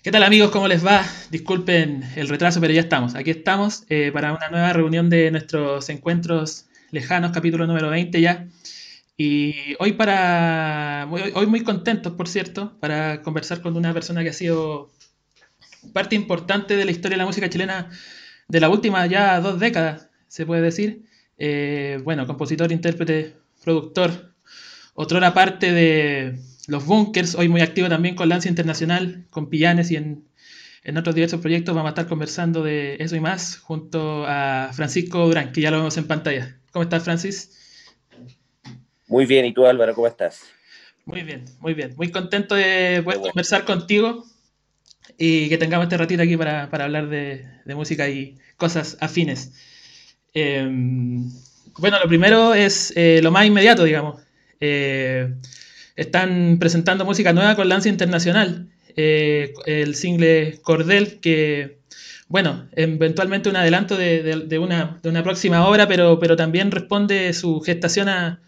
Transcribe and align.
¿Qué 0.00 0.12
tal 0.12 0.22
amigos? 0.22 0.52
¿Cómo 0.52 0.68
les 0.68 0.86
va? 0.86 1.04
Disculpen 1.32 2.04
el 2.14 2.28
retraso, 2.28 2.60
pero 2.60 2.72
ya 2.72 2.82
estamos. 2.82 3.16
Aquí 3.16 3.30
estamos 3.30 3.82
eh, 3.88 4.12
para 4.12 4.32
una 4.32 4.48
nueva 4.48 4.72
reunión 4.72 5.10
de 5.10 5.32
nuestros 5.32 5.88
encuentros 5.88 6.66
lejanos, 6.92 7.32
capítulo 7.32 7.66
número 7.66 7.90
20 7.90 8.20
ya. 8.20 8.46
Y 9.16 9.74
hoy 9.80 9.94
para 9.94 11.08
hoy 11.10 11.46
muy 11.48 11.64
contentos, 11.64 12.12
por 12.12 12.28
cierto, 12.28 12.78
para 12.78 13.22
conversar 13.22 13.60
con 13.60 13.76
una 13.76 13.92
persona 13.92 14.22
que 14.22 14.28
ha 14.28 14.32
sido 14.32 14.92
parte 15.92 16.14
importante 16.14 16.76
de 16.76 16.84
la 16.84 16.92
historia 16.92 17.16
de 17.16 17.22
la 17.22 17.26
música 17.26 17.50
chilena 17.50 17.90
de 18.46 18.60
la 18.60 18.68
última 18.68 19.04
ya 19.06 19.40
dos 19.40 19.58
décadas, 19.58 20.10
se 20.28 20.46
puede 20.46 20.62
decir. 20.62 21.06
Eh, 21.38 22.00
bueno, 22.04 22.24
compositor, 22.28 22.70
intérprete, 22.70 23.34
productor, 23.64 24.32
otra 24.94 25.34
parte 25.34 25.72
de 25.72 26.38
los 26.68 26.84
Bunkers, 26.84 27.34
hoy 27.34 27.48
muy 27.48 27.62
activo 27.62 27.88
también 27.88 28.14
con 28.14 28.28
Lance 28.28 28.46
Internacional, 28.46 29.24
con 29.30 29.48
Pillanes 29.48 29.90
y 29.90 29.96
en, 29.96 30.28
otros 30.96 31.14
diversos 31.14 31.40
proyectos. 31.40 31.74
Vamos 31.74 31.88
a 31.88 31.92
estar 31.92 32.06
conversando 32.06 32.62
de 32.62 32.96
eso 33.00 33.16
y 33.16 33.20
más 33.20 33.56
junto 33.56 34.26
a 34.26 34.70
Francisco 34.74 35.26
Durán, 35.26 35.50
que 35.52 35.62
ya 35.62 35.70
lo 35.70 35.78
vemos 35.78 35.96
en 35.96 36.06
pantalla. 36.06 36.58
¿Cómo 36.70 36.82
estás, 36.82 37.04
Francis? 37.04 37.86
Muy 39.06 39.24
bien, 39.24 39.46
¿y 39.46 39.54
tú, 39.54 39.64
Álvaro, 39.64 39.94
cómo 39.94 40.06
estás? 40.06 40.42
Muy 41.06 41.22
bien, 41.22 41.46
muy 41.60 41.72
bien. 41.72 41.94
Muy 41.96 42.10
contento 42.10 42.54
de 42.54 43.00
poder 43.02 43.20
conversar 43.20 43.64
contigo 43.64 44.26
y 45.16 45.48
que 45.48 45.56
tengamos 45.56 45.86
este 45.86 45.96
ratito 45.96 46.22
aquí 46.22 46.36
para, 46.36 46.64
hablar 46.64 47.08
de, 47.08 47.46
música 47.64 48.10
y 48.10 48.36
cosas 48.58 48.98
afines. 49.00 49.54
Em, 50.34 51.30
bueno, 51.78 51.98
lo 51.98 52.08
primero 52.08 52.52
es 52.52 52.92
eh, 52.94 53.20
lo 53.22 53.30
más 53.30 53.46
inmediato, 53.46 53.84
digamos. 53.84 54.20
Eh, 54.60 55.32
están 55.98 56.58
presentando 56.60 57.04
música 57.04 57.32
nueva 57.32 57.56
con 57.56 57.68
Lance 57.68 57.88
Internacional, 57.88 58.68
eh, 58.96 59.52
el 59.66 59.96
single 59.96 60.60
Cordel, 60.62 61.18
que, 61.18 61.80
bueno, 62.28 62.68
eventualmente 62.72 63.48
un 63.48 63.56
adelanto 63.56 63.96
de, 63.96 64.58
una, 64.60 65.00
próxima 65.24 65.66
obra, 65.66 65.88
pero, 65.88 66.20
pero 66.20 66.36
también 66.36 66.70
responde 66.70 67.32
su 67.32 67.60
gestación 67.60 68.08
a, 68.08 68.40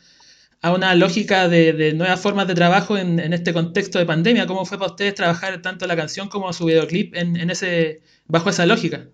una 0.62 0.94
lógica 0.94 1.48
de, 1.48 1.92
nuevas 1.94 2.20
formas 2.20 2.46
de 2.46 2.54
trabajo 2.54 2.96
en, 2.96 3.18
este 3.32 3.52
contexto 3.52 3.98
de 3.98 4.06
pandemia. 4.06 4.46
¿Cómo 4.46 4.64
fue 4.64 4.78
para 4.78 4.92
ustedes 4.92 5.16
trabajar 5.16 5.60
tanto 5.60 5.88
la 5.88 5.96
canción 5.96 6.28
como 6.28 6.52
su 6.52 6.66
videoclip 6.66 7.16
en, 7.16 7.50
ese, 7.50 8.02
bajo 8.26 8.50
esa 8.50 8.64
lógica? 8.64 9.08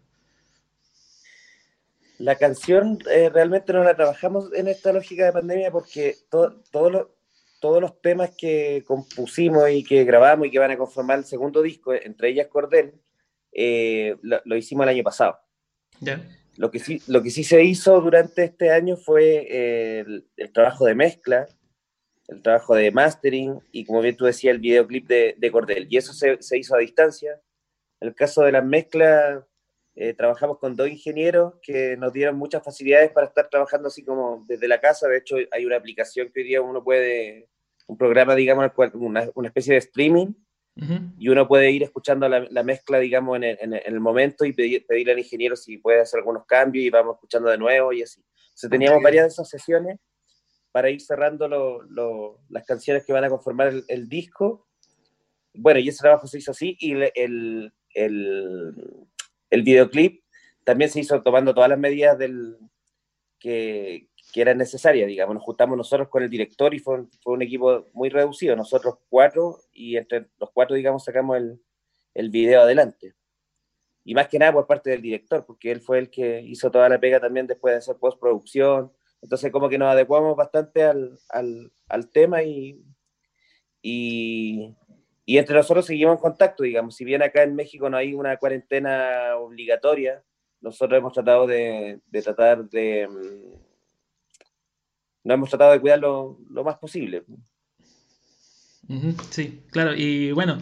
La 2.19 2.35
canción 2.35 2.99
eh, 3.11 3.31
realmente 3.33 3.73
no 3.73 3.83
la 3.83 3.97
trabajamos 3.97 4.53
en 4.53 4.69
esta 4.69 4.93
lógica 4.93 5.25
de 5.25 5.33
pandemia 5.33 5.71
porque 5.71 6.17
todo, 6.31 6.63
todo 6.71 6.91
lo, 6.91 7.16
todos 7.61 7.81
los 7.81 8.01
temas 8.01 8.31
que 8.37 8.85
compusimos 8.87 9.71
y 9.71 9.85
que 9.85 10.05
grabamos 10.05 10.47
y 10.47 10.51
que 10.51 10.59
van 10.59 10.71
a 10.71 10.79
conformar 10.79 11.19
el 11.19 11.25
segundo 11.25 11.63
disco, 11.63 11.93
entre 11.95 12.31
ellas 12.31 12.49
Cordel, 12.49 12.95
eh, 13.53 14.17
lo, 14.23 14.57
hicimos 14.57 14.85
el 14.85 14.91
año 14.91 15.03
pasado. 15.03 15.39
Lo, 16.57 16.71
que 16.71 16.79
sí, 16.79 17.03
lo 17.07 17.23
que 17.23 17.31
sí 17.31 17.45
se 17.45 17.65
hizo 17.65 18.01
durante 18.01 18.45
este 18.45 18.71
año 18.71 18.97
fue 18.97 19.47
eh, 19.49 20.05
el, 20.37 20.53
trabajo 20.53 20.85
de 20.85 20.95
mezcla, 20.95 21.49
el 22.29 22.43
trabajo 22.43 22.75
de 22.75 22.91
mastering 22.91 23.61
y, 23.73 23.85
como 23.85 24.03
bien 24.03 24.17
tú 24.17 24.27
decías, 24.27 24.55
el 24.55 24.61
videoclip 24.61 25.07
de, 25.07 25.35
de 25.39 25.51
Cordel. 25.51 25.87
Y 25.89 25.97
eso 25.97 26.13
se, 26.13 26.43
se, 26.43 26.59
hizo 26.59 26.75
a 26.75 26.79
distancia. 26.79 27.41
En 28.01 28.09
el 28.09 28.15
caso 28.15 28.43
de 28.43 28.53
las 28.53 28.65
mezclas, 28.65 29.43
eh, 29.99 30.13
trabajamos 30.13 30.59
con 30.59 30.77
dos 30.77 30.91
ingenieros 30.91 31.55
que 31.63 31.97
nos 31.97 32.13
dieron 32.13 32.37
muchas 32.37 32.63
facilidades 32.63 33.11
para 33.13 33.29
estar 33.29 33.49
trabajando 33.49 33.89
así 33.89 34.05
como 34.05 34.45
desde 34.47 34.69
la 34.69 34.79
casa. 34.79 35.09
De 35.09 35.17
hecho, 35.17 35.37
hay 35.51 35.65
una 35.65 35.77
aplicación 35.77 36.31
que 36.31 36.41
hoy 36.41 36.47
día 36.47 36.61
uno 36.61 36.85
puede, 36.85 37.49
un 37.87 37.97
programa, 37.97 38.35
digamos, 38.35 38.71
una, 38.93 39.27
una 39.35 39.49
especie 39.49 39.73
de 39.73 39.79
streaming, 39.79 40.35
y 41.19 41.31
uno 41.31 41.49
puede 41.49 41.71
ir 41.71 41.83
escuchando 41.85 42.29
la, 42.29 42.47
la 42.51 42.63
mezcla, 42.63 42.99
digamos, 42.99 43.37
en 43.37 43.45
el, 43.45 43.57
en 43.63 43.73
el, 43.73 43.99
momento 43.99 44.45
y 44.45 44.53
pedir, 44.53 44.85
pedirle 44.87 45.13
al 45.13 45.19
ingeniero 45.19 45.57
si 45.57 45.79
puede 45.79 46.03
hacer 46.03 46.19
algunos 46.19 46.45
cambios 46.45 46.85
y 46.85 46.91
vamos 46.91 47.15
escuchando 47.15 47.49
de 47.49 47.57
nuevo 47.57 47.95
y 47.95 48.03
así. 48.03 48.23
Entonces 48.49 48.69
teníamos 48.69 49.03
varias 49.03 49.25
de 49.25 49.29
esas 49.29 49.49
sesiones 49.49 49.99
para 50.73 50.91
ir 50.91 51.01
cerrando 51.01 51.49
lo, 51.49 51.81
lo, 51.85 52.43
las 52.51 52.67
canciones 52.67 53.07
que 53.07 53.15
van 53.15 53.25
a 53.25 53.31
conformar 53.31 53.69
el, 53.69 53.85
el, 53.89 54.07
disco. 54.07 54.69
Bueno, 55.55 55.81
y 55.81 55.89
ese 55.89 56.03
trabajo 56.03 56.27
se 56.27 56.37
hizo 56.37 56.51
así 56.51 56.77
y 56.79 56.93
el, 56.93 57.73
el 57.95 59.09
el 59.51 59.63
videoclip 59.63 60.23
también 60.65 60.91
se 60.91 61.01
hizo 61.01 61.23
tomando 61.23 61.55
todas 61.55 61.71
las 61.71 61.79
medidas 61.79 62.19
del, 62.19 62.59
que, 63.39 64.09
que 64.33 64.41
eran 64.41 64.59
necesarias, 64.59 65.07
digamos. 65.07 65.35
Nos 65.35 65.45
juntamos 65.45 65.77
nosotros 65.77 66.09
con 66.09 66.23
el 66.23 66.31
director 66.31 66.75
y 66.75 66.79
fue, 66.79 67.05
fue, 67.23 67.35
un 67.35 67.43
equipo 67.43 67.87
muy 67.93 68.09
reducido, 68.09 68.57
nosotros 68.57 68.97
cuatro, 69.09 69.61
y 69.73 69.97
entre 69.97 70.27
los 70.39 70.51
cuatro, 70.53 70.75
digamos, 70.75 71.05
sacamos 71.05 71.37
el, 71.37 71.61
el 72.15 72.31
video 72.31 72.63
adelante. 72.63 73.15
Y 74.05 74.15
más 74.15 74.29
que 74.29 74.39
nada 74.39 74.53
por 74.53 74.67
parte 74.67 74.91
del 74.91 75.03
director, 75.03 75.45
porque 75.45 75.71
él 75.71 75.81
fue 75.81 75.99
el 75.99 76.11
que 76.11 76.41
hizo 76.41 76.71
toda 76.71 76.89
la 76.89 77.01
pega 77.01 77.21
también 77.21 77.47
después 77.47 77.73
de 77.75 77.79
hacer 77.79 77.97
postproducción. 77.97 78.93
Entonces, 79.21 79.51
como 79.51 79.69
que 79.69 79.79
nos 79.79 79.93
adecuamos 79.93 80.37
bastante 80.37 80.85
al, 80.85 81.19
al, 81.29 81.73
al 81.89 82.11
tema 82.11 82.43
y, 82.43 82.85
y, 83.83 84.75
y 85.29 85.39
entre 85.39 85.57
nosotros 85.57 85.85
seguimos 85.85 86.15
en 86.15 86.21
contacto, 86.21 86.63
digamos, 86.63 86.95
si 86.95 87.05
bien 87.05 87.21
acá 87.21 87.43
en 87.43 87.57
México 87.57 87.91
no 87.91 87.97
hay 87.97 88.15
una 88.15 88.37
cuarentena 88.37 89.37
obligatoria, 89.37 90.23
nosotros 90.61 90.99
hemos 90.99 91.13
tratado 91.13 91.49
de, 91.49 92.01
tratar 92.23 92.65
de... 92.71 93.09
Mm, 93.09 93.57
no 95.25 95.35
hemos 95.35 95.51
tratado 95.51 95.73
de 95.73 95.81
cuidarlo 95.81 96.39
lo 96.49 96.63
más 96.63 96.79
posible. 96.79 97.25
Sí, 99.31 99.63
claro. 99.73 99.97
Y 99.97 100.31
bueno, 100.31 100.59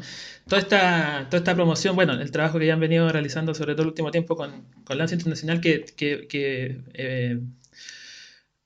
toda 0.48 0.62
esta, 0.62 1.26
toda 1.28 1.38
esta 1.38 1.54
promoción, 1.54 1.94
bueno, 1.94 2.14
el 2.14 2.31
trabajo 2.31 2.58
que 2.58 2.66
ya 2.66 2.72
han 2.72 2.81
venido 2.81 3.06
realizando 3.10 3.52
sobre 3.52 3.75
todo 3.75 3.82
el 3.82 3.88
último 3.88 4.10
tiempo 4.10 4.34
con, 4.34 4.66
con 4.84 4.96
Lance 4.96 5.14
Internacional, 5.14 5.60
que, 5.60 5.84
que, 5.94 6.81
eh, 6.94 7.38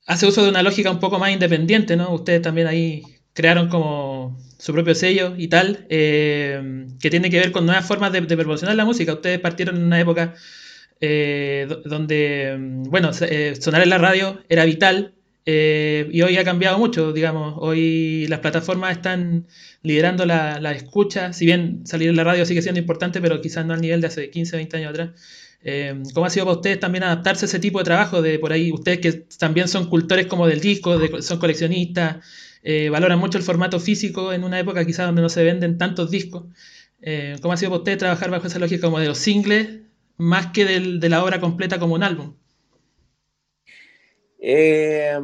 hace 0.06 0.26
uso 0.26 0.44
de 0.44 0.50
una 0.50 0.62
lógica 0.62 0.92
un 0.92 1.00
poco 1.00 1.18
más 1.18 1.32
independiente, 1.32 1.96
¿no? 1.96 2.14
Ustedes 2.14 2.40
también 2.40 2.68
ahí 2.68 3.02
crearon 3.32 3.68
como 3.68 4.38
su 4.58 4.72
propio 4.72 4.94
sello 4.94 5.34
y 5.38 5.48
tal, 5.48 5.86
eh, 5.88 6.86
que 7.00 7.10
tiene 7.10 7.30
que 7.30 7.38
ver 7.38 7.52
con 7.52 7.64
nuevas 7.64 7.86
formas 7.86 8.12
de, 8.12 8.22
promocionar 8.22 8.76
la 8.76 8.84
música. 8.84 9.14
Ustedes 9.14 9.38
partieron 9.38 9.76
en 9.76 9.84
una 9.84 10.00
época 10.00 10.34
eh, 11.00 11.68
donde, 11.84 12.56
mm, 12.58 12.82
bueno, 12.84 13.10
eh, 13.20 13.54
sonar 13.58 13.82
en 13.82 13.90
la 13.90 13.98
radio 13.98 14.42
era 14.48 14.64
vital 14.64 15.14
y 15.50 16.20
hoy 16.20 16.36
ha 16.36 16.44
cambiado 16.44 16.78
mucho, 16.78 17.14
digamos. 17.14 17.54
Hoy 17.56 18.26
las 18.28 18.40
plataformas 18.40 18.92
están 18.92 19.46
liderando 19.82 20.26
la, 20.26 20.60
la, 20.60 20.72
escucha, 20.72 21.32
si 21.32 21.46
bien 21.46 21.86
salir 21.86 22.10
en 22.10 22.16
la 22.16 22.24
radio 22.24 22.44
sigue 22.44 22.60
siendo 22.60 22.80
importante, 22.80 23.22
pero 23.22 23.40
quizás 23.40 23.64
no 23.64 23.72
al 23.72 23.80
nivel 23.80 24.02
de 24.02 24.08
hace 24.08 24.28
15, 24.28 24.56
20 24.56 24.76
años 24.76 24.90
atrás. 24.90 25.10
¿Cómo 26.12 26.26
ha 26.26 26.30
sido 26.30 26.44
para 26.44 26.56
ustedes 26.56 26.80
también 26.80 27.04
adaptarse 27.04 27.46
a 27.46 27.48
ese 27.48 27.60
tipo 27.60 27.78
de 27.78 27.84
trabajo? 27.86 28.20
De 28.20 28.38
por 28.38 28.52
ahí, 28.52 28.70
ustedes 28.72 28.98
que 28.98 29.12
también 29.38 29.68
son 29.68 29.88
cultores 29.88 30.26
como 30.26 30.46
del 30.46 30.60
disco, 30.60 31.00
son 31.22 31.38
coleccionistas, 31.38 32.18
eh, 32.62 32.90
valoran 32.90 33.18
mucho 33.18 33.38
el 33.38 33.44
formato 33.44 33.78
físico 33.78 34.32
en 34.32 34.44
una 34.44 34.58
época 34.58 34.84
quizás 34.84 35.06
donde 35.06 35.22
no 35.22 35.28
se 35.28 35.44
venden 35.44 35.78
tantos 35.78 36.10
discos. 36.10 36.44
Eh, 37.00 37.36
¿Cómo 37.40 37.54
ha 37.54 37.56
sido 37.56 37.70
para 37.70 37.78
usted 37.78 37.98
trabajar 37.98 38.30
bajo 38.30 38.46
esa 38.46 38.58
lógica 38.58 38.86
como 38.86 38.98
de 38.98 39.06
los 39.06 39.18
singles 39.18 39.80
más 40.16 40.48
que 40.48 40.64
de 40.64 41.08
la 41.08 41.22
obra 41.22 41.40
completa 41.40 41.78
como 41.78 41.94
un 41.94 42.02
álbum? 42.02 42.36
Eh, 44.40 45.18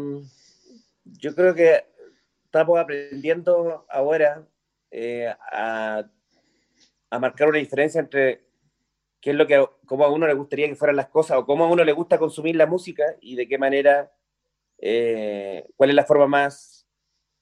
yo 1.04 1.34
creo 1.34 1.54
que 1.54 1.84
estamos 2.44 2.78
aprendiendo 2.78 3.86
ahora 3.90 4.46
a, 5.52 6.04
a, 7.10 7.18
marcar 7.18 7.48
una 7.48 7.58
diferencia 7.58 8.00
entre 8.00 8.44
qué 9.20 9.30
es 9.30 9.36
lo 9.36 9.46
que, 9.48 9.64
cómo 9.86 10.04
a 10.04 10.12
uno 10.12 10.28
le 10.28 10.34
gustaría 10.34 10.68
que 10.68 10.76
fueran 10.76 10.96
las 10.96 11.08
cosas 11.08 11.38
o 11.38 11.46
cómo 11.46 11.64
a 11.64 11.70
uno 11.70 11.82
le 11.82 11.92
gusta 11.92 12.18
consumir 12.18 12.54
la 12.54 12.66
música 12.66 13.04
y 13.20 13.34
de 13.34 13.48
qué 13.48 13.58
manera, 13.58 14.12
cuál 14.78 15.90
es 15.90 15.94
la 15.94 16.04
forma 16.04 16.28
más 16.28 16.73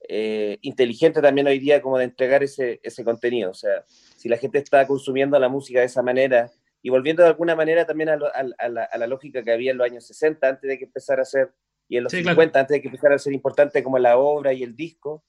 eh, 0.09 0.59
inteligente 0.63 1.21
también 1.21 1.47
hoy 1.47 1.59
día 1.59 1.81
como 1.81 1.99
de 1.99 2.05
entregar 2.05 2.43
ese, 2.43 2.81
ese 2.83 3.05
contenido. 3.05 3.51
O 3.51 3.55
sea, 3.55 3.85
si 3.87 4.29
la 4.29 4.37
gente 4.37 4.59
está 4.59 4.87
consumiendo 4.87 5.39
la 5.39 5.49
música 5.49 5.81
de 5.81 5.87
esa 5.87 6.03
manera 6.03 6.51
y 6.83 6.91
volviendo 6.91 7.23
de 7.23 7.29
alguna 7.29 7.55
manera 7.55 7.87
también 7.87 8.11
a, 8.11 8.15
a, 8.15 8.69
la, 8.69 9.07
lógica 9.07 9.43
que 9.43 9.53
había 9.53 9.71
en 9.71 9.79
los 9.79 9.87
años 9.89 10.07
60, 10.07 10.49
antes 10.49 10.69
de 10.69 10.79
que 10.79 10.85
empezara 10.85 11.23
a 11.23 11.25
ser, 11.25 11.53
y 11.89 11.97
en 11.97 12.05
los 12.05 12.13
50, 12.13 12.59
antes 12.59 12.75
de 12.75 12.83
que 12.83 12.89
empezara 12.89 13.15
a 13.15 13.19
ser 13.19 13.33
importante 13.33 13.83
como 13.85 13.99
la 13.99 14.19
obra 14.19 14.53
y 14.53 14.63
el 14.63 14.75
disco, 14.75 15.25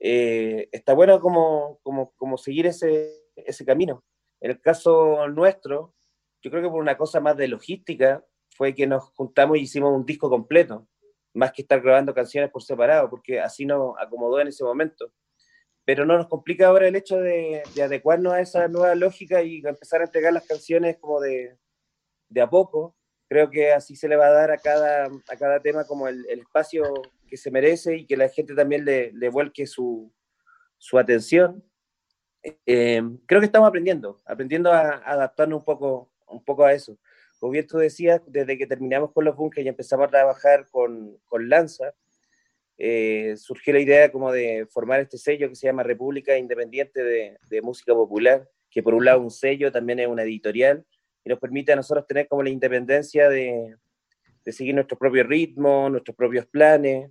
eh, 0.00 0.68
está 0.72 0.94
bueno 0.94 1.20
como, 1.20 1.78
como, 1.82 2.12
como 2.16 2.38
seguir 2.38 2.66
ese, 2.66 3.10
ese 3.36 3.64
camino. 3.66 4.04
En 4.40 4.52
el 4.52 4.60
caso 4.60 5.28
nuestro, 5.28 5.94
yo 6.40 6.50
creo 6.50 6.62
que 6.62 6.70
por 6.70 6.80
una 6.80 6.96
cosa 6.96 7.20
más 7.20 7.36
de 7.36 7.48
logística, 7.48 8.24
fue 8.54 8.74
que 8.74 8.86
nos 8.86 9.04
juntamos 9.14 9.56
y 9.56 9.62
hicimos 9.62 9.94
un 9.94 10.04
disco 10.04 10.28
completo 10.28 10.86
más 11.34 11.52
que 11.52 11.62
estar 11.62 11.80
grabando 11.80 12.14
canciones 12.14 12.50
por 12.50 12.62
separado, 12.62 13.08
porque 13.08 13.40
así 13.40 13.64
nos 13.64 13.94
acomodó 13.98 14.40
en 14.40 14.48
ese 14.48 14.64
momento. 14.64 15.12
Pero 15.84 16.06
no 16.06 16.16
nos 16.16 16.28
complica 16.28 16.68
ahora 16.68 16.86
el 16.86 16.96
hecho 16.96 17.16
de, 17.18 17.62
adecuarnos 17.82 18.32
a 18.32 18.40
esa 18.40 18.68
nueva 18.68 18.94
lógica 18.94 19.42
y 19.42 19.62
empezar 19.64 20.00
a 20.00 20.04
entregar 20.04 20.32
las 20.32 20.46
canciones 20.46 20.98
como 20.98 21.20
de, 21.20 21.56
de, 22.28 22.40
a 22.40 22.48
poco. 22.48 22.96
Creo 23.28 23.50
que 23.50 23.72
así 23.72 23.96
se 23.96 24.08
le 24.08 24.16
va 24.16 24.26
a 24.26 24.32
dar 24.32 24.50
a 24.50 24.58
cada, 24.58 25.06
a 25.06 25.36
cada 25.36 25.60
tema 25.60 25.84
como 25.84 26.06
el, 26.06 26.24
espacio 26.28 26.84
que 27.26 27.36
se 27.36 27.50
merece 27.50 27.96
y 27.96 28.06
que 28.06 28.16
la 28.16 28.28
gente 28.28 28.54
también 28.54 28.84
le, 28.84 29.12
le 29.12 29.28
vuelque 29.30 29.66
su, 29.66 30.12
su 30.78 30.98
atención. 30.98 31.64
eh, 32.66 33.02
creo 33.26 33.40
que 33.40 33.46
estamos 33.46 33.68
aprendiendo, 33.68 34.20
aprendiendo 34.24 34.72
a, 34.72 34.96
adaptarnos 34.98 35.60
un 35.60 35.64
poco, 35.64 36.12
un 36.26 36.44
poco 36.44 36.64
a 36.64 36.72
eso. 36.72 36.98
Como 37.42 37.54
bien 37.54 37.66
tú 37.66 37.78
decías, 37.78 38.20
desde 38.28 38.56
que 38.56 38.68
terminamos 38.68 39.10
con 39.10 39.24
los 39.24 39.34
bunkers 39.34 39.66
y 39.66 39.68
empezamos 39.68 40.06
a 40.06 40.10
trabajar 40.10 40.64
con, 40.70 41.18
con 41.24 41.48
Lanza, 41.48 41.92
eh, 42.78 43.34
surgió 43.36 43.72
la 43.72 43.80
idea 43.80 44.12
como 44.12 44.30
de 44.30 44.64
formar 44.70 45.00
este 45.00 45.18
sello 45.18 45.48
que 45.48 45.56
se 45.56 45.66
llama 45.66 45.82
República 45.82 46.38
Independiente 46.38 47.02
de, 47.02 47.36
de, 47.50 47.60
Música 47.60 47.94
Popular, 47.94 48.48
que 48.70 48.80
por 48.80 48.94
un 48.94 49.04
lado 49.04 49.18
es 49.18 49.24
un 49.24 49.30
sello, 49.32 49.72
también 49.72 49.98
es 49.98 50.06
una 50.06 50.22
editorial, 50.22 50.86
y 51.24 51.30
nos 51.30 51.40
permite 51.40 51.72
a 51.72 51.76
nosotros 51.76 52.06
tener 52.06 52.28
como 52.28 52.44
la 52.44 52.50
independencia 52.50 53.28
de, 53.28 53.74
de 54.44 54.52
seguir 54.52 54.76
nuestro 54.76 54.96
propio 54.96 55.24
ritmo, 55.24 55.90
nuestros 55.90 56.16
propios 56.16 56.46
planes. 56.46 57.10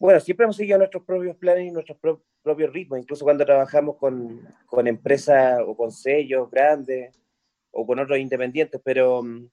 Bueno, 0.00 0.18
siempre 0.18 0.42
hemos 0.46 0.56
seguido 0.56 0.78
nuestros 0.78 1.04
propios 1.04 1.36
planes 1.36 1.66
y 1.66 1.70
nuestros 1.70 1.96
propios 2.42 2.72
ritmos, 2.72 2.98
incluso 2.98 3.22
cuando 3.22 3.46
trabajamos 3.46 3.98
con, 3.98 4.40
con 4.66 4.88
empresas 4.88 5.60
o 5.64 5.76
con 5.76 5.92
sellos 5.92 6.50
grandes 6.50 7.16
o 7.70 7.86
con 7.86 7.98
otros 7.98 8.18
independientes, 8.18 8.80
pero 8.84 9.22
mm, 9.22 9.48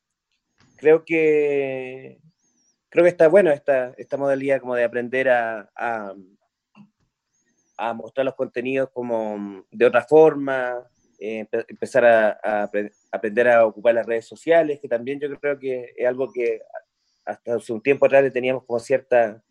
creo 0.78 1.06
que 1.06 2.20
creo 2.90 3.04
que 3.04 3.10
está 3.10 3.28
bueno 3.28 3.52
esta, 3.52 3.94
esta 3.98 4.18
modalidad 4.18 4.60
como 4.60 4.76
de 4.76 4.84
aprender 4.84 5.30
a, 5.30 5.70
a, 5.76 6.14
mostrar 7.94 8.26
los 8.26 8.36
contenidos 8.36 8.90
como 8.92 9.38
mm, 9.38 9.64
de 9.72 9.86
otra 9.86 10.04
forma, 10.04 10.84
eh, 11.20 11.48
empezar 11.68 12.06
a, 12.06 12.70
aprender 13.12 13.48
a 13.50 13.66
ocupar 13.66 13.96
las 13.96 14.06
redes 14.06 14.28
sociales, 14.28 14.80
que 14.82 14.88
también 14.88 15.20
yo 15.20 15.30
creo 15.40 15.60
que 15.60 15.94
es 15.96 16.08
algo 16.08 16.32
que 16.32 16.62
hasta 17.26 17.56
hace 17.56 17.74
un 17.74 17.82
tiempo 17.82 18.06
atrás 18.06 18.32
teníamos 18.32 18.64
como 18.66 18.80
cierta 18.80 19.44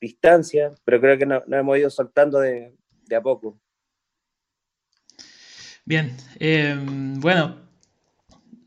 distancia, 0.00 0.72
pero 0.84 1.00
creo 1.00 1.18
que 1.18 1.26
nos 1.26 1.46
no 1.46 1.56
hemos 1.56 1.78
ido 1.78 1.90
soltando 1.90 2.40
de, 2.40 2.74
de, 3.06 3.16
a 3.16 3.20
poco. 3.20 3.58
Bien, 5.84 6.16
eh, 6.38 6.76
bueno, 7.18 7.69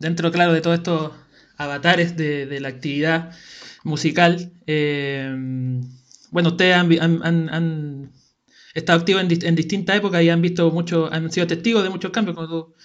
dentro, 0.03 0.31
claro, 0.31 0.53
de 0.53 0.61
todos 0.61 0.77
estos 0.77 1.11
avatares 1.57 2.15
de, 2.15 2.59
la 2.59 2.67
actividad 2.67 3.31
musical, 3.83 4.51
eh, 4.67 5.33
bueno, 6.31 6.49
ustedes 6.49 6.75
han, 6.75 8.11
estado 8.75 8.99
activos 8.99 9.23
en, 9.23 9.45
en, 9.45 9.55
distintas 9.55 9.97
épocas 9.97 10.21
y 10.23 10.29
han 10.29 10.41
visto 10.41 10.69
mucho, 10.71 11.11
han 11.11 11.31
sido 11.31 11.47
testigos 11.47 11.83
de 11.83 11.89
muchos 11.89 12.11
cambios, 12.11 12.35
como 12.35 12.47
tú, 12.47 12.75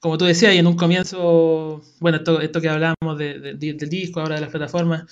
como 0.00 0.18
tú 0.18 0.24
decías, 0.24 0.54
y 0.54 0.58
en 0.58 0.66
un 0.66 0.76
comienzo, 0.76 1.82
bueno, 2.00 2.18
esto, 2.18 2.40
esto 2.40 2.60
que 2.60 2.68
hablábamos 2.68 3.18
de, 3.18 3.38
de, 3.38 3.74
del 3.74 3.88
disco, 3.88 4.20
ahora 4.20 4.36
de 4.36 4.40
las 4.40 4.50
plataformas, 4.50 5.04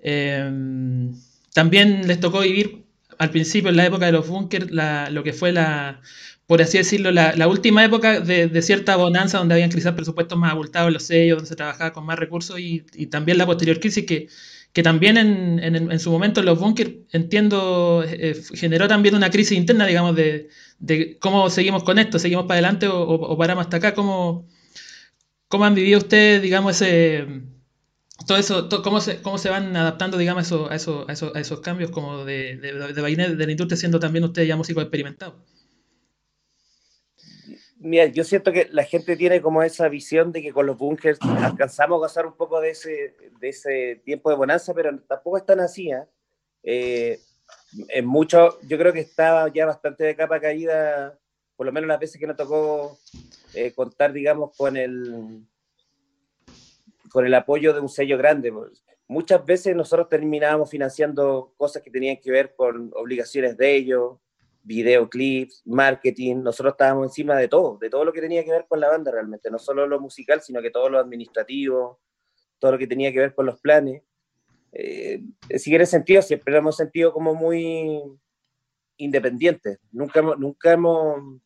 eh, 0.00 1.10
también 1.52 2.06
les 2.06 2.20
tocó 2.20 2.40
vivir 2.40 2.84
al 3.18 3.30
principio, 3.30 3.70
en 3.70 3.76
la 3.76 3.86
época 3.86 4.06
de 4.06 4.12
los 4.12 4.28
bunkers, 4.28 4.70
lo 4.70 5.22
que 5.24 5.32
fue 5.32 5.52
la, 5.52 6.00
por 6.48 6.62
así 6.62 6.78
decirlo, 6.78 7.12
la, 7.12 7.46
última 7.46 7.84
época 7.84 8.20
de, 8.20 8.62
cierta 8.62 8.96
bonanza 8.96 9.36
donde 9.38 9.54
habían 9.54 9.68
quizás 9.70 9.92
presupuestos 9.92 10.38
más 10.38 10.52
abultados 10.52 10.90
los 10.90 11.02
sellos, 11.02 11.36
donde 11.36 11.48
se 11.48 11.56
trabajaba 11.56 11.92
con 11.92 12.06
más 12.06 12.18
recursos 12.18 12.58
y, 12.58 12.80
también 13.10 13.36
la 13.38 13.46
posterior 13.46 13.78
crisis 13.80 14.06
que 14.06 14.28
que 14.72 14.82
también 14.82 15.16
en, 15.16 15.58
en, 15.64 15.98
su 15.98 16.10
momento 16.10 16.40
en 16.40 16.46
los 16.46 16.58
bunkers, 16.60 16.92
entiendo, 17.12 18.04
eh, 18.06 18.40
generó 18.54 18.86
también 18.86 19.14
una 19.14 19.30
crisis 19.30 19.56
interna, 19.58 19.86
digamos, 19.86 20.14
de, 20.14 20.48
de, 20.78 21.18
cómo 21.18 21.50
seguimos 21.50 21.84
con 21.84 21.98
esto, 21.98 22.18
seguimos 22.18 22.44
para 22.44 22.56
adelante 22.56 22.86
o, 22.86 23.00
o, 23.02 23.14
o 23.14 23.38
paramos 23.38 23.64
hasta 23.64 23.78
acá, 23.78 23.94
cómo, 23.94 24.46
cómo 25.48 25.64
han 25.64 25.74
vivido 25.74 25.98
ustedes, 25.98 26.42
digamos, 26.42 26.76
ese 26.80 27.26
todo 28.26 28.38
eso, 28.38 28.68
cómo, 28.82 29.00
se, 29.00 29.22
cómo 29.22 29.38
se 29.38 29.50
van 29.50 29.76
adaptando, 29.76 30.18
digamos, 30.18 30.52
a, 30.70 30.74
eso, 30.74 31.06
a, 31.08 31.12
esos, 31.12 31.60
cambios 31.60 31.90
como 31.90 32.24
de, 32.24 32.56
de, 32.56 32.72
de, 32.72 32.92
de 33.36 33.46
la 33.46 33.52
industria, 33.52 33.76
siendo 33.76 34.00
también 34.00 34.24
ustedes 34.24 34.48
ya 34.48 34.56
músicos 34.56 34.82
experimentados. 34.82 35.34
Mira, 37.80 38.06
yo 38.06 38.24
siento 38.24 38.50
que 38.50 38.68
la 38.72 38.82
gente 38.82 39.16
tiene 39.16 39.40
como 39.40 39.62
esa 39.62 39.88
visión 39.88 40.32
de 40.32 40.42
que 40.42 40.52
con 40.52 40.66
los 40.66 40.76
bunkers 40.76 41.18
alcanzamos 41.22 41.96
a 41.96 41.98
gozar 42.00 42.26
un 42.26 42.36
poco 42.36 42.60
de 42.60 42.70
ese, 42.70 43.14
de 43.38 43.48
ese 43.48 44.02
tiempo 44.04 44.30
de 44.30 44.36
bonanza, 44.36 44.74
pero 44.74 44.98
tampoco 45.00 45.36
es 45.36 45.46
tan 45.46 45.60
así. 45.60 45.92
¿eh? 45.92 46.04
Eh, 46.64 47.20
en 47.88 48.04
mucho, 48.04 48.58
yo 48.62 48.78
creo 48.78 48.92
que 48.92 49.00
estaba 49.00 49.48
ya 49.52 49.64
bastante 49.66 50.04
de 50.04 50.16
capa 50.16 50.40
caída, 50.40 51.16
por 51.54 51.66
lo 51.66 51.72
menos 51.72 51.86
las 51.86 52.00
veces 52.00 52.18
que 52.18 52.26
nos 52.26 52.36
tocó 52.36 52.98
eh, 53.54 53.72
contar, 53.72 54.12
digamos, 54.12 54.56
con 54.56 54.76
el, 54.76 55.44
con 57.10 57.26
el 57.26 57.34
apoyo 57.34 57.72
de 57.72 57.80
un 57.80 57.88
sello 57.88 58.18
grande. 58.18 58.52
Muchas 59.06 59.44
veces 59.46 59.76
nosotros 59.76 60.08
terminábamos 60.08 60.68
financiando 60.68 61.54
cosas 61.56 61.82
que 61.82 61.92
tenían 61.92 62.16
que 62.16 62.32
ver 62.32 62.56
con 62.56 62.90
obligaciones 62.96 63.56
de 63.56 63.76
ellos, 63.76 64.16
videoclips, 64.68 65.62
marketing, 65.64 66.42
nosotros 66.42 66.74
estábamos 66.74 67.06
encima 67.06 67.34
de 67.36 67.48
todo, 67.48 67.78
de 67.78 67.88
todo 67.88 68.04
lo 68.04 68.12
que 68.12 68.20
tenía 68.20 68.44
que 68.44 68.50
ver 68.50 68.66
con 68.68 68.78
la 68.80 68.88
banda 68.88 69.10
realmente, 69.10 69.50
no 69.50 69.58
solo 69.58 69.86
lo 69.86 69.98
musical, 69.98 70.42
sino 70.42 70.60
que 70.60 70.70
todo 70.70 70.90
lo 70.90 70.98
administrativo, 70.98 72.00
todo 72.58 72.72
lo 72.72 72.78
que 72.78 72.86
tenía 72.86 73.10
que 73.10 73.20
ver 73.20 73.34
con 73.34 73.46
los 73.46 73.58
planes. 73.60 74.02
Eh, 74.72 75.22
si 75.56 75.74
ese 75.74 75.86
sentido, 75.86 76.20
siempre 76.20 76.52
lo 76.52 76.58
hemos 76.58 76.76
sentido 76.76 77.14
como 77.14 77.34
muy 77.34 78.02
independientes, 78.98 79.78
nunca, 79.90 80.20
nunca 80.20 80.72
hemos, 80.72 81.40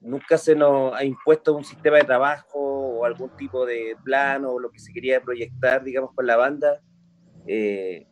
nunca 0.00 0.36
se 0.36 0.54
nos 0.54 0.92
ha 0.94 1.04
impuesto 1.04 1.56
un 1.56 1.64
sistema 1.64 1.96
de 1.96 2.04
trabajo 2.04 2.58
o 2.58 3.04
algún 3.06 3.34
tipo 3.36 3.64
de 3.64 3.96
plan 4.04 4.44
o 4.44 4.58
lo 4.58 4.70
que 4.70 4.78
se 4.78 4.92
quería 4.92 5.22
proyectar, 5.22 5.82
digamos, 5.82 6.12
con 6.14 6.26
la 6.26 6.36
banda. 6.36 6.82
Eh, 7.46 8.06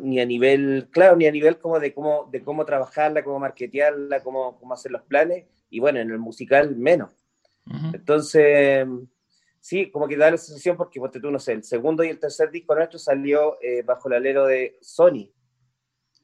ni 0.00 0.20
a 0.20 0.26
nivel, 0.26 0.88
claro, 0.90 1.16
ni 1.16 1.26
a 1.26 1.32
nivel 1.32 1.58
como 1.58 1.78
de 1.80 1.92
cómo, 1.92 2.28
de 2.30 2.42
cómo 2.42 2.64
trabajarla, 2.64 3.24
cómo 3.24 3.38
marketearla, 3.38 4.22
cómo, 4.22 4.58
cómo 4.58 4.74
hacer 4.74 4.92
los 4.92 5.02
planes, 5.02 5.46
y 5.70 5.80
bueno, 5.80 6.00
en 6.00 6.10
el 6.10 6.18
musical 6.18 6.76
menos. 6.76 7.12
Uh 7.66 7.72
-huh. 7.72 7.94
Entonces, 7.94 8.86
sí, 9.60 9.90
como 9.90 10.08
que 10.08 10.16
da 10.16 10.30
la 10.30 10.36
sensación 10.36 10.76
porque, 10.76 11.00
porque 11.00 11.20
tú 11.20 11.30
no 11.30 11.38
sé, 11.38 11.52
el 11.52 11.64
segundo 11.64 12.04
y 12.04 12.08
el 12.08 12.18
tercer 12.18 12.50
disco 12.50 12.74
nuestro 12.74 12.98
salió 12.98 13.58
eh, 13.60 13.82
bajo 13.82 14.08
el 14.08 14.14
alero 14.14 14.46
de 14.46 14.78
Sony, 14.80 15.30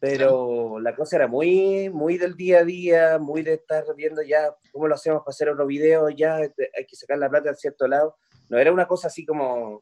pero 0.01 0.81
la 0.81 0.95
cosa 0.95 1.17
era 1.17 1.27
muy, 1.27 1.89
muy 1.89 2.19
del 2.19 2.37
día 2.37 2.59
a 2.59 2.65
día, 2.65 3.19
muy 3.19 3.43
de 3.43 3.55
estar 3.55 3.85
viendo 3.97 4.23
ya 4.23 4.55
cómo 4.73 4.87
lo 4.87 4.95
hacemos 4.95 5.21
para 5.21 5.31
hacer 5.31 5.49
otro 5.49 5.67
video, 5.67 6.11
ya 6.11 6.37
hay 6.37 6.51
que 6.87 6.97
sacar 6.97 7.19
la 7.19 7.31
plata 7.31 7.51
de 7.51 7.57
cierto 7.57 7.89
lado. 7.89 8.17
No 8.51 8.59
era 8.59 8.71
una 8.71 8.87
cosa 8.87 9.09
así 9.09 9.25
como 9.25 9.81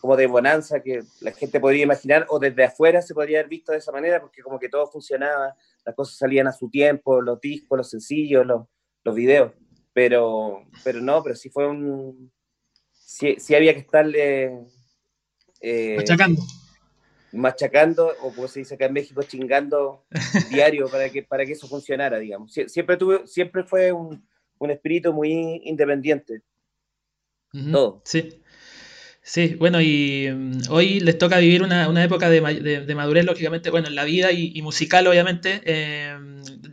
como 0.00 0.16
de 0.16 0.26
bonanza 0.26 0.82
que 0.82 1.04
la 1.20 1.30
gente 1.32 1.60
podría 1.60 1.84
imaginar, 1.84 2.26
o 2.28 2.38
desde 2.38 2.64
afuera 2.64 3.00
se 3.02 3.14
podría 3.14 3.38
haber 3.38 3.48
visto 3.48 3.70
de 3.70 3.78
esa 3.78 3.92
manera, 3.92 4.20
porque 4.20 4.42
como 4.42 4.58
que 4.58 4.68
todo 4.68 4.86
funcionaba, 4.88 5.54
las 5.84 5.94
cosas 5.94 6.16
salían 6.16 6.48
a 6.48 6.52
su 6.52 6.68
tiempo, 6.68 7.20
los 7.20 7.40
discos, 7.40 7.78
los 7.78 7.90
sencillos, 7.90 8.44
los, 8.44 8.66
los 9.04 9.14
videos, 9.14 9.52
pero, 9.92 10.64
pero 10.82 11.00
no, 11.00 11.22
pero 11.22 11.36
sí 11.36 11.50
fue 11.50 11.68
un... 11.68 12.32
Sí, 12.90 13.36
sí 13.38 13.54
había 13.54 13.74
que 13.74 13.80
estarle... 13.80 14.66
Eh, 15.60 15.94
machacando. 15.96 16.42
Machacando, 17.32 18.12
o 18.22 18.34
como 18.34 18.48
se 18.48 18.58
dice 18.58 18.74
acá 18.74 18.86
en 18.86 18.94
México, 18.94 19.22
chingando 19.22 20.04
diario 20.50 20.88
para 20.88 21.10
que, 21.10 21.22
para 21.22 21.46
que 21.46 21.52
eso 21.52 21.68
funcionara, 21.68 22.18
digamos. 22.18 22.52
Sie 22.52 22.68
siempre, 22.68 22.96
tuve, 22.96 23.26
siempre 23.28 23.62
fue 23.62 23.92
un, 23.92 24.26
un 24.58 24.70
espíritu 24.70 25.12
muy 25.12 25.60
independiente. 25.64 26.42
Uh 27.54 27.58
-huh. 27.58 27.72
Todo. 27.72 28.02
Sí. 28.04 28.41
Sí, 29.24 29.54
bueno, 29.54 29.80
y 29.80 30.28
um, 30.30 30.60
hoy 30.68 30.98
les 30.98 31.16
toca 31.16 31.38
vivir 31.38 31.62
una, 31.62 31.88
una 31.88 32.02
época 32.02 32.28
de, 32.28 32.40
de, 32.40 32.80
de, 32.84 32.94
madurez, 32.94 33.24
lógicamente, 33.24 33.70
bueno, 33.70 33.86
en 33.86 33.94
la 33.94 34.04
vida 34.04 34.32
y, 34.32 34.50
y 34.54 34.62
musical, 34.62 35.06
obviamente, 35.06 35.62
eh, 35.64 36.16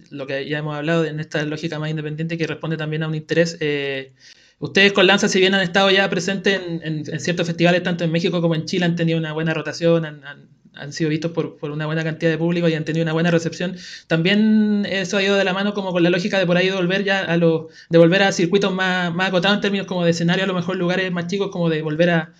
lo 0.09 0.25
que 0.25 0.47
ya 0.49 0.57
hemos 0.57 0.75
hablado 0.75 1.05
en 1.05 1.19
esta 1.19 1.43
lógica 1.45 1.77
más 1.77 1.91
independiente 1.91 2.37
que 2.39 2.47
responde 2.47 2.75
también 2.75 3.03
a 3.03 3.07
un 3.07 3.13
interés. 3.13 3.57
Eh, 3.59 4.13
ustedes 4.57 4.93
con 4.93 5.05
Lanza, 5.05 5.27
si 5.27 5.39
bien 5.39 5.53
han 5.53 5.61
estado 5.61 5.91
ya 5.91 6.09
presentes 6.09 6.59
en, 6.59 6.81
en, 6.83 7.13
en, 7.13 7.19
ciertos 7.19 7.45
festivales, 7.45 7.83
tanto 7.83 8.03
en 8.03 8.11
México 8.11 8.41
como 8.41 8.55
en 8.55 8.65
Chile, 8.65 8.85
han 8.85 8.95
tenido 8.95 9.19
una 9.19 9.31
buena 9.33 9.53
rotación, 9.53 10.05
han, 10.05 10.23
han, 10.23 10.49
han 10.79 10.93
sido 10.93 11.09
vistos 11.09 11.31
por, 11.31 11.57
por, 11.57 11.71
una 11.71 11.85
buena 11.85 12.03
cantidad 12.03 12.31
de 12.31 12.37
público 12.37 12.67
y 12.67 12.73
han 12.73 12.85
tenido 12.85 13.03
una 13.03 13.13
buena 13.13 13.31
recepción. 13.31 13.75
También 14.07 14.85
eso 14.89 15.17
ha 15.17 15.23
ido 15.23 15.35
de 15.35 15.43
la 15.43 15.53
mano 15.53 15.73
como 15.73 15.91
con 15.91 16.03
la 16.03 16.09
lógica 16.09 16.39
de 16.39 16.45
por 16.45 16.57
ahí 16.57 16.69
volver 16.69 17.03
ya 17.03 17.19
a 17.21 17.37
los, 17.37 17.65
de 17.89 17.97
volver 17.97 18.23
a 18.23 18.31
circuitos 18.31 18.73
más, 18.73 19.13
más 19.13 19.29
acotados 19.29 19.57
en 19.57 19.61
términos 19.61 19.87
como 19.87 20.03
de 20.03 20.11
escenario, 20.11 20.43
a 20.45 20.47
lo 20.47 20.53
mejor 20.53 20.75
lugares 20.75 21.11
más 21.11 21.27
chicos, 21.27 21.49
como 21.51 21.69
de 21.69 21.81
volver 21.81 22.09
a, 22.09 22.33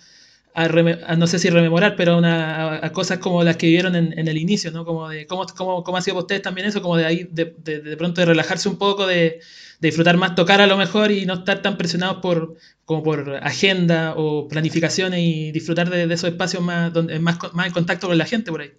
a, 0.54 1.16
no 1.16 1.26
sé 1.26 1.38
si 1.38 1.48
rememorar, 1.48 1.94
pero 1.96 2.18
a, 2.24 2.84
a, 2.84 2.92
cosas 2.92 3.18
como 3.18 3.42
las 3.44 3.56
que 3.56 3.66
vivieron 3.66 3.94
en, 3.94 4.18
en, 4.18 4.28
el 4.28 4.36
inicio, 4.36 4.70
¿no? 4.70 4.84
Como 4.84 5.08
de 5.08 5.26
cómo, 5.26 5.46
cómo, 5.56 5.84
cómo 5.84 5.96
ha 5.96 6.02
sido 6.02 6.14
para 6.16 6.22
ustedes 6.22 6.42
también 6.42 6.66
eso, 6.66 6.82
como 6.82 6.96
de 6.96 7.06
ahí 7.06 7.28
de, 7.30 7.54
de, 7.58 7.80
de 7.80 7.96
pronto 7.96 8.20
de 8.20 8.26
relajarse 8.26 8.68
un 8.68 8.76
poco, 8.76 9.06
de, 9.06 9.14
de, 9.14 9.40
disfrutar 9.80 10.16
más 10.16 10.34
tocar 10.34 10.60
a 10.60 10.66
lo 10.66 10.76
mejor 10.76 11.10
y 11.12 11.24
no 11.24 11.34
estar 11.34 11.62
tan 11.62 11.78
presionados 11.78 12.18
por 12.18 12.56
como 12.84 13.02
por 13.02 13.36
agenda 13.42 14.14
o 14.16 14.48
planificaciones 14.48 15.20
y 15.20 15.52
disfrutar 15.52 15.88
de, 15.88 16.06
de 16.06 16.14
esos 16.14 16.30
espacios 16.30 16.62
más, 16.62 16.92
donde, 16.92 17.18
más, 17.20 17.38
más 17.52 17.66
en 17.68 17.72
contacto 17.72 18.08
con 18.08 18.18
la 18.18 18.26
gente 18.26 18.50
por 18.50 18.62
ahí. 18.62 18.72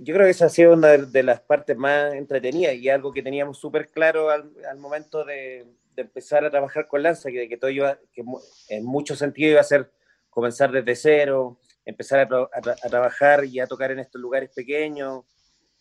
Yo 0.00 0.14
creo 0.14 0.26
que 0.26 0.30
esa 0.30 0.46
ha 0.46 0.48
sido 0.48 0.74
una 0.74 0.96
de 0.96 1.22
las 1.24 1.40
partes 1.40 1.76
más 1.76 2.14
entretenidas 2.14 2.74
y 2.76 2.88
algo 2.88 3.12
que 3.12 3.22
teníamos 3.22 3.58
súper 3.58 3.88
claro 3.88 4.30
al, 4.30 4.50
al 4.70 4.78
momento 4.78 5.24
de, 5.24 5.66
de 5.98 6.02
empezar 6.02 6.44
a 6.44 6.50
trabajar 6.50 6.86
con 6.86 7.02
Lanza, 7.02 7.28
que, 7.28 7.48
que 7.48 7.56
todo 7.56 7.70
iba, 7.70 7.98
que 8.12 8.22
en 8.68 8.84
muchos 8.84 9.18
sentidos 9.18 9.50
iba 9.50 9.60
a 9.60 9.64
ser 9.64 9.90
comenzar 10.30 10.70
desde 10.70 10.94
cero, 10.94 11.58
empezar 11.84 12.20
a, 12.20 12.88
trabajar 12.88 13.44
y 13.44 13.58
a 13.58 13.66
tocar 13.66 13.90
en 13.90 13.98
estos 13.98 14.20
lugares 14.20 14.50
pequeños, 14.54 15.24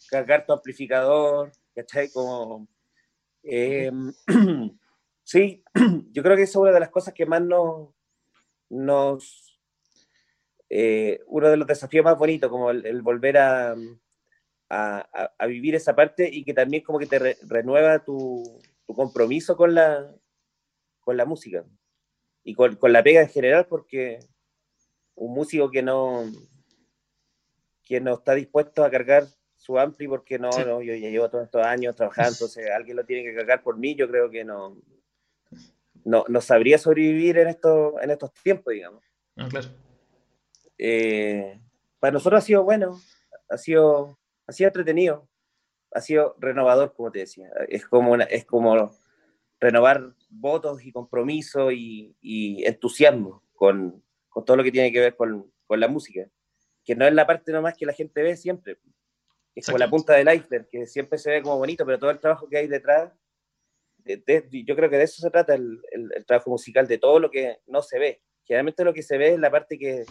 cargar 0.09 0.43
tu 0.43 0.53
amplificador, 0.53 1.51
¿cachai? 1.75 2.09
Como, 2.09 2.67
em, 3.43 4.11
sí, 5.23 5.63
yo 6.11 6.23
creo 6.23 6.35
que 6.35 6.43
es 6.43 6.55
una 6.55 6.71
de 6.71 6.79
las 6.79 6.89
cosas 6.89 7.13
que 7.13 7.27
más 7.27 7.43
nos, 8.69 9.59
eh, 10.67 11.19
uno 11.27 11.49
de 11.49 11.57
los 11.57 11.67
desafíos 11.67 12.03
más 12.03 12.17
bonitos, 12.17 12.49
como 12.49 12.71
el, 12.71 13.01
volver 13.03 13.37
a, 13.37 13.75
vivir 15.47 15.75
esa 15.75 15.95
parte 15.95 16.27
y 16.27 16.43
que 16.43 16.55
también 16.55 16.83
como 16.83 16.97
que 16.97 17.05
te 17.05 17.37
renueva 17.47 17.99
tu, 17.99 18.59
tu, 18.87 18.93
compromiso 18.95 19.55
con 19.55 19.75
la, 19.75 20.11
con 21.01 21.17
la 21.17 21.25
música 21.25 21.65
y 22.43 22.53
con, 22.53 22.75
con, 22.77 22.93
la 22.93 23.03
pega 23.03 23.21
en 23.21 23.29
general, 23.29 23.67
porque 23.67 24.19
un 25.15 25.33
músico 25.33 25.69
que 25.69 25.83
no, 25.83 26.23
que 27.83 27.99
no 28.01 28.15
está 28.15 28.33
dispuesto 28.33 28.83
a 28.83 28.89
cargar 28.89 29.27
su 29.55 29.77
ampli 29.77 30.07
porque 30.07 30.39
no, 30.39 30.49
no, 30.49 30.81
yo 30.81 30.95
ya 30.95 31.09
llevo 31.09 31.29
todos 31.29 31.45
estos 31.45 31.65
años 31.65 31.95
trabajando, 31.95 32.31
entonces 32.33 32.69
alguien 32.75 32.97
lo 32.97 33.05
tiene 33.05 33.23
que 33.23 33.35
cargar 33.35 33.61
por 33.63 33.77
mí, 33.77 33.95
yo 33.95 34.07
creo 34.07 34.29
que 34.29 34.45
no, 34.45 34.77
no, 36.05 36.23
no 36.27 36.41
sabría 36.41 36.77
sobrevivir 36.77 37.37
en, 37.39 37.47
esto, 37.47 38.01
en 38.01 38.11
estos 38.11 38.31
tiempos, 38.33 38.73
digamos. 38.73 39.03
Ah, 39.35 39.47
claro. 39.49 39.67
Eh, 40.77 41.59
para 41.99 42.13
nosotros 42.13 42.43
ha 42.43 42.45
sido 42.45 42.63
bueno, 42.63 42.99
ha 43.49 43.57
sido, 43.57 44.17
ha 44.45 44.51
sido 44.51 44.67
entretenido, 44.67 45.27
ha 45.91 46.01
sido 46.01 46.35
renovador, 46.39 46.93
como 46.93 47.11
te 47.11 47.19
decía. 47.19 47.49
Es 47.69 47.85
como, 47.87 48.15
es 48.15 48.45
como 48.45 48.91
renovar 49.59 50.13
votos 50.29 50.85
y 50.85 50.91
compromiso 50.91 51.71
y, 51.71 52.15
y 52.21 52.65
entusiasmo 52.65 53.43
con, 53.53 54.03
con, 54.29 54.45
todo 54.45 54.57
lo 54.57 54.63
que 54.63 54.71
tiene 54.71 54.91
que 54.91 54.99
ver 54.99 55.15
con, 55.15 55.51
con, 55.65 55.79
la 55.79 55.87
música, 55.87 56.29
que 56.83 56.95
no 56.95 57.05
es 57.05 57.13
la 57.13 57.25
parte 57.25 57.51
nomás 57.51 57.75
que 57.75 57.85
la 57.85 57.93
gente 57.93 58.21
ve 58.21 58.35
siempre. 58.35 58.77
Es 59.55 59.65
como 59.65 59.79
la 59.79 59.89
punta 59.89 60.13
del 60.13 60.31
iceberg, 60.33 60.69
que 60.69 60.85
siempre 60.85 61.17
se 61.17 61.31
ve 61.31 61.41
como 61.41 61.57
bonito, 61.57 61.85
pero 61.85 61.97
todo 61.97 62.11
el 62.11 62.19
trabajo 62.19 62.47
que 62.47 62.57
hay 62.57 62.67
detrás, 62.67 63.11
yo 64.05 64.75
creo 64.75 64.89
que 64.89 64.97
de 64.97 65.03
eso 65.03 65.21
se 65.21 65.31
trata 65.31 65.55
el, 65.55 65.81
el, 65.91 66.25
trabajo 66.25 66.51
musical, 66.51 66.87
de 66.87 66.99
todo 66.99 67.19
lo 67.19 67.31
que 67.31 67.57
no 67.65 67.81
se 67.81 67.97
ve. 67.97 68.21
Generalmente 68.43 68.83
lo 68.83 68.93
que 68.93 69.01
se 69.01 69.17
ve 69.17 69.33
es 69.33 69.39
la 69.39 69.49
parte 69.49 69.77
que 69.77 70.05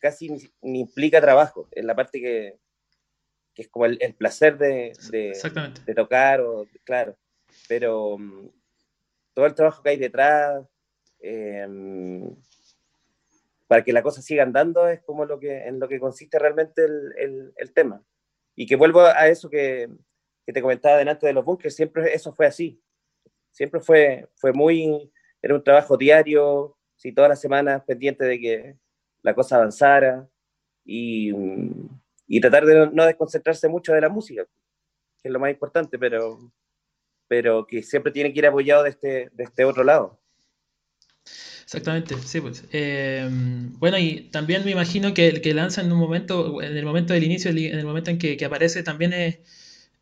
casi 0.00 0.28
ni, 0.60 0.80
implica 0.80 1.20
trabajo, 1.20 1.68
es 1.70 1.84
la 1.84 1.94
parte 1.94 2.20
que, 2.20 2.58
que 3.60 3.64
es 3.64 3.68
como 3.68 3.84
el, 3.84 3.98
el 4.00 4.14
placer 4.14 4.56
de, 4.56 4.92
de, 5.10 5.36
de, 5.84 5.94
tocar, 5.94 6.40
o, 6.40 6.66
claro, 6.82 7.14
pero 7.68 8.16
mm, 8.16 8.48
todo 9.34 9.44
el 9.44 9.54
trabajo 9.54 9.82
que 9.82 9.90
hay 9.90 9.96
detrás, 9.98 10.64
em, 11.20 12.34
para 13.66 13.84
que 13.84 13.92
la 13.92 14.02
cosa 14.02 14.22
siga 14.22 14.44
andando, 14.44 14.88
es 14.88 15.02
como 15.02 15.26
lo 15.26 15.38
que, 15.38 15.66
en 15.66 15.78
lo 15.78 15.88
que 15.88 16.00
consiste 16.00 16.38
realmente 16.38 16.84
el, 16.84 17.12
el, 17.18 17.52
el 17.54 17.72
tema. 17.74 18.02
Y 18.56 18.66
que 18.66 18.76
vuelvo 18.76 19.02
a 19.02 19.28
eso 19.28 19.50
que, 19.50 19.90
que 20.46 20.52
te 20.54 20.62
comentaba 20.62 20.96
delante 20.96 21.26
de 21.26 21.34
los 21.34 21.44
bunkers, 21.44 21.76
siempre 21.76 22.14
eso 22.14 22.32
fue 22.32 22.46
así. 22.46 22.82
Siempre 23.52 23.80
fue, 23.80 24.26
fue 24.36 24.54
muy, 24.54 25.12
era 25.42 25.54
un 25.54 25.62
trabajo 25.62 25.98
diario, 25.98 26.78
sí, 26.96 27.12
todas 27.12 27.28
las 27.28 27.40
semanas 27.42 27.84
pendiente 27.84 28.24
de 28.24 28.40
que 28.40 28.76
la 29.22 29.34
cosa 29.34 29.56
avanzara 29.56 30.26
y, 30.82 31.30
y 32.32 32.40
tratar 32.40 32.64
de 32.64 32.88
no, 32.92 33.04
desconcentrarse 33.04 33.68
mucho 33.68 33.92
de 33.92 34.00
la 34.00 34.08
música, 34.08 34.44
que 35.20 35.28
es 35.28 35.32
lo 35.32 35.40
más 35.40 35.50
importante, 35.50 35.98
pero, 35.98 36.38
pero 37.26 37.66
que 37.66 37.82
siempre 37.82 38.12
tiene 38.12 38.32
que 38.32 38.38
ir 38.38 38.46
apoyado 38.46 38.84
de 38.84 38.90
este, 38.90 39.30
de 39.32 39.44
este 39.44 39.64
otro 39.64 39.82
lado. 39.82 40.20
Exactamente, 41.64 42.16
sí, 42.22 42.40
pues. 42.40 42.64
Eh, 42.70 43.28
bueno, 43.78 43.98
y 43.98 44.28
también 44.30 44.64
me 44.64 44.70
imagino 44.70 45.12
que 45.12 45.26
el 45.26 45.40
que 45.40 45.54
lanza 45.54 45.80
en 45.80 45.90
un 45.90 45.98
momento, 45.98 46.62
en 46.62 46.76
el 46.76 46.84
momento 46.84 47.14
del 47.14 47.24
inicio, 47.24 47.50
en 47.50 47.78
el 47.78 47.84
momento 47.84 48.12
en 48.12 48.18
que, 48.18 48.36
que 48.36 48.44
aparece, 48.44 48.84
también 48.84 49.12
es, 49.12 49.40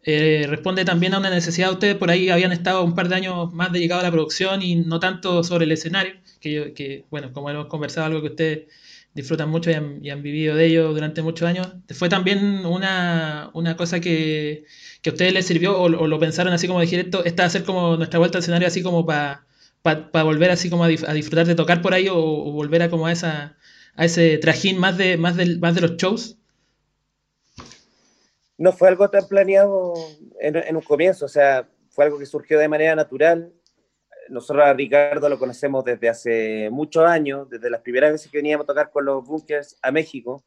eh, 0.02 0.44
responde 0.50 0.84
también 0.84 1.14
a 1.14 1.20
una 1.20 1.30
necesidad. 1.30 1.72
Ustedes 1.72 1.96
por 1.96 2.10
ahí 2.10 2.28
habían 2.28 2.52
estado 2.52 2.84
un 2.84 2.94
par 2.94 3.08
de 3.08 3.14
años 3.14 3.54
más 3.54 3.72
dedicados 3.72 4.04
a 4.04 4.06
la 4.06 4.12
producción 4.12 4.60
y 4.60 4.76
no 4.76 5.00
tanto 5.00 5.42
sobre 5.44 5.64
el 5.64 5.72
escenario, 5.72 6.12
que, 6.40 6.74
que 6.74 7.06
bueno, 7.10 7.32
como 7.32 7.48
hemos 7.48 7.68
conversado, 7.68 8.06
algo 8.06 8.20
que 8.20 8.28
ustedes 8.28 8.68
disfrutan 9.14 9.48
mucho 9.48 9.70
y 9.70 9.74
han, 9.74 10.22
vivido 10.22 10.54
de 10.54 10.66
ello 10.66 10.92
durante 10.92 11.22
muchos 11.22 11.48
años. 11.48 11.68
¿Fue 11.94 12.08
también 12.08 12.64
una, 12.64 13.50
una 13.54 13.76
cosa 13.76 14.00
que, 14.00 14.64
que, 15.02 15.10
a 15.10 15.12
ustedes 15.12 15.32
les 15.32 15.46
sirvió 15.46 15.78
o, 15.80 15.88
lo 15.88 16.18
pensaron 16.18 16.52
así 16.52 16.66
como 16.66 16.80
dijiste, 16.80 17.06
esto, 17.06 17.24
esta 17.24 17.42
va 17.42 17.46
a 17.48 17.50
ser 17.50 17.64
como 17.64 17.96
nuestra 17.96 18.18
vuelta 18.18 18.38
al 18.38 18.42
escenario 18.42 18.68
así 18.68 18.82
como 18.82 19.04
para 19.04 19.46
pa, 19.82 20.22
volver 20.22 20.50
así 20.50 20.70
como 20.70 20.84
a, 20.84 20.88
disfrutar 20.88 21.46
de 21.46 21.54
tocar 21.54 21.82
por 21.82 21.94
ahí 21.94 22.08
o, 22.10 22.16
volver 22.16 22.82
a 22.82 22.90
como 22.90 23.06
a 23.06 23.12
esa 23.12 23.56
a 23.96 24.04
ese 24.04 24.38
trajín 24.38 24.78
más 24.78 24.96
de, 24.96 25.16
más, 25.16 25.34
más 25.58 25.74
de 25.74 25.80
los 25.80 25.96
shows? 25.96 26.36
No 28.56 28.72
fue 28.72 28.88
algo 28.88 29.10
tan 29.10 29.26
planeado 29.26 29.94
en 30.40 30.76
un 30.76 30.82
comienzo, 30.82 31.24
o 31.24 31.28
sea, 31.28 31.68
fue 31.98 32.04
algo 32.04 32.16
que 32.16 32.26
surgió 32.26 32.60
de 32.60 32.68
manera 32.68 32.94
natural 32.94 33.52
nosotros 34.30 34.64
a 34.64 34.72
Ricardo 34.72 35.28
lo 35.28 35.38
conocemos 35.38 35.84
desde 35.84 36.08
hace 36.08 36.70
muchos 36.70 37.04
años, 37.04 37.48
desde 37.48 37.70
las 37.70 37.80
primeras 37.80 38.12
veces 38.12 38.30
que 38.30 38.38
veníamos 38.38 38.64
a 38.64 38.68
tocar 38.68 38.90
con 38.90 39.04
los 39.04 39.24
Bunkers 39.24 39.78
a 39.82 39.90
México. 39.90 40.44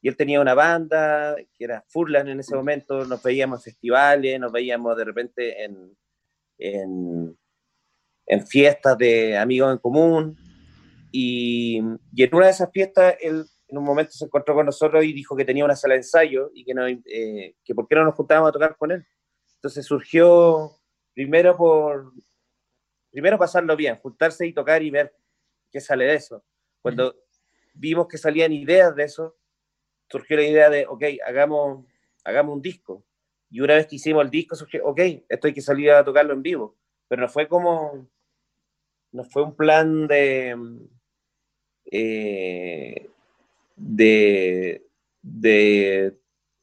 Y 0.00 0.08
él 0.08 0.16
tenía 0.16 0.40
una 0.40 0.54
banda 0.54 1.34
que 1.56 1.64
era 1.64 1.84
Furlan 1.88 2.28
en 2.28 2.40
ese 2.40 2.54
momento, 2.54 3.04
nos 3.04 3.22
veíamos 3.22 3.60
en 3.60 3.72
festivales, 3.72 4.38
nos 4.38 4.52
veíamos 4.52 4.96
de 4.96 5.04
repente 5.04 5.64
en, 5.64 5.96
en, 6.58 7.36
en 8.26 8.46
fiestas 8.46 8.96
de 8.98 9.36
amigos 9.36 9.72
en 9.72 9.78
común. 9.78 10.36
Y, 11.10 11.80
y, 12.14 12.22
en 12.22 12.34
una 12.34 12.46
de 12.46 12.52
esas 12.52 12.70
fiestas, 12.70 13.16
él 13.20 13.46
en 13.68 13.78
un 13.78 13.84
momento 13.84 14.12
se 14.12 14.24
encontró 14.24 14.54
con 14.54 14.66
nosotros 14.66 15.04
y 15.04 15.12
dijo 15.12 15.36
que 15.36 15.44
tenía 15.44 15.64
una 15.64 15.76
sala 15.76 15.94
de 15.94 16.00
ensayo 16.00 16.50
y 16.54 16.64
que, 16.64 16.74
no, 16.74 16.86
eh, 16.86 17.56
que 17.64 17.74
por 17.74 17.88
qué 17.88 17.96
no 17.96 18.04
nos 18.04 18.14
juntábamos 18.14 18.50
a 18.50 18.52
tocar 18.52 18.76
con 18.76 18.92
él. 18.92 19.04
Entonces 19.56 19.84
surgió 19.84 20.72
primero 21.14 21.56
por, 21.56 22.12
primero 23.16 23.38
pasarlo 23.38 23.74
bien, 23.76 23.96
juntarse 23.96 24.46
y 24.46 24.52
tocar 24.52 24.82
y 24.82 24.90
ver 24.90 25.16
qué 25.72 25.80
sale 25.80 26.04
de 26.04 26.16
eso. 26.16 26.44
Cuando 26.82 27.16
vimos 27.72 28.08
que 28.08 28.18
salían 28.18 28.52
ideas 28.52 28.94
de 28.94 29.04
eso, 29.04 29.38
surgió 30.06 30.36
la 30.36 30.42
idea 30.42 30.68
de, 30.68 30.86
ok, 30.86 31.02
hagamos, 31.26 31.86
hagamos 32.24 32.56
un 32.56 32.60
disco. 32.60 33.06
Y 33.48 33.62
una 33.62 33.76
vez 33.76 33.86
que 33.86 33.96
hicimos 33.96 34.22
el 34.22 34.30
disco, 34.30 34.54
surgió, 34.54 34.84
ok, 34.84 35.00
esto 35.30 35.46
hay 35.46 35.54
que 35.54 35.62
salir 35.62 35.92
a 35.92 36.04
tocarlo 36.04 36.34
en 36.34 36.42
vivo. 36.42 36.76
Pero 37.08 37.22
no 37.22 37.28
fue 37.30 37.48
como, 37.48 38.06
no 39.12 39.24
fue 39.24 39.44
un 39.44 39.56
plan 39.56 40.06
de, 40.06 40.54
eh, 41.86 43.08
de, 43.76 44.86
de 45.22 46.18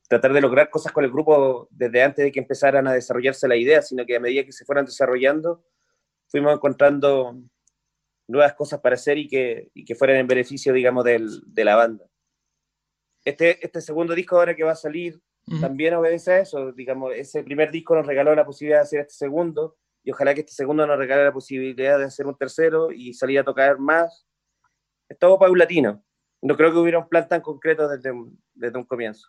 tratar 0.08 0.34
de 0.34 0.42
lograr 0.42 0.70
cosas 0.70 0.92
con 0.92 1.04
el 1.04 1.12
grupo 1.12 1.68
desde 1.72 2.04
antes 2.04 2.26
de 2.26 2.32
que 2.32 2.42
empezaran 2.42 2.88
a 2.88 2.94
desarrollarse 2.94 3.48
la 3.48 3.56
idea, 3.56 3.82
sino 3.82 4.06
que 4.06 4.18
a 4.18 4.20
medida 4.20 4.46
que 4.46 4.52
se 4.52 4.66
fueran 4.66 4.86
desarrollando, 4.86 5.64
fuimos 6.34 6.52
encontrando 6.52 7.40
nuevas 8.28 8.56
cosas 8.56 8.80
para 8.80 8.96
hacer 8.96 9.20
y 9.20 9.28
que, 9.28 9.70
y 9.76 9.86
que 9.86 9.94
fueran 9.94 10.18
en 10.18 10.26
beneficio, 10.26 10.74
digamos, 10.74 11.04
del, 11.06 11.44
de 11.46 11.64
la 11.64 11.76
banda. 11.76 12.06
Este, 13.24 13.64
este 13.64 13.82
segundo 13.82 14.16
disco 14.16 14.38
ahora 14.38 14.56
que 14.56 14.64
va 14.64 14.72
a 14.72 14.76
salir 14.76 15.22
también 15.62 15.94
obedece 15.94 16.32
a 16.32 16.40
eso, 16.40 16.72
digamos, 16.72 17.14
ese 17.16 17.44
primer 17.44 17.70
disco 17.70 17.94
nos 17.96 18.08
regaló 18.08 18.34
la 18.34 18.46
posibilidad 18.46 18.80
de 18.80 18.84
hacer 18.84 19.02
este 19.02 19.14
segundo 19.14 19.78
y 20.04 20.10
ojalá 20.12 20.34
que 20.34 20.40
este 20.40 20.54
segundo 20.54 20.88
nos 20.88 20.98
regale 20.98 21.24
la 21.24 21.34
posibilidad 21.34 22.00
de 22.00 22.06
hacer 22.06 22.26
un 22.26 22.36
tercero 22.36 22.92
y 22.92 23.14
salir 23.14 23.40
a 23.40 23.44
tocar 23.44 23.78
más. 23.78 24.26
Es 25.08 25.20
todo 25.20 25.38
paulatino. 25.38 26.04
No 26.42 26.58
creo 26.58 26.72
que 26.72 26.80
hubiera 26.80 26.98
un 26.98 27.10
plan 27.10 27.28
tan 27.28 27.42
concreto 27.42 27.88
desde, 27.88 28.12
desde 28.56 28.78
un 28.78 28.86
comienzo. 28.86 29.28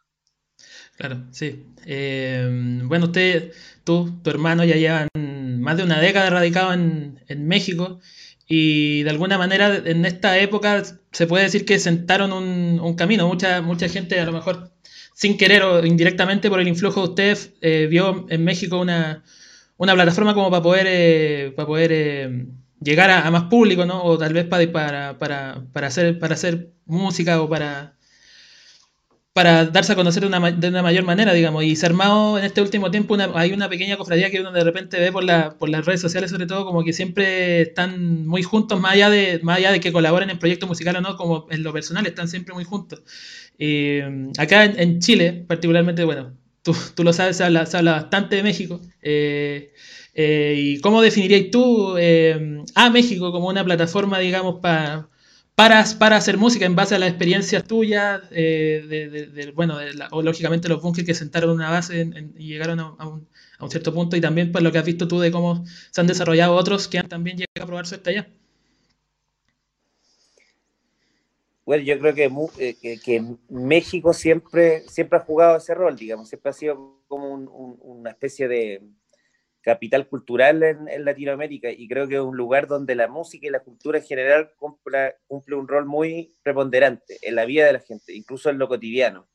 Claro, 0.97 1.17
sí. 1.33 1.67
Eh, 1.85 2.81
bueno, 2.85 3.07
usted, 3.07 3.53
tú, 3.83 4.23
tu 4.23 4.31
hermano 4.31 4.65
ya 4.65 4.77
llevan 4.77 5.09
más 5.65 5.77
de 5.77 5.83
una 5.83 6.01
década 6.01 6.31
radicado 6.31 6.73
en, 6.73 7.21
en, 7.27 7.49
México 7.49 8.01
y 8.47 9.03
de 9.03 9.11
alguna 9.11 9.39
manera 9.39 9.75
en 9.85 10.05
esta 10.05 10.39
época 10.39 10.83
se 11.11 11.27
puede 11.27 11.45
decir 11.45 11.65
que 11.65 11.79
sentaron 11.79 12.33
un, 12.33 12.95
camino. 12.95 13.27
Mucha, 13.27 13.63
mucha 13.63 13.89
gente 13.89 14.21
a 14.21 14.27
lo 14.27 14.33
mejor 14.33 14.71
sin 15.15 15.37
querer 15.39 15.63
o 15.63 15.85
indirectamente 15.85 16.51
por 16.51 16.61
el 16.61 16.69
influjo 16.69 17.01
de 17.01 17.09
ustedes 17.09 17.53
eh, 17.63 17.87
vio 17.91 18.27
en 18.29 18.45
México 18.45 18.79
una, 18.79 19.25
una, 19.79 19.95
plataforma 19.95 20.35
como 20.35 20.51
para 20.51 20.63
poder, 20.63 20.87
eh, 20.89 21.53
para 21.57 21.67
poder 21.67 21.91
eh, 21.93 22.47
llegar 22.81 23.11
a, 23.11 23.31
más 23.31 23.45
público, 23.45 23.87
¿no? 23.87 24.05
O 24.05 24.19
tal 24.19 24.35
vez 24.35 24.45
para, 24.45 25.19
para, 25.19 25.65
para, 25.73 25.87
hacer, 25.87 26.19
para 26.19 26.35
hacer 26.35 26.71
música 26.85 27.41
o 27.41 27.49
para 27.49 27.95
para 29.35 29.65
darse 29.67 29.93
a 29.93 29.97
conocer 29.97 30.23
de 30.23 30.29
una, 30.29 30.53
de 30.53 30.69
una, 30.69 30.81
mayor 30.81 31.03
manera, 31.05 31.33
digamos. 31.35 31.65
Y 31.65 31.75
se 31.75 31.85
ha 31.85 31.89
armado 31.89 32.39
en 32.39 32.45
este 32.45 32.63
último 32.63 32.93
tiempo, 32.93 33.15
una, 33.15 33.33
hay 33.35 33.53
una 33.53 33.69
pequeña 33.69 33.97
cofradía 33.97 34.31
que 34.31 34.41
uno 34.41 34.53
de 34.53 34.63
repente 34.63 35.01
ve 35.01 35.11
por, 35.11 35.25
la, 35.25 35.59
por 35.59 35.69
las 35.69 35.85
redes 35.85 36.01
sociales, 36.01 36.31
sobre 36.31 36.47
todo, 36.47 36.65
como 36.65 36.85
que 36.85 36.93
siempre 36.93 37.63
están 37.63 38.29
muy 38.29 38.45
juntos, 38.45 38.81
más 38.81 38.93
allá 38.93 39.11
de, 39.11 39.41
más 39.43 39.59
allá 39.59 39.73
de 39.73 39.81
que 39.81 39.93
colaboren 39.93 40.31
en 40.31 40.39
proyectos 40.39 40.69
musicales 40.69 41.01
o 41.01 41.03
no, 41.03 41.17
como 41.17 41.49
en 41.51 41.65
lo 41.65 41.73
personal, 41.73 42.07
están 42.07 42.29
siempre 42.29 42.55
muy 42.55 42.63
juntos. 42.63 43.03
Eh, 43.59 44.31
acá 44.39 44.67
en, 44.67 45.01
Chile, 45.01 45.45
particularmente, 45.49 46.05
bueno, 46.05 46.33
tú, 46.63 46.77
tú 46.95 47.03
lo 47.03 47.13
sabes, 47.13 47.37
se 47.37 47.43
habla, 47.43 47.67
se 47.67 47.77
habla, 47.77 47.93
bastante 47.95 48.37
de 48.37 48.45
México. 48.45 48.81
Eh, 49.03 49.73
eh, 50.15 50.55
¿Y 50.57 50.81
cómo 50.81 51.03
definirías 51.03 51.51
tú 51.51 51.97
a 52.77 52.91
México 52.91 53.33
como 53.33 53.49
una 53.49 53.65
plataforma, 53.65 54.21
digamos, 54.21 54.61
para 54.61 55.09
para, 55.55 55.81
hacer 56.17 56.37
música 56.37 56.67
en 56.67 56.75
base 56.75 56.95
a 56.95 56.99
las 56.99 57.11
experiencias 57.11 57.65
tuyas, 57.65 58.23
eh, 58.31 58.85
de, 58.89 59.53
bueno, 59.53 59.79
o 60.11 60.23
lógicamente 60.23 60.69
los 60.69 60.83
bunkers 60.83 61.07
que 61.07 61.15
sentaron 61.15 61.51
una 61.51 61.71
base 61.71 62.11
y 62.37 62.49
llegaron 62.49 62.81
a, 62.81 63.07
un, 63.07 63.29
un, 63.61 63.71
cierto 63.71 63.95
punto, 63.95 64.17
y 64.17 64.21
también 64.21 64.51
pues 64.53 64.65
lo 64.65 64.73
que 64.73 64.79
has 64.79 64.85
visto 64.85 65.07
tú 65.07 65.21
de 65.21 65.31
cómo 65.31 65.65
se 65.91 66.01
han 66.01 66.07
desarrollado 66.07 66.55
otros 66.55 66.89
que 66.89 66.99
han 66.99 67.09
también 67.09 67.37
llegado 67.37 67.65
a 67.65 67.67
probar 67.67 67.87
suerte 67.87 68.11
allá. 68.11 68.29
Bueno, 71.65 71.83
yo 71.83 71.99
creo 71.99 72.15
que, 72.15 72.31
eh, 72.59 72.99
que, 73.03 73.25
México 73.49 74.13
siempre, 74.13 74.83
siempre 74.89 75.19
ha 75.19 75.23
jugado 75.23 75.57
ese 75.57 75.75
rol, 75.75 75.97
digamos, 75.97 76.29
siempre 76.29 76.51
ha 76.51 76.53
sido 76.53 77.01
como 77.09 77.33
una 77.33 78.11
especie 78.11 78.49
de, 78.49 78.83
capital 79.65 80.07
cultural 80.09 80.63
en, 80.63 81.05
Latinoamérica 81.05 81.71
y 81.71 81.89
creo 81.89 82.07
que 82.07 82.17
es 82.17 82.21
un 82.21 82.37
lugar 82.37 82.67
donde 82.67 82.95
la 82.95 83.09
música 83.09 83.47
y 83.47 83.51
la 83.51 83.61
cultura 83.61 83.99
en 83.99 84.05
general 84.05 84.53
cumple, 84.57 85.17
un 85.29 85.67
rol 85.67 85.87
muy 85.87 86.37
preponderante 86.43 87.19
en 87.23 87.35
la 87.35 87.47
vida 87.47 87.65
de 87.67 87.73
la 87.73 87.81
gente, 87.81 88.15
incluso 88.15 88.51
en 88.51 88.59
lo 88.59 88.69
cotidiano. 88.69 89.27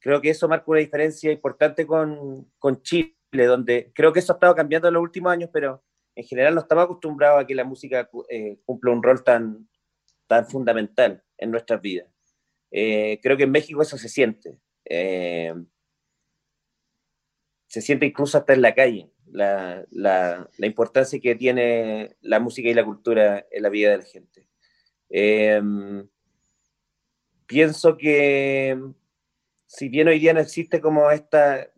Creo 0.00 0.20
que 0.20 0.28
eso 0.28 0.48
marca 0.48 0.66
una 0.66 0.80
diferencia 0.80 1.32
importante 1.32 1.86
con, 1.86 2.52
con 2.58 2.82
Chile, 2.82 3.16
donde 3.32 3.90
creo 3.94 4.12
que 4.12 4.20
eso 4.20 4.32
ha 4.32 4.36
estado 4.36 4.54
cambiando 4.54 4.88
en 4.88 4.94
los 4.94 5.02
últimos 5.02 5.32
años, 5.32 5.48
pero 5.50 5.82
en 6.14 6.24
general 6.24 6.54
no 6.54 6.60
estamos 6.60 6.84
acostumbrados 6.84 7.42
a 7.42 7.46
que 7.46 7.54
la 7.54 7.64
música 7.64 8.10
eh, 8.28 8.58
cumpla 8.66 8.92
un 8.92 9.02
rol 9.02 9.24
tan, 9.24 9.66
tan 10.26 10.46
fundamental 10.46 11.24
en 11.38 11.50
nuestras 11.50 11.80
vidas. 11.80 12.08
Eh, 12.70 13.18
creo 13.22 13.38
que 13.38 13.44
en 13.44 13.50
México 13.50 13.80
eso 13.80 13.96
se 13.96 14.10
siente. 14.10 14.58
Eh, 14.84 15.54
se 17.66 17.80
siente 17.80 18.04
incluso 18.04 18.36
hasta 18.36 18.52
en 18.52 18.60
la 18.60 18.74
calle 18.74 19.13
la, 19.34 19.84
la, 19.90 20.66
importancia 20.66 21.18
que 21.20 21.34
tiene 21.34 22.16
la 22.20 22.38
música 22.38 22.68
y 22.68 22.74
la 22.74 22.84
cultura 22.84 23.44
en 23.50 23.62
la 23.62 23.68
vida 23.68 23.90
de 23.90 23.98
la 23.98 24.04
gente. 24.04 24.46
Em, 25.10 26.08
pienso 27.46 27.96
que 27.96 28.78
si 29.66 29.88
bien 29.88 30.06
hoy 30.06 30.20
día 30.20 30.32
no 30.32 30.40
existe 30.40 30.80
como 30.80 31.10
esta, 31.10 31.68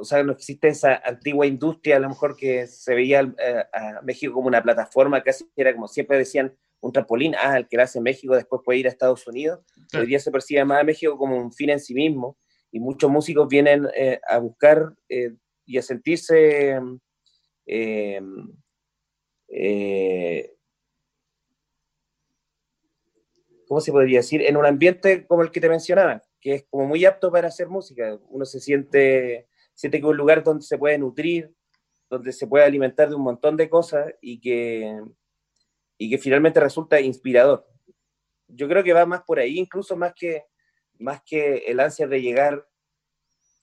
o 0.00 0.04
sea, 0.04 0.24
no 0.24 0.32
existe 0.32 0.68
esa 0.68 0.96
antigua 0.96 1.46
industria, 1.46 1.96
a 1.96 2.00
lo 2.00 2.08
mejor 2.08 2.36
que 2.36 2.66
se 2.66 2.94
veía 2.94 3.20
eh, 3.38 3.64
a, 3.72 4.02
México 4.02 4.34
como 4.34 4.48
una 4.48 4.62
plataforma, 4.62 5.22
casi 5.22 5.48
era 5.54 5.72
como 5.72 5.86
siempre 5.86 6.18
decían, 6.18 6.56
un 6.80 6.92
trampolín, 6.92 7.34
ah, 7.36 7.56
el 7.56 7.68
que 7.68 7.76
lo 7.76 7.84
hace 7.84 7.98
en 7.98 8.04
México 8.04 8.34
después 8.34 8.62
puede 8.64 8.80
ir 8.80 8.86
a 8.86 8.90
Estados 8.90 9.26
Unidos. 9.26 9.60
Hoy 9.94 10.06
día 10.06 10.18
se 10.18 10.30
percibe 10.30 10.64
más 10.64 10.80
a 10.80 10.84
México 10.84 11.16
como 11.16 11.36
un 11.36 11.52
fin 11.52 11.70
en 11.70 11.80
sí 11.80 11.94
mismo 11.94 12.36
y 12.70 12.80
muchos 12.80 13.10
músicos 13.10 13.48
vienen 13.48 13.88
eh, 13.96 14.20
a 14.28 14.38
buscar 14.38 14.92
eh, 15.08 15.32
y 15.66 15.78
a 15.78 15.82
sentirse 15.82 16.80
eh, 17.66 18.20
eh, 19.48 20.56
¿cómo 23.66 23.80
se 23.80 23.92
podría 23.92 24.18
decir? 24.18 24.42
En 24.42 24.56
un 24.56 24.66
ambiente 24.66 25.26
como 25.26 25.42
el 25.42 25.50
que 25.50 25.60
te 25.60 25.68
mencionaba, 25.68 26.22
que 26.40 26.54
es 26.54 26.64
como 26.70 26.86
muy 26.86 27.04
apto 27.04 27.30
para 27.30 27.48
hacer 27.48 27.68
música. 27.68 28.18
Uno 28.28 28.44
se 28.44 28.60
siente, 28.60 29.48
siente 29.74 29.98
que 29.98 30.06
es 30.06 30.10
un 30.10 30.16
lugar 30.16 30.42
donde 30.42 30.64
se 30.64 30.78
puede 30.78 30.98
nutrir, 30.98 31.52
donde 32.08 32.32
se 32.32 32.46
puede 32.46 32.64
alimentar 32.64 33.08
de 33.08 33.16
un 33.16 33.22
montón 33.22 33.56
de 33.56 33.68
cosas 33.68 34.14
y 34.20 34.40
que, 34.40 35.00
y 35.98 36.10
que 36.10 36.18
finalmente 36.18 36.60
resulta 36.60 37.00
inspirador. 37.00 37.66
Yo 38.48 38.68
creo 38.68 38.84
que 38.84 38.92
va 38.92 39.06
más 39.06 39.22
por 39.22 39.40
ahí, 39.40 39.58
incluso 39.58 39.96
más 39.96 40.14
que, 40.14 40.44
más 40.98 41.20
que 41.24 41.58
el 41.66 41.80
ansia 41.80 42.06
de 42.06 42.22
llegar 42.22 42.66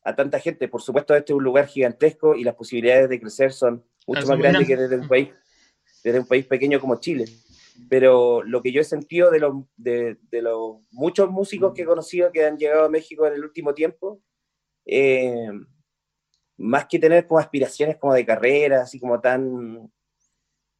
a 0.03 0.15
tanta 0.15 0.39
gente. 0.39 0.67
Por 0.67 0.81
supuesto, 0.81 1.15
este 1.15 1.33
es 1.33 1.37
un 1.37 1.43
lugar 1.43 1.67
gigantesco 1.67 2.35
y 2.35 2.43
las 2.43 2.55
posibilidades 2.55 3.09
de 3.09 3.19
crecer 3.19 3.53
son 3.53 3.83
mucho 4.05 4.27
más 4.27 4.37
grandes 4.37 4.67
que 4.67 4.75
desde 4.75 4.97
un, 4.97 5.07
país, 5.07 5.29
desde 6.03 6.19
un 6.19 6.27
país 6.27 6.45
pequeño 6.45 6.79
como 6.79 6.99
Chile. 6.99 7.25
Pero 7.89 8.43
lo 8.43 8.61
que 8.61 8.71
yo 8.71 8.81
he 8.81 8.83
sentido 8.83 9.31
de 9.31 9.39
los, 9.39 9.65
de, 9.77 10.17
los 10.31 10.77
muchos 10.91 11.29
músicos 11.29 11.73
que 11.73 11.83
he 11.83 11.85
conocido 11.85 12.31
que 12.31 12.45
han 12.45 12.57
llegado 12.57 12.85
a 12.85 12.89
México 12.89 13.25
en 13.25 13.33
el 13.33 13.43
último 13.43 13.73
tiempo, 13.73 14.21
eh, 14.85 15.49
más 16.57 16.85
que 16.85 16.99
tener 16.99 17.25
como 17.25 17.39
aspiraciones 17.39 17.97
como 17.97 18.13
de 18.13 18.25
carrera, 18.25 18.81
así 18.81 18.99
como 18.99 19.19
tan, 19.19 19.91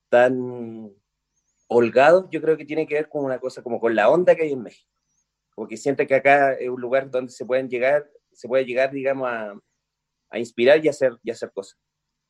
tan 0.09 0.91
holgados, 1.67 2.27
yo 2.29 2.41
creo 2.41 2.57
que 2.57 2.65
tiene 2.65 2.86
que 2.86 2.95
ver 2.95 3.09
con 3.09 3.25
una 3.25 3.39
cosa 3.39 3.63
como 3.63 3.79
con 3.79 3.95
la 3.95 4.09
onda 4.09 4.36
que 4.36 4.43
hay 4.43 4.51
en 4.51 4.62
México. 4.62 4.89
Como 5.55 5.67
que 5.67 5.77
siente 5.77 6.05
que 6.05 6.15
acá 6.15 6.53
es 6.53 6.69
un 6.69 6.81
lugar 6.81 7.09
donde 7.09 7.31
se 7.31 7.45
pueden 7.45 7.69
llegar 7.69 8.07
se 8.33 8.47
puede 8.47 8.65
llegar, 8.65 8.91
digamos, 8.91 9.29
a, 9.29 9.53
a 10.29 10.39
inspirar 10.39 10.83
y 10.83 10.89
hacer, 10.89 11.13
y 11.23 11.31
hacer 11.31 11.51
cosas. 11.53 11.77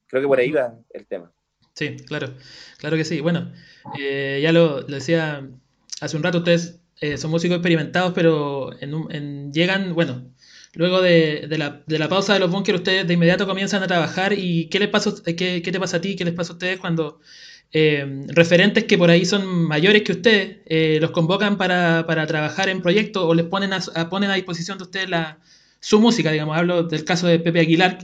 Creo 0.07 0.21
que 0.21 0.27
por 0.27 0.39
ahí 0.39 0.51
va 0.51 0.75
el 0.91 1.07
tema. 1.07 1.33
Sí, 1.73 1.95
claro, 2.05 2.35
claro 2.77 2.97
que 2.97 3.05
sí. 3.05 3.19
Bueno, 3.19 3.51
eh, 3.97 4.39
ya 4.43 4.51
lo, 4.51 4.83
decía 4.83 5.47
hace 6.01 6.17
un 6.17 6.23
rato, 6.23 6.39
ustedes 6.39 6.81
eh, 7.01 7.17
son 7.17 7.31
músicos 7.31 7.55
experimentados, 7.55 8.13
pero 8.13 8.71
en, 8.79 9.51
llegan, 9.51 9.95
bueno, 9.95 10.31
luego 10.73 11.01
de, 11.01 11.47
de, 11.49 11.57
la, 11.57 11.81
de, 11.87 11.97
la, 11.97 12.09
pausa 12.09 12.33
de 12.33 12.39
los 12.39 12.51
bunkers, 12.51 12.79
ustedes 12.79 13.07
de 13.07 13.13
inmediato 13.13 13.47
comienzan 13.47 13.81
a 13.81 13.87
trabajar. 13.87 14.33
¿Y 14.33 14.69
qué, 14.69 14.79
les 14.79 14.89
pasa, 14.89 15.11
qué, 15.25 15.61
qué 15.63 15.71
te 15.71 15.79
pasa 15.79 15.97
a 15.97 16.01
ti? 16.01 16.15
¿Qué 16.15 16.25
les 16.25 16.33
pasa 16.33 16.53
a 16.53 16.55
ustedes 16.55 16.79
cuando 16.79 17.19
eh, 17.71 18.05
referentes 18.27 18.83
que 18.83 18.99
por 18.99 19.09
ahí 19.09 19.25
son 19.25 19.47
mayores 19.47 20.03
que 20.03 20.11
ustedes 20.11 21.01
los 21.01 21.09
convocan 21.09 21.57
para, 21.57 22.05
para, 22.05 22.27
trabajar 22.27 22.69
en 22.69 22.83
proyectos 22.83 23.23
o 23.23 23.33
les 23.33 23.47
ponen 23.47 23.73
a, 23.73 24.09
ponen 24.09 24.29
a 24.29 24.35
disposición 24.35 24.77
de 24.77 24.83
ustedes 24.83 25.09
la, 25.09 25.39
su 25.83 25.99
música, 25.99 26.31
digamos. 26.31 26.57
Hablo 26.57 26.83
del 26.83 27.03
caso 27.03 27.27
de 27.27 27.39
Pepe 27.39 27.59
Aguilar. 27.59 27.99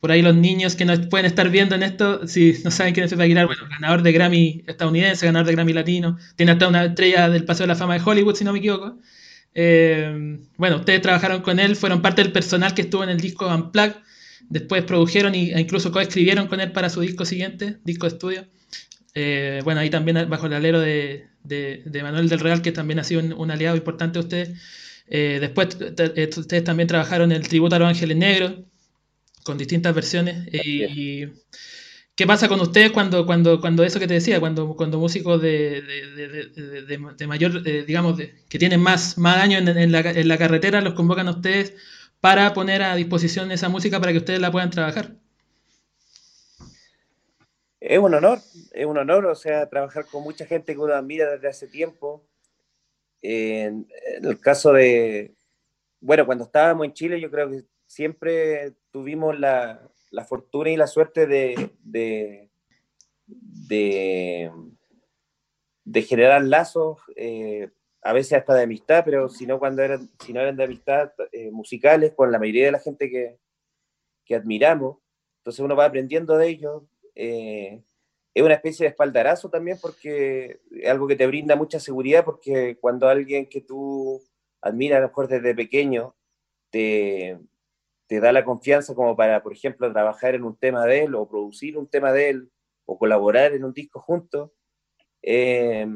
Por 0.00 0.12
ahí 0.12 0.22
los 0.22 0.36
niños 0.36 0.76
que 0.76 0.84
nos 0.84 1.00
pueden 1.08 1.26
estar 1.26 1.50
viendo 1.50 1.74
en 1.74 1.82
esto, 1.82 2.28
si 2.28 2.54
no 2.62 2.70
saben 2.70 2.94
quién 2.94 3.04
es 3.04 3.10
Pepe 3.10 3.24
Aguilar, 3.24 3.46
bueno, 3.46 3.62
ganador 3.68 4.02
de 4.02 4.12
Grammy 4.12 4.62
estadounidense, 4.68 5.26
ganador 5.26 5.48
de 5.48 5.54
Grammy 5.54 5.72
latino, 5.72 6.16
tiene 6.36 6.52
hasta 6.52 6.68
una 6.68 6.84
estrella 6.84 7.28
del 7.28 7.44
Paseo 7.44 7.64
de 7.64 7.68
la 7.68 7.74
Fama 7.74 7.94
de 7.94 8.02
Hollywood, 8.04 8.36
si 8.36 8.44
no 8.44 8.52
me 8.52 8.60
equivoco. 8.60 8.98
Eh, 9.52 10.38
bueno, 10.56 10.76
ustedes 10.76 11.02
trabajaron 11.02 11.42
con 11.42 11.58
él, 11.58 11.74
fueron 11.74 12.00
parte 12.00 12.22
del 12.22 12.30
personal 12.30 12.74
que 12.74 12.82
estuvo 12.82 13.02
en 13.02 13.10
el 13.10 13.18
disco 13.18 13.52
Unplugged, 13.52 13.96
después 14.48 14.84
produjeron 14.84 15.34
e 15.34 15.60
incluso 15.60 15.90
coescribieron 15.90 16.46
con 16.46 16.60
él 16.60 16.70
para 16.70 16.88
su 16.88 17.00
disco 17.00 17.24
siguiente, 17.24 17.78
disco 17.82 18.06
de 18.06 18.12
estudio. 18.12 18.46
Eh, 19.14 19.60
bueno, 19.64 19.80
ahí 19.80 19.90
también 19.90 20.30
bajo 20.30 20.46
el 20.46 20.52
alero 20.52 20.78
de, 20.78 21.26
Manuel 22.00 22.28
del 22.28 22.38
Real, 22.38 22.62
que 22.62 22.70
también 22.70 23.00
ha 23.00 23.04
sido 23.04 23.20
un 23.36 23.50
aliado 23.50 23.76
importante 23.76 24.20
de 24.20 24.24
ustedes. 24.24 24.87
Eh, 25.10 25.38
después 25.40 25.76
ustedes 26.36 26.64
también 26.64 26.86
trabajaron 26.86 27.32
en 27.32 27.38
el 27.38 27.48
tributo 27.48 27.76
a 27.76 27.78
los 27.78 27.88
ángeles 27.88 28.16
negros, 28.16 28.54
con 29.44 29.58
distintas 29.58 29.94
versiones. 29.94 30.48
Y, 30.52 31.26
¿Qué 32.14 32.26
pasa 32.26 32.48
con 32.48 32.60
ustedes 32.60 32.90
cuando, 32.90 33.24
cuando, 33.26 33.60
cuando 33.60 33.84
eso 33.84 34.00
que 34.00 34.08
te 34.08 34.14
decía, 34.14 34.40
cuando, 34.40 34.74
cuando 34.74 34.98
músicos 34.98 35.40
de, 35.40 35.82
de, 37.16 37.26
mayor, 37.28 37.62
eh, 37.64 37.84
digamos, 37.86 38.20
que 38.48 38.58
tienen 38.58 38.80
más, 38.80 39.18
más 39.18 39.36
años 39.36 39.60
en, 39.60 39.92
la, 39.92 40.00
en, 40.00 40.26
la, 40.26 40.36
carretera, 40.36 40.80
los 40.80 40.94
convocan 40.94 41.28
a 41.28 41.30
ustedes 41.30 41.74
para 42.20 42.52
poner 42.54 42.82
a 42.82 42.96
disposición 42.96 43.52
esa 43.52 43.68
música 43.68 44.00
para 44.00 44.10
que 44.10 44.18
ustedes 44.18 44.40
la 44.40 44.50
puedan 44.50 44.70
trabajar? 44.70 45.12
Es 47.78 48.00
un 48.00 48.12
honor, 48.12 48.40
es 48.72 48.84
un 48.84 48.98
honor, 48.98 49.26
o 49.26 49.36
sea, 49.36 49.68
trabajar 49.68 50.04
con 50.06 50.24
mucha 50.24 50.44
gente 50.44 50.72
que 50.72 50.80
uno 50.80 50.94
admira 50.94 51.30
desde 51.30 51.48
hace 51.48 51.68
tiempo, 51.68 52.27
en, 53.22 53.86
el 54.22 54.40
caso 54.40 54.72
de, 54.72 55.34
bueno, 56.00 56.26
cuando 56.26 56.44
estábamos 56.44 56.86
en 56.86 56.92
Chile, 56.92 57.20
yo 57.20 57.30
creo 57.30 57.50
que 57.50 57.64
siempre 57.86 58.74
tuvimos 58.90 59.38
la, 59.38 59.80
la 60.10 60.24
fortuna 60.24 60.70
y 60.70 60.76
la 60.76 60.86
suerte 60.86 61.26
de, 61.26 61.70
de, 61.82 62.50
de, 65.84 66.02
generar 66.02 66.42
lazos, 66.44 66.98
eh, 67.16 67.70
a 68.02 68.12
veces 68.12 68.38
hasta 68.38 68.54
de 68.54 68.62
amistad, 68.62 69.02
pero 69.04 69.28
si 69.28 69.46
no, 69.46 69.58
cuando 69.58 69.82
eran, 69.82 70.08
si 70.24 70.32
no 70.32 70.40
eran 70.40 70.56
de 70.56 70.64
amistad, 70.64 71.12
eh, 71.32 71.50
musicales, 71.50 72.14
con 72.14 72.30
la 72.30 72.38
mayoría 72.38 72.66
de 72.66 72.72
la 72.72 72.78
gente 72.78 73.10
que, 73.10 73.38
que 74.24 74.34
admiramos. 74.34 74.98
Entonces 75.38 75.60
uno 75.60 75.74
va 75.74 75.86
aprendiendo 75.86 76.36
de 76.36 76.48
ellos. 76.48 76.82
Eh, 77.14 77.82
es 78.38 78.44
una 78.44 78.54
especie 78.54 78.84
de 78.84 78.90
espaldarazo 78.90 79.50
también 79.50 79.78
porque 79.80 80.60
es 80.70 80.88
algo 80.88 81.08
que 81.08 81.16
te 81.16 81.26
brinda 81.26 81.56
mucha 81.56 81.80
seguridad 81.80 82.24
porque 82.24 82.78
cuando 82.80 83.08
alguien 83.08 83.48
que 83.48 83.60
tú 83.60 84.22
admiras 84.60 84.98
a 84.98 85.00
lo 85.00 85.08
mejor 85.08 85.28
desde 85.28 85.54
pequeño 85.54 86.14
te, 86.70 87.38
te 88.06 88.20
da 88.20 88.32
la 88.32 88.44
confianza 88.44 88.94
como 88.94 89.16
para, 89.16 89.42
por 89.42 89.52
ejemplo, 89.52 89.92
trabajar 89.92 90.34
en 90.34 90.44
un 90.44 90.56
tema 90.56 90.86
de 90.86 91.04
él 91.04 91.14
o 91.14 91.28
producir 91.28 91.76
un 91.76 91.88
tema 91.88 92.12
de 92.12 92.30
él 92.30 92.52
o 92.86 92.96
colaborar 92.96 93.52
en 93.52 93.64
un 93.64 93.72
disco 93.72 94.00
juntos, 94.00 94.50
eh, 95.20 95.86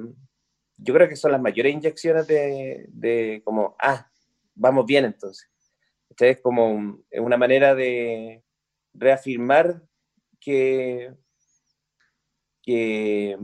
yo 0.77 0.95
creo 0.95 1.09
que 1.09 1.17
son 1.17 1.33
las 1.33 1.41
mayores 1.41 1.73
inyecciones 1.73 2.27
de, 2.27 3.41
como, 3.45 3.77
ah, 3.79 4.11
vamos 4.55 4.85
bien 4.85 5.05
entonces. 5.05 5.49
Entonces 6.11 6.37
es 6.37 6.43
como 6.43 6.99
una 7.13 7.37
manera 7.37 7.75
de 7.75 8.43
reafirmar 8.93 9.81
que 10.41 11.15
que, 12.63 13.37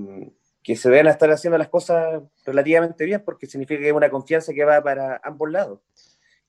que 0.62 0.76
se 0.76 0.90
deben 0.90 1.06
estar 1.08 1.30
haciendo 1.30 1.58
las 1.58 1.68
cosas 1.68 2.22
relativamente 2.44 3.04
bien, 3.04 3.22
porque 3.24 3.46
significa 3.46 3.80
que 3.80 3.86
hay 3.86 3.92
una 3.92 4.10
confianza 4.10 4.52
que 4.52 4.64
va 4.64 4.82
para 4.82 5.20
ambos 5.24 5.50
lados. 5.50 5.80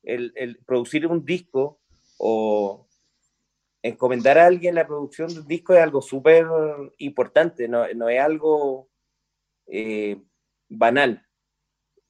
El, 0.03 0.60
producir 0.65 1.08
un 1.08 1.25
disco 1.25 1.79
o 2.17 2.88
encomendar 3.82 4.38
a 4.38 4.45
alguien 4.45 4.75
la 4.75 4.88
producción 4.88 5.34
de 5.34 5.39
un 5.41 5.47
disco 5.47 5.73
es 5.73 5.82
algo 5.82 6.01
súper 6.01 6.45
importante, 6.97 7.67
no, 7.67 7.86
es 7.86 8.19
algo 8.19 8.89
eh, 9.67 10.21
banal. 10.67 11.25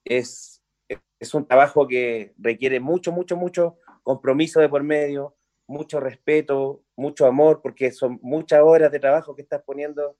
es 0.04 0.62
un 1.34 1.45
trabajo 1.48 1.88
que 1.88 2.34
requiere 2.38 2.80
mucho, 2.80 3.12
mucho, 3.12 3.36
mucho 3.36 3.78
compromiso 4.04 4.60
de 4.60 4.69
por 4.69 4.82
medio, 4.82 5.36
mucho 5.67 6.00
respeto, 6.00 6.84
mucho 6.95 7.28
amor, 7.28 7.62
porque 7.62 7.91
son 7.91 8.17
muchas 8.24 8.62
horas 8.63 8.91
de 8.91 9.00
trabajo 9.00 9.36
que 9.36 9.43
estás 9.43 9.62
poniendo 9.62 10.17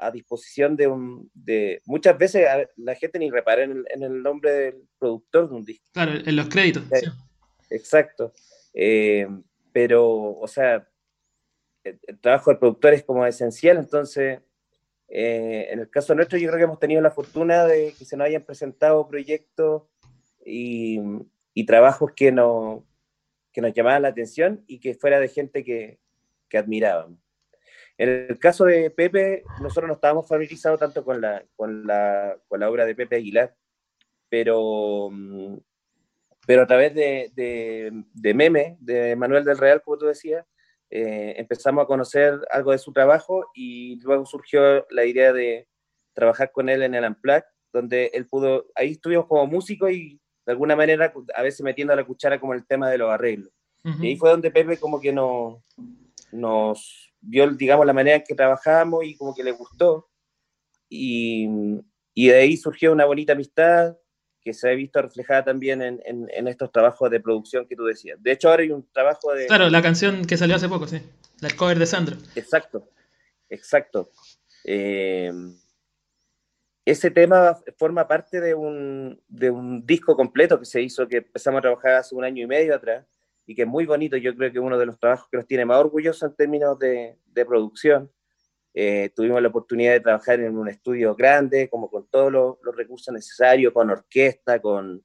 a 0.00 0.10
disposición 0.10 0.76
de 0.76 0.86
un... 0.86 1.30
De, 1.34 1.82
muchas 1.86 2.16
veces 2.16 2.46
la 2.76 2.94
gente 2.94 3.18
ni 3.18 3.30
repara 3.30 3.62
en 3.64 3.84
el, 4.02 4.22
nombre 4.22 4.52
del 4.52 4.88
productor 4.98 5.48
de 5.48 5.54
un 5.54 5.64
disco. 5.64 5.86
Claro, 5.92 6.12
en 6.12 6.36
los 6.36 6.48
créditos. 6.48 6.84
Exacto. 7.70 8.32
Eh, 8.74 9.28
pero, 9.72 10.38
o 10.38 10.46
sea, 10.48 10.88
el, 11.84 11.98
trabajo 12.20 12.50
del 12.50 12.58
productor 12.58 12.94
es 12.94 13.04
como 13.04 13.26
esencial, 13.26 13.76
entonces, 13.76 14.40
eh, 15.08 15.68
en 15.70 15.80
el 15.80 15.90
caso 15.90 16.14
nuestro 16.14 16.38
yo 16.38 16.48
creo 16.48 16.58
que 16.58 16.64
hemos 16.64 16.80
tenido 16.80 17.00
la 17.00 17.10
fortuna 17.10 17.66
de 17.66 17.94
que 17.98 18.04
se 18.04 18.16
nos 18.16 18.26
hayan 18.26 18.42
presentado 18.42 19.06
proyectos 19.08 19.82
y, 20.44 21.00
y 21.54 21.66
trabajos 21.66 22.12
que, 22.14 22.32
no, 22.32 22.86
que 23.52 23.60
nos 23.60 23.72
llamaban 23.74 24.02
la 24.02 24.08
atención 24.08 24.64
y 24.66 24.80
que 24.80 24.94
fuera 24.94 25.20
de 25.20 25.28
gente 25.28 25.64
que, 25.64 26.00
que 26.48 26.58
admirábamos. 26.58 27.18
En 28.00 28.26
el 28.30 28.38
caso 28.38 28.64
de 28.64 28.88
Pepe, 28.90 29.44
nosotros 29.60 29.86
no 29.86 29.92
estábamos 29.92 30.26
familiarizados 30.26 30.80
tanto 30.80 31.04
con 31.04 31.20
la, 31.20 31.44
con 31.54 31.86
la, 31.86 32.34
con 32.48 32.58
la 32.58 32.70
obra 32.70 32.86
de 32.86 32.94
Pepe 32.94 33.16
Aguilar, 33.16 33.54
pero, 34.30 35.10
pero 36.46 36.62
a 36.62 36.66
través 36.66 36.94
de, 36.94 37.30
de, 37.34 37.92
de 38.14 38.32
Meme, 38.32 38.78
de 38.80 39.14
Manuel 39.16 39.44
del 39.44 39.58
Real, 39.58 39.82
como 39.82 39.98
tú 39.98 40.06
decías, 40.06 40.46
eh, 40.88 41.34
empezamos 41.36 41.84
a 41.84 41.86
conocer 41.86 42.40
algo 42.50 42.72
de 42.72 42.78
su 42.78 42.90
trabajo 42.90 43.50
y 43.54 44.00
luego 44.00 44.24
surgió 44.24 44.86
la 44.88 45.04
idea 45.04 45.34
de 45.34 45.68
trabajar 46.14 46.52
con 46.52 46.70
él 46.70 46.82
en 46.82 46.94
el 46.94 47.04
Amplac, 47.04 47.44
donde 47.70 48.12
él 48.14 48.26
pudo, 48.26 48.64
ahí 48.76 48.92
estuvimos 48.92 49.26
como 49.26 49.46
músicos 49.46 49.90
y 49.90 50.18
de 50.46 50.52
alguna 50.52 50.74
manera 50.74 51.12
a 51.34 51.42
veces 51.42 51.60
metiendo 51.60 51.94
la 51.94 52.06
cuchara 52.06 52.40
como 52.40 52.54
el 52.54 52.66
tema 52.66 52.88
de 52.88 52.96
los 52.96 53.10
arreglos. 53.10 53.52
Y 53.84 54.06
ahí 54.06 54.16
fue 54.16 54.30
donde 54.30 54.50
Pepe 54.50 54.78
como 54.78 54.98
que 55.02 55.12
no, 55.12 55.62
nos 56.32 57.09
vio, 57.20 57.50
digamos, 57.50 57.86
la 57.86 57.92
manera 57.92 58.16
en 58.16 58.24
que 58.24 58.34
trabajábamos 58.34 59.04
y 59.04 59.16
como 59.16 59.34
que 59.34 59.44
le 59.44 59.52
gustó. 59.52 60.08
Y, 60.88 61.48
y 62.14 62.28
de 62.28 62.36
ahí 62.36 62.56
surgió 62.56 62.92
una 62.92 63.04
bonita 63.04 63.32
amistad 63.32 63.96
que 64.42 64.54
se 64.54 64.70
ha 64.70 64.74
visto 64.74 65.02
reflejada 65.02 65.44
también 65.44 65.82
en, 65.82 66.00
en, 66.04 66.48
estos 66.48 66.72
trabajos 66.72 67.10
de 67.10 67.20
producción 67.20 67.66
que 67.66 67.76
tú 67.76 67.84
decías. 67.84 68.20
De 68.22 68.32
hecho, 68.32 68.48
ahora 68.48 68.62
hay 68.62 68.70
un 68.70 68.90
trabajo 68.90 69.32
de... 69.34 69.46
Claro, 69.46 69.68
la 69.68 69.82
canción 69.82 70.24
que 70.24 70.38
salió 70.38 70.56
hace 70.56 70.68
poco, 70.68 70.86
sí. 70.86 71.02
La 71.40 71.50
cover 71.50 71.78
de 71.78 71.86
Sandro. 71.86 72.16
Exacto, 72.34 72.88
exacto. 73.50 74.10
Eh, 74.64 75.30
ese 76.84 77.10
tema 77.10 77.58
forma 77.76 78.08
parte 78.08 78.40
de 78.40 78.54
un, 78.54 79.20
de 79.28 79.50
un 79.50 79.84
disco 79.84 80.16
completo 80.16 80.58
que 80.58 80.64
se 80.64 80.80
hizo, 80.80 81.06
que 81.06 81.18
empezamos 81.18 81.58
a 81.58 81.62
trabajar 81.62 81.92
hace 81.94 82.14
un 82.14 82.24
año 82.24 82.42
y 82.42 82.46
medio 82.46 82.74
atrás, 82.74 83.06
y 83.50 83.54
que 83.56 83.62
es 83.62 83.68
muy 83.68 83.84
bonito. 83.84 84.16
Yo 84.16 84.32
creo 84.36 84.52
que 84.52 84.60
uno 84.60 84.78
de 84.78 84.86
los 84.86 84.96
trabajos 84.96 85.28
que 85.28 85.36
nos 85.36 85.44
tiene 85.44 85.64
más 85.64 85.78
orgullosos 85.78 86.22
en 86.22 86.36
términos 86.36 86.78
de, 86.78 87.18
de 87.26 87.44
producción. 87.44 88.08
Eh, 88.72 89.10
tuvimos 89.16 89.42
la 89.42 89.48
oportunidad 89.48 89.90
de 89.90 89.98
trabajar 89.98 90.38
en 90.38 90.56
un 90.56 90.68
estudio 90.68 91.16
grande, 91.16 91.68
como 91.68 91.90
con 91.90 92.06
todos 92.06 92.30
los, 92.30 92.58
los 92.62 92.76
recursos 92.76 93.12
necesarios, 93.12 93.72
con 93.72 93.90
orquesta, 93.90 94.60
con, 94.60 95.04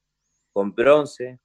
con 0.52 0.72
bronce. 0.72 1.40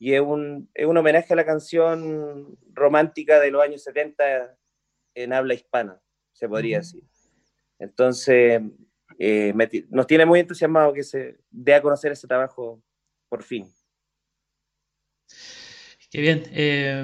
Y 0.00 0.14
es 0.14 0.20
un, 0.20 0.68
es 0.74 0.84
un, 0.84 0.96
homenaje 0.96 1.32
a 1.32 1.36
la 1.36 1.46
canción 1.46 2.58
romántica 2.72 3.38
de 3.38 3.52
los 3.52 3.62
años 3.62 3.84
70 3.84 4.58
en 5.14 5.32
habla 5.32 5.54
hispana, 5.54 6.02
se 6.32 6.48
podría 6.48 6.78
decir. 6.78 7.04
Entonces, 7.78 8.60
eh, 9.16 9.54
nos 9.90 10.08
tiene 10.08 10.26
muy 10.26 10.40
entusiasmado 10.40 10.92
que 10.92 11.04
se 11.04 11.38
dé 11.52 11.74
a 11.74 11.82
conocer 11.82 12.10
ese 12.10 12.26
trabajo 12.26 12.82
por 13.28 13.44
fin. 13.44 13.72
Qué 16.12 16.20
bien. 16.20 16.44
Eh, 16.52 17.02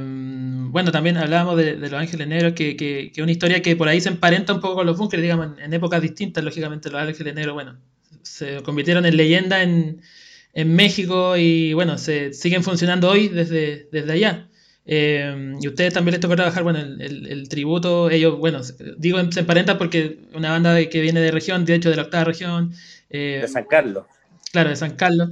bueno, 0.71 0.93
también 0.93 1.17
hablábamos 1.17 1.57
de, 1.57 1.77
Los 1.77 1.95
Ángeles 1.95 2.29
Negros, 2.29 2.53
que 2.53 3.11
es 3.11 3.19
una 3.23 3.33
historia 3.33 3.63
que 3.63 3.75
por 3.75 3.89
ahí 3.89 4.03
se 4.03 4.11
emparenta 4.11 4.53
un 4.53 4.61
poco 4.61 4.75
con 4.75 4.87
los 4.87 4.99
bunkers, 4.99 5.23
digamos, 5.23 5.59
en, 5.59 5.73
épocas 5.73 6.03
distintas, 6.03 6.45
lógicamente, 6.45 6.91
Los 6.91 7.01
Ángeles 7.01 7.35
Negros, 7.35 7.55
bueno, 7.55 7.79
se 8.21 8.63
convirtieron 8.63 9.07
en 9.07 9.17
leyenda 9.17 9.63
en, 9.63 10.03
México 10.55 11.37
y, 11.37 11.73
bueno, 11.73 11.99
se 11.99 12.35
siguen 12.35 12.65
funcionando 12.65 13.09
hoy 13.09 13.29
desde, 13.29 13.89
desde 13.93 14.13
allá. 14.13 14.49
Eh, 14.85 15.55
y 15.61 15.69
ustedes 15.69 15.95
también 15.95 16.13
les 16.13 16.21
tocó 16.21 16.35
trabajar, 16.35 16.65
bueno, 16.65 16.81
el, 16.81 17.49
tributo, 17.49 18.11
ellos, 18.11 18.37
bueno, 18.39 18.61
digo, 18.99 19.21
se 19.31 19.41
emparentan 19.41 19.79
porque 19.79 20.19
una 20.35 20.51
banda 20.51 20.85
que 20.87 21.01
viene 21.01 21.21
de 21.21 21.31
región, 21.31 21.65
de 21.65 21.77
hecho, 21.77 21.89
de 21.91 21.97
la 21.97 22.03
octava 22.03 22.25
región. 22.25 22.75
Eh, 23.09 23.39
de 23.41 23.49
San 23.49 23.65
Carlos. 23.65 24.05
Claro, 24.51 24.71
de 24.71 24.77
San 24.77 24.97
Carlos 24.97 25.31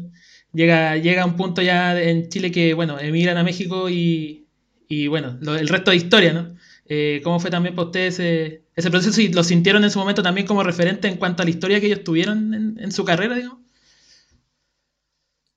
llega, 0.52 0.96
llega 0.96 1.24
un 1.24 1.36
punto 1.36 1.62
ya 1.62 2.00
en 2.00 2.28
Chile 2.28 2.50
que, 2.50 2.74
bueno, 2.74 2.98
emigran 2.98 3.36
a 3.36 3.44
México 3.44 3.88
y, 3.88 4.48
y 4.88 5.08
bueno, 5.08 5.38
el 5.40 5.68
resto 5.68 5.90
de 5.90 5.96
historia, 5.96 6.32
¿no? 6.32 6.56
Eh, 6.88 7.20
¿Cómo 7.24 7.40
fue 7.40 7.50
también 7.50 7.74
para 7.74 7.86
ustedes 7.86 8.20
ese, 8.20 8.62
ese, 8.76 8.90
proceso 8.90 9.20
y 9.20 9.28
lo 9.32 9.42
sintieron 9.42 9.82
en 9.82 9.90
su 9.90 9.98
momento 9.98 10.22
también 10.22 10.46
como 10.46 10.62
referente 10.62 11.08
en 11.08 11.16
cuanto 11.16 11.42
a 11.42 11.44
la 11.44 11.50
historia 11.50 11.80
que 11.80 11.86
ellos 11.86 12.04
tuvieron 12.04 12.54
en, 12.54 12.78
en 12.78 12.92
su 12.92 13.04
carrera, 13.04 13.34
digamos? 13.34 13.58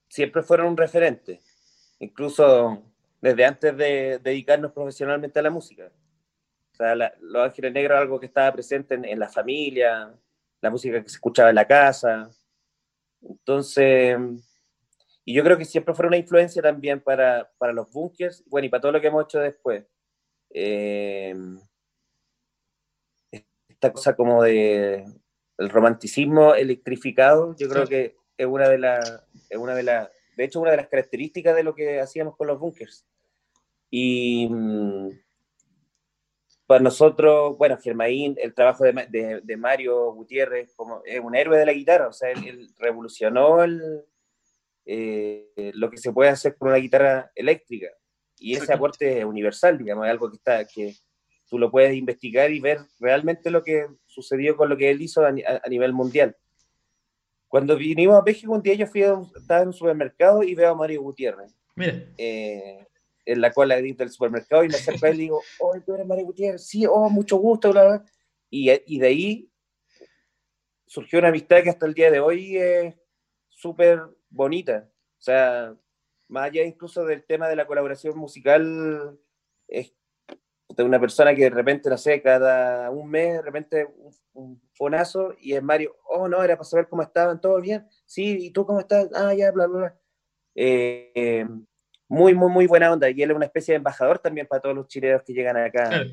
Siempre 0.07 0.41
fueron 0.41 0.67
un 0.67 0.77
referente, 0.77 1.39
incluso 1.99 2.83
desde 3.21 3.45
antes 3.45 3.77
de 3.77 4.19
dedicarnos 4.23 4.71
profesionalmente 4.71 5.37
a 5.37 5.43
la 5.43 5.51
música. 5.51 5.91
O 6.73 6.75
sea, 6.75 6.95
Los 6.95 7.45
Ángeles 7.45 7.73
Negros 7.73 7.99
algo 7.99 8.19
que 8.19 8.25
estaba 8.25 8.51
presente 8.51 8.95
en, 8.95 9.05
en 9.05 9.19
la 9.19 9.29
familia, 9.29 10.11
la 10.61 10.69
música 10.69 11.03
que 11.03 11.09
se 11.09 11.15
escuchaba 11.15 11.49
en 11.49 11.55
la 11.55 11.67
casa. 11.67 12.31
Entonces, 13.21 14.17
y 15.29 15.33
yo 15.35 15.43
creo 15.43 15.59
que 15.59 15.65
siempre 15.65 15.93
fue 15.93 16.07
una 16.07 16.17
influencia 16.17 16.59
también 16.59 17.01
para, 17.01 17.51
para 17.59 17.71
los 17.71 17.91
bunkers, 17.91 18.43
bueno, 18.47 18.65
y 18.65 18.69
para 18.69 18.81
todo 18.81 18.93
lo 18.93 18.99
que 18.99 19.09
hemos 19.09 19.25
hecho 19.25 19.37
después. 19.37 19.85
Eh, 20.49 21.35
esta 23.69 23.93
cosa 23.93 24.15
como 24.15 24.41
de 24.41 25.05
el 25.59 25.69
romanticismo 25.69 26.55
electrificado, 26.55 27.55
yo 27.59 27.69
creo 27.69 27.85
que 27.85 28.15
es 28.37 28.47
una 28.47 28.67
de 28.69 28.79
las, 28.79 29.23
una 29.55 29.75
de 29.75 29.83
las, 29.83 30.09
de 30.35 30.45
hecho, 30.45 30.61
una 30.61 30.71
de 30.71 30.77
las 30.77 30.87
características 30.87 31.55
de 31.55 31.61
lo 31.61 31.75
que 31.75 31.99
hacíamos 31.99 32.35
con 32.35 32.47
los 32.47 32.59
bunkers. 32.59 33.05
Y 33.91 34.47
mm, 34.49 35.09
para 36.65 36.81
nosotros, 36.81 37.55
bueno, 37.55 37.77
Germain, 37.77 38.35
el 38.39 38.55
trabajo 38.55 38.83
de, 38.83 39.41
de, 39.43 39.57
Mario 39.57 40.11
Gutiérrez, 40.11 40.73
como 40.75 41.03
es 41.05 41.19
un 41.19 41.35
héroe 41.35 41.59
de 41.59 41.67
la 41.67 41.73
guitarra, 41.73 42.07
o 42.07 42.13
sea, 42.13 42.31
él 42.31 42.73
revolucionó 42.79 43.63
el, 43.63 44.08
eh, 44.85 45.71
lo 45.73 45.89
que 45.89 45.97
se 45.97 46.11
puede 46.11 46.29
hacer 46.29 46.55
con 46.57 46.69
una 46.69 46.77
guitarra 46.77 47.31
eléctrica. 47.35 47.87
Y 48.37 48.55
ese 48.55 48.73
aporte 48.73 49.19
es 49.19 49.25
universal, 49.25 49.77
digamos, 49.77 50.05
es 50.05 50.11
algo 50.11 50.29
que 50.29 50.37
está, 50.37 50.65
que 50.65 50.95
tú 51.49 51.57
lo 51.57 51.69
puedes 51.69 51.93
investigar 51.95 52.51
y 52.51 52.59
ver 52.59 52.79
realmente 52.99 53.51
lo 53.51 53.63
que 53.63 53.87
sucedió 54.05 54.55
con 54.55 54.69
lo 54.69 54.77
que 54.77 54.89
él 54.89 55.01
hizo 55.01 55.25
a, 55.25 55.31
nivel 55.69 55.93
mundial. 55.93 56.35
Cuando 57.47 57.75
vinimos 57.75 58.15
a 58.15 58.21
México 58.21 58.53
un 58.53 58.61
día 58.61 58.75
yo 58.75 58.87
fui 58.87 59.03
a 59.03 59.19
estaba 59.35 59.61
en 59.61 59.69
un 59.69 59.73
supermercado 59.73 60.43
y 60.43 60.55
veo 60.55 60.71
a 60.71 60.75
Mario 60.75 61.01
Gutiérrez. 61.01 61.53
Eh, 62.17 62.85
en 63.25 63.41
la 63.41 63.51
cola 63.51 63.75
del 63.81 64.09
supermercado 64.09 64.63
y 64.63 64.69
me 64.69 64.75
acerco 64.75 65.05
a 65.05 65.09
él 65.09 65.15
y 65.15 65.23
digo, 65.23 65.41
oh, 65.59 65.75
tú 65.85 65.93
eres 65.93 66.05
Mario 66.05 66.25
Gutiérrez, 66.25 66.65
sí, 66.65 66.85
oh, 66.85 67.09
mucho 67.09 67.37
gusto, 67.37 67.71
bla, 67.71 67.85
bla. 67.85 68.05
Y, 68.49 68.71
y 68.71 68.99
de 68.99 69.07
ahí 69.07 69.51
surgió 70.85 71.19
una 71.19 71.27
amistad 71.27 71.61
que 71.61 71.69
hasta 71.69 71.85
el 71.85 71.93
día 71.93 72.09
de 72.09 72.19
hoy 72.19 72.57
es 72.57 72.95
súper 73.49 74.01
bonita. 74.29 74.89
O 75.17 75.21
sea, 75.21 75.75
más 76.27 76.45
allá 76.45 76.63
incluso 76.63 77.05
del 77.05 77.23
tema 77.23 77.47
de 77.47 77.55
la 77.55 77.67
colaboración 77.67 78.17
musical, 78.17 79.19
es 79.67 79.93
de 80.75 80.83
una 80.83 80.99
persona 80.99 81.33
que 81.35 81.43
de 81.43 81.49
repente, 81.49 81.89
no 81.89 81.97
sé, 81.97 82.21
cada 82.21 82.89
un 82.91 83.09
mes, 83.09 83.33
de 83.33 83.41
repente 83.41 83.87
un, 84.33 84.61
fonazo 84.73 85.35
y 85.37 85.53
es 85.53 85.61
Mario, 85.61 85.97
oh 86.05 86.29
no, 86.29 86.41
era 86.41 86.55
para 86.55 86.63
saber 86.63 86.87
cómo 86.87 87.01
estaban, 87.01 87.41
todo 87.41 87.59
bien, 87.59 87.85
sí, 88.05 88.37
¿y 88.39 88.51
tú 88.51 88.65
cómo 88.65 88.79
estás? 88.79 89.09
Ah, 89.13 89.33
ya, 89.33 89.51
bla, 89.51 89.67
bla, 89.67 89.79
bla. 89.79 89.99
Eh, 90.55 91.45
muy, 92.07 92.33
muy, 92.33 92.49
muy 92.49 92.67
buena 92.67 92.91
onda. 92.91 93.09
Y 93.09 93.21
él 93.21 93.31
es 93.31 93.35
una 93.35 93.45
especie 93.45 93.73
de 93.73 93.77
embajador 93.77 94.19
también 94.19 94.47
para 94.47 94.61
todos 94.61 94.75
los 94.75 94.87
chilenos 94.87 95.23
que 95.23 95.33
llegan 95.33 95.57
acá 95.57 96.05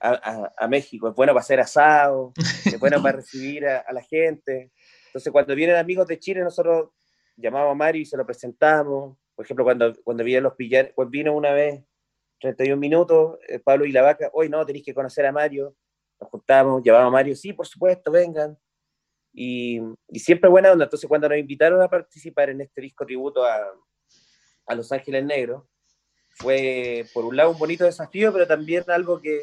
a, 0.00 0.50
a, 0.56 0.68
México. 0.68 1.08
Es 1.08 1.14
bueno 1.14 1.32
para 1.32 1.42
hacer 1.42 1.60
asado, 1.60 2.32
es 2.64 2.78
bueno 2.78 3.02
para 3.02 3.16
recibir 3.18 3.66
a, 3.66 3.78
a 3.78 3.92
la 3.92 4.02
gente. 4.02 4.70
Entonces, 5.06 5.32
cuando 5.32 5.54
vienen 5.54 5.76
amigos 5.76 6.06
de 6.06 6.18
Chile, 6.18 6.42
nosotros 6.42 6.90
llamamos 7.36 7.72
a 7.72 7.74
Mario 7.74 8.02
y 8.02 8.06
se 8.06 8.16
lo 8.16 8.26
presentamos. 8.26 9.16
Por 9.34 9.44
ejemplo, 9.44 9.64
cuando, 9.64 9.92
cuando 10.02 10.24
vino 10.24 10.40
los 10.40 10.54
pillares, 10.54 10.92
pues 10.94 11.08
vino 11.10 11.34
una 11.34 11.52
vez, 11.52 11.82
31 12.40 12.76
minutos, 12.76 13.38
eh, 13.48 13.58
Pablo 13.58 13.84
y 13.84 13.92
la 13.92 14.02
vaca, 14.02 14.30
hoy 14.32 14.48
no, 14.48 14.64
tenéis 14.66 14.84
que 14.84 14.94
conocer 14.94 15.24
a 15.26 15.32
Mario. 15.32 15.76
Nos 16.20 16.30
juntamos, 16.30 16.82
llevamos 16.82 17.08
a 17.08 17.10
Mario, 17.10 17.36
sí, 17.36 17.52
por 17.52 17.66
supuesto, 17.66 18.10
vengan. 18.10 18.58
Y, 19.32 19.80
y, 20.08 20.18
siempre 20.18 20.50
buena 20.50 20.72
onda. 20.72 20.84
Entonces, 20.84 21.08
cuando 21.08 21.28
nos 21.28 21.38
invitaron 21.38 21.80
a 21.80 21.88
participar 21.88 22.50
en 22.50 22.60
este 22.60 22.82
disco 22.82 23.06
tributo 23.06 23.44
a, 23.44 23.58
a 24.66 24.74
Los 24.74 24.92
Ángeles 24.92 25.24
Negros, 25.24 25.64
fue 26.34 27.06
por 27.14 27.24
un 27.24 27.36
lado 27.36 27.50
un 27.50 27.58
bonito 27.58 27.84
desafío, 27.84 28.32
pero 28.32 28.46
también 28.46 28.84
algo 28.88 29.20
que 29.20 29.42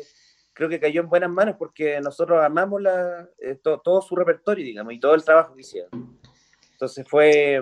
creo 0.53 0.69
que 0.69 0.79
cayó 0.79 1.01
en 1.01 1.09
buenas 1.09 1.29
manos 1.29 1.55
porque 1.57 2.01
nosotros 2.01 2.43
amamos 2.43 2.81
la, 2.81 3.29
eh, 3.39 3.55
todo 3.63 4.01
su 4.01 4.15
repertorio, 4.15 4.65
digamos, 4.65 4.93
y 4.93 4.99
todo 4.99 5.15
el 5.15 5.23
trabajo 5.23 5.55
que 5.55 5.61
hicieron. 5.61 6.19
Entonces 6.79 7.05
fue, 7.09 7.61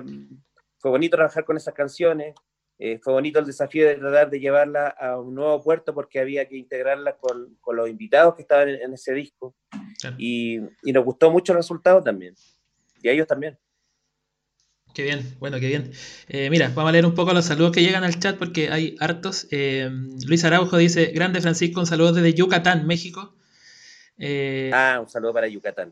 fue 0.77 0.91
bonito 0.91 1.17
trabajar 1.17 1.43
con 1.43 1.57
esas 1.57 1.73
canciones, 1.73 2.35
eh, 2.77 2.99
fue 3.01 3.13
bonito 3.13 3.39
el 3.39 3.47
desafío 3.47 3.87
de 3.87 3.95
tratar 3.95 4.29
de 4.29 4.39
llevarla 4.39 4.89
a 4.89 5.19
un 5.19 5.33
nuevo 5.33 5.63
puerto 5.63 5.91
porque 5.95 6.19
había 6.19 6.47
que 6.47 6.55
integrarla 6.55 7.17
con, 7.17 7.57
con 7.59 7.75
los 7.75 7.89
invitados 7.89 8.35
que 8.35 8.43
estaban 8.43 8.69
en, 8.69 8.93
ese 8.93 9.15
disco. 9.15 9.55
Y, 10.19 10.59
y, 10.83 10.93
nos 10.93 11.03
gustó 11.03 11.31
mucho 11.31 11.53
el 11.53 11.57
resultado 11.57 12.03
también. 12.03 12.35
Y 13.01 13.09
a 13.09 13.11
ellos 13.11 13.25
también. 13.25 13.57
Qué 14.93 15.01
bien, 15.01 15.35
bueno, 15.39 15.59
qué 15.59 15.65
bien. 15.65 15.91
Eh, 16.27 16.51
mira, 16.51 16.67
vamos 16.75 16.89
a 16.89 16.91
leer 16.91 17.07
un 17.07 17.15
poco 17.15 17.33
los 17.33 17.45
saludos 17.45 17.71
que 17.71 17.81
llegan 17.81 18.03
al 18.03 18.19
chat 18.19 18.37
porque 18.37 18.69
hay 18.69 18.95
hartos. 18.99 19.47
Eh, 19.49 19.89
Luis 20.27 20.45
Araujo 20.45 20.77
dice, 20.77 21.07
grande 21.07 21.41
Francisco, 21.41 21.79
un 21.79 21.87
saludo 21.87 22.13
desde 22.13 22.35
Yucatán, 22.35 22.85
México. 22.85 23.35
ah, 24.71 24.99
un 25.01 25.09
saludo 25.09 25.33
para 25.33 25.47
Yucatán. 25.47 25.91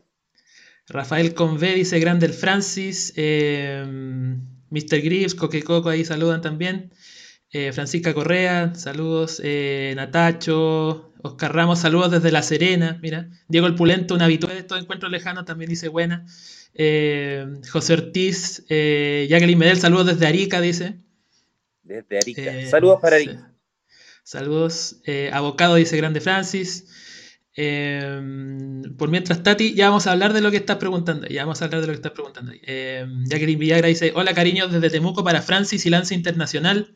Rafael 0.88 1.34
Convé 1.34 1.74
dice, 1.74 1.98
grande 1.98 2.26
el 2.26 2.32
Francis. 2.32 3.12
Mr. 4.70 5.00
Grips, 5.00 5.34
Coquecoco 5.34 5.88
ahí 5.88 6.04
saludan 6.04 6.42
también. 6.42 6.90
Eh, 7.52 7.72
Francisca 7.72 8.12
Correa, 8.12 8.74
saludos. 8.74 9.40
Eh, 9.42 9.92
Natacho, 9.96 11.12
Oscar 11.22 11.54
Ramos, 11.54 11.78
saludos 11.78 12.10
desde 12.10 12.32
La 12.32 12.42
Serena. 12.42 12.98
Mira, 13.02 13.30
Diego 13.48 13.66
el 13.66 13.74
Pulento, 13.74 14.14
un 14.14 14.22
habitual 14.22 14.54
de 14.54 14.60
estos 14.60 14.80
encuentros 14.80 15.10
lejanos, 15.10 15.44
también 15.44 15.70
dice 15.70 15.88
buena. 15.88 16.26
Eh, 16.74 17.46
José 17.70 17.94
Ortiz, 17.94 18.64
Jacqueline 18.68 19.58
Medel, 19.58 19.78
saludos 19.78 20.06
desde 20.06 20.26
Arica, 20.26 20.60
dice. 20.60 20.98
Desde 21.82 22.18
Arica. 22.18 22.70
saludos 22.70 22.98
para 23.00 23.16
Arica. 23.16 23.52
Saludos. 24.22 24.96
Abocado, 25.32 25.76
dice 25.76 25.96
Grande 25.96 26.20
Francis. 26.20 26.84
Em, 27.58 28.82
por 28.98 29.08
mientras, 29.08 29.42
Tati, 29.42 29.74
ya 29.74 29.88
vamos 29.88 30.06
a 30.06 30.12
hablar 30.12 30.34
de 30.34 30.42
lo 30.42 30.50
que 30.50 30.58
estás 30.58 30.76
preguntando. 30.76 31.26
Ya 31.26 31.42
vamos 31.44 31.62
a 31.62 31.64
hablar 31.64 31.80
de 31.80 31.86
lo 31.86 31.92
que 31.94 31.96
estás 31.96 32.12
preguntando. 32.12 32.52
Eh, 32.62 33.06
Jacqueline 33.24 33.58
Villagra 33.58 33.88
dice: 33.88 34.12
Hola, 34.14 34.34
cariños 34.34 34.70
desde 34.70 34.90
Temuco 34.90 35.24
para 35.24 35.40
Francis 35.40 35.86
y 35.86 35.90
Lance 35.90 36.14
Internacional. 36.14 36.94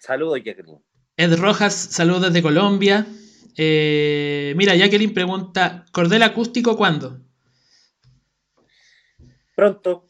Saludos, 0.00 0.40
Jacqueline. 0.42 0.82
Ed 1.18 1.36
Rojas, 1.36 1.74
saludos 1.74 2.22
desde 2.22 2.40
Colombia. 2.40 3.06
Eh, 3.54 4.54
mira, 4.56 4.74
Jacqueline 4.74 5.12
pregunta: 5.12 5.84
¿Cordel 5.92 6.22
acústico 6.22 6.74
cuándo? 6.78 7.20
Pronto, 9.54 10.06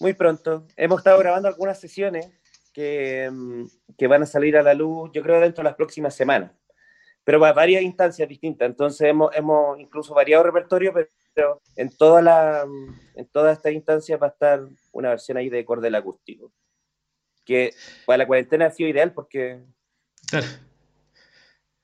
muy 0.00 0.12
pronto. 0.12 0.66
Hemos 0.76 0.98
estado 0.98 1.18
grabando 1.18 1.48
algunas 1.48 1.80
sesiones 1.80 2.28
que, 2.74 3.30
mm, 3.32 3.64
que 3.96 4.06
van 4.06 4.22
a 4.22 4.26
salir 4.26 4.58
a 4.58 4.62
la 4.62 4.74
luz, 4.74 5.10
yo 5.14 5.22
creo, 5.22 5.40
dentro 5.40 5.62
de 5.62 5.70
las 5.70 5.76
próximas 5.76 6.14
semanas 6.14 6.50
pero 7.24 7.44
a 7.44 7.52
varias 7.52 7.82
instancias 7.82 8.28
distintas. 8.28 8.66
Entonces 8.66 9.08
hemos, 9.08 9.34
hemos 9.34 9.78
incluso 9.78 10.14
variado 10.14 10.44
repertorio, 10.44 10.92
pero 11.34 11.60
en 11.76 11.90
toda 11.96 12.22
la 12.22 12.66
en 13.14 13.26
todas 13.26 13.56
estas 13.56 13.72
instancias 13.72 14.20
va 14.20 14.26
a 14.26 14.30
estar 14.30 14.60
una 14.92 15.10
versión 15.10 15.36
ahí 15.36 15.48
de 15.48 15.64
cordel 15.64 15.94
acústico. 15.94 16.52
Que 17.44 17.74
para 18.06 18.18
la 18.18 18.26
cuarentena 18.26 18.66
ha 18.66 18.70
sido 18.70 18.88
ideal 18.88 19.12
porque 19.12 19.60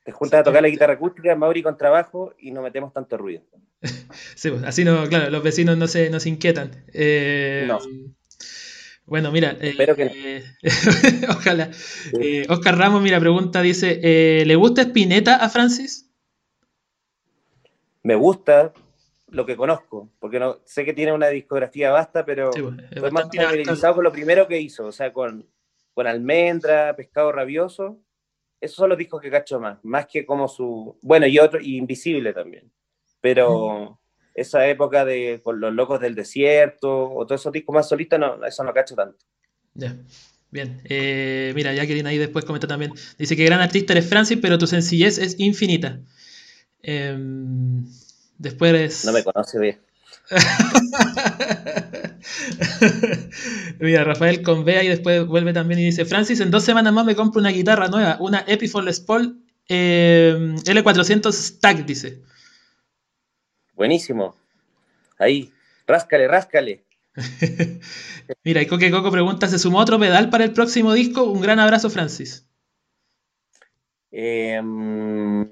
te 0.05 0.13
juntas 0.13 0.41
a 0.41 0.45
tocar 0.45 0.63
la 0.63 0.69
guitarra 0.69 0.95
acústica, 0.95 1.35
Mauri 1.35 1.63
con 1.63 1.77
trabajo 1.77 2.35
y 2.39 2.51
no 2.51 2.63
metemos 2.63 2.93
tanto 2.93 3.17
ruido. 3.17 3.43
Sí, 4.35 4.51
pues, 4.51 4.63
así 4.65 4.85
no, 4.85 5.07
claro, 5.09 5.31
los 5.31 5.43
vecinos 5.43 5.77
no 5.77 5.87
se, 5.87 6.11
no 6.11 6.19
se 6.19 6.29
inquietan. 6.29 6.85
Eh, 6.93 7.65
no. 7.67 7.79
Bueno, 9.09 9.33
mira, 9.33 9.57
eh, 9.59 10.45
ojalá. 11.31 11.71
Eh, 12.21 12.47
Oscar 12.51 12.77
Ramos, 12.77 13.01
mira, 13.01 13.19
pregunta, 13.19 13.63
dice, 13.63 14.01
eh, 14.03 14.45
¿le 14.45 14.55
gusta 14.55 14.83
Spinetta 14.83 15.37
a 15.37 15.49
Francis? 15.49 16.11
Me 18.03 18.15
gusta 18.15 18.75
lo 19.29 19.47
que 19.47 19.57
conozco, 19.57 20.11
porque 20.19 20.39
no 20.39 20.59
sé 20.65 20.85
que 20.85 20.93
tiene 20.93 21.15
una 21.15 21.29
discografía 21.29 21.91
vasta, 21.91 22.27
pero 22.27 22.53
sí, 22.53 22.63
pues, 22.63 23.13
más 23.13 23.29
familiarizado 23.35 23.95
con 23.95 24.05
lo 24.05 24.13
primero 24.13 24.47
que 24.47 24.61
hizo, 24.61 24.87
o 24.87 24.93
sea, 24.93 25.11
con, 25.13 25.47
con 25.95 26.07
Almendra, 26.07 26.95
Pescado 26.95 27.33
Rabioso, 27.33 27.99
esos 28.61 28.77
son 28.77 28.91
los 28.91 28.99
discos 28.99 29.23
que 29.23 29.31
cacho 29.31 29.59
más, 29.59 29.83
más 29.85 30.07
que 30.07 30.27
como 30.27 30.49
su, 30.49 30.99
bueno, 31.01 31.27
y 31.27 31.39
otro, 31.39 31.61
y 31.61 31.77
Invisible 31.77 32.35
también, 32.35 32.71
pero 33.23 33.99
esa 34.41 34.67
época 34.67 35.05
de 35.05 35.41
con 35.43 35.61
los 35.61 35.73
locos 35.73 36.01
del 36.01 36.15
desierto 36.15 37.13
o 37.13 37.27
todos 37.27 37.41
esos 37.41 37.53
discos 37.53 37.75
más 37.75 37.89
solistas, 37.89 38.19
no, 38.19 38.45
eso 38.45 38.65
no 38.65 38.73
cacho 38.73 38.95
tanto. 38.95 39.19
Ya, 39.75 39.97
bien. 40.51 40.81
Eh, 40.85 41.53
mira, 41.55 41.75
Jacqueline 41.75 42.07
ahí 42.07 42.19
después 42.19 42.45
comenta 42.45 42.67
también. 42.67 42.93
Dice 43.19 43.37
que 43.37 43.45
gran 43.45 43.61
artista 43.61 43.93
eres 43.93 44.09
Francis, 44.09 44.39
pero 44.41 44.59
tu 44.59 44.67
sencillez 44.67 45.19
es 45.19 45.39
infinita. 45.39 46.01
Em, 46.83 47.85
después 48.39 49.05
No 49.05 49.13
me 49.13 49.23
conoce 49.23 49.59
bien. 49.59 49.79
Mira, 53.81 54.05
Rafael 54.05 54.43
Convea 54.43 54.85
y 54.85 54.89
después 54.89 55.27
vuelve 55.27 55.53
también 55.53 55.81
y 55.81 55.87
dice, 55.87 56.05
Francis, 56.05 56.41
en 56.41 56.51
dos 56.51 56.65
semanas 56.65 56.93
más 56.93 57.07
me 57.07 57.17
compro 57.17 57.41
una 57.41 57.51
guitarra 57.51 57.89
nueva, 57.89 58.19
una 58.21 58.45
Epiphone 58.47 58.87
Les 58.87 59.01
Paul 59.01 59.41
em, 59.69 60.57
L400 60.57 61.33
Stack, 61.33 61.87
dice. 61.87 62.23
Buenísimo. 63.79 64.35
Ahí, 65.21 65.53
ráscale, 65.87 66.27
ráscale. 66.27 66.85
Mira, 68.43 68.61
y 68.61 68.67
Coque 68.67 68.91
Coco 68.91 69.13
pregunta, 69.13 69.47
¿se 69.47 69.57
sumó 69.57 69.79
otro 69.79 70.01
pedal 70.01 70.31
para 70.31 70.43
el 70.43 70.53
próximo 70.53 70.93
disco? 70.93 71.23
Un 71.23 71.41
gran 71.41 71.61
abrazo, 71.61 71.89
Francis. 71.89 72.45
Em, 74.11 75.49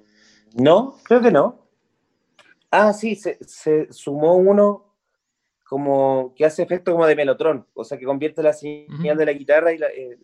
no, 0.55 0.97
creo 1.05 1.21
que 1.21 1.31
no. 1.31 1.69
Ah, 2.73 2.93
sí, 2.93 3.15
se, 3.15 3.93
sumó 3.93 4.35
uno 4.35 4.93
como 5.65 6.35
que 6.35 6.45
hace 6.45 6.65
efecto 6.65 6.91
como 6.91 7.07
de 7.07 7.15
melotron, 7.15 7.65
o 7.75 7.85
sea 7.85 7.97
que 7.97 8.07
convierte 8.07 8.43
la 8.43 8.53
señal 8.53 9.19
de 9.19 9.27
la 9.27 9.33
guitarra 9.35 9.73
y, 9.73 9.77
eh, 9.77 10.19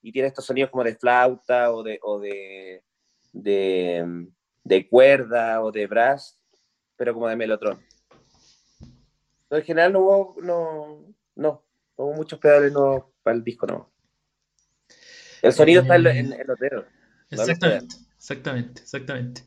y, 0.00 0.12
tiene 0.12 0.28
estos 0.28 0.44
sonidos 0.44 0.70
como 0.70 0.84
de 0.84 0.94
flauta 0.94 1.72
o 1.72 1.82
de, 1.82 1.98
o 2.02 2.20
de, 2.20 2.84
de, 3.32 4.28
de 4.62 4.88
cuerda 4.88 5.60
o 5.60 5.72
de 5.72 5.88
brass 5.88 6.38
pero 7.02 7.14
como 7.14 7.26
de 7.26 7.34
Melotron. 7.34 7.80
en 9.50 9.62
general 9.64 9.92
no 9.92 9.98
hubo, 9.98 10.36
no, 10.40 11.04
no, 11.34 11.64
hubo 11.96 12.12
muchos 12.12 12.38
pedales 12.38 12.72
no, 12.72 13.12
para 13.24 13.36
el 13.36 13.42
disco, 13.42 13.66
no. 13.66 13.90
El 15.42 15.52
sonido 15.52 15.82
está 15.82 15.96
en, 15.96 16.06
en, 16.06 16.46
los 16.46 16.60
dedos. 16.60 16.84
Exactamente, 17.28 17.96
exactamente, 18.16 18.82
exactamente. 18.82 19.42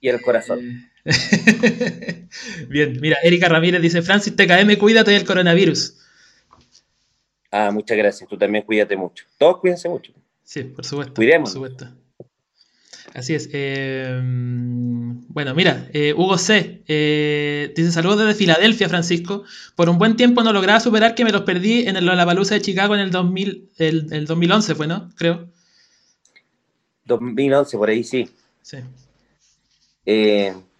Y 0.00 0.08
el 0.08 0.22
corazón. 0.22 0.60
Eh, 1.04 2.26
bien, 2.70 2.98
mira, 3.02 3.18
Erika 3.22 3.50
Ramírez 3.50 3.82
dice, 3.82 4.00
Francis 4.00 4.34
TKM, 4.34 4.74
cuídate 4.78 5.10
del 5.10 5.26
coronavirus. 5.26 6.00
Ah, 7.50 7.70
muchas 7.70 7.98
gracias, 7.98 8.30
tú 8.30 8.38
también 8.38 8.64
cuídate 8.64 8.96
mucho. 8.96 9.26
Todos 9.36 9.60
cuídense 9.60 9.90
mucho. 9.90 10.10
Sí, 10.42 10.64
por 10.64 10.86
supuesto. 10.86 11.12
Cuidemos. 11.12 11.50
Por 11.50 11.68
supuesto. 11.68 11.94
Así 13.12 13.34
es. 13.34 13.50
Eh, 13.52 14.20
bueno, 14.22 15.54
mira, 15.54 15.88
eh, 15.92 16.14
Hugo 16.14 16.38
C. 16.38 16.82
Eh, 16.88 17.72
dice 17.76 17.92
saludos 17.92 18.20
desde 18.20 18.34
Filadelfia, 18.34 18.88
Francisco. 18.88 19.44
Por 19.76 19.90
un 19.90 19.98
buen 19.98 20.16
tiempo 20.16 20.42
no 20.42 20.52
lograba 20.52 20.80
superar 20.80 21.14
que 21.14 21.24
me 21.24 21.32
los 21.32 21.42
perdí 21.42 21.86
en 21.86 21.96
el 21.96 22.06
Lollapalooza 22.06 22.54
de 22.54 22.62
Chicago 22.62 22.94
en 22.94 23.00
el, 23.00 23.10
2000, 23.10 23.70
el, 23.78 24.26
2011, 24.26 24.74
fue, 24.74 24.86
¿no? 24.86 25.10
Creo. 25.16 25.48
2011, 27.04 27.76
por 27.76 27.90
ahí 27.90 28.02
sí. 28.02 28.30
Sí. 28.62 28.78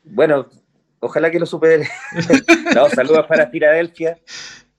bueno, 0.05 0.49
ojalá 1.01 1.31
que 1.31 1.39
lo 1.39 1.47
supere. 1.47 1.87
no, 2.75 2.89
saludos 2.89 3.27
para 3.27 3.51
Filadelfia. 3.51 4.19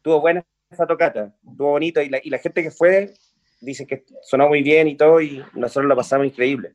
Tuvo 0.02 0.22
buena 0.22 0.44
esa 0.72 0.88
tocata, 0.88 1.34
estuvo 1.48 1.70
bonito 1.70 2.02
y 2.02 2.10
la, 2.10 2.20
y 2.24 2.30
la 2.30 2.40
gente 2.40 2.64
que 2.64 2.72
fue 2.72 3.14
dice 3.62 3.86
que 3.86 4.04
sonó 4.24 4.48
muy 4.48 4.62
bien 4.62 4.88
y 4.88 4.96
todo 4.96 5.22
y 5.22 5.44
nosotros 5.54 5.86
lo 5.86 5.96
pasamos 5.96 6.28
increíble. 6.28 6.74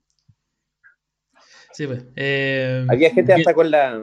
Pues, 1.76 2.04
eh, 2.16 2.86
Había 2.88 3.10
gente 3.10 3.32
hasta 3.32 3.54
con 3.54 3.70
la, 3.70 4.02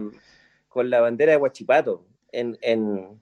con 0.67 0.89
la 0.89 1.01
bandera 1.01 1.33
de 1.33 1.37
Huachipato 1.37 2.05
en, 2.31 2.57
en, 2.61 3.19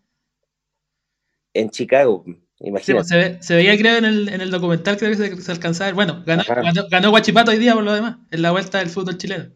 en 1.54 1.70
Chicago. 1.70 2.24
Pues, 2.58 2.86
se, 2.86 3.56
veía, 3.56 3.78
creo, 3.78 3.98
en 3.98 4.06
el, 4.06 4.30
en 4.30 4.40
el 4.40 4.50
documental, 4.50 4.98
creo 4.98 5.12
que 5.12 5.18
se, 5.18 5.42
se 5.42 5.52
alcanzaba. 5.52 5.92
Bueno, 5.92 6.24
ganó, 6.26 6.44
ganó, 6.90 7.12
Huachipato 7.12 7.52
hoy 7.52 7.58
día 7.58 7.74
por 7.74 7.84
lo 7.84 7.94
demás, 7.94 8.18
en 8.32 8.42
la 8.42 8.52
vuelta 8.52 8.80
del 8.80 8.90
fútbol 8.90 9.18
chileno. 9.18 9.50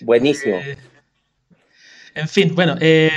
Buenísimo. 0.00 0.56
Eh, 0.56 0.76
en 2.16 2.28
fin, 2.28 2.54
bueno, 2.54 2.76
eh, 2.80 3.10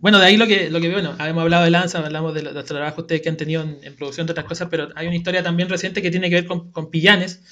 bueno, 0.00 0.18
de 0.18 0.26
ahí 0.26 0.36
lo 0.36 0.46
que, 0.46 0.70
lo 0.70 0.80
que 0.80 0.90
bueno, 0.90 1.16
hemos 1.18 1.42
hablado 1.42 1.64
de 1.64 1.70
Lanza, 1.70 1.98
hablamos 1.98 2.34
de 2.34 2.42
los, 2.42 2.64
trabajos 2.64 3.00
ustedes 3.00 3.20
que 3.20 3.28
han 3.28 3.36
tenido 3.36 3.62
en, 3.62 3.96
producción 3.96 4.26
de 4.26 4.32
otras 4.32 4.46
cosas, 4.46 4.68
pero 4.70 4.88
hay 4.94 5.06
una 5.06 5.16
historia 5.16 5.42
también 5.42 5.68
reciente 5.68 6.00
que 6.00 6.10
tiene 6.10 6.28
que 6.28 6.36
ver 6.36 6.46
con, 6.46 6.70
con 6.70 6.90
Pillanes, 6.90 7.42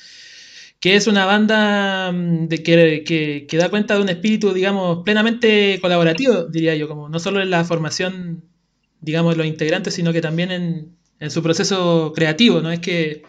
que 0.81 0.97
es 0.97 1.07
una 1.07 1.25
banda 1.27 2.13
mm, 2.13 2.49
de 2.49 2.63
que, 2.63 3.47
que, 3.49 3.57
da 3.57 3.69
cuenta 3.71 3.95
de 3.95 4.03
un 4.03 4.09
espíritu, 4.09 4.53
digamos, 4.53 5.03
plenamente 5.05 5.79
colaborativo, 5.81 6.45
diría 6.45 6.75
yo, 6.77 6.89
como 6.89 7.09
no 7.09 7.19
solo 7.19 7.43
en 7.43 7.51
la 7.51 7.65
formación, 7.65 8.45
digamos, 9.01 9.35
de 9.35 9.39
los 9.39 9.47
integrantes, 9.47 9.95
sino 9.95 10.13
que 10.13 10.21
también 10.21 10.51
en, 10.51 10.97
en 11.21 11.31
su 11.31 11.43
proceso 11.43 12.13
creativo, 12.15 12.61
¿no? 12.61 12.71
Es 12.71 12.81
que 12.81 13.23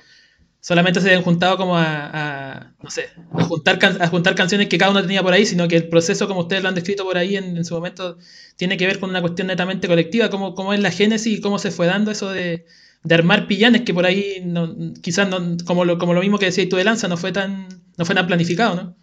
solamente 0.61 0.99
se 1.01 1.07
habían 1.07 1.23
juntado 1.23 1.57
como 1.57 1.77
a, 1.77 2.73
no 2.81 2.91
sé, 2.91 3.09
a 3.33 3.43
juntar, 3.43 3.79
a 4.01 4.07
juntar 4.07 4.35
canciones 4.35 4.67
que 4.67 4.77
cada 4.77 4.91
uno 4.91 5.01
tenía 5.01 5.23
por 5.23 5.33
ahí, 5.33 5.45
sino 5.45 5.67
que 5.67 5.77
el 5.77 5.89
proceso, 5.89 6.27
como 6.27 6.41
ustedes 6.41 6.63
lo 6.63 6.69
han 6.69 6.75
descrito 6.75 7.03
por 7.05 7.17
ahí 7.17 7.37
en, 7.37 7.63
su 7.65 7.73
momento, 7.73 8.17
tiene 8.57 8.77
que 8.77 8.85
ver 8.85 8.99
con 8.99 9.09
una 9.09 9.21
cuestión 9.21 9.47
netamente 9.47 9.87
colectiva, 9.87 10.29
cómo, 10.29 10.55
cómo 10.55 10.73
es 10.73 10.79
la 10.81 10.91
génesis 10.91 11.39
y 11.39 11.41
cómo 11.41 11.59
se 11.59 11.71
fue 11.71 11.87
dando 11.87 12.11
eso 12.11 12.29
de, 12.29 12.65
armar 13.09 13.47
pillanes 13.47 13.81
que 13.83 13.93
por 13.93 14.05
ahí 14.05 14.41
no, 14.45 14.75
quizás 15.01 15.29
no, 15.29 15.57
como, 15.65 15.85
lo, 15.85 15.97
como 15.97 16.13
lo 16.13 16.21
mismo 16.21 16.37
que 16.37 16.45
decías 16.45 16.69
tú 16.69 16.75
de 16.75 16.83
Lanza, 16.83 17.07
no 17.07 17.17
fue 17.17 17.31
tan, 17.31 17.67
no 17.97 18.05
fue 18.05 18.15
tan 18.15 18.27
planificado, 18.27 18.75
¿no? 18.75 18.95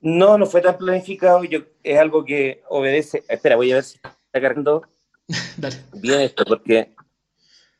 No, 0.00 0.38
no 0.38 0.46
fue 0.46 0.60
tan 0.60 0.78
planificado. 0.78 1.44
Yo, 1.44 1.60
es 1.82 1.98
algo 1.98 2.24
que 2.24 2.62
obedece. 2.68 3.24
Espera, 3.28 3.56
voy 3.56 3.72
a 3.72 3.76
ver 3.76 3.84
si 3.84 3.96
está 3.96 4.40
cargando 4.40 4.82
Dale. 5.56 5.76
bien 5.94 6.20
esto, 6.20 6.44
porque 6.44 6.94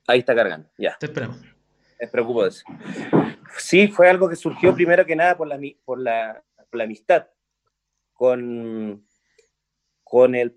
ahí 0.06 0.20
está 0.20 0.34
cargando. 0.34 0.68
Ya. 0.76 0.96
Te 0.98 1.06
esperamos. 1.06 1.38
Me 2.00 2.08
preocupo 2.08 2.42
de 2.42 2.50
eso. 2.50 2.64
Sí, 3.56 3.88
fue 3.88 4.08
algo 4.08 4.28
que 4.28 4.36
surgió 4.36 4.74
primero 4.74 5.04
que 5.04 5.16
nada 5.16 5.36
por 5.36 5.48
la, 5.48 5.58
por 5.84 6.00
la, 6.00 6.42
por 6.70 6.78
la 6.78 6.84
amistad 6.84 7.26
con, 8.12 9.04
con 10.04 10.34
el 10.34 10.56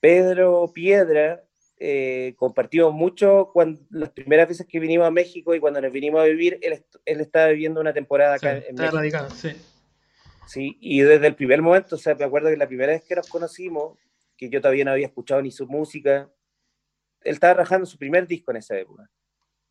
Pedro 0.00 0.70
Piedra. 0.72 1.44
Eh, 1.82 2.34
compartimos 2.36 2.92
mucho 2.92 3.48
cuando, 3.54 3.80
las 3.88 4.10
primeras 4.10 4.46
veces 4.46 4.66
que 4.66 4.78
vinimos 4.78 5.06
a 5.06 5.10
México 5.10 5.54
y 5.54 5.60
cuando 5.60 5.80
nos 5.80 5.90
vinimos 5.90 6.20
a 6.20 6.24
vivir, 6.24 6.58
él, 6.60 6.84
él 7.06 7.20
estaba 7.22 7.48
viviendo 7.48 7.80
una 7.80 7.94
temporada 7.94 8.34
acá 8.34 8.58
en 8.58 8.74
México. 8.74 8.96
Radicado, 8.98 9.30
sí. 9.30 9.52
Sí, 10.46 10.76
y 10.78 11.00
desde 11.00 11.26
el 11.26 11.34
primer 11.36 11.62
momento, 11.62 11.96
o 11.96 11.98
sea, 11.98 12.14
me 12.16 12.24
acuerdo 12.24 12.50
que 12.50 12.58
la 12.58 12.68
primera 12.68 12.92
vez 12.92 13.04
que 13.04 13.14
nos 13.14 13.28
conocimos, 13.28 13.96
que 14.36 14.50
yo 14.50 14.60
todavía 14.60 14.84
no 14.84 14.90
había 14.90 15.06
escuchado 15.06 15.40
ni 15.40 15.50
su 15.50 15.66
música, 15.66 16.30
él 17.22 17.32
estaba 17.32 17.54
trabajando 17.54 17.86
su 17.86 17.96
primer 17.96 18.26
disco 18.26 18.50
en 18.50 18.58
esa 18.58 18.76
época, 18.76 19.10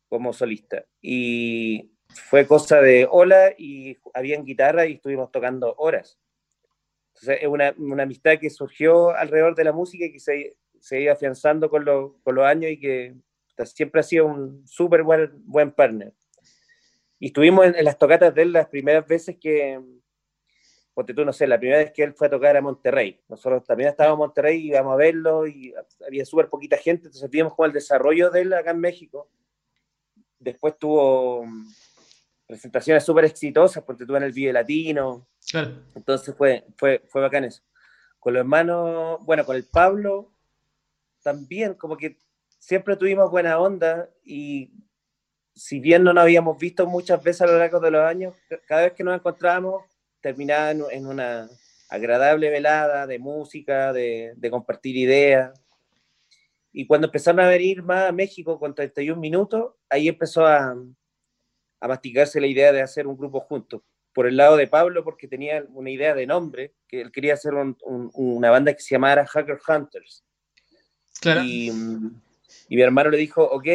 como 0.08 0.32
solista. 0.32 0.84
Y 1.00 1.92
fue 2.08 2.44
cosa 2.44 2.80
de 2.80 3.06
hola 3.08 3.54
y 3.56 3.98
habían 4.14 4.44
guitarra 4.44 4.86
y 4.86 4.94
estuvimos 4.94 5.30
tocando 5.30 5.76
horas. 5.78 6.18
Entonces, 7.14 7.38
es 7.42 7.48
una, 7.48 7.72
una 7.78 8.02
amistad 8.02 8.38
que 8.40 8.50
surgió 8.50 9.10
alrededor 9.10 9.54
de 9.54 9.64
la 9.64 9.72
música 9.72 10.06
y 10.06 10.12
que 10.12 10.18
se, 10.18 10.56
se 10.80 11.00
iba 11.00 11.12
afianzando 11.12 11.70
con, 11.70 11.84
con 12.22 12.34
los 12.34 12.44
años 12.44 12.72
y 12.72 12.80
que 12.80 13.14
siempre 13.66 14.00
ha 14.00 14.04
sido 14.04 14.26
un 14.26 14.66
súper 14.66 15.02
buen, 15.02 15.30
buen 15.44 15.72
partner. 15.72 16.12
Y 17.18 17.26
estuvimos 17.26 17.66
en, 17.66 17.76
en, 17.76 17.84
las 17.84 17.98
tocatas 17.98 18.34
de 18.34 18.42
él 18.42 18.52
las 18.52 18.68
primeras 18.68 19.06
veces 19.06 19.36
que, 19.38 19.78
porque 20.94 21.14
tú, 21.14 21.24
no 21.24 21.32
sé, 21.32 21.46
la 21.46 21.58
primera 21.58 21.78
vez 21.78 21.92
que 21.92 22.02
él 22.02 22.14
fue 22.14 22.26
a 22.26 22.30
tocar 22.30 22.56
a 22.56 22.62
Monterrey, 22.62 23.20
nosotros 23.28 23.64
también 23.64 23.90
estábamos 23.90 24.16
en 24.16 24.26
Monterrey 24.26 24.58
y 24.58 24.68
íbamos 24.68 24.94
a 24.94 24.96
verlo 24.96 25.46
y 25.46 25.74
había 26.06 26.24
súper 26.24 26.48
poquita 26.48 26.76
gente, 26.76 27.06
entonces 27.06 27.30
vimos 27.30 27.54
como 27.54 27.66
el 27.66 27.72
desarrollo 27.72 28.30
de 28.30 28.40
él 28.42 28.52
acá 28.52 28.70
en 28.70 28.80
México. 28.80 29.30
Después 30.38 30.78
tuvo 30.78 31.44
mm, 31.44 31.70
presentaciones 32.46 33.04
súper 33.04 33.26
exitosas, 33.26 33.84
porque 33.84 34.06
tú 34.06 34.16
en 34.16 34.22
el 34.22 34.32
Vive 34.32 34.52
Latino. 34.52 35.26
Entonces 35.94 36.34
fue, 36.34 36.64
fue, 36.76 37.02
fue 37.08 37.20
bacán 37.20 37.44
eso. 37.44 37.62
Con 38.18 38.34
los 38.34 38.40
hermanos, 38.40 39.24
bueno, 39.24 39.44
con 39.44 39.56
el 39.56 39.64
Pablo 39.64 40.32
también, 41.22 41.74
como 41.74 41.96
que 41.96 42.18
siempre 42.58 42.96
tuvimos 42.96 43.30
buena 43.30 43.58
onda 43.58 44.10
y 44.24 44.72
si 45.54 45.80
bien 45.80 46.04
no 46.04 46.12
nos 46.12 46.22
habíamos 46.22 46.58
visto 46.58 46.86
muchas 46.86 47.22
veces 47.22 47.42
a 47.42 47.46
lo 47.46 47.58
largo 47.58 47.80
de 47.80 47.90
los 47.90 48.02
años, 48.02 48.34
cada 48.66 48.82
vez 48.82 48.92
que 48.92 49.04
nos 49.04 49.14
encontrábamos 49.14 49.84
terminaba 50.20 50.70
en, 50.70 51.06
una 51.06 51.48
agradable 51.88 52.50
velada 52.50 53.06
de 53.06 53.18
música, 53.18 53.92
de, 53.92 54.36
compartir 54.50 54.96
ideas. 54.96 55.60
Y 56.72 56.86
cuando 56.86 57.08
empezaron 57.08 57.40
a 57.40 57.48
venir 57.48 57.82
más 57.82 58.08
a 58.08 58.12
México 58.12 58.58
con 58.58 58.74
31 58.74 59.20
minutos, 59.20 59.74
ahí 59.88 60.08
empezó 60.08 60.46
a, 60.46 60.76
a 61.80 61.88
masticarse 61.88 62.40
la 62.40 62.46
idea 62.46 62.72
de 62.72 62.82
hacer 62.82 63.06
un 63.06 63.16
grupo 63.16 63.40
juntos. 63.40 63.82
Por 64.12 64.26
el 64.26 64.36
lado 64.36 64.56
de 64.56 64.66
Pablo, 64.66 65.04
porque 65.04 65.28
tenía 65.28 65.64
una 65.70 65.90
idea 65.90 66.14
de 66.14 66.26
nombre, 66.26 66.74
que 66.86 67.00
él 67.00 67.12
quería 67.12 67.34
hacer 67.34 67.52
una 67.54 68.50
banda 68.50 68.74
que 68.74 68.82
se 68.82 68.94
llamara 68.94 69.26
Hacker 69.26 69.58
Hunters. 69.66 70.24
Y, 71.44 71.70
y 72.68 72.76
mi 72.76 72.82
hermano 72.82 73.10
le 73.10 73.18
dijo, 73.18 73.42
ok, 73.42 73.66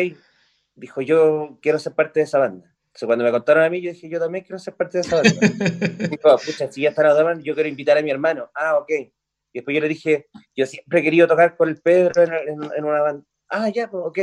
dijo, 0.75 1.01
yo 1.01 1.57
quiero 1.61 1.79
ser 1.79 1.93
parte 1.93 2.19
de 2.19 2.23
esa 2.25 2.39
banda 2.39 2.75
cuando 3.05 3.25
me 3.25 3.31
contaron 3.31 3.63
a 3.63 3.69
mí, 3.69 3.81
yo 3.81 3.91
dije, 3.91 4.07
yo 4.07 4.19
también 4.19 4.45
quiero 4.45 4.57
ser 4.57 4.73
parte 4.73 4.99
de 4.99 5.01
esa 5.01 5.17
banda. 5.17 5.31
dijo, 6.09 6.37
pucha, 6.37 6.71
si 6.71 6.81
ya 6.81 6.89
están 6.89 7.05
a 7.07 7.41
yo 7.41 7.53
quiero 7.53 7.67
invitar 7.67 7.97
a 7.97 8.01
mi 8.01 8.09
hermano. 8.09 8.49
Ah, 8.55 8.77
ok. 8.77 8.89
Y 8.89 9.11
después 9.59 9.75
yo 9.75 9.81
le 9.81 9.89
dije, 9.89 10.27
yo 10.55 10.65
siempre 10.65 10.99
he 10.99 11.03
querido 11.03 11.27
tocar 11.27 11.57
con 11.57 11.67
el 11.67 11.81
Pedro 11.81 12.23
en, 12.23 12.85
una 12.85 13.01
banda. 13.01 13.25
Ah, 13.49 13.69
ya, 13.69 13.89
pues, 13.89 14.03
ok. 14.05 14.19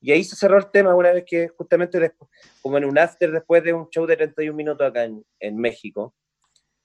Y 0.00 0.12
ahí 0.12 0.24
se 0.24 0.36
cerró 0.36 0.56
el 0.56 0.70
tema 0.70 0.94
una 0.94 1.12
vez 1.12 1.24
que 1.26 1.48
justamente 1.48 1.98
después, 1.98 2.30
como 2.62 2.78
en 2.78 2.84
un 2.84 2.98
after 2.98 3.30
después 3.32 3.62
de 3.62 3.72
un 3.72 3.88
show 3.90 4.06
de 4.06 4.16
31 4.16 4.56
minutos 4.56 4.86
acá 4.86 5.04
en, 5.04 5.24
en 5.40 5.56
México. 5.56 6.14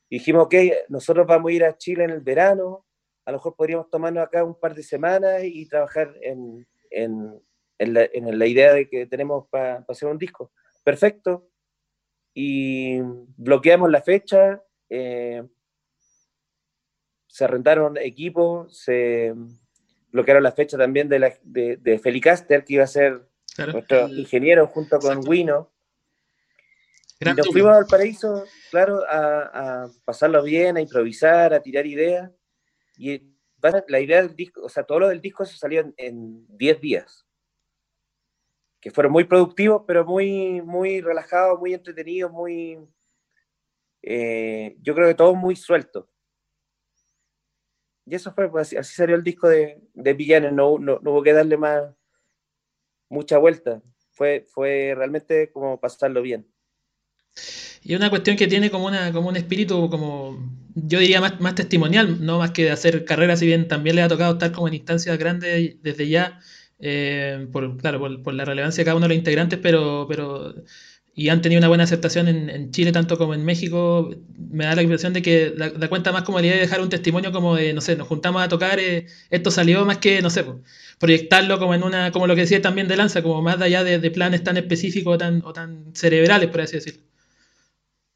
dijimos, 0.09 0.45
ok, 0.45 0.55
nosotros 0.89 1.27
vamos 1.27 1.49
a 1.49 1.53
ir 1.53 1.63
a 1.63 1.77
Chile 1.77 2.03
en 2.03 2.09
el 2.09 2.21
verano, 2.21 2.85
a 3.25 3.31
lo 3.31 3.37
mejor 3.37 3.55
podríamos 3.55 3.89
tomarnos 3.89 4.23
acá 4.23 4.43
un 4.43 4.59
par 4.59 4.73
de 4.73 4.83
semanas 4.83 5.43
y 5.43 5.67
trabajar 5.67 6.13
en, 6.21 6.67
en, 6.89 7.41
en, 7.77 7.93
la, 7.93 8.07
en 8.11 8.37
la, 8.37 8.45
idea 8.45 8.73
de 8.73 8.89
que 8.89 9.05
tenemos 9.05 9.47
para 9.49 9.85
hacer 9.87 10.09
un 10.09 10.17
disco 10.17 10.51
perfecto. 10.83 11.47
Y 12.33 12.99
bloqueamos 13.37 13.91
la 13.91 14.01
fecha, 14.01 14.63
eh, 14.89 15.43
se 17.27 17.47
rentaron 17.47 17.97
equipos, 17.97 18.77
se 18.77 19.33
bloquearon 20.11 20.43
la 20.43 20.51
fecha 20.51 20.77
también 20.77 21.09
de, 21.09 21.19
la, 21.19 21.33
de, 21.43 21.77
de 21.77 21.99
Felicaster, 21.99 22.63
que 22.63 22.73
iba 22.73 22.83
a 22.83 22.87
ser 22.87 23.27
nuestro 23.57 24.07
ingeniero 24.09 24.67
junto 24.67 24.99
con 24.99 25.27
Wino. 25.27 25.71
y 27.19 27.25
nos 27.25 27.47
fuimos 27.47 27.71
al 27.71 27.85
paraíso, 27.85 28.45
claro, 28.69 29.01
a, 29.07 29.89
pasarlo 30.05 30.43
bien, 30.43 30.77
a 30.77 30.81
improvisar, 30.81 31.53
a 31.53 31.61
tirar 31.61 31.85
ideas. 31.85 32.31
Y 33.01 33.33
la 33.87 33.99
idea 33.99 34.21
del 34.21 34.35
disco, 34.35 34.61
o 34.63 34.69
sea, 34.69 34.83
todo 34.83 34.99
lo 34.99 35.09
del 35.09 35.21
disco 35.21 35.43
se 35.43 35.57
salió 35.57 35.91
en 35.97 36.45
10 36.57 36.81
días 36.81 37.25
que 38.81 38.91
fueron 38.91 39.13
muy 39.13 39.25
productivos, 39.25 39.83
pero 39.85 40.03
muy, 40.03 40.61
muy 40.61 41.01
relajados, 41.01 41.59
muy 41.59 41.73
entretenidos, 41.73 42.31
muy... 42.31 42.79
Eh, 44.01 44.75
yo 44.81 44.95
creo 44.95 45.07
que 45.07 45.13
todo 45.13 45.35
muy 45.35 45.55
suelto. 45.55 46.09
Y 48.07 48.15
eso 48.15 48.33
fue, 48.33 48.49
pues, 48.49 48.75
así, 48.75 48.95
salió 48.95 49.15
el 49.15 49.23
disco 49.23 49.47
de, 49.47 49.79
de 49.93 50.13
Villanes, 50.13 50.51
no, 50.53 50.79
no, 50.79 50.99
hubo 51.03 51.21
que 51.21 51.33
darle 51.33 51.57
más, 51.57 51.93
mucha 53.07 53.37
vuelta. 53.37 53.81
Fue, 54.09 54.45
fue 54.49 54.93
realmente 54.95 55.51
como 55.51 55.79
pasarlo 55.79 56.23
bien. 56.23 56.51
Y 57.83 57.95
una 57.95 58.09
cuestión 58.09 58.37
que 58.37 58.47
tiene 58.47 58.69
como, 58.69 58.85
una, 58.85 59.11
como 59.11 59.29
un 59.29 59.35
espíritu, 59.35 59.89
como 59.89 60.37
yo 60.75 60.99
diría 60.99 61.19
más, 61.19 61.39
más 61.39 61.55
testimonial, 61.55 62.23
no 62.23 62.39
más 62.39 62.51
que 62.51 62.65
de 62.65 62.71
hacer 62.71 63.05
carreras, 63.05 63.39
si 63.39 63.47
bien 63.47 63.67
también 63.67 63.95
le 63.95 64.03
ha 64.03 64.07
tocado 64.07 64.33
estar 64.33 64.51
como 64.51 64.67
en 64.67 64.75
instancias 64.75 65.17
grandes 65.17 65.81
desde 65.81 66.07
ya 66.07 66.39
eh, 66.79 67.47
por, 67.51 67.77
claro, 67.77 67.99
por, 68.23 68.33
la 68.33 68.45
relevancia 68.45 68.81
de 68.81 68.85
cada 68.85 68.97
uno 68.97 69.05
de 69.05 69.09
los 69.09 69.17
integrantes, 69.17 69.59
pero, 69.61 70.05
pero 70.07 70.53
y 71.13 71.29
han 71.29 71.41
tenido 71.41 71.59
una 71.59 71.67
buena 71.67 71.83
aceptación 71.83 72.27
en, 72.27 72.71
Chile 72.71 72.91
tanto 72.91 73.17
como 73.17 73.33
en 73.33 73.43
México, 73.43 74.09
me 74.37 74.65
da 74.65 74.75
la 74.75 74.81
impresión 74.81 75.13
de 75.13 75.21
que 75.21 75.51
da, 75.51 75.89
cuenta 75.89 76.11
más 76.11 76.23
como 76.23 76.39
la 76.39 76.45
idea 76.45 76.55
de 76.55 76.61
dejar 76.61 76.81
un 76.81 76.89
testimonio 76.89 77.31
como 77.31 77.55
de, 77.55 77.73
no 77.73 77.81
sé, 77.81 77.95
nos 77.95 78.07
juntamos 78.07 78.41
a 78.41 78.47
tocar, 78.47 78.79
eh, 78.79 79.07
esto 79.29 79.51
salió 79.51 79.85
más 79.85 79.97
que, 79.97 80.21
no 80.21 80.29
sé, 80.29 80.45
proyectarlo 80.99 81.59
como 81.59 81.73
en 81.75 81.83
una, 81.83 82.11
como 82.11 82.27
lo 82.27 82.35
que 82.35 82.41
decía 82.41 82.61
también 82.61 82.87
de 82.87 82.95
Lanza, 82.95 83.21
como 83.21 83.41
más 83.41 83.59
allá 83.61 83.83
de, 83.83 84.11
planes 84.11 84.43
tan 84.43 84.57
específicos 84.57 85.17
tan, 85.17 85.41
o 85.43 85.53
tan 85.53 85.93
cerebrales, 85.95 86.49
por 86.49 86.61
así 86.61 86.77
decirlo. 86.77 87.10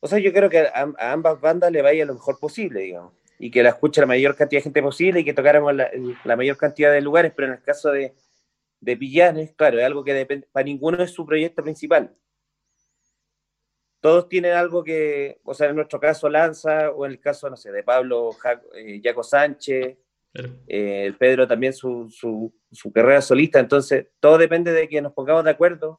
O 0.05 0.07
sea, 0.07 0.19
yo 0.19 0.31
creo 0.31 0.51
que 0.51 0.59
a, 0.59 0.93
ambas 0.99 1.41
bandas 1.41 1.71
le 1.71 1.81
vaya 1.81 2.05
lo 2.05 2.13
mejor 2.13 2.39
posible, 2.39 2.81
digamos, 2.81 3.13
y 3.39 3.49
que 3.49 3.63
la 3.63 3.69
escuche 3.69 4.01
la 4.01 4.05
mayor 4.05 4.35
cantidad 4.35 4.59
de 4.59 4.65
gente 4.65 4.83
posible 4.83 5.21
y 5.21 5.25
que 5.25 5.33
tocáramos 5.33 5.73
la, 5.73 5.89
la 6.23 6.35
mayor 6.35 6.57
cantidad 6.57 6.93
de 6.93 7.01
lugares, 7.01 7.33
pero 7.35 7.47
en 7.47 7.55
el 7.55 7.63
caso 7.63 7.89
de, 7.89 8.13
de 8.81 8.97
Pillanes, 8.97 9.55
claro, 9.55 9.79
es 9.79 9.83
algo 9.83 10.03
que 10.03 10.13
depende, 10.13 10.47
para 10.51 10.63
ninguno 10.63 11.01
es 11.01 11.09
su 11.09 11.25
proyecto 11.25 11.63
principal. 11.63 12.15
Todos 13.99 14.29
tienen 14.29 14.51
algo 14.51 14.83
que, 14.83 15.39
o 15.43 15.55
sea, 15.55 15.69
en 15.69 15.75
nuestro 15.75 15.99
caso 15.99 16.29
Lanza, 16.29 16.91
o 16.91 17.07
en 17.07 17.13
el 17.13 17.19
caso, 17.19 17.49
no 17.49 17.57
sé, 17.57 17.71
de 17.71 17.81
Pablo 17.81 18.29
eh, 18.75 19.01
Jaco 19.03 19.23
Sánchez, 19.23 19.97
eh, 20.67 21.05
el 21.07 21.17
Pedro 21.17 21.47
también 21.47 21.73
su, 21.73 22.11
su, 22.11 22.53
su, 22.71 22.91
carrera 22.91 23.23
solista, 23.23 23.59
entonces 23.59 24.05
todo 24.19 24.37
depende 24.37 24.71
de 24.71 24.87
que 24.87 25.01
nos 25.01 25.13
pongamos 25.13 25.45
de 25.45 25.49
acuerdo 25.49 25.97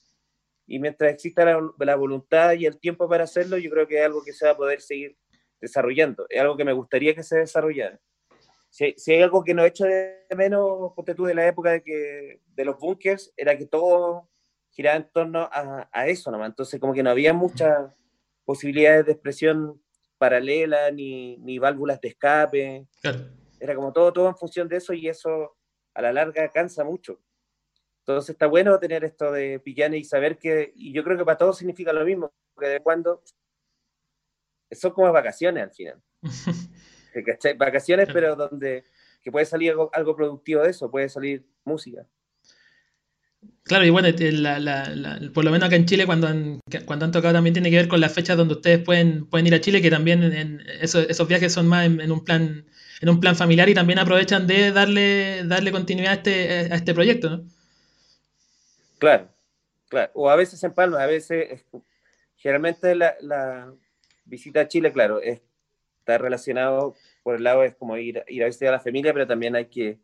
y 0.67 0.79
mientras 0.79 1.13
exista 1.13 1.45
la, 1.45 1.61
la, 1.79 1.97
voluntad 1.97 2.53
y 2.55 2.67
el 2.67 2.79
tiempo 2.79 3.09
para 3.09 3.25
hacerlo, 3.25 3.59
yo 3.59 3.71
creo 3.71 3.87
que 3.87 3.99
es 3.99 4.05
algo 4.05 4.23
que 4.25 4.33
se 4.33 4.47
va 4.47 4.53
a 4.53 4.57
poder 4.57 4.81
seguir 4.81 5.17
desarrollando, 5.61 6.27
es 6.29 6.41
algo 6.41 6.57
que 6.57 6.65
me 6.65 6.73
gustaría 6.73 7.15
que 7.15 7.23
se 7.23 7.39
desarrollara 7.39 8.01
si, 8.71 9.13
hay 9.13 9.23
algo 9.23 9.43
que 9.43 9.55
no 9.55 9.65
he 9.65 9.69
hecho 9.69 9.85
de 9.85 10.27
menos, 10.37 10.93
ponte 10.95 11.15
tú, 11.15 11.25
de 11.25 11.35
la 11.35 11.47
época 11.47 11.73
de, 11.73 11.83
que, 11.83 12.41
de 12.47 12.65
los 12.65 12.79
bunkers, 12.79 13.33
era 13.37 13.57
que 13.57 13.67
todo 13.67 14.29
giraba 14.71 14.97
en 14.97 15.09
torno 15.11 15.49
a, 15.51 15.89
a 15.91 16.07
eso 16.09 16.31
nomás. 16.31 16.51
Entonces, 16.51 16.79
como 16.79 16.93
que 16.93 17.03
no 17.03 17.11
había 17.11 17.33
muchas 17.33 17.91
posibilidades 18.45 19.07
de 19.07 19.13
expresión 19.13 19.83
paralela, 20.19 20.91
ni, 20.91 21.39
ni 21.39 21.59
válvulas 21.59 22.01
de 22.01 22.09
escape. 22.09 22.87
Era 23.59 23.75
como 23.75 23.93
todo, 23.95 24.13
todo 24.13 24.29
en 24.29 24.37
función 24.37 24.69
de 24.69 24.77
eso 24.77 24.93
y 24.93 25.09
eso 25.09 25.57
a 25.95 26.03
la 26.03 26.13
larga 26.13 26.51
cansa 26.51 26.85
mucho. 26.85 27.19
Entonces 28.07 28.31
está 28.31 28.47
bueno 28.47 28.79
tener 28.79 29.03
esto 29.03 29.33
de 29.33 29.59
Pillanes 29.59 30.01
y 30.01 30.05
saber 30.05 30.39
que, 30.39 30.73
y 30.77 30.93
yo 30.93 31.03
creo 31.03 31.19
que 31.19 31.25
para 31.25 31.39
todos 31.39 31.59
significa 31.59 31.93
lo 31.93 32.05
mismo, 32.05 32.33
porque 32.55 32.71
de 32.71 32.81
cuando 32.81 33.21
son 34.71 34.93
como 34.93 35.13
vacaciones 35.13 35.65
al 35.65 35.73
final. 35.73 36.03
Vacaciones, 37.59 38.09
pero 38.13 38.37
donde 38.37 38.85
que 39.23 39.33
puede 39.33 39.47
salir 39.47 39.71
algo, 39.71 39.91
algo 39.93 40.15
productivo 40.15 40.63
de 40.63 40.71
eso, 40.71 40.89
puede 40.89 41.09
salir 41.09 41.47
música. 41.65 42.07
Claro, 43.65 43.85
y 43.85 43.91
bueno, 43.91 44.09
por 45.35 45.45
lo 45.45 45.51
menos 45.51 45.67
acá 45.67 45.75
en 45.75 45.87
Chile, 45.87 46.07
cuando 46.07 46.29
han, 46.29 46.61
cuando 46.85 47.07
han 47.07 47.11
tocado, 47.11 47.35
también 47.35 47.55
tiene 47.55 47.71
que 47.71 47.77
ver 47.77 47.89
con 47.89 48.01
las 48.01 48.13
fechas 48.13 48.37
donde 48.37 48.55
ustedes 48.55 48.85
pueden, 48.85 49.27
pueden 49.27 49.49
ir 49.49 49.55
a 49.55 49.61
Chile, 49.61 49.83
que 49.83 49.91
también 49.91 50.23
en, 50.23 50.63
esos, 50.81 51.27
viajes 51.27 51.53
son 51.53 51.67
más 51.67 51.87
en, 51.87 52.13
un 52.13 52.25
plan 52.25 52.67
en 53.01 53.09
un 53.09 53.19
plan 53.19 53.35
familiar 53.35 53.69
y 53.69 53.75
también 53.75 53.99
aprovechan 53.99 54.47
de 54.47 54.71
darle, 54.71 55.43
darle 55.45 55.73
continuidad 55.73 56.13
a 56.13 56.17
este, 56.17 56.73
a 56.73 56.77
este 56.77 56.95
proyecto, 56.95 57.31
¿no? 57.31 57.56
Claro, 58.99 59.29
claro. 59.89 60.11
O 60.15 60.31
a 60.31 60.37
veces 60.37 60.63
en 60.65 60.73
Palma, 60.73 61.03
a 61.03 61.07
veces, 61.07 61.65
generalmente 62.37 62.95
la, 62.95 63.73
visita 64.25 64.61
a 64.61 64.69
Chile, 64.69 64.93
claro, 64.93 65.21
está 65.21 66.19
relacionado 66.19 66.95
por 67.23 67.37
el 67.37 67.45
lado, 67.45 67.65
es 67.65 67.75
como 67.75 67.97
ir, 67.97 68.25
ir 68.29 68.43
a 68.43 68.47
visitar 68.47 68.69
a 68.69 68.73
la 68.73 68.81
familia, 68.81 69.13
pero 69.13 69.27
también 69.27 69.57
hay 69.57 69.67
que 69.67 69.99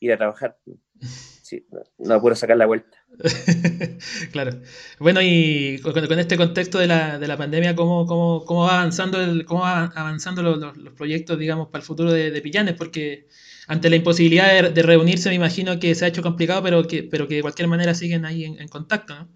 ir 0.00 0.12
a 0.12 0.16
trabajar. 0.16 0.58
Sí, 1.00 1.66
no, 1.96 2.20
puedo 2.20 2.36
sacar 2.36 2.58
la 2.58 2.66
vuelta. 2.66 2.98
claro. 4.32 4.60
Bueno, 4.98 5.20
y 5.22 5.80
con, 5.80 6.18
este 6.18 6.36
contexto 6.36 6.78
de 6.78 6.86
la, 6.86 7.18
de 7.18 7.26
la 7.26 7.38
pandemia, 7.38 7.74
¿cómo, 7.74 8.04
cómo, 8.04 8.44
cómo, 8.44 8.64
va 8.64 8.80
avanzando, 8.80 9.18
el, 9.20 9.46
cómo 9.46 9.62
va 9.62 9.84
avanzando 9.94 10.42
los, 10.42 10.76
los, 10.76 10.92
proyectos, 10.92 11.38
digamos, 11.38 11.68
para 11.68 11.80
el 11.80 11.86
futuro 11.86 12.12
de, 12.12 12.30
de, 12.30 12.42
Pillanes? 12.42 12.74
Porque 12.74 13.28
ante 13.68 13.90
la 13.90 13.96
imposibilidad 13.96 14.70
de, 14.70 14.82
reunirse, 14.82 15.28
me 15.28 15.34
imagino 15.34 15.78
que 15.78 15.94
se 15.94 16.04
ha 16.04 16.08
hecho 16.08 16.22
complicado, 16.22 16.62
pero 16.62 16.86
que, 16.86 17.02
pero 17.04 17.28
que 17.28 17.36
de 17.36 17.42
cualquier 17.42 17.68
manera 17.68 17.94
siguen 17.94 18.24
ahí 18.24 18.44
en, 18.44 18.68
contacto, 18.68 19.14
¿no? 19.14 19.28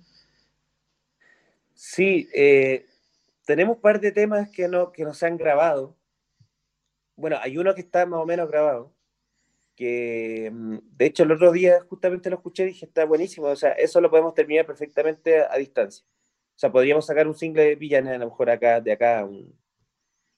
Sí, 1.75 2.29
eh, 2.35 2.87
tenemos 3.45 3.77
un 3.77 3.83
par 3.83 4.01
de 4.01 4.13
temas 4.13 4.49
que 4.51 4.69
no, 4.69 4.93
que 4.93 5.05
no 5.05 5.15
se 5.15 5.27
han 5.27 5.37
grabado. 5.37 5.97
Bueno, 7.17 7.37
hay 7.41 7.59
uno 7.59 7.75
que 7.75 7.83
está 7.83 8.07
más 8.07 8.21
o 8.21 8.27
menos 8.27 8.49
grabado 8.49 8.95
que 9.77 10.51
mm, 10.53 10.79
de 10.97 11.07
hecho 11.07 11.23
el 11.25 11.33
otro 11.33 11.53
día 11.53 11.81
justamente 11.89 12.31
lo 12.31 12.37
escuché 12.37 12.65
y 12.65 12.67
dije, 12.67 12.87
está 12.87 13.05
buenísimo, 13.05 13.49
o 13.49 13.57
sea, 13.57 13.73
eso 13.73 14.01
lo 14.01 14.11
podemos 14.11 14.35
terminar 14.35 14.67
perfectamente 14.67 15.41
a, 15.41 15.57
distancia. 15.57 16.05
O 16.55 16.59
sea, 16.59 16.71
podríamos 16.71 17.07
sacar 17.07 17.27
un 17.27 17.35
single 17.35 17.65
de 17.65 17.75
Villanes 17.77 18.15
a 18.15 18.19
lo 18.19 18.27
mejor 18.27 18.51
acá, 18.51 18.81
de 18.81 18.93
acá 18.93 19.21
a 19.21 19.25
un, 19.25 19.59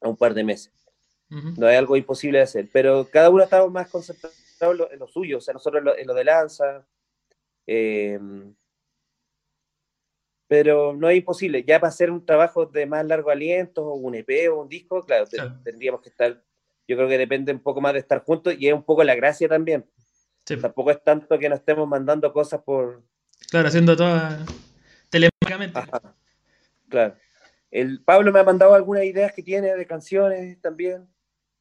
a 0.00 0.08
un 0.08 0.16
par 0.16 0.34
de 0.34 0.44
meses. 0.44 0.72
No 1.28 1.68
es 1.68 1.76
algo 1.76 1.96
imposible 1.96 2.38
de 2.38 2.44
hacer, 2.44 2.68
pero 2.72 3.08
cada 3.10 3.28
uno 3.28 3.42
estamos 3.42 3.72
más 3.72 3.90
concentrados 3.90 4.36
en 4.92 4.98
lo, 4.98 5.08
suyo, 5.08 5.38
o 5.38 5.40
sea, 5.40 5.52
nosotros 5.52 5.82
en 5.98 6.06
lo, 6.06 6.14
de 6.14 6.24
lanza, 6.24 6.86
em, 7.66 8.54
pero 10.46 10.94
no 10.94 11.08
es 11.08 11.16
imposible. 11.16 11.64
Ya 11.64 11.80
para 11.80 11.88
hacer 11.88 12.10
un 12.10 12.24
trabajo 12.24 12.66
de 12.66 12.86
más 12.86 13.04
largo 13.04 13.30
aliento, 13.30 13.84
o 13.84 13.94
un 13.94 14.14
EP 14.14 14.48
o 14.50 14.60
un 14.60 14.68
disco, 14.68 15.02
claro, 15.02 15.26
tendríamos 15.64 16.00
que 16.02 16.10
estar 16.10 16.40
yo 16.86 16.96
creo 16.96 17.08
que 17.08 17.18
depende 17.18 17.52
un 17.52 17.60
poco 17.60 17.80
más 17.80 17.94
de 17.94 18.00
estar 18.00 18.22
juntos 18.22 18.54
y 18.58 18.68
es 18.68 18.74
un 18.74 18.82
poco 18.82 19.04
la 19.04 19.14
gracia 19.14 19.48
también. 19.48 19.86
Tampoco 20.44 20.90
es 20.90 21.02
tanto 21.02 21.38
que 21.38 21.48
nos 21.48 21.60
estemos 21.60 21.88
mandando 21.88 22.30
cosas 22.32 22.60
por... 22.62 23.02
Claro, 23.48 23.68
haciendo 23.68 23.96
todo 23.96 24.20
telemáticamente. 25.08 25.80
Claro. 26.88 27.16
El 27.70 28.02
Pablo 28.04 28.30
me 28.30 28.40
ha 28.40 28.44
mandado 28.44 28.74
algunas 28.74 29.04
ideas 29.04 29.32
que 29.32 29.42
tiene 29.42 29.74
de 29.74 29.86
canciones 29.86 30.60
también, 30.60 31.08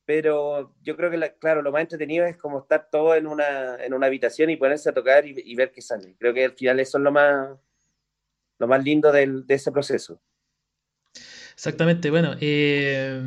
pero 0.06 0.76
yo 0.84 0.95
creo 0.97 1.10
que, 1.10 1.34
claro, 1.39 1.62
lo 1.62 1.72
más 1.72 1.82
entretenido 1.82 2.26
es 2.26 2.38
como 2.38 2.60
estar 2.60 2.89
todo 2.91 3.16
en 3.16 3.28
una, 3.28 3.84
en 3.84 3.93
una 3.93 4.08
habitación 4.08 4.49
y 4.49 4.58
ponerse 4.58 4.89
a 4.89 4.93
tocar 4.93 5.26
y, 5.26 5.56
ver 5.56 5.72
qué 5.72 5.82
sale. 5.82 6.16
Creo 6.20 6.34
que 6.34 6.45
al 6.45 6.54
final 6.54 6.80
eso 6.80 6.97
es 6.97 7.04
lo 7.04 7.12
más, 7.12 7.58
lo 8.60 8.68
más 8.68 8.84
lindo 8.84 9.12
del, 9.12 9.47
de 9.47 9.54
ese 9.54 9.72
proceso. 9.72 10.20
Exactamente, 11.54 12.10
bueno, 12.10 12.36
eh, 12.41 13.22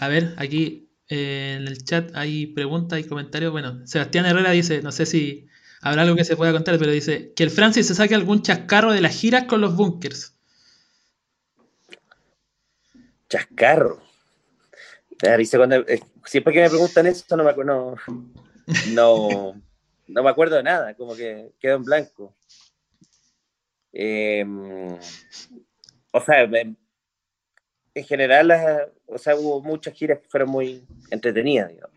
a 0.00 0.08
ver, 0.08 0.34
aquí 0.36 0.90
eh, 1.08 1.56
en 1.58 1.66
el 1.66 1.82
chat 1.84 2.10
hay 2.14 2.46
preguntas 2.46 3.00
y 3.00 3.04
comentarios. 3.04 3.50
Bueno, 3.50 3.86
Sebastián 3.86 4.26
Herrera 4.26 4.50
dice, 4.50 4.82
no 4.82 4.92
sé 4.92 5.06
si 5.06 5.48
habrá 5.80 6.02
algo 6.02 6.16
que 6.16 6.24
se 6.24 6.36
pueda 6.36 6.52
contar, 6.52 6.78
pero 6.78 6.92
dice 6.92 7.32
que 7.34 7.42
el 7.42 7.50
Francis 7.50 7.86
se 7.88 7.94
saque 7.94 8.14
algún 8.14 8.42
chascarro 8.42 8.92
de 8.92 9.00
las 9.00 9.16
giras 9.16 9.44
con 9.44 9.60
los 9.60 9.74
bunkers. 9.74 10.34
Chascarro. 13.28 14.13
Eh, 15.24 16.00
siempre 16.24 16.52
que 16.52 16.60
me 16.60 16.68
preguntan 16.68 17.06
eso 17.06 17.36
no 17.36 17.44
me 17.44 17.50
acuerdo, 17.50 17.96
no, 18.92 19.54
no, 20.06 20.22
me 20.22 20.30
acuerdo 20.30 20.56
de 20.56 20.62
nada, 20.62 20.94
como 20.94 21.16
que 21.16 21.52
quedo 21.58 21.76
en 21.76 21.84
blanco. 21.84 22.36
Em, 23.92 24.98
o 26.10 26.20
sea, 26.20 26.42
en 26.42 28.04
general, 28.04 28.92
o 29.06 29.18
sea, 29.18 29.36
hubo 29.36 29.62
muchas 29.62 29.94
giras 29.94 30.18
que 30.18 30.28
fueron 30.28 30.50
muy 30.50 30.84
entretenidas, 31.10 31.70
digamos. 31.70 31.96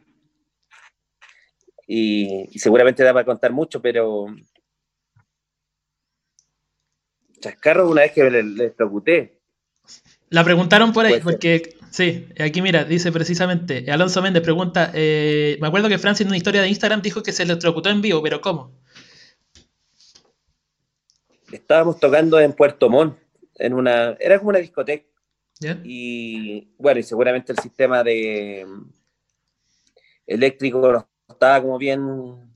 Y, 1.88 2.48
seguramente 2.60 3.04
da 3.04 3.14
para 3.14 3.26
contar 3.26 3.52
mucho, 3.52 3.82
pero 3.82 4.28
Chascarro 7.40 7.90
una 7.90 8.02
vez 8.02 8.12
que 8.12 8.30
le, 8.30 8.44
le 8.44 8.76
La 10.30 10.44
preguntaron 10.44 10.92
por 10.92 11.06
ahí, 11.06 11.20
porque 11.22 11.77
sí, 11.90 12.28
aquí 12.40 12.62
mira, 12.62 12.84
dice 12.84 13.12
precisamente, 13.12 13.90
Alonso 13.92 14.22
Méndez 14.22 14.44
pregunta, 14.44 14.92
eh, 14.94 15.58
me 15.62 15.68
acuerdo 15.68 15.90
que 15.90 15.98
Francis 15.98 16.22
en 16.22 16.28
una 16.28 16.38
historia 16.38 16.62
de 16.62 16.70
Instagram 16.70 17.02
dijo 17.02 17.24
que 17.24 17.32
se 17.32 17.44
electrocutó 17.44 17.90
en 17.90 18.02
vivo, 18.02 18.22
pero 18.22 18.42
¿cómo? 18.42 18.72
Estábamos 21.52 22.00
tocando 22.00 22.40
en 22.40 22.54
Puerto 22.54 22.90
Montt, 22.90 23.18
en 23.56 23.74
una, 23.74 24.18
era 24.20 24.38
como 24.38 24.50
una 24.50 24.60
discoteca 24.60 25.06
y 25.84 26.68
bueno, 26.78 27.00
y 27.00 27.04
seguramente 27.04 27.52
el 27.52 27.60
sistema 27.60 28.04
de 28.04 28.68
eléctrico 30.28 30.92
no 30.92 31.08
estaba 31.28 31.62
como 31.62 31.78
bien 31.78 32.54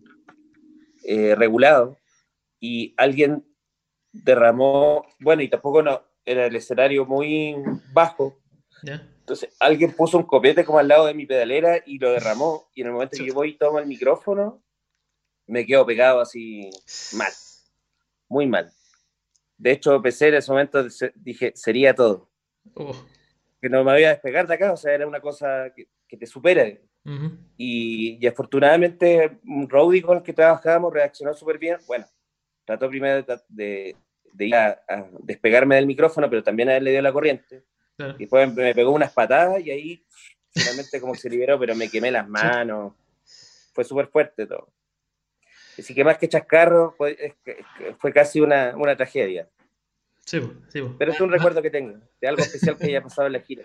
eh, 1.03 1.35
regulado 1.35 1.97
y 2.59 2.93
alguien 2.97 3.43
derramó, 4.11 5.05
bueno, 5.19 5.41
y 5.41 5.47
tampoco 5.47 5.81
no, 5.81 6.01
era 6.25 6.45
el 6.45 6.55
escenario 6.55 7.05
muy 7.05 7.55
bajo. 7.93 8.37
Entonces 9.31 9.55
alguien 9.61 9.93
puso 9.93 10.17
un 10.17 10.25
copete 10.25 10.65
como 10.65 10.77
al 10.77 10.89
lado 10.89 11.05
de 11.05 11.13
mi 11.13 11.25
pedalera 11.25 11.81
y 11.85 11.99
lo 11.99 12.11
derramó 12.11 12.69
y 12.75 12.81
en 12.81 12.87
el 12.87 12.93
momento 12.93 13.15
que 13.17 13.31
voy 13.31 13.51
y 13.51 13.57
tomo 13.57 13.79
el 13.79 13.85
micrófono, 13.85 14.61
me 15.47 15.65
quedo 15.65 15.85
pegado 15.85 16.19
así 16.19 16.69
mal, 17.13 17.31
muy 18.27 18.45
mal. 18.45 18.69
De 19.57 19.71
hecho, 19.71 20.01
pensé 20.01 20.27
en 20.27 20.33
ese 20.33 20.51
momento, 20.51 20.85
dije, 21.15 21.53
sería 21.55 21.95
todo. 21.95 22.29
Que 23.61 23.69
no 23.69 23.85
me 23.85 23.93
voy 23.93 24.03
a 24.03 24.09
despegar 24.09 24.47
de 24.47 24.55
acá, 24.55 24.73
o 24.73 24.75
sea, 24.75 24.93
era 24.93 25.07
una 25.07 25.21
cosa 25.21 25.71
que, 25.73 26.17
te 26.17 26.25
supera. 26.25 26.67
y, 27.55 28.27
afortunadamente, 28.27 29.39
un 29.45 29.69
roadie 29.69 30.01
con 30.01 30.17
el 30.17 30.23
que 30.23 30.33
trabajábamos 30.33 30.91
reaccionó 30.91 31.33
súper 31.33 31.57
bien. 31.57 31.77
Bueno, 31.87 32.05
trató 32.65 32.89
primero 32.89 33.25
de, 33.47 33.95
ir 34.39 34.55
a, 34.55 34.83
despegarme 35.21 35.75
del 35.75 35.87
micrófono, 35.87 36.29
pero 36.29 36.43
también 36.43 36.67
a 36.67 36.75
él 36.75 36.83
le 36.83 36.91
dio 36.91 37.01
la 37.01 37.13
corriente. 37.13 37.63
Y 38.17 38.19
después 38.19 38.53
me 38.53 38.73
pegó 38.73 38.91
unas 38.91 39.11
patadas 39.11 39.65
y 39.65 39.71
ahí 39.71 40.03
finalmente 40.53 40.99
como 40.99 41.15
se 41.15 41.29
liberó, 41.29 41.59
pero 41.59 41.75
me 41.75 41.89
quemé 41.89 42.11
las 42.11 42.27
manos. 42.27 42.93
Fue 43.73 43.83
súper 43.83 44.07
fuerte 44.07 44.45
todo. 44.45 44.69
Así 45.77 45.93
que 45.93 46.03
más 46.03 46.17
que 46.17 46.27
chascarro, 46.27 46.93
fue, 46.97 47.35
fue 47.99 48.11
casi 48.11 48.41
una, 48.41 48.75
una 48.75 48.95
tragedia. 48.95 49.47
Pero 50.29 51.11
es 51.11 51.21
un 51.21 51.31
recuerdo 51.31 51.61
que 51.61 51.69
tengo, 51.69 51.97
de 52.19 52.27
algo 52.27 52.41
especial 52.41 52.77
que 52.77 52.87
haya 52.87 53.01
pasado 53.01 53.27
en 53.27 53.33
la 53.33 53.39
gira. 53.41 53.63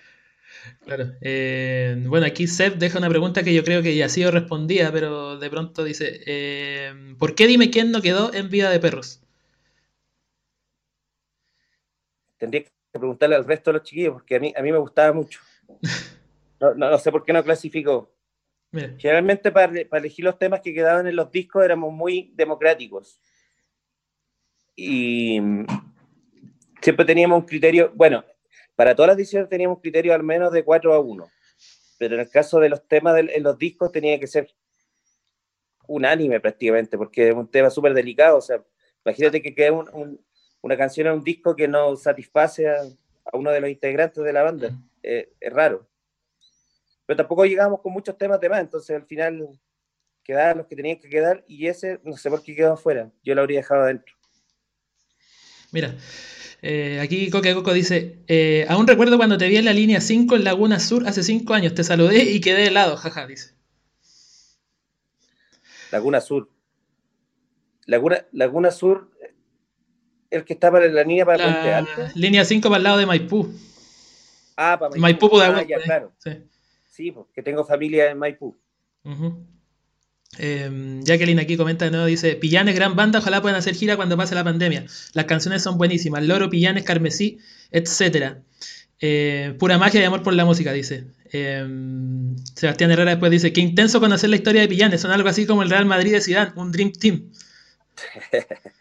Claro. 0.85 1.13
Eh, 1.21 1.97
bueno, 2.07 2.27
aquí 2.27 2.47
Seth 2.47 2.77
deja 2.77 2.99
una 2.99 3.09
pregunta 3.09 3.43
que 3.43 3.53
yo 3.53 3.63
creo 3.63 3.83
que 3.83 3.95
ya 3.95 4.07
ha 4.07 4.09
sido 4.09 4.31
respondida, 4.31 4.91
pero 4.93 5.39
de 5.39 5.51
pronto 5.51 5.85
dice, 5.85 6.21
eh, 6.27 7.15
¿por 7.19 7.35
qué 7.35 7.47
dime 7.47 7.71
quién 7.71 7.91
no 7.91 8.01
quedó 8.01 8.33
en 8.33 8.49
Vida 8.49 8.71
de 8.71 8.81
Perros? 8.81 9.21
Tendría 12.39 12.65
que 12.65 12.71
preguntarle 12.99 13.37
al 13.37 13.45
resto 13.45 13.71
de 13.71 13.79
los 13.79 13.87
chiquillos, 13.87 14.15
porque 14.15 14.37
a 14.37 14.41
mí, 14.41 14.53
a 14.57 14.63
mí 14.63 14.73
me 14.73 14.79
gustaba 14.79 15.13
mucho. 15.13 15.41
No, 16.59 16.73
no, 16.75 16.97
sé 16.97 17.13
por 17.13 17.23
qué 17.23 17.35
no 17.35 17.45
clasificó. 17.45 18.11
Generalmente 18.73 19.53
para, 19.53 19.71
para 19.89 20.01
elegir 20.01 20.25
los 20.25 20.39
temas 20.39 20.63
que 20.63 20.73
quedaban 20.73 21.07
en 21.07 21.15
los 21.15 21.31
discos 21.31 21.63
éramos 21.63 21.93
muy 21.93 22.33
democráticos. 22.35 23.21
Y 24.75 25.39
siempre 26.81 27.05
teníamos 27.05 27.41
un 27.41 27.47
criterio, 27.47 27.93
bueno, 27.95 28.25
para 28.75 28.95
todas 28.95 29.09
las 29.09 29.17
ediciones 29.17 29.49
teníamos 29.49 29.77
un 29.77 29.83
criterio 29.83 30.15
al 30.15 30.23
menos 30.23 30.53
de 30.53 30.63
4 30.63 30.95
a 30.95 31.01
1, 31.01 31.27
pero 31.99 32.15
en 32.15 32.21
el 32.21 32.31
caso 32.31 32.61
de 32.61 32.69
los 32.69 32.87
temas 32.87 33.19
en 33.19 33.43
los 33.43 33.59
discos 33.59 33.91
tenía 33.91 34.21
que 34.21 34.27
ser 34.27 34.55
unánime 35.89 36.41
prácticamente, 36.41 36.99
porque 36.99 37.29
es 37.29 37.35
un 37.35 37.51
tema 37.51 37.71
súper 37.71 37.95
delicado, 37.95 38.39
o 38.39 38.41
sea, 38.41 38.63
imagínate 39.05 39.41
que 39.41 39.55
quede 39.55 39.73
una 40.63 40.77
canción 40.77 41.07
en 41.07 41.15
un 41.15 41.25
disco 41.25 41.55
que 41.55 41.69
no 41.69 41.97
satisface 41.97 42.69
a, 42.69 42.83
uno 43.33 43.51
de 43.51 43.61
los 43.61 43.71
integrantes 43.71 44.23
de 44.23 44.33
la 44.33 44.43
banda, 44.43 44.71
eh, 45.03 45.33
es 45.41 45.53
raro. 45.53 45.89
Pero 47.07 47.17
tampoco 47.17 47.45
llegamos 47.45 47.81
con 47.81 47.93
muchos 47.93 48.17
temas 48.17 48.41
de 48.41 48.49
más, 48.49 48.61
entonces 48.61 48.97
al 48.97 49.07
final 49.07 49.49
quedaban 50.23 50.59
los 50.59 50.67
que 50.67 50.77
tenían 50.77 50.99
que 50.99 51.09
quedar 51.09 51.45
y 51.47 51.67
ese 51.67 52.01
no 52.05 52.17
sé 52.17 52.31
por 52.31 52.43
qué 52.43 52.55
quedó 52.55 52.73
afuera. 52.73 53.11
Yo 53.23 53.35
lo 53.35 53.43
habría 53.43 53.59
dejado 53.59 53.83
adentro. 53.83 54.15
Mira, 55.73 55.95
eh, 56.63 57.01
aquí 57.01 57.31
Coque 57.31 57.55
Coco 57.55 57.73
dice, 57.73 58.19
eh, 58.27 58.67
aún 58.69 58.87
recuerdo 58.87 59.19
cuando 59.19 59.39
te 59.39 59.49
vi 59.49 59.57
en 59.57 59.65
la 59.67 59.73
línea 59.73 60.01
5 60.01 60.37
en 60.37 60.45
Laguna 60.45 60.81
Sur 60.81 61.07
hace 61.07 61.23
5 61.23 61.55
años, 61.55 61.75
te 61.75 61.85
saludé 61.85 62.25
y 62.25 62.41
quedé 62.41 62.63
de 62.63 62.71
lado, 62.71 62.97
jaja, 62.97 63.27
dice. 63.27 63.55
Laguna 65.93 66.21
Sur. 66.21 66.49
Laguna, 67.85 68.27
Laguna 68.33 68.71
Sur, 68.73 69.11
el 70.31 70.45
que 70.45 70.55
está 70.55 70.71
para 70.71 70.87
la 70.89 71.03
línea 71.03 71.25
para 71.25 71.39
la 71.39 71.53
Puente 71.53 71.75
Alto. 71.75 72.13
Línea 72.15 72.45
5 72.45 72.69
para 72.69 72.79
el 72.79 72.85
lado 72.85 72.99
de 72.99 73.07
Maipú. 73.07 73.53
Ah, 74.57 74.77
para 74.79 74.97
Maipú, 74.97 75.29
Maipú 75.29 75.41
ah, 75.41 75.65
ya, 75.69 75.79
claro. 75.79 76.13
Sí, 76.19 76.31
sí 76.91 77.13
porque 77.13 77.43
tengo 77.43 77.65
familia 77.65 78.11
en 78.11 78.19
Maipú. 78.19 78.57
eh, 80.39 81.01
Jacqueline 81.03 81.39
aquí 81.41 81.57
comenta 81.57 81.85
de 81.85 81.91
nuevo, 81.91 82.07
dice, 82.07 82.37
Pillanes, 82.37 82.75
gran 82.75 82.97
banda, 82.97 83.19
ojalá 83.19 83.43
puedan 83.43 83.59
hacer 83.59 83.75
gira 83.75 83.97
cuando 83.97 84.17
pase 84.17 84.35
la 84.35 84.45
pandemia. 84.45 84.87
Las 85.13 85.25
canciones 85.27 85.63
son 85.63 85.79
buenísimas, 85.79 86.25
Loro, 86.25 86.49
Pillanes, 86.49 86.85
Carmesí, 86.85 87.39
etc. 87.71 88.39
Eh, 89.01 89.55
pura 89.59 89.77
magia 89.79 90.01
y 90.01 90.05
amor 90.05 90.23
por 90.23 90.33
la 90.33 90.45
música, 90.45 90.73
dice. 90.73 91.05
Eh, 91.33 91.67
Sebastián 92.55 92.91
Herrera 92.91 93.11
después 93.11 93.31
dice, 93.31 93.53
qué 93.53 93.61
intenso 93.61 94.01
conocer 94.01 94.31
la 94.31 94.37
historia 94.37 94.63
de 94.63 94.69
Pillanes, 94.69 95.01
son 95.01 95.11
algo 95.11 95.29
así 95.29 95.47
como 95.47 95.63
el 95.63 95.71
Real 95.71 95.85
Madrid 95.85 96.13
de 96.13 96.21
Zidane, 96.23 96.53
un 96.57 96.73
Dream 96.73 96.93
Team. 96.93 97.31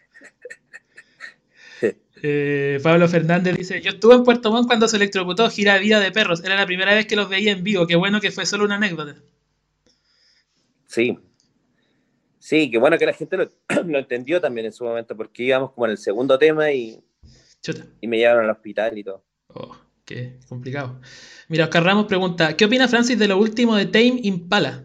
Eh, 2.28 2.80
Pablo 2.82 3.06
Fernández 3.06 3.56
dice, 3.56 3.80
yo 3.80 3.90
estuve 3.90 4.16
en 4.16 4.24
Puerto 4.24 4.50
Montt 4.50 4.66
cuando 4.66 4.88
se 4.88 4.96
electrocutó 4.96 5.48
gira 5.48 5.74
de 5.74 5.80
vida 5.80 6.00
de 6.00 6.10
perros, 6.10 6.42
era 6.42 6.56
la 6.56 6.66
primera 6.66 6.92
vez 6.92 7.06
que 7.06 7.14
los 7.14 7.28
veía 7.28 7.52
en 7.52 7.62
vivo, 7.62 7.86
qué 7.86 7.94
bueno 7.94 8.20
que 8.20 8.32
fue 8.32 8.44
solo 8.46 8.64
una 8.64 8.74
anécdota. 8.74 9.14
Sí, 10.88 11.16
sí, 12.40 12.68
qué 12.68 12.78
bueno 12.78 12.98
que 12.98 13.06
la 13.06 13.12
gente 13.12 13.36
lo, 13.36 13.48
lo 13.86 13.98
entendió 14.00 14.40
también 14.40 14.66
en 14.66 14.72
su 14.72 14.82
momento, 14.82 15.16
porque 15.16 15.44
íbamos 15.44 15.70
como 15.70 15.86
en 15.86 15.92
el 15.92 15.98
segundo 15.98 16.36
tema 16.36 16.72
y, 16.72 17.00
Chuta. 17.62 17.86
y 18.00 18.08
me 18.08 18.18
llevaron 18.18 18.42
al 18.42 18.50
hospital 18.50 18.98
y 18.98 19.04
todo. 19.04 19.24
Oh, 19.54 19.76
qué 20.04 20.40
complicado. 20.48 21.00
Mira, 21.46 21.66
Oscar 21.66 21.84
Ramos 21.84 22.06
pregunta, 22.06 22.56
¿qué 22.56 22.64
opina 22.64 22.88
Francis 22.88 23.20
de 23.20 23.28
lo 23.28 23.38
último 23.38 23.76
de 23.76 23.86
Tame 23.86 24.18
Impala? 24.24 24.84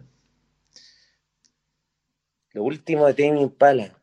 Lo 2.52 2.62
último 2.62 3.04
de 3.08 3.14
Tame 3.14 3.40
Impala. 3.40 3.98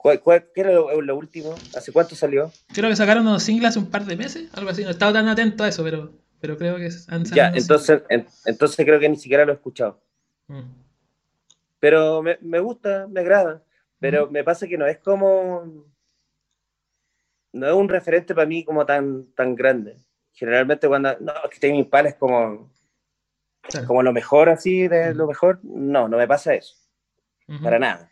¿Cuál, 0.00 0.18
cuál, 0.20 0.48
¿Qué 0.54 0.62
era 0.62 0.72
lo, 0.72 1.02
lo, 1.02 1.16
último? 1.16 1.54
¿Hace 1.76 1.92
cuánto 1.92 2.14
salió? 2.14 2.50
Creo 2.72 2.88
que 2.88 2.96
sacaron 2.96 3.26
unos 3.26 3.42
singles 3.42 3.68
hace 3.68 3.80
un 3.80 3.90
par 3.90 4.06
de 4.06 4.16
meses, 4.16 4.48
algo 4.54 4.70
así. 4.70 4.80
No 4.80 4.88
he 4.88 4.92
estado 4.92 5.12
tan 5.12 5.28
atento 5.28 5.62
a 5.62 5.68
eso, 5.68 5.84
pero, 5.84 6.10
pero 6.40 6.56
creo 6.56 6.76
que 6.76 6.88
han 7.08 7.24
Ya, 7.24 7.52
entonces, 7.54 8.02
en, 8.08 8.26
entonces 8.46 8.86
creo 8.86 8.98
que 8.98 9.10
ni 9.10 9.16
siquiera 9.16 9.44
lo 9.44 9.52
he 9.52 9.56
escuchado. 9.56 10.00
Mm. 10.46 10.62
Pero 11.80 12.22
me, 12.22 12.38
me, 12.40 12.60
gusta, 12.60 13.08
me 13.10 13.20
agrada. 13.20 13.62
Pero 13.98 14.26
mm. 14.26 14.32
me 14.32 14.42
pasa 14.42 14.66
que 14.66 14.78
no 14.78 14.86
es 14.86 14.96
como. 15.00 15.84
No 17.52 17.66
es 17.66 17.74
un 17.74 17.88
referente 17.90 18.34
para 18.34 18.46
mí 18.46 18.64
como 18.64 18.86
tan, 18.86 19.26
tan 19.34 19.54
grande. 19.54 19.98
Generalmente 20.32 20.88
cuando. 20.88 21.14
No, 21.20 21.34
es 21.44 21.50
que 21.50 21.60
Tame 21.60 21.76
Impala 21.76 22.08
es 22.08 22.14
como. 22.14 22.72
Claro. 23.60 23.86
Como 23.86 24.02
lo 24.02 24.14
mejor 24.14 24.48
así, 24.48 24.88
de 24.88 25.14
lo 25.14 25.26
mejor. 25.26 25.60
No, 25.62 26.08
no 26.08 26.16
me 26.16 26.26
pasa 26.26 26.54
eso. 26.54 26.74
Para 27.62 27.78
nada. 27.78 28.09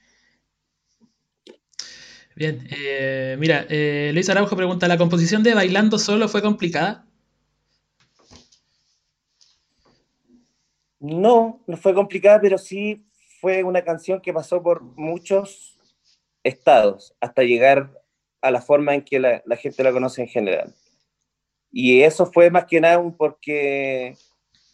Bien, 2.39 2.68
eh, 2.70 3.34
mira, 3.36 3.66
eh, 3.68 4.12
Luis 4.14 4.30
Araujo 4.30 4.55
pregunta, 4.55 4.86
¿la 4.86 4.97
composición 4.97 5.43
de 5.43 5.55
Bailando 5.55 5.99
Solo 5.99 6.28
fue 6.28 6.41
complicada? 6.41 7.05
No, 11.01 11.61
no 11.66 11.76
fue 11.76 11.95
complicada, 11.95 12.41
pero 12.41 12.57
sí 12.57 13.05
fue 13.41 13.64
una 13.64 13.82
canción 13.82 14.20
que 14.20 14.32
pasó 14.32 14.62
por 14.62 14.82
muchos 14.82 15.80
estados 16.45 17.12
hasta 17.20 17.43
llegar 17.43 17.91
a 18.41 18.53
la 18.53 18.61
forma 18.61 18.95
en 18.95 19.03
que 19.03 19.18
la, 19.18 19.43
la 19.45 19.57
gente 19.57 19.82
la 19.82 19.91
conoce 19.91 20.22
en 20.22 20.28
general. 20.28 20.72
Y 21.72 22.03
eso 22.03 22.24
fue 22.24 22.53
más 22.53 22.66
que 22.66 22.80
nada 22.80 23.03
porque, 23.18 24.16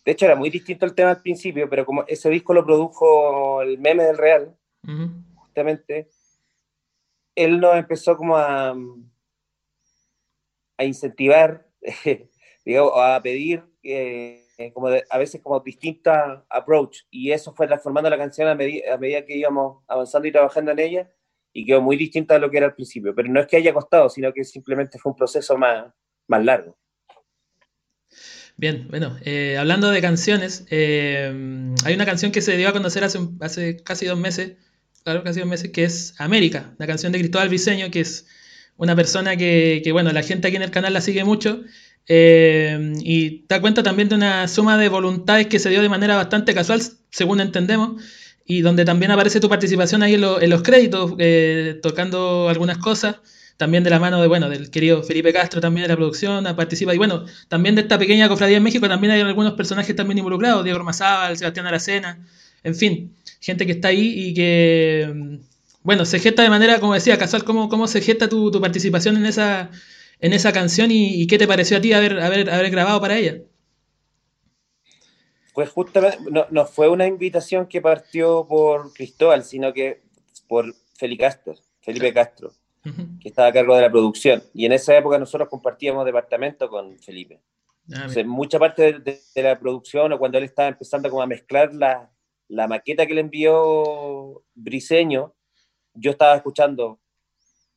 de 0.04 0.12
hecho 0.12 0.26
era 0.26 0.36
muy 0.36 0.50
distinto 0.50 0.84
el 0.84 0.94
tema 0.94 1.12
al 1.12 1.22
principio, 1.22 1.66
pero 1.70 1.86
como 1.86 2.04
ese 2.08 2.28
disco 2.28 2.52
lo 2.52 2.66
produjo 2.66 3.62
el 3.62 3.78
meme 3.78 4.04
del 4.04 4.18
Real, 4.18 4.54
uh 4.86 4.90
-huh. 4.90 5.24
justamente, 5.36 6.10
él 7.34 7.60
nos 7.60 7.76
empezó 7.76 8.16
como 8.16 8.36
a, 8.36 8.74
a 10.76 10.84
incentivar, 10.84 11.66
digamos, 12.64 12.92
a 12.96 13.20
pedir 13.22 13.64
eh, 13.82 14.72
como 14.72 14.88
de, 14.88 15.04
a 15.10 15.18
veces 15.18 15.40
como 15.42 15.58
distinta 15.60 16.44
approach 16.48 17.00
y 17.10 17.32
eso 17.32 17.52
fue 17.54 17.66
transformando 17.66 18.08
la 18.08 18.16
canción 18.16 18.48
a, 18.48 18.54
medida, 18.54 19.24
que 19.26 19.36
íbamos 19.36 19.82
avanzando 19.88 20.28
y 20.28 20.32
trabajando 20.32 20.70
en 20.70 20.78
ella 20.78 21.10
y 21.52 21.66
quedó 21.66 21.82
muy 21.82 21.96
distinta 21.96 22.36
a 22.36 22.38
lo 22.38 22.50
que 22.50 22.58
era 22.58 22.66
al 22.66 22.74
principio, 22.74 23.14
pero 23.14 23.28
no 23.28 23.40
es 23.40 23.46
que 23.46 23.56
haya 23.56 23.74
costado, 23.74 24.08
sino 24.08 24.32
que 24.32 24.44
simplemente 24.44 24.98
fue 24.98 25.10
un 25.10 25.16
proceso 25.16 25.56
más, 25.56 25.92
más 26.28 26.44
largo. 26.44 26.76
Bien, 28.56 28.86
bueno, 28.88 29.16
eh, 29.24 29.56
hablando 29.58 29.90
de 29.90 30.00
canciones, 30.00 30.66
eh, 30.70 31.74
hay 31.84 31.94
una 31.94 32.06
canción 32.06 32.30
que 32.30 32.40
se 32.40 32.56
dio 32.56 32.68
a 32.68 32.72
conocer 32.72 33.02
hace, 33.02 33.18
hace 33.40 33.82
casi 33.82 34.06
dos 34.06 34.18
meses, 34.18 34.56
dos 35.04 35.46
meses, 35.46 35.70
que 35.70 35.84
es 35.84 36.14
América, 36.18 36.74
la 36.78 36.86
canción 36.86 37.12
de 37.12 37.18
Cristóbal 37.18 37.48
Briseño, 37.48 37.90
que 37.90 38.00
es 38.00 38.26
una 38.76 38.96
persona 38.96 39.36
que, 39.36 39.86
bueno, 39.92 40.10
la 40.12 40.22
gente 40.22 40.48
aquí 40.48 40.56
en 40.56 40.62
el 40.62 40.70
canal 40.70 40.94
la 40.94 41.02
sigue 41.02 41.24
mucho, 41.24 41.60
eh, 42.08 42.94
y 43.00 43.44
da 43.46 43.60
cuenta 43.60 43.82
también 43.82 44.08
de 44.08 44.14
una 44.14 44.48
suma 44.48 44.78
de 44.78 44.88
voluntades 44.88 45.46
que 45.48 45.58
se 45.58 45.68
dio 45.68 45.82
de 45.82 45.90
manera 45.90 46.16
bastante 46.16 46.54
casual, 46.54 46.80
según 47.10 47.40
entendemos, 47.40 48.02
y 48.46 48.62
donde 48.62 48.86
también 48.86 49.10
aparece 49.10 49.40
tu 49.40 49.48
participación 49.48 50.02
ahí 50.02 50.14
en 50.14 50.50
los 50.50 50.62
créditos, 50.62 51.12
eh, 51.18 51.78
tocando 51.82 52.48
algunas 52.48 52.78
cosas, 52.78 53.16
también 53.58 53.84
de 53.84 53.90
la 53.90 54.00
mano 54.00 54.22
de, 54.22 54.26
bueno, 54.26 54.48
del 54.48 54.70
querido 54.70 55.02
Felipe 55.02 55.32
Castro 55.34 55.60
también 55.60 55.82
de 55.82 55.88
la 55.88 55.96
producción, 55.96 56.44
participa, 56.56 56.94
y 56.94 56.98
bueno, 56.98 57.26
también 57.48 57.74
de 57.74 57.82
esta 57.82 57.98
pequeña 57.98 58.26
cofradía 58.28 58.56
en 58.56 58.62
México 58.62 58.88
también 58.88 59.12
hay 59.12 59.20
algunos 59.20 59.52
personajes 59.52 59.94
también 59.94 60.16
involucrados, 60.16 60.64
Diego 60.64 60.78
Ormazábal, 60.78 61.36
Sebastián 61.36 61.66
Aracena, 61.66 62.26
en 62.64 62.74
fin, 62.74 63.16
gente 63.40 63.66
que 63.66 63.72
está 63.72 63.88
ahí 63.88 64.12
y 64.16 64.34
que, 64.34 65.40
bueno, 65.82 66.04
se 66.04 66.18
gesta 66.18 66.42
de 66.42 66.50
manera, 66.50 66.80
como 66.80 66.94
decía, 66.94 67.18
casual, 67.18 67.44
cómo, 67.44 67.68
cómo 67.68 67.86
se 67.86 68.00
gesta 68.00 68.28
tu, 68.28 68.50
tu 68.50 68.60
participación 68.60 69.16
en 69.16 69.26
esa 69.26 69.70
en 70.20 70.32
esa 70.32 70.52
canción 70.52 70.90
y, 70.90 71.20
y, 71.20 71.26
qué 71.26 71.36
te 71.36 71.46
pareció 71.46 71.76
a 71.76 71.80
ti 71.80 71.92
haber, 71.92 72.18
haber, 72.20 72.48
haber 72.48 72.70
grabado 72.70 73.00
para 73.00 73.18
ella. 73.18 73.42
Pues 75.52 75.68
justamente 75.68 76.18
no, 76.30 76.46
no, 76.50 76.64
fue 76.64 76.88
una 76.88 77.06
invitación 77.06 77.66
que 77.66 77.82
partió 77.82 78.46
por 78.48 78.92
Cristóbal, 78.94 79.44
sino 79.44 79.72
que 79.74 80.00
por 80.48 80.74
Felipe 80.96 81.24
Castro, 81.24 81.54
Felipe 81.80 82.14
Castro, 82.14 82.52
uh 82.86 82.88
-huh. 82.88 83.18
que 83.20 83.28
estaba 83.28 83.48
a 83.48 83.52
cargo 83.52 83.76
de 83.76 83.82
la 83.82 83.90
producción. 83.90 84.42
Y 84.54 84.64
en 84.64 84.72
esa 84.72 84.96
época 84.96 85.18
nosotros 85.18 85.48
compartíamos 85.50 86.06
departamento 86.06 86.70
con 86.70 86.98
Felipe. 86.98 87.40
Ah, 87.90 87.96
Entonces, 87.96 88.24
mucha 88.24 88.58
parte 88.58 88.94
de, 88.94 88.98
de, 89.00 89.20
de, 89.34 89.42
la 89.42 89.58
producción 89.60 90.10
o 90.12 90.18
cuando 90.18 90.38
él 90.38 90.44
estaba 90.44 90.68
empezando 90.68 91.10
como 91.10 91.20
a 91.20 91.26
mezclar 91.26 91.74
la, 91.74 92.10
la 92.54 92.68
maqueta 92.68 93.06
que 93.06 93.14
le 93.14 93.20
envió 93.20 94.44
Briseño, 94.54 95.34
yo 95.94 96.10
estaba 96.12 96.36
escuchando, 96.36 97.00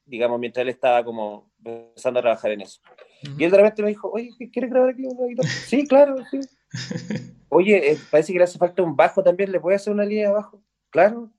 digamos, 0.06 0.40
mientras 0.40 0.62
él 0.62 0.70
estaba 0.70 1.04
como 1.04 1.52
empezando 1.64 2.20
a 2.20 2.24
trabajar 2.24 2.52
en 2.52 2.62
eso. 2.62 2.80
Uh 3.24 3.28
-huh. 3.28 3.36
Y 3.40 3.44
él 3.44 3.52
de 3.52 3.58
repente 3.58 3.82
me 3.82 3.90
dijo, 3.90 4.12
oye, 4.12 4.30
¿quieres 4.52 4.70
grabar 4.70 4.92
aquí 4.92 5.04
una 5.06 5.28
guitarra? 5.28 5.50
sí, 5.50 5.88
claro, 5.88 6.16
sí. 6.30 6.40
Oye, 7.50 7.92
eh, 7.92 7.98
parece 8.12 8.34
que 8.34 8.40
le 8.40 8.44
hace 8.44 8.58
falta 8.58 8.84
un 8.84 8.96
bajo 8.96 9.24
también, 9.24 9.52
¿le 9.52 9.60
puede 9.60 9.78
hacer 9.78 9.94
una 9.94 10.04
línea 10.04 10.28
de 10.28 10.34
bajo? 10.34 10.62
Claro. 10.90 11.32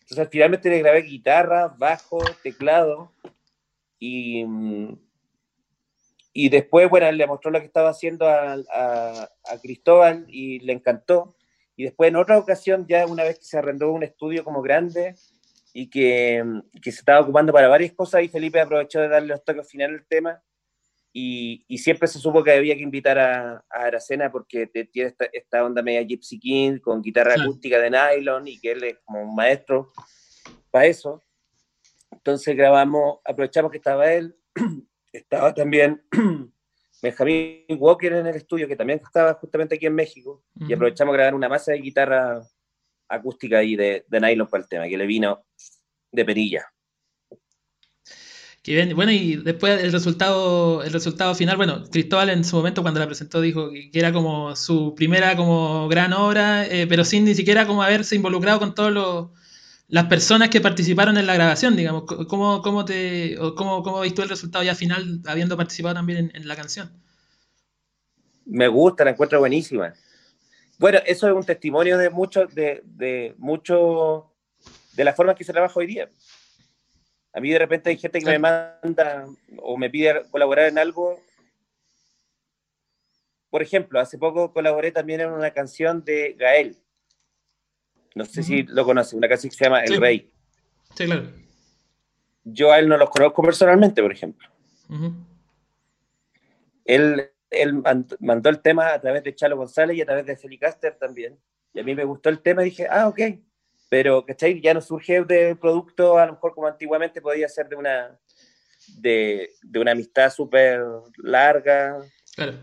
Entonces, 0.00 0.28
finalmente 0.30 0.70
le 0.70 0.78
grabé 0.78 1.02
guitarra, 1.02 1.68
bajo, 1.68 2.18
teclado, 2.42 3.12
y, 3.98 4.46
y 6.32 6.48
después, 6.48 6.88
bueno, 6.88 7.12
le 7.12 7.26
mostró 7.26 7.50
lo 7.50 7.60
que 7.60 7.66
estaba 7.66 7.90
haciendo 7.90 8.26
a, 8.26 8.54
a, 8.54 9.30
a 9.44 9.58
Cristóbal 9.60 10.24
y 10.28 10.60
le 10.60 10.72
encantó. 10.72 11.36
Y 11.78 11.84
después, 11.84 12.08
en 12.08 12.16
otra 12.16 12.36
ocasión, 12.36 12.86
ya 12.88 13.06
una 13.06 13.22
vez 13.22 13.38
que 13.38 13.44
se 13.44 13.56
arrendó 13.56 13.92
un 13.92 14.02
estudio 14.02 14.42
como 14.42 14.62
grande, 14.62 15.14
y 15.72 15.88
que, 15.88 16.42
que, 16.82 16.90
se 16.90 16.98
estaba 16.98 17.20
ocupando 17.20 17.52
para 17.52 17.68
varias 17.68 17.92
cosas 17.92 18.24
y 18.24 18.28
Felipe 18.28 18.60
aprovechó 18.60 19.00
de 19.00 19.06
darle 19.06 19.28
los 19.28 19.44
toques 19.44 19.68
finales 19.68 20.00
al 20.00 20.06
tema 20.08 20.42
y, 21.12 21.64
y, 21.68 21.78
siempre 21.78 22.08
se 22.08 22.18
supo 22.18 22.42
que 22.42 22.50
había 22.50 22.74
que 22.74 22.82
invitar 22.82 23.16
a, 23.16 23.64
a 23.70 23.84
Aracena 23.84 24.32
porque 24.32 24.66
tiene 24.66 25.08
esta, 25.10 25.26
esta, 25.32 25.64
onda 25.64 25.80
media 25.80 26.02
Gypsy 26.02 26.40
King 26.40 26.78
con 26.78 27.00
guitarra 27.00 27.36
sí. 27.36 27.42
acústica 27.42 27.78
de 27.78 27.90
nylon 27.90 28.48
y 28.48 28.58
que 28.58 28.72
él 28.72 28.82
es 28.82 28.98
como 29.04 29.22
un 29.22 29.36
maestro 29.36 29.92
para 30.72 30.86
eso. 30.86 31.22
Entonces 32.10 32.56
grabamos, 32.56 33.20
aprovechamos 33.24 33.70
que 33.70 33.78
estaba 33.78 34.12
él, 34.12 34.36
estaba 35.12 35.54
también 35.54 36.02
Benjamin 37.02 37.64
Walker 37.78 38.12
en 38.12 38.26
el 38.26 38.36
estudio 38.36 38.66
que 38.66 38.76
también 38.76 39.00
estaba 39.04 39.34
justamente 39.34 39.76
aquí 39.76 39.86
en 39.86 39.94
México 39.94 40.42
uh 40.54 40.60
-huh. 40.60 40.70
y 40.70 40.72
aprovechamos 40.74 41.12
a 41.12 41.16
grabar 41.16 41.34
una 41.34 41.48
masa 41.48 41.72
de 41.72 41.78
guitarra 41.78 42.42
acústica 43.08 43.62
y 43.62 43.76
de, 43.76 44.04
de 44.08 44.20
nylon 44.20 44.48
para 44.48 44.62
el 44.62 44.68
tema, 44.68 44.88
que 44.88 44.98
le 44.98 45.06
vino 45.06 45.44
de 46.12 46.24
perilla. 46.24 46.66
Bueno, 48.94 49.12
y 49.12 49.36
después 49.36 49.82
el 49.82 49.92
resultado, 49.92 50.82
el 50.82 50.92
resultado 50.92 51.34
final, 51.34 51.56
bueno, 51.56 51.84
Cristóbal 51.90 52.28
en 52.28 52.44
su 52.44 52.56
momento 52.56 52.82
cuando 52.82 53.00
la 53.00 53.06
presentó 53.06 53.40
dijo 53.40 53.70
que 53.70 53.98
era 53.98 54.12
como 54.12 54.54
su 54.56 54.94
primera 54.94 55.36
como 55.36 55.88
gran 55.88 56.12
obra, 56.12 56.66
eh, 56.66 56.86
pero 56.86 57.04
sin 57.04 57.24
ni 57.24 57.34
siquiera 57.34 57.66
como 57.66 57.82
haberse 57.82 58.14
involucrado 58.16 58.58
con 58.58 58.74
todas 58.74 58.92
las 59.88 60.04
personas 60.04 60.50
que 60.50 60.60
participaron 60.60 61.16
en 61.16 61.26
la 61.26 61.34
grabación, 61.34 61.74
digamos. 61.74 62.04
¿Cómo, 62.28 62.60
cómo, 62.60 62.84
te, 62.84 63.36
cómo, 63.56 63.82
cómo 63.82 64.02
viste 64.02 64.22
el 64.22 64.28
resultado 64.28 64.62
ya 64.62 64.74
final 64.74 65.22
habiendo 65.26 65.56
participado 65.56 65.94
también 65.94 66.30
en, 66.34 66.46
la 66.46 66.56
canción? 66.56 66.92
Me 68.44 68.68
gusta, 68.68 69.04
la 69.04 69.12
encuentro 69.12 69.38
buenísima. 69.40 69.94
Bueno, 70.78 71.00
eso 71.06 71.26
es 71.26 71.34
un 71.34 71.44
testimonio 71.44 71.96
de 71.96 72.10
mucho, 72.10 72.46
de, 72.46 72.82
de 72.84 73.34
mucho, 73.38 74.30
de 74.92 75.04
la 75.04 75.14
forma 75.14 75.34
que 75.34 75.44
se 75.44 75.52
trabaja 75.52 75.80
hoy 75.80 75.86
día. 75.86 76.10
A 77.32 77.40
mí 77.40 77.50
de 77.50 77.58
repente 77.58 77.88
hay 77.88 77.96
gente 77.96 78.20
que 78.20 78.26
me 78.26 78.38
manda 78.38 79.26
o 79.58 79.78
me 79.78 79.88
pide 79.88 80.22
colaborar 80.30 80.66
en 80.66 80.78
algo. 80.78 81.18
Por 83.48 83.62
ejemplo, 83.62 84.00
hace 84.00 84.18
poco 84.18 84.52
colaboré 84.52 84.92
también 84.92 85.22
en 85.22 85.30
una 85.30 85.50
canción 85.50 86.04
de 86.04 86.34
Gael. 86.38 86.76
No 88.14 88.24
sé 88.24 88.42
si 88.42 88.62
lo 88.64 88.84
conoce, 88.84 89.16
una 89.16 89.28
canción 89.28 89.50
que 89.50 89.56
se 89.56 89.64
llama 89.64 89.84
El 89.84 90.00
Rey. 90.00 90.30
Sí, 90.96 91.04
claro. 91.04 91.30
Yo 92.44 92.72
a 92.72 92.78
él 92.78 92.88
no 92.88 92.96
lo 92.96 93.08
conozco 93.10 93.42
personalmente, 93.42 94.02
por 94.02 94.12
ejemplo. 94.12 94.48
Él, 96.84 97.30
él 97.50 97.82
mandó 98.20 98.48
el 98.48 98.60
tema 98.60 98.94
a 98.94 99.00
través 99.00 99.22
de 99.22 99.34
Chalo 99.34 99.56
González 99.56 99.96
y 99.96 100.00
a 100.00 100.06
través 100.06 100.24
de 100.26 100.36
Felicaster 100.36 100.96
también. 100.96 101.38
Y 101.74 101.80
a 101.80 101.84
mí 101.84 101.94
me 101.94 102.04
gustó 102.04 102.30
el 102.30 102.40
tema 102.40 102.62
y 102.62 102.70
dije, 102.70 102.86
ah, 102.90 103.08
ok, 103.08 103.20
pero, 103.88 104.24
¿cachai? 104.24 104.60
Ya 104.60 104.74
no 104.74 104.80
surge 104.80 105.22
de 105.24 105.56
producto, 105.56 106.18
a 106.18 106.26
lo 106.26 106.32
mejor 106.32 106.54
como 106.54 106.66
antiguamente 106.66 107.20
podía 107.20 107.48
ser 107.48 107.68
de 107.68 107.76
una, 107.76 108.18
de, 108.98 109.50
de 109.62 109.78
una 109.78 109.92
amistad 109.92 110.30
súper 110.30 110.82
larga. 111.18 111.98
Claro. 112.34 112.54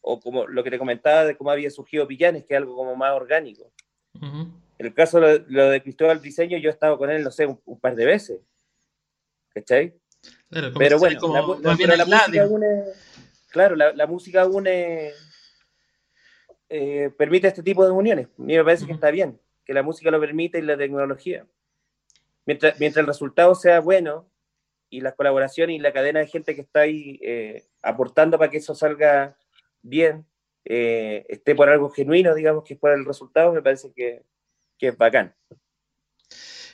O 0.00 0.20
como 0.20 0.46
lo 0.46 0.62
que 0.62 0.70
te 0.70 0.78
comentaba 0.78 1.24
de 1.24 1.36
cómo 1.36 1.50
había 1.50 1.70
surgido 1.70 2.06
Pillanes, 2.06 2.44
que 2.44 2.54
es 2.54 2.58
algo 2.58 2.76
como 2.76 2.94
más 2.94 3.12
orgánico. 3.12 3.72
En 4.20 4.86
el 4.86 4.94
caso 4.94 5.20
de 5.20 5.44
lo, 5.48 5.70
de 5.70 5.82
Cristóbal 5.82 6.20
Diseño, 6.20 6.58
yo 6.58 6.68
he 6.68 6.72
estado 6.72 6.98
con 6.98 7.10
él, 7.10 7.22
no 7.24 7.30
sé, 7.30 7.46
un, 7.46 7.80
par 7.80 7.94
de 7.96 8.04
veces. 8.04 8.40
¿Cachai? 9.50 9.94
Claro, 10.50 10.72
pero 10.76 10.98
bueno, 10.98 11.20
la, 11.32 11.42
música 11.42 12.46
une, 12.46 12.84
claro, 13.48 13.76
la, 13.76 14.06
música 14.06 14.46
une, 14.46 15.12
eh, 16.68 17.10
permite 17.16 17.48
este 17.48 17.62
tipo 17.62 17.84
de 17.84 17.90
uniones. 17.90 18.26
A 18.38 18.42
mí 18.42 18.56
me 18.56 18.64
parece 18.64 18.86
que 18.86 18.92
está 18.92 19.10
bien 19.10 19.38
que 19.66 19.74
la 19.74 19.82
música 19.82 20.10
lo 20.10 20.20
permite 20.20 20.58
y 20.58 20.62
la 20.62 20.78
tecnología. 20.78 21.44
Mientras, 22.46 22.78
mientras 22.78 23.00
el 23.00 23.08
resultado 23.08 23.54
sea 23.56 23.80
bueno 23.80 24.30
y 24.88 25.00
la 25.00 25.12
colaboración 25.12 25.70
y 25.70 25.80
la 25.80 25.92
cadena 25.92 26.20
de 26.20 26.28
gente 26.28 26.54
que 26.54 26.60
está 26.60 26.80
ahí 26.80 27.18
eh, 27.20 27.64
aportando 27.82 28.38
para 28.38 28.50
que 28.50 28.58
eso 28.58 28.76
salga 28.76 29.36
bien, 29.82 30.24
eh, 30.68 31.24
esté 31.28 31.54
por 31.54 31.68
algo 31.68 31.90
genuino, 31.90 32.34
digamos, 32.34 32.64
que 32.64 32.74
es 32.74 32.80
por 32.80 32.90
el 32.90 33.04
resultado, 33.04 33.52
me 33.52 33.62
parece 33.62 33.92
que, 33.94 34.22
que 34.78 34.88
es 34.88 34.98
bacán. 34.98 35.34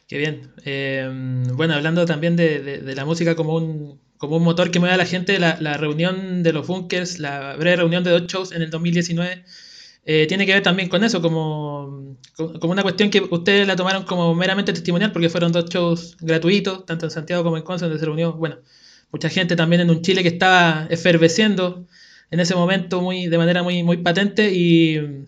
Qué 0.08 0.18
bien. 0.18 0.52
Eh, 0.64 1.08
bueno, 1.54 1.74
hablando 1.74 2.04
también 2.04 2.36
de, 2.36 2.60
de, 2.60 2.94
la 2.94 3.04
música 3.04 3.36
como 3.36 3.56
un, 3.56 4.00
como 4.18 4.36
un 4.36 4.44
motor 4.44 4.70
que 4.70 4.78
mueve 4.78 4.94
a 4.94 4.98
la 4.98 5.06
gente, 5.06 5.38
la, 5.38 5.58
la 5.60 5.76
reunión 5.76 6.42
de 6.42 6.52
los 6.52 6.66
bunkers, 6.66 7.18
la 7.18 7.56
breve 7.56 7.76
reunión 7.76 8.02
de 8.04 8.10
dos 8.10 8.26
shows 8.26 8.52
en 8.52 8.62
el 8.62 8.70
2019 8.70 9.44
eh, 10.04 10.26
tiene 10.26 10.46
que 10.46 10.54
ver 10.54 10.62
también 10.62 10.88
con 10.88 11.04
eso, 11.04 11.22
como, 11.22 12.18
como 12.36 12.72
una 12.72 12.82
cuestión 12.82 13.10
que 13.10 13.20
ustedes 13.20 13.68
la 13.68 13.76
tomaron 13.76 14.02
como 14.04 14.34
meramente 14.34 14.72
testimonial, 14.72 15.12
porque 15.12 15.28
fueron 15.28 15.52
dos 15.52 15.66
shows 15.66 16.16
gratuitos, 16.20 16.84
tanto 16.86 17.06
en 17.06 17.10
Santiago 17.10 17.44
como 17.44 17.56
en 17.56 17.62
Conce, 17.62 17.84
donde 17.84 18.00
se 18.00 18.06
reunió, 18.06 18.32
bueno, 18.32 18.58
mucha 19.12 19.28
gente 19.28 19.54
también 19.54 19.82
en 19.82 19.90
un 19.90 20.02
Chile 20.02 20.22
que 20.22 20.28
estaba 20.28 20.88
eferveciendo 20.90 21.86
en 22.32 22.40
ese 22.40 22.56
momento 22.56 23.00
muy, 23.00 23.28
de 23.28 23.38
manera 23.38 23.62
muy, 23.62 23.84
muy 23.84 23.98
patente 23.98 24.50
y 24.52 25.26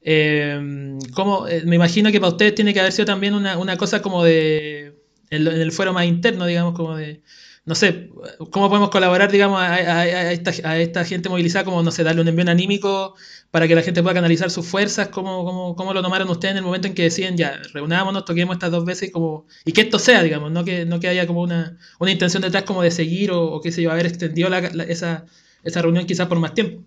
eh, 0.00 0.98
como, 1.14 1.46
me 1.64 1.76
imagino 1.76 2.10
que 2.10 2.20
para 2.20 2.32
ustedes 2.32 2.54
tiene 2.54 2.72
que 2.72 2.80
haber 2.80 2.92
sido 2.92 3.04
también 3.04 3.34
una, 3.34 3.58
una 3.58 3.76
cosa 3.76 4.00
como 4.00 4.24
de, 4.24 4.94
en 5.30 5.46
el 5.46 5.72
fuero 5.72 5.92
más 5.92 6.06
interno, 6.06 6.46
digamos, 6.46 6.74
como 6.74 6.96
de 6.96 7.22
no 7.64 7.76
sé, 7.76 8.10
¿cómo 8.50 8.68
podemos 8.68 8.90
colaborar, 8.90 9.30
digamos, 9.30 9.60
a, 9.62 10.32
esta, 10.32 11.04
gente 11.04 11.28
movilizada? 11.28 11.64
Como, 11.64 11.80
no 11.84 11.92
sé, 11.92 12.02
darle 12.02 12.20
un 12.20 12.26
envío 12.26 12.50
anímico 12.50 13.14
para 13.52 13.68
que 13.68 13.76
la 13.76 13.82
gente 13.82 14.02
pueda 14.02 14.14
canalizar 14.14 14.50
sus 14.50 14.66
fuerzas. 14.66 15.08
¿Cómo, 15.08 15.76
cómo, 15.76 15.94
lo 15.94 16.02
tomaron 16.02 16.28
ustedes 16.28 16.52
en 16.52 16.58
el 16.58 16.64
momento 16.64 16.88
en 16.88 16.94
que 16.94 17.02
deciden, 17.04 17.36
ya, 17.36 17.60
reunámonos, 17.72 18.24
toquemos 18.24 18.56
estas 18.56 18.72
dos 18.72 18.84
veces 18.84 19.10
y, 19.10 19.12
como, 19.12 19.46
y 19.64 19.72
que 19.72 19.82
esto 19.82 20.00
sea, 20.00 20.24
digamos, 20.24 20.50
no 20.50 20.64
que, 20.64 20.86
no 20.86 20.98
que 20.98 21.06
haya 21.06 21.26
como 21.28 21.42
una, 21.42 21.78
una 22.00 22.10
intención 22.10 22.42
detrás 22.42 22.64
como 22.64 22.82
de 22.82 22.90
seguir 22.90 23.30
o, 23.30 23.60
qué 23.60 23.70
sé 23.70 23.82
yo, 23.82 23.92
haber 23.92 24.06
extendido 24.06 24.48
esa, 24.88 25.26
esa 25.62 25.82
reunión 25.82 26.06
quizás 26.06 26.28
por 26.28 26.38
más 26.38 26.54
tiempo? 26.54 26.84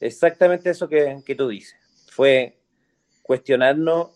Exactamente 0.00 0.70
eso 0.70 0.88
que, 0.88 1.22
que 1.24 1.34
tú 1.34 1.48
dices. 1.48 1.76
Fue 2.10 2.58
cuestionarnos 3.22 4.10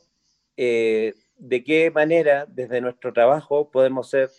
eh, 0.56 1.14
de 1.36 1.64
qué 1.64 1.90
manera 1.90 2.46
desde 2.48 2.80
nuestro 2.80 3.12
trabajo 3.12 3.70
podemos 3.70 4.08
ser 4.08 4.30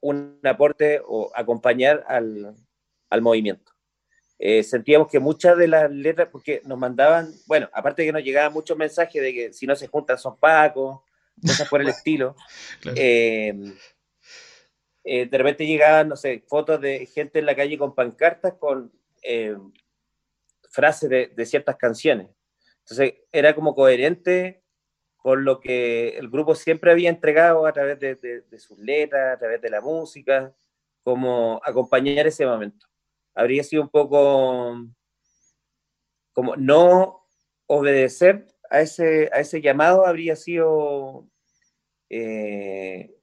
un 0.00 0.38
aporte 0.44 1.00
o 1.04 1.30
acompañar 1.34 2.04
al, 2.08 2.54
al 3.10 3.22
movimiento. 3.22 3.72
Eh, 4.38 4.62
sentíamos 4.62 5.08
que 5.08 5.18
muchas 5.18 5.56
de 5.56 5.66
las 5.66 5.90
letras, 5.90 6.28
porque 6.30 6.60
nos 6.64 6.78
mandaban, 6.78 7.32
bueno, 7.46 7.68
aparte 7.72 8.02
de 8.02 8.08
que 8.08 8.12
nos 8.12 8.22
llegaban 8.22 8.52
muchos 8.52 8.76
mensajes 8.76 9.22
de 9.22 9.32
que 9.32 9.52
si 9.52 9.66
no 9.66 9.74
se 9.74 9.88
juntan 9.88 10.18
son 10.18 10.38
pacos, 10.38 11.00
cosas 11.40 11.68
por 11.68 11.80
el 11.80 11.88
estilo, 11.88 12.36
eh, 12.94 13.54
eh, 15.06 15.26
de 15.26 15.38
repente 15.38 15.66
llegaban, 15.66 16.08
no 16.08 16.16
sé, 16.16 16.44
fotos 16.46 16.80
de 16.80 17.06
gente 17.06 17.38
en 17.38 17.46
la 17.46 17.56
calle 17.56 17.78
con 17.78 17.94
pancartas 17.94 18.54
con 18.54 18.92
frases 20.70 21.08
de, 21.08 21.28
de 21.28 21.46
ciertas 21.46 21.76
canciones. 21.76 22.28
Entonces 22.80 23.14
era 23.32 23.54
como 23.54 23.74
coherente 23.74 24.62
con 25.26 25.44
lo 25.44 25.58
que 25.58 26.16
el 26.18 26.30
grupo 26.30 26.54
siempre 26.54 26.92
había 26.92 27.10
entregado 27.10 27.66
a 27.66 27.72
través 27.72 27.98
de, 27.98 28.44
sus 28.60 28.78
letras, 28.78 29.34
a 29.34 29.38
través 29.40 29.60
de 29.60 29.70
la 29.70 29.80
música, 29.80 30.54
como 31.02 31.60
acompañar 31.64 32.28
ese 32.28 32.46
momento. 32.46 32.86
Habría 33.34 33.64
sido 33.64 33.82
un 33.82 33.88
poco 33.88 34.86
como 36.32 36.54
no 36.54 37.26
obedecer 37.66 38.46
a 38.70 38.82
ese, 38.82 39.28
a 39.32 39.40
ese 39.40 39.60
llamado, 39.60 40.06
habría 40.06 40.36
sido 40.36 41.26
eh, 42.08 43.15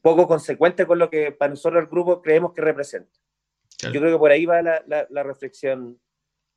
poco 0.00 0.26
consecuente 0.26 0.86
con 0.86 0.98
lo 0.98 1.10
que 1.10 1.32
para 1.32 1.50
nosotros 1.50 1.82
el 1.82 1.88
grupo 1.88 2.22
creemos 2.22 2.52
que 2.52 2.62
representa. 2.62 3.18
Yo 3.82 4.00
creo 4.00 4.12
que 4.12 4.18
por 4.18 4.30
ahí 4.30 4.44
va 4.44 4.60
la, 4.60 4.84
la, 4.86 5.22
reflexión. 5.22 5.98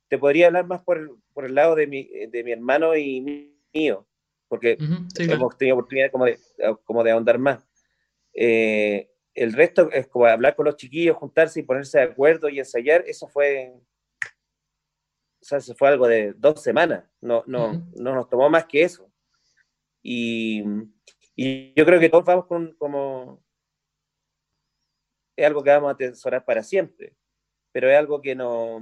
Te 0.08 0.18
podría 0.18 0.48
hablar 0.48 0.66
más 0.66 0.82
por 0.82 0.98
el, 0.98 1.08
por 1.32 1.46
el 1.46 1.54
lado 1.54 1.74
de 1.74 1.86
mi, 1.86 2.04
de 2.04 2.44
mi 2.44 2.52
hermano 2.52 2.94
y 2.96 3.54
mío 3.72 4.06
porque 4.54 4.76
hemos 4.78 5.56
tenido 5.58 5.76
oportunidad 5.76 6.10
como 6.10 6.26
de, 6.26 6.38
como 6.84 7.02
de 7.02 7.10
ahondar 7.10 7.38
más. 7.38 7.66
Eh, 8.32 9.10
el 9.34 9.52
resto 9.52 9.90
es 9.90 10.06
como 10.06 10.26
hablar 10.26 10.54
con 10.54 10.66
los 10.66 10.76
chiquillos, 10.76 11.16
juntarse 11.16 11.60
y 11.60 11.64
ponerse 11.64 11.98
de 11.98 12.04
acuerdo 12.04 12.48
y 12.48 12.60
ensayar, 12.60 13.04
eso 13.06 13.26
fue, 13.26 13.74
o 15.40 15.44
sea, 15.44 15.58
eso 15.58 15.74
fue 15.74 15.88
algo 15.88 16.06
de 16.06 16.34
dos 16.34 16.62
semanas, 16.62 17.04
no, 17.20 17.42
no, 17.46 17.84
no 17.96 18.14
nos 18.14 18.28
tomó 18.28 18.48
más 18.48 18.66
que 18.66 18.82
eso. 18.82 19.10
Y, 20.02 20.62
y, 21.36 21.74
yo 21.74 21.84
creo 21.84 22.00
que 22.00 22.08
todos 22.08 22.24
vamos 22.24 22.46
con 22.46 22.74
como, 22.74 23.42
es 25.36 25.46
algo 25.46 25.62
que 25.62 25.70
vamos 25.70 25.88
a 25.88 25.94
atesorar 25.94 26.44
para 26.44 26.62
siempre, 26.62 27.14
pero 27.72 27.90
es 27.90 27.98
algo 27.98 28.20
que 28.20 28.34
no, 28.34 28.80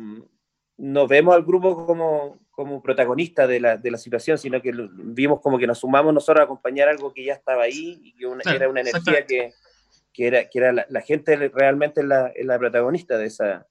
no 0.77 1.07
vemos 1.07 1.35
al 1.35 1.45
grupo 1.45 1.87
como, 1.87 2.41
como 2.51 2.83
protagonista 2.83 3.47
de 3.47 3.61
la, 3.61 3.77
de 3.77 3.91
la, 3.91 3.99
situación, 3.99 4.39
sino 4.39 4.61
que 4.61 4.73
vimos 4.95 5.41
como 5.41 5.59
que 5.59 5.67
nos 5.67 5.79
sumamos 5.79 6.13
nosotros 6.13 6.41
a 6.41 6.45
acompañar 6.45 6.89
algo 6.89 7.13
que 7.13 7.25
ya 7.25 7.35
estaba 7.35 7.63
ahí 7.63 8.01
y 8.03 8.15
que 8.15 8.27
era 8.55 8.69
una 8.69 8.81
energía 8.81 9.25
que, 9.27 9.53
que, 10.13 10.27
era, 10.27 10.49
que 10.49 10.59
era 10.59 10.73
la, 10.73 11.01
gente 11.01 11.37
realmente 11.49 12.03
la, 12.03 12.33
la, 12.43 12.59
protagonista 12.59 13.17
de, 13.17 13.27
esa, 13.27 13.67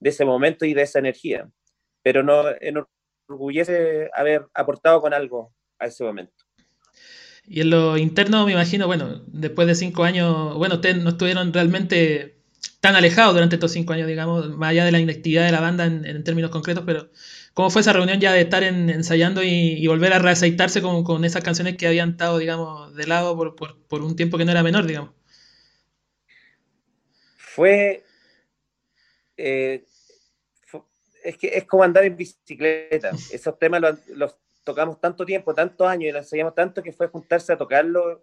de 0.00 0.10
ese 0.10 0.24
momento 0.24 0.64
y 0.64 0.74
de 0.74 0.82
esa 0.82 0.98
energía. 0.98 1.48
Pero 2.02 2.22
no 2.22 2.44
enorgullece 2.60 4.10
haber 4.12 4.46
aportado 4.54 5.00
con 5.00 5.14
algo 5.14 5.54
a 5.78 5.86
ese 5.86 6.04
momento. 6.04 6.45
Y 7.48 7.60
en 7.60 7.70
lo 7.70 7.96
interno, 7.96 8.44
me 8.44 8.52
imagino, 8.52 8.86
bueno, 8.86 9.22
después 9.28 9.68
de 9.68 9.74
cinco 9.74 10.04
años, 10.04 10.54
bueno, 10.56 10.76
ustedes 10.76 10.96
no 10.96 11.10
estuvieron 11.10 11.52
realmente 11.52 12.36
tan 12.80 12.96
alejado 12.96 13.32
durante 13.32 13.56
estos 13.56 13.72
cinco 13.72 13.92
años, 13.92 14.08
digamos, 14.08 14.50
más 14.56 14.70
allá 14.70 14.84
de 14.84 14.92
la 14.92 14.98
inactividad 14.98 15.44
de 15.46 15.52
la 15.52 15.60
banda 15.60 15.84
en, 15.86 16.24
términos 16.24 16.50
concretos, 16.50 16.84
pero 16.84 17.10
¿cómo 17.54 17.70
fue 17.70 17.82
esa 17.82 17.92
reunión 17.92 18.20
ya 18.20 18.32
de 18.32 18.40
estar 18.40 18.62
ensayando 18.64 19.42
y, 19.42 19.86
volver 19.86 20.12
a 20.12 20.18
reaceitarse 20.18 20.82
con, 20.82 21.04
con, 21.04 21.24
esas 21.24 21.42
canciones 21.44 21.76
que 21.76 21.86
habían 21.86 22.10
estado, 22.10 22.38
digamos, 22.38 22.94
de 22.94 23.06
lado 23.06 23.36
por, 23.36 23.54
por, 23.54 24.02
un 24.02 24.16
tiempo 24.16 24.38
que 24.38 24.44
no 24.44 24.52
era 24.52 24.62
menor, 24.62 24.86
digamos? 24.86 25.10
Fue, 27.36 28.04
eh, 29.36 29.84
es 31.26 31.36
que 31.38 31.48
es 31.48 31.64
como 31.64 31.82
andar 31.82 32.04
en 32.04 32.16
bicicleta. 32.16 33.10
Esos 33.32 33.58
temas 33.58 33.80
los, 33.80 34.06
los, 34.08 34.36
tocamos 34.66 35.00
tanto 35.00 35.24
tiempo, 35.24 35.54
tantos 35.54 35.86
años 35.86 36.10
y 36.10 36.12
los 36.12 36.26
ensayamos 36.26 36.54
tanto 36.54 36.82
que 36.82 36.92
fue 36.92 37.06
juntarse 37.06 37.54
a 37.54 37.56
tocarlo 37.56 38.20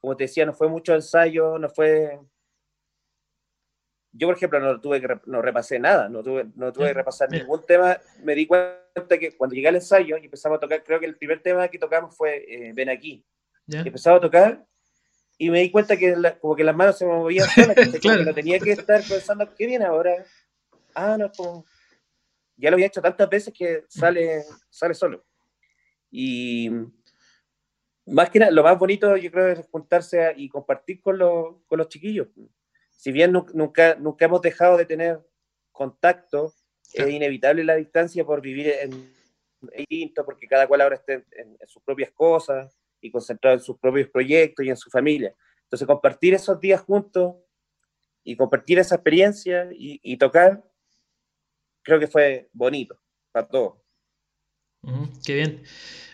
como 0.00 0.16
te 0.16 0.24
decía, 0.24 0.46
no 0.46 0.54
fue 0.54 0.68
mucho 0.68 0.94
ensayo, 0.94 1.58
no 1.58 1.68
fue... 1.68 2.18
Yo, 4.12 4.26
por 4.26 4.36
ejemplo, 4.36 4.58
no 4.58 4.80
tuve 4.80 5.00
que 5.00 5.20
no 5.26 5.42
repasé 5.42 5.78
nada, 5.78 6.08
no 6.08 6.22
tuve, 6.22 6.46
no 6.56 6.72
tuve 6.72 6.88
que 6.88 6.94
repasar 6.94 7.30
ningún 7.30 7.64
tema. 7.66 7.98
Me 8.22 8.34
di 8.34 8.46
cuenta 8.46 9.18
que 9.18 9.36
cuando 9.36 9.54
llegué 9.54 9.68
al 9.68 9.76
ensayo 9.76 10.16
y 10.16 10.24
empezamos 10.24 10.56
a 10.56 10.60
tocar, 10.60 10.82
creo 10.82 10.98
que 10.98 11.06
el 11.06 11.16
primer 11.16 11.42
tema 11.42 11.68
que 11.68 11.78
tocamos 11.78 12.16
fue 12.16 12.44
eh, 12.48 12.72
Ven 12.72 12.88
aquí. 12.88 13.24
empezaba 13.66 14.16
a 14.16 14.20
tocar 14.20 14.64
y 15.36 15.50
me 15.50 15.60
di 15.60 15.70
cuenta 15.70 15.96
que 15.96 16.16
como 16.40 16.56
que 16.56 16.64
las 16.64 16.74
manos 16.74 16.96
se 16.96 17.06
me 17.06 17.12
movían 17.12 17.48
solas, 17.48 17.76
que 18.02 18.24
no 18.24 18.34
tenía 18.34 18.58
que 18.58 18.72
estar 18.72 19.02
pensando, 19.06 19.54
¿qué 19.54 19.66
viene 19.66 19.84
ahora? 19.84 20.24
Ah, 20.94 21.16
no, 21.18 21.30
como... 21.30 21.64
Ya 22.56 22.70
lo 22.70 22.74
había 22.74 22.86
hecho 22.86 23.02
tantas 23.02 23.28
veces 23.28 23.54
que 23.56 23.84
sale, 23.88 24.42
sale 24.68 24.94
solo. 24.94 25.24
Y 26.10 26.70
más 28.06 28.30
que 28.30 28.38
nada, 28.38 28.50
lo 28.50 28.62
más 28.62 28.78
bonito 28.78 29.16
yo 29.16 29.30
creo 29.30 29.48
es 29.48 29.66
juntarse 29.70 30.32
y 30.36 30.48
compartir 30.48 31.00
con, 31.00 31.18
con 31.66 31.78
los 31.78 31.88
chiquillos. 31.88 32.28
Si 32.90 33.12
bien 33.12 33.32
nunca, 33.32 33.94
nunca 33.96 34.24
hemos 34.24 34.42
dejado 34.42 34.76
de 34.76 34.86
tener 34.86 35.20
contacto, 35.72 36.52
es 36.92 37.08
inevitable 37.08 37.64
la 37.64 37.76
distancia 37.76 38.24
por 38.24 38.40
vivir 38.40 38.72
en 38.80 39.12
distinto, 39.76 40.24
porque 40.24 40.46
cada 40.46 40.66
cual 40.66 40.80
ahora 40.80 40.96
está 40.96 41.12
en, 41.12 41.58
sus 41.66 41.82
propias 41.82 42.10
cosas 42.12 42.80
y 43.00 43.10
concentrado 43.10 43.56
en 43.56 43.62
sus 43.62 43.78
propios 43.78 44.08
proyectos 44.08 44.64
y 44.64 44.70
en 44.70 44.76
su 44.76 44.90
familia. 44.90 45.34
Entonces, 45.64 45.86
compartir 45.86 46.34
esos 46.34 46.58
días 46.60 46.80
juntos 46.80 47.36
y 48.24 48.36
compartir 48.36 48.78
esa 48.78 48.96
experiencia 48.96 49.68
y, 49.70 50.16
tocar, 50.16 50.64
creo 51.82 51.98
que 51.98 52.06
fue 52.06 52.48
bonito 52.52 52.98
para 53.32 53.46
todos. 53.46 53.78
Qué 55.24 55.34
bien. 55.34 55.62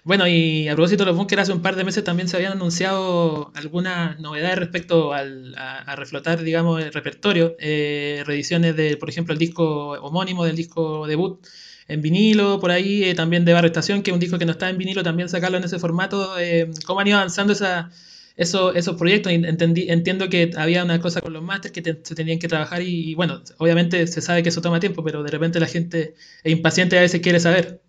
Bueno, 0.05 0.29
y 0.29 0.69
a 0.69 0.75
propósito 0.75 1.05
de 1.05 1.07
los 1.11 1.17
bunkers, 1.17 1.43
hace 1.43 1.53
un 1.53 1.63
par 1.63 1.77
de 1.77 1.85
meses 1.85 2.05
también 2.05 2.29
se 2.29 2.37
habían 2.37 2.53
anunciado 2.53 3.51
algunas 3.55 4.21
novedades 4.21 4.59
respecto 4.59 5.15
al, 5.15 5.55
a, 5.57 5.97
reflotar, 5.97 6.43
digamos, 6.43 6.83
el 6.83 6.93
repertorio. 6.93 7.57
Eh, 7.59 8.23
reediciones 8.27 8.77
de, 8.77 8.99
por 8.99 9.09
ejemplo, 9.09 9.33
el 9.33 9.39
disco 9.39 9.93
homónimo 9.93 10.45
del 10.45 10.57
disco 10.57 11.07
debut 11.07 11.41
en 11.89 12.03
vinilo, 12.03 12.61
por 12.61 12.71
ahí 12.71 13.05
eh, 13.05 13.15
también 13.15 13.45
de 13.47 13.55
Barrio 13.55 13.69
Estación, 13.69 14.03
que 14.03 14.11
es 14.11 14.15
un 14.15 14.21
disco 14.21 14.39
que 14.39 14.45
no 14.47 14.53
está 14.53 14.69
en 14.69 14.79
vinilo, 14.79 15.03
también 15.03 15.29
sacarlo 15.31 15.57
en 15.59 15.65
ese 15.65 15.79
formato. 15.79 16.39
Eh, 16.39 16.71
¿Cómo 16.87 17.01
han 17.01 17.09
ido 17.09 17.17
avanzando 17.19 17.55
esa, 17.55 17.91
esos, 18.37 18.77
esos 18.77 18.97
proyectos? 18.97 19.33
Entendí, 19.33 19.87
entiendo 19.89 20.29
que 20.29 20.51
había 20.57 20.85
una 20.85 21.01
cosa 21.01 21.23
con 21.23 21.33
los 21.33 21.43
masters 21.43 21.73
que 21.73 21.83
se 22.03 22.15
tenían 22.15 22.39
que 22.39 22.49
trabajar 22.49 22.83
y, 22.83 23.15
bueno, 23.15 23.43
obviamente 23.59 24.07
se 24.07 24.21
sabe 24.21 24.43
que 24.43 24.51
eso 24.51 24.61
toma 24.61 24.81
tiempo, 24.81 25.03
pero 25.05 25.23
de 25.23 25.31
repente 25.31 25.61
la 25.61 25.67
gente 25.67 26.15
es 26.43 26.53
impaciente 26.53 26.97
y 26.97 26.99
a 26.99 27.03
veces 27.03 27.21
quiere 27.23 27.41
saber. 27.41 27.81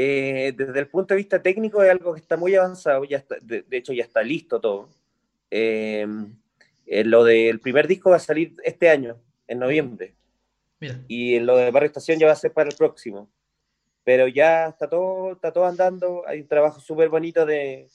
Eh, 0.00 0.54
desde 0.56 0.78
el 0.78 0.86
punto 0.86 1.12
de 1.12 1.18
vista 1.18 1.42
técnico 1.42 1.82
es 1.82 1.90
algo 1.90 2.14
que 2.14 2.20
está 2.20 2.36
muy 2.36 2.54
avanzado, 2.54 3.02
ya 3.02 3.24
de, 3.42 3.64
hecho 3.72 3.92
ya 3.92 4.04
está 4.04 4.22
listo 4.22 4.60
todo. 4.60 4.88
Eh, 5.50 6.06
eh, 6.86 7.02
lo 7.02 7.24
del 7.24 7.58
primer 7.58 7.88
disco 7.88 8.10
va 8.10 8.16
a 8.16 8.20
salir 8.20 8.54
este 8.62 8.88
año, 8.90 9.16
en 9.48 9.58
noviembre. 9.58 10.14
Y 11.08 11.40
lo 11.40 11.56
de 11.56 11.72
Barrio 11.72 11.88
Estación 11.88 12.16
ya 12.16 12.28
va 12.28 12.34
a 12.34 12.36
ser 12.36 12.52
para 12.52 12.70
el 12.70 12.76
próximo. 12.76 13.28
Pero 14.04 14.28
ya 14.28 14.68
está 14.68 14.88
todo, 14.88 15.32
está 15.32 15.52
todo 15.52 15.66
andando, 15.66 16.22
hay 16.28 16.42
un 16.42 16.46
trabajo 16.46 16.78
súper 16.78 17.08
bonito 17.08 17.44
de, 17.44 17.88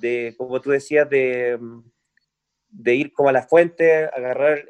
de, 0.00 0.34
como 0.36 0.60
tú 0.60 0.70
decías, 0.70 1.08
de, 1.08 1.56
de 2.70 2.94
ir 2.96 3.12
como 3.12 3.28
a 3.28 3.32
la 3.32 3.46
fuente, 3.46 4.06
agarrar 4.06 4.66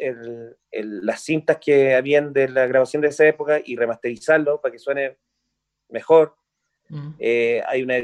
las 0.72 1.22
cintas 1.22 1.56
que 1.56 1.94
habían 1.94 2.34
de 2.34 2.50
la 2.50 2.66
grabación 2.66 3.00
de 3.00 3.08
esa 3.08 3.26
época 3.26 3.62
y 3.64 3.76
remasterizarlo 3.76 4.60
para 4.60 4.72
que 4.72 4.78
suene 4.78 5.16
mejor. 5.88 6.38
Eh, 7.18 7.62
hay 7.66 7.82
una, 7.82 7.96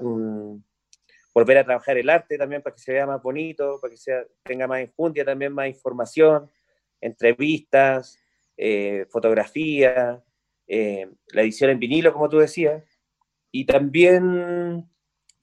un, 0.00 0.64
volver 1.32 1.58
a 1.58 1.64
trabajar 1.64 1.96
el 1.96 2.10
arte 2.10 2.38
también 2.38 2.62
para 2.62 2.74
que 2.74 2.82
se 2.82 2.92
vea 2.92 3.06
más 3.06 3.22
bonito, 3.22 3.78
para 3.80 3.90
que 3.90 3.96
sea, 3.96 4.24
tenga 4.42 4.66
más 4.66 4.80
enjundia, 4.80 5.24
también 5.24 5.52
más 5.52 5.68
información, 5.68 6.50
entrevistas, 7.00 8.18
eh, 8.56 9.06
fotografía, 9.10 10.22
eh, 10.66 11.08
la 11.32 11.42
edición 11.42 11.70
en 11.70 11.78
vinilo, 11.78 12.12
como 12.12 12.28
tú 12.28 12.38
decías, 12.38 12.82
y 13.50 13.64
también 13.64 14.24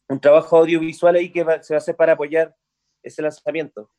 un 0.07 0.19
trabajo 0.19 0.57
audiovisual 0.57 1.15
ahí 1.15 1.31
que 1.31 1.41
se 1.61 1.73
va 1.73 1.75
a 1.75 1.77
hacer 1.77 1.95
para 1.95 2.13
apoyar 2.13 2.55
ese 3.03 3.21
lanzamiento. 3.21 3.89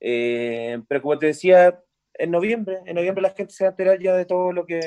pero 0.00 1.02
como 1.02 1.18
te 1.18 1.26
decía, 1.26 1.80
en 2.14 2.30
noviembre, 2.30 2.80
en 2.86 2.94
noviembre 2.94 3.22
la 3.22 3.30
gente 3.30 3.52
se 3.52 3.64
va 3.64 3.68
a 3.68 3.72
enterar 3.72 3.98
ya 3.98 4.14
de 4.14 4.24
todo 4.24 4.52
lo 4.52 4.66
que, 4.66 4.80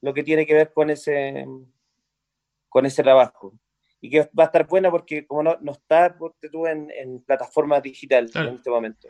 lo 0.00 0.12
que 0.12 0.22
tiene 0.22 0.46
que 0.46 0.54
ver 0.54 0.72
con 0.72 0.90
ese, 0.90 1.46
con 2.72 2.86
ese 2.86 3.02
trabajo. 3.02 3.52
Y 4.00 4.10
que 4.10 4.20
va 4.36 4.44
a 4.44 4.46
estar 4.46 4.66
buena 4.66 4.90
porque 4.90 5.26
como 5.26 5.42
no, 5.42 5.58
no 5.60 5.72
está 5.72 6.16
tú 6.50 6.66
en, 6.66 6.90
en 6.90 7.20
plataforma 7.20 7.80
digital 7.80 8.30
en 8.34 8.54
este 8.54 8.70
momento. 8.70 9.06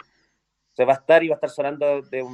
O 0.76 0.86
va 0.86 0.94
a 0.94 0.96
estar 0.96 1.22
y 1.22 1.28
va 1.28 1.34
a 1.34 1.36
estar 1.36 1.50
sonando 1.50 2.02
de, 2.02 2.26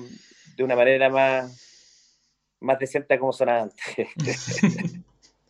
de 0.57 0.65
una 0.65 0.75
manera 0.75 1.11
más, 1.11 2.19
más 2.61 2.79
decente 2.79 3.19
como 3.19 3.33
sonaba 3.33 3.63
antes. 3.63 4.09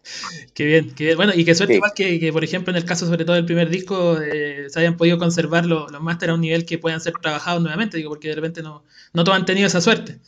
Qué 0.54 0.64
bien, 0.64 0.94
qué 0.94 1.04
bien. 1.04 1.16
Bueno, 1.16 1.32
y 1.34 1.44
qué 1.44 1.54
suerte 1.54 1.74
igual 1.74 1.92
que, 1.94 2.18
que, 2.18 2.32
por 2.32 2.42
ejemplo, 2.42 2.70
en 2.72 2.76
el 2.76 2.84
caso 2.84 3.06
sobre 3.06 3.24
todo 3.24 3.36
del 3.36 3.44
primer 3.44 3.68
disco, 3.68 4.20
eh, 4.20 4.66
se 4.68 4.80
hayan 4.80 4.96
podido 4.96 5.18
conservar 5.18 5.66
los, 5.66 5.90
los 5.92 6.02
másteres 6.02 6.32
a 6.32 6.34
un 6.34 6.40
nivel 6.40 6.64
que 6.64 6.78
puedan 6.78 7.00
ser 7.00 7.14
trabajados 7.14 7.62
nuevamente, 7.62 7.96
digo, 7.96 8.10
porque 8.10 8.28
de 8.28 8.34
repente 8.34 8.62
no, 8.62 8.84
no 9.12 9.24
todos 9.24 9.38
han 9.38 9.44
tenido 9.44 9.66
esa 9.66 9.80
suerte. 9.80 10.18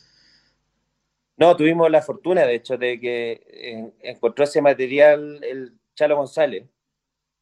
No, 1.41 1.57
tuvimos 1.57 1.89
la 1.89 2.03
fortuna, 2.03 2.45
de 2.45 2.53
hecho, 2.53 2.77
de 2.77 2.99
que 2.99 3.95
encontró 4.01 4.43
ese 4.43 4.61
material 4.61 5.43
el 5.43 5.73
Chalo 5.95 6.15
González, 6.15 6.69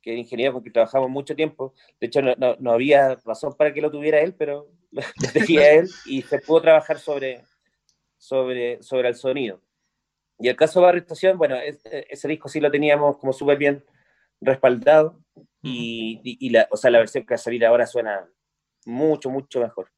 que 0.01 0.13
es 0.13 0.19
ingeniero 0.19 0.53
con 0.53 0.63
que 0.63 0.71
trabajamos 0.71 1.09
mucho 1.09 1.35
tiempo. 1.35 1.73
De 1.99 2.07
hecho, 2.07 2.21
no, 2.21 2.71
había 2.71 3.15
razón 3.25 3.57
para 3.57 3.73
que 3.73 3.81
lo 3.81 3.91
tuviera 3.91 4.21
él, 4.21 4.33
pero 4.35 4.71
lo 4.91 5.01
tenía 5.33 5.73
él 5.73 5.89
y 6.05 6.21
se 6.21 6.39
pudo 6.39 6.61
trabajar 6.61 6.97
sobre, 6.97 7.43
sobre, 8.17 8.81
sobre 8.81 9.09
el 9.09 9.15
sonido. 9.15 9.61
Y 10.39 10.47
el 10.47 10.55
caso 10.55 10.79
de 10.79 10.85
Barrio 10.85 11.01
Estación, 11.01 11.37
bueno, 11.37 11.57
ese 11.57 12.27
disco 12.29 12.47
sí 12.47 12.61
lo 12.61 12.71
teníamos 12.71 13.17
como 13.17 13.33
súper 13.33 13.57
bien 13.57 13.83
respaldado 14.39 15.19
y, 15.61 16.49
la, 16.51 16.69
o 16.71 16.77
sea, 16.77 16.89
la 16.89 16.99
versión 16.99 17.25
que 17.25 17.33
va 17.33 17.35
a 17.35 17.37
salir 17.37 17.65
ahora 17.65 17.85
suena 17.85 18.29
mucho, 18.85 19.29
mucho 19.29 19.59
mejor 19.59 19.89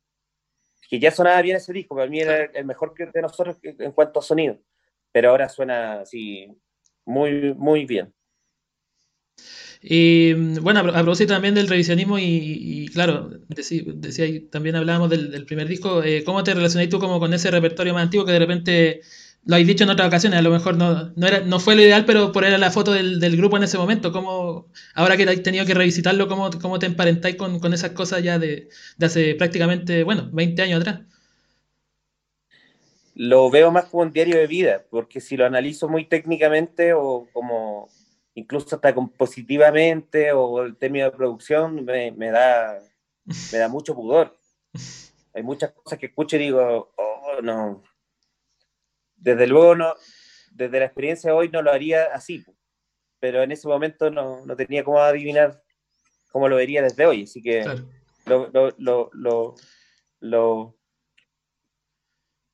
que 0.91 0.99
ya 0.99 1.09
sonaba 1.09 1.41
bien 1.41 1.55
ese 1.55 1.71
disco, 1.71 1.95
para 1.95 2.09
mí 2.09 2.19
era 2.19 2.43
el 2.53 2.65
mejor 2.65 2.93
que 2.93 3.05
de 3.05 3.21
nosotros 3.21 3.55
en 3.63 3.93
cuanto 3.93 4.19
a 4.19 4.21
sonido, 4.21 4.59
pero 5.13 5.29
ahora 5.29 5.47
suena 5.47 6.01
así 6.01 6.53
muy, 7.05 7.53
muy 7.53 7.85
bien. 7.85 8.13
Y 9.81 10.33
bueno, 10.59 10.81
a 10.81 10.83
propósito 10.83 11.33
también 11.33 11.55
del 11.55 11.69
revisionismo 11.69 12.19
y, 12.19 12.89
claro, 12.93 13.29
decía, 13.47 13.83
decía, 13.85 14.25
también 14.51 14.75
hablábamos 14.75 15.09
del, 15.09 15.45
primer 15.45 15.69
disco, 15.69 16.03
eh, 16.03 16.25
¿cómo 16.25 16.43
te 16.43 16.53
relacionáis 16.53 16.89
tú 16.89 16.99
como 16.99 17.21
con 17.21 17.33
ese 17.33 17.49
repertorio 17.51 17.93
más 17.93 18.03
antiguo 18.03 18.25
que 18.25 18.33
de 18.33 18.39
repente 18.39 19.01
lo 19.43 19.55
habéis 19.55 19.67
dicho 19.67 19.83
en 19.83 19.89
otras 19.89 20.07
ocasiones, 20.07 20.39
a 20.39 20.43
lo 20.43 20.51
mejor 20.51 20.77
no, 20.77 21.11
no, 21.15 21.27
era, 21.27 21.39
no 21.39 21.59
fue 21.59 21.75
lo 21.75 21.81
ideal, 21.81 22.05
pero 22.05 22.31
por 22.31 22.45
era 22.45 22.57
la 22.57 22.69
foto 22.69 22.91
del, 22.93 23.19
del, 23.19 23.37
grupo 23.37 23.57
en 23.57 23.63
ese 23.63 23.77
momento. 23.77 24.11
¿Cómo, 24.11 24.67
ahora 24.93 25.17
que 25.17 25.23
habéis 25.23 25.41
tenido 25.41 25.65
que 25.65 25.73
revisitarlo, 25.73 26.27
cómo, 26.27 26.49
cómo 26.61 26.77
te 26.77 26.85
emparentáis 26.85 27.35
con, 27.35 27.59
con, 27.59 27.73
esas 27.73 27.91
cosas 27.91 28.21
ya 28.21 28.37
de, 28.37 28.69
de, 28.97 29.05
hace 29.05 29.35
prácticamente, 29.35 30.03
bueno, 30.03 30.29
20 30.31 30.61
años 30.61 30.81
atrás? 30.81 31.01
Lo 33.15 33.49
veo 33.49 33.71
más 33.71 33.85
como 33.85 34.03
un 34.03 34.13
diario 34.13 34.37
de 34.37 34.47
vida, 34.47 34.85
porque 34.89 35.19
si 35.19 35.35
lo 35.35 35.45
analizo 35.45 35.89
muy 35.89 36.05
técnicamente 36.05 36.93
o 36.93 37.27
como 37.33 37.89
incluso 38.35 38.75
hasta 38.75 38.93
compositivamente 38.93 40.31
o 40.31 40.61
el 40.63 40.77
término 40.77 41.05
de 41.05 41.11
producción, 41.11 41.83
me, 41.83 42.11
me 42.11 42.29
da, 42.29 42.79
me 43.25 43.57
da 43.57 43.67
mucho 43.67 43.95
pudor. 43.95 44.37
Hay 45.33 45.43
muchas 45.43 45.71
cosas 45.71 45.97
que 45.97 46.07
escucho 46.07 46.35
y 46.35 46.39
digo, 46.39 46.91
oh, 46.95 47.41
no, 47.41 47.81
desde 49.21 49.47
luego 49.47 49.75
no, 49.75 49.93
desde 50.51 50.79
la 50.79 50.85
experiencia 50.85 51.33
hoy 51.33 51.49
no 51.49 51.61
lo 51.61 51.71
haría 51.71 52.05
así, 52.13 52.43
pero 53.19 53.43
en 53.43 53.51
ese 53.51 53.67
momento 53.67 54.09
no, 54.09 54.45
no 54.45 54.55
tenía 54.55 54.83
cómo 54.83 54.99
adivinar 54.99 55.63
cómo 56.31 56.49
lo 56.49 56.55
vería 56.55 56.81
desde 56.81 57.05
hoy, 57.05 57.23
así 57.23 57.41
que 57.41 57.63
lo, 58.25 58.49
lo, 58.49 58.73
lo, 58.77 59.55
lo, 60.19 60.75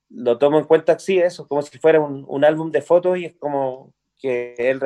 lo, 0.10 0.38
tomo 0.38 0.60
en 0.60 0.66
cuenta 0.66 0.94
así, 0.94 1.20
eso, 1.20 1.48
como 1.48 1.62
si 1.62 1.78
fuera 1.78 2.00
un, 2.00 2.26
un 2.28 2.44
álbum 2.44 2.72
de 2.72 2.82
fotos 2.82 3.18
y 3.18 3.26
es 3.26 3.36
como 3.36 3.94
que 4.18 4.56
él 4.58 4.82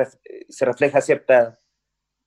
se 0.48 0.64
refleja 0.64 1.00
cierta, 1.00 1.58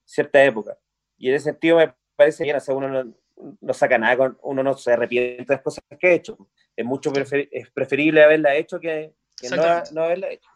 cierta 0.04 0.44
época. 0.44 0.78
Y 1.18 1.30
en 1.30 1.36
ese 1.36 1.46
sentido 1.46 1.78
me 1.78 1.94
parece 2.16 2.44
bien, 2.44 2.58
o 2.58 2.76
uno 2.76 2.90
no, 2.90 3.14
no 3.62 3.74
saca 3.74 3.98
nada, 3.98 4.36
uno 4.42 4.64
no 4.64 4.74
se 4.76 4.92
arrepiente 4.92 5.46
de 5.46 5.54
las 5.54 5.62
cosas 5.62 5.84
que 6.00 6.08
ha 6.08 6.12
hecho. 6.12 6.38
Es 6.76 6.86
mucho 6.86 7.14
es 7.14 7.70
preferible 7.72 8.24
haberla 8.24 8.56
hecho 8.56 8.80
que, 8.80 9.14
no, 9.92 10.04
haberla 10.04 10.32
hecho. 10.32 10.50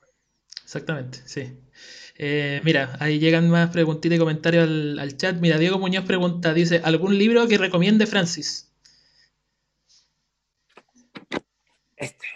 Exactamente, 0.64 1.20
sí. 1.26 1.60
Eh, 2.18 2.62
mira, 2.64 2.98
ahí 3.00 3.18
llegan 3.20 3.50
más 3.50 3.70
preguntitas 3.70 4.18
y 4.18 4.20
comentarios 4.20 4.68
al, 4.68 5.18
chat. 5.18 5.38
Mira, 5.38 5.58
Diego 5.58 5.80
Muñoz 5.80 6.06
pregunta, 6.06 6.54
dice, 6.54 6.82
¿algún 6.84 7.18
libro 7.18 7.48
que 7.48 7.58
recomiende 7.58 8.06
Francis? 8.06 8.72
Este. 11.96 12.28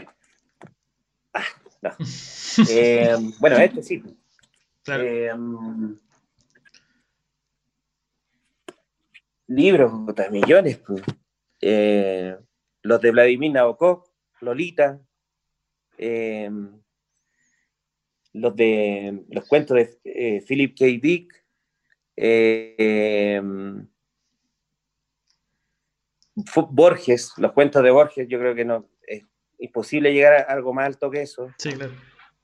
Ah, 1.33 1.43
no. 1.81 1.91
Eh, 2.69 3.15
bueno, 3.39 3.57
este 3.57 3.81
sí. 3.81 4.03
Claro. 4.83 5.03
Eh, 5.03 5.31
Libros, 9.47 9.91
millones. 10.31 10.77
Pues. 10.77 11.01
Eh, 11.61 12.37
los 12.81 13.01
de 13.01 13.11
Vladimir 13.11 13.51
Nabokov, 13.51 14.03
Lolita, 14.41 14.99
eh, 15.97 16.49
los 18.33 18.55
de 18.55 19.23
los 19.29 19.47
cuentos 19.47 19.77
de 19.77 19.99
eh, 20.03 20.43
Philip 20.47 20.77
K. 20.77 20.85
Dick, 21.01 21.45
Borges, 26.71 27.33
los 27.37 27.51
cuentos 27.51 27.83
de 27.83 27.91
Borges, 27.91 28.27
yo 28.27 28.39
creo 28.39 28.55
que 28.55 28.65
no 28.65 28.89
es 29.07 29.23
imposible 29.59 30.13
llegar 30.13 30.33
a 30.33 30.53
algo 30.53 30.73
más 30.73 30.87
alto 30.87 31.11
que 31.11 31.21
eso. 31.21 31.49
Sí, 31.57 31.71
claro. 31.73 31.93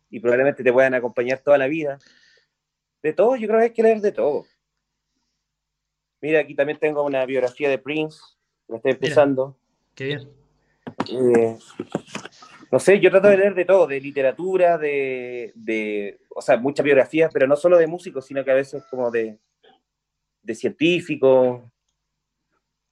Y 0.10 0.20
probablemente 0.20 0.64
te 0.64 0.74
puedan 0.74 0.94
acompañar 0.94 1.40
toda 1.40 1.58
la 1.58 1.68
vida. 1.68 2.00
De 3.02 3.14
todo, 3.14 3.36
yo 3.36 3.48
creo 3.48 3.60
que 3.60 3.66
hay 3.66 3.74
que 3.74 3.84
leer 3.84 4.02
de 4.02 4.12
todo. 4.12 4.46
Mira, 6.22 6.42
aquí 6.42 6.56
también 6.56 6.80
tengo 6.80 7.04
una 7.04 7.26
biografía 7.26 7.70
de 7.70 7.78
Prince, 7.78 8.20
que 8.68 8.76
estoy 8.76 8.92
empezando. 8.92 9.58
qué 9.96 10.06
bien. 10.06 10.30
Eh, 11.12 11.58
no 12.72 12.80
sé, 12.80 13.00
yo 13.00 13.10
trato 13.10 13.28
de 13.28 13.38
leer 13.38 13.56
de 13.56 13.66
todo, 13.66 13.88
de 13.88 14.00
literatura, 14.00 14.78
de, 14.78 15.52
de, 15.56 16.20
o 16.30 16.42
sea, 16.42 16.58
muchas 16.58 16.84
biografías, 16.84 17.32
pero 17.34 17.48
no 17.48 17.56
solo 17.56 17.78
de 17.78 17.88
músicos, 17.88 18.26
sino 18.26 18.44
que 18.44 18.52
a 18.52 18.56
veces 18.56 18.84
como 18.90 19.10
de, 19.10 19.38
de 20.44 20.56
científicos, 20.56 21.62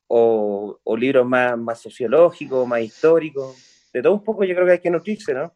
o, 0.08 0.80
o 0.84 0.98
libros 0.98 1.26
más, 1.26 1.58
más 1.58 1.82
sociológicos, 1.82 2.68
más 2.68 2.82
históricos. 2.82 3.56
De 3.94 4.02
todo 4.02 4.14
un 4.14 4.24
poco 4.24 4.44
yo 4.44 4.56
creo 4.56 4.66
que 4.66 4.74
hay 4.74 4.80
que 4.80 4.90
nutrirse, 4.90 5.34
¿no? 5.34 5.54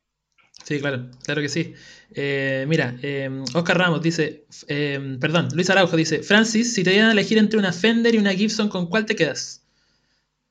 Sí, 0.63 0.79
claro, 0.79 1.09
claro 1.23 1.41
que 1.41 1.49
sí. 1.49 1.73
Eh, 2.13 2.65
mira, 2.67 2.95
eh, 3.01 3.29
Oscar 3.55 3.77
Ramos 3.77 4.01
dice, 4.01 4.45
eh, 4.67 5.17
perdón, 5.19 5.47
Luis 5.55 5.69
Araujo 5.69 5.95
dice, 5.95 6.21
Francis, 6.21 6.73
si 6.73 6.83
te 6.83 6.91
dieran 6.91 7.09
a 7.09 7.13
elegir 7.13 7.37
entre 7.39 7.57
una 7.57 7.73
Fender 7.73 8.13
y 8.13 8.19
una 8.19 8.33
Gibson, 8.33 8.69
¿con 8.69 8.87
cuál 8.87 9.05
te 9.05 9.15
quedas? 9.15 9.65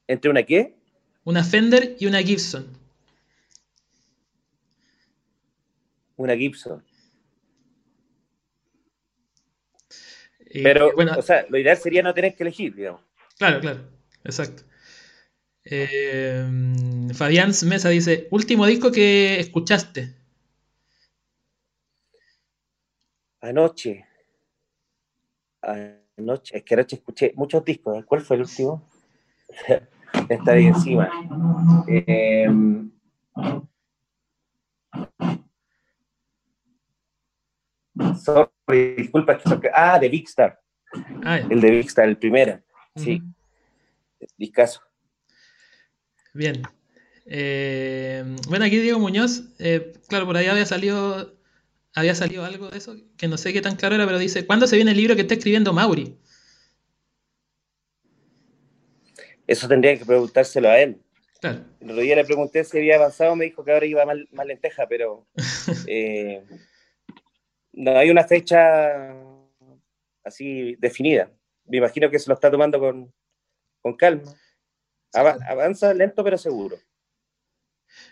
¿Entre 0.08 0.30
una 0.30 0.42
qué? 0.42 0.74
Una 1.22 1.44
Fender 1.44 1.96
y 2.00 2.06
una 2.06 2.22
Gibson. 2.22 2.66
Una 6.20 6.36
Gibson. 6.36 6.84
Pero, 10.52 10.92
bueno, 10.94 11.12
o 11.16 11.22
sea, 11.22 11.46
lo 11.48 11.56
ideal 11.56 11.78
sería 11.78 12.02
no 12.02 12.12
tener 12.12 12.34
que 12.34 12.42
elegir, 12.42 12.74
digamos. 12.74 13.00
Claro, 13.38 13.60
claro, 13.60 13.88
exacto. 14.22 14.64
Eh, 15.64 16.44
Fabián 17.14 17.52
Mesa 17.64 17.88
dice, 17.88 18.28
último 18.30 18.66
disco 18.66 18.92
que 18.92 19.40
escuchaste. 19.40 20.14
Anoche. 23.40 24.04
Anoche, 25.62 26.58
es 26.58 26.62
que 26.64 26.74
anoche 26.74 26.96
escuché 26.96 27.32
muchos 27.34 27.64
discos. 27.64 28.04
¿Cuál 28.04 28.20
fue 28.20 28.36
el 28.36 28.42
último? 28.42 28.86
Está 30.28 30.52
ahí 30.52 30.66
encima. 30.66 31.08
Eh, 31.88 32.46
sorry, 38.22 38.94
disculpa. 38.96 39.38
Ah, 39.74 39.98
de 39.98 40.08
Big 40.08 40.26
Star. 40.28 40.60
Ah, 41.24 41.38
el 41.38 41.60
de 41.60 41.70
Big 41.70 41.86
Star, 41.86 42.08
el 42.08 42.16
primero. 42.16 42.60
Sí. 42.96 43.22
Discaso. 44.36 44.82
Bien. 46.34 46.62
Eh, 47.26 48.24
bueno, 48.48 48.64
aquí 48.64 48.78
Diego 48.78 48.98
Muñoz, 48.98 49.44
eh, 49.58 49.92
claro, 50.08 50.26
por 50.26 50.36
ahí 50.36 50.46
había 50.46 50.66
salido, 50.66 51.36
había 51.94 52.14
salido 52.14 52.44
algo 52.44 52.70
de 52.70 52.78
eso, 52.78 52.96
que 53.16 53.28
no 53.28 53.38
sé 53.38 53.52
qué 53.52 53.60
tan 53.60 53.76
claro 53.76 53.94
era, 53.94 54.06
pero 54.06 54.18
dice, 54.18 54.46
¿cuándo 54.46 54.66
se 54.66 54.76
viene 54.76 54.90
el 54.90 54.96
libro 54.96 55.14
que 55.14 55.22
está 55.22 55.34
escribiendo 55.34 55.72
Mauri? 55.72 56.18
Eso 59.46 59.68
tendría 59.68 59.98
que 59.98 60.04
preguntárselo 60.04 60.68
a 60.68 60.80
él. 60.80 61.00
Claro. 61.40 61.64
El 61.80 61.90
otro 61.90 62.02
día 62.02 62.16
le 62.16 62.24
pregunté 62.24 62.64
si 62.64 62.78
había 62.78 62.96
avanzado, 62.96 63.34
me 63.34 63.46
dijo 63.46 63.64
que 63.64 63.72
ahora 63.72 63.86
iba 63.86 64.04
mal, 64.04 64.28
lenteja, 64.46 64.86
pero 64.88 65.26
eh, 65.86 66.42
no 67.80 67.96
hay 67.96 68.10
una 68.10 68.24
fecha 68.24 69.14
así 70.22 70.76
definida. 70.78 71.30
Me 71.66 71.78
imagino 71.78 72.10
que 72.10 72.18
se 72.18 72.28
lo 72.28 72.34
está 72.34 72.50
tomando 72.50 72.78
con, 72.78 73.12
con 73.80 73.96
calma. 73.96 74.34
Avanza 75.12 75.92
lento 75.94 76.22
pero 76.22 76.36
seguro. 76.36 76.76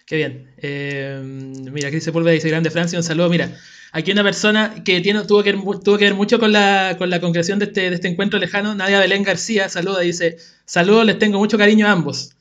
Qué 0.06 0.16
bien. 0.16 0.54
Eh, 0.56 1.20
mira, 1.22 1.88
aquí 1.88 2.00
se 2.00 2.10
vuelve 2.10 2.32
dice 2.32 2.48
Grande 2.48 2.70
Francia, 2.70 2.98
un 2.98 3.02
saludo. 3.02 3.28
Mira, 3.28 3.50
aquí 3.92 4.10
una 4.10 4.24
persona 4.24 4.82
que 4.84 5.00
tiene, 5.00 5.24
tuvo, 5.24 5.42
que 5.42 5.52
ver, 5.52 5.60
tuvo 5.84 5.98
que 5.98 6.06
ver 6.06 6.14
mucho 6.14 6.38
con 6.38 6.50
la, 6.50 6.96
con 6.98 7.10
la 7.10 7.20
concreción 7.20 7.58
de 7.58 7.66
este, 7.66 7.90
de 7.90 7.94
este 7.94 8.08
encuentro 8.08 8.38
lejano, 8.38 8.74
Nadia 8.74 9.00
Belén 9.00 9.22
García, 9.22 9.68
saluda, 9.68 10.00
dice, 10.00 10.38
saludos, 10.64 11.04
les 11.04 11.18
tengo 11.18 11.38
mucho 11.38 11.58
cariño 11.58 11.86
a 11.86 11.92
ambos. 11.92 12.34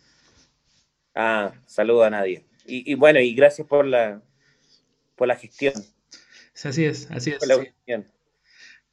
Ah, 1.14 1.52
saludo 1.66 2.04
a 2.04 2.10
Nadia. 2.10 2.42
Y, 2.70 2.96
bueno, 2.96 3.20
y 3.20 3.34
gracias 3.34 3.66
por 3.66 3.86
la, 3.86 4.22
por 5.16 5.28
la 5.28 5.36
gestión. 5.38 5.74
Así 6.66 6.86
es, 6.86 7.10
así 7.12 7.32
es. 7.32 7.40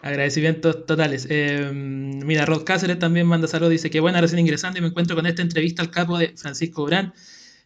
Agradecimientos 0.00 0.84
totales. 0.84 1.26
Eh, 1.30 1.70
mira, 1.72 2.44
Rod 2.44 2.64
Cáceres 2.64 2.98
también 2.98 3.26
manda 3.26 3.48
saludos, 3.48 3.70
dice 3.70 3.88
que 3.88 4.00
buena 4.00 4.20
recién 4.20 4.38
ingresando 4.38 4.78
y 4.78 4.82
me 4.82 4.88
encuentro 4.88 5.16
con 5.16 5.24
esta 5.24 5.40
entrevista 5.40 5.80
al 5.80 5.90
capo 5.90 6.18
de 6.18 6.36
Francisco 6.36 6.82
Urán. 6.82 7.14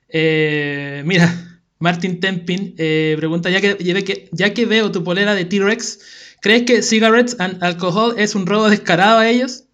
Eh, 0.08 1.02
mira, 1.04 1.26
Martin 1.80 2.20
Tempin 2.20 2.76
eh, 2.78 3.16
pregunta, 3.18 3.50
ya 3.50 3.60
que, 3.60 4.28
ya 4.30 4.54
que 4.54 4.66
veo 4.66 4.92
tu 4.92 5.02
polera 5.02 5.34
de 5.34 5.46
T-Rex, 5.46 6.36
¿crees 6.40 6.62
que 6.62 6.82
Cigarettes 6.82 7.34
and 7.40 7.62
Alcohol 7.62 8.14
es 8.16 8.36
un 8.36 8.46
robo 8.46 8.70
descarado 8.70 9.18
a 9.18 9.28
ellos? 9.28 9.64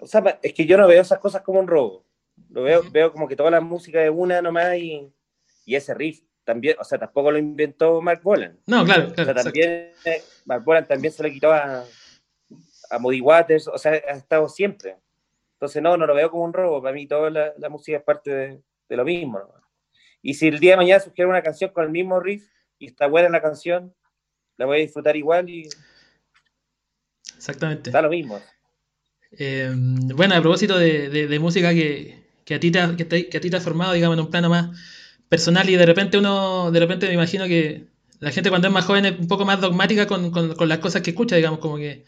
O 0.00 0.06
sea, 0.06 0.38
es 0.42 0.52
que 0.52 0.66
yo 0.66 0.76
no 0.76 0.86
veo 0.86 1.02
esas 1.02 1.18
cosas 1.18 1.42
como 1.42 1.58
un 1.58 1.66
robo. 1.66 2.04
Lo 2.50 2.62
veo, 2.62 2.82
veo 2.90 3.12
como 3.12 3.26
que 3.26 3.34
toda 3.34 3.50
la 3.50 3.60
música 3.60 4.00
de 4.00 4.10
una 4.10 4.42
nomás 4.42 4.76
y, 4.76 5.08
y 5.64 5.74
ese 5.74 5.94
riff 5.94 6.20
también, 6.44 6.76
o 6.78 6.84
sea, 6.84 6.98
tampoco 6.98 7.30
lo 7.30 7.38
inventó 7.38 8.00
Mark 8.00 8.20
Bolan. 8.22 8.58
No, 8.66 8.84
claro, 8.84 9.12
claro. 9.12 9.30
O 9.30 9.34
sea, 9.34 9.44
también 9.44 9.92
eh, 10.04 10.22
Mark 10.44 10.64
Bolan 10.64 10.86
también 10.86 11.12
se 11.12 11.22
lo 11.22 11.28
quitó 11.30 11.52
a, 11.52 11.84
a 12.90 12.98
Moody 12.98 13.20
Waters, 13.20 13.68
o 13.68 13.78
sea, 13.78 13.92
ha 13.92 14.12
estado 14.12 14.48
siempre. 14.48 14.96
Entonces, 15.54 15.82
no, 15.82 15.96
no 15.96 16.06
lo 16.06 16.14
veo 16.14 16.30
como 16.30 16.44
un 16.44 16.52
robo. 16.52 16.82
Para 16.82 16.94
mí, 16.94 17.06
toda 17.06 17.30
la, 17.30 17.52
la 17.56 17.68
música 17.68 17.98
es 17.98 18.02
parte 18.02 18.30
de, 18.34 18.60
de 18.88 18.96
lo 18.96 19.04
mismo. 19.04 19.40
Y 20.20 20.34
si 20.34 20.48
el 20.48 20.58
día 20.58 20.72
de 20.72 20.78
mañana 20.78 21.00
surgiera 21.00 21.30
una 21.30 21.42
canción 21.42 21.70
con 21.70 21.84
el 21.84 21.90
mismo 21.90 22.18
riff 22.18 22.48
y 22.78 22.86
está 22.86 23.06
buena 23.06 23.28
la 23.28 23.40
canción, 23.40 23.94
la 24.56 24.66
voy 24.66 24.78
a 24.78 24.80
disfrutar 24.80 25.16
igual 25.16 25.48
y. 25.48 25.68
Exactamente. 27.36 27.90
Está 27.90 28.02
lo 28.02 28.10
mismo. 28.10 28.40
Eh, 29.38 29.72
bueno, 29.72 30.34
a 30.34 30.40
propósito 30.40 30.78
de, 30.78 31.08
de, 31.08 31.26
de 31.26 31.38
música 31.38 31.70
que, 31.70 32.24
que, 32.44 32.54
a 32.56 32.60
ti 32.60 32.70
te, 32.70 32.96
que, 32.96 33.28
que 33.28 33.38
a 33.38 33.40
ti 33.40 33.48
te 33.48 33.56
ha 33.56 33.60
formado, 33.60 33.92
digamos, 33.92 34.18
en 34.18 34.24
un 34.24 34.30
plano 34.30 34.48
más 34.48 34.70
personal 35.32 35.70
y 35.70 35.76
de 35.76 35.86
repente 35.86 36.18
uno, 36.18 36.70
de 36.70 36.78
repente 36.78 37.06
me 37.08 37.14
imagino 37.14 37.46
que 37.46 37.86
la 38.20 38.30
gente 38.32 38.50
cuando 38.50 38.68
es 38.68 38.74
más 38.74 38.84
joven 38.84 39.06
es 39.06 39.18
un 39.18 39.28
poco 39.28 39.46
más 39.46 39.62
dogmática 39.62 40.06
con, 40.06 40.30
con, 40.30 40.68
las 40.68 40.78
cosas 40.80 41.00
que 41.00 41.08
escucha, 41.08 41.36
digamos, 41.36 41.58
como 41.58 41.78
que 41.78 42.04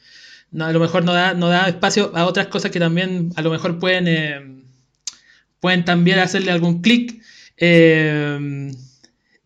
a 0.60 0.70
lo 0.70 0.78
mejor 0.78 1.06
no 1.06 1.14
da, 1.14 1.32
no 1.32 1.48
da 1.48 1.66
espacio 1.68 2.12
a 2.14 2.26
otras 2.26 2.48
cosas 2.48 2.70
que 2.70 2.78
también 2.78 3.30
a 3.36 3.40
lo 3.40 3.50
mejor 3.50 3.78
pueden, 3.78 4.08
eh, 4.08 4.62
pueden 5.58 5.86
también 5.86 6.18
hacerle 6.18 6.50
algún 6.50 6.82
clic. 6.82 7.22
Eh, 7.56 8.70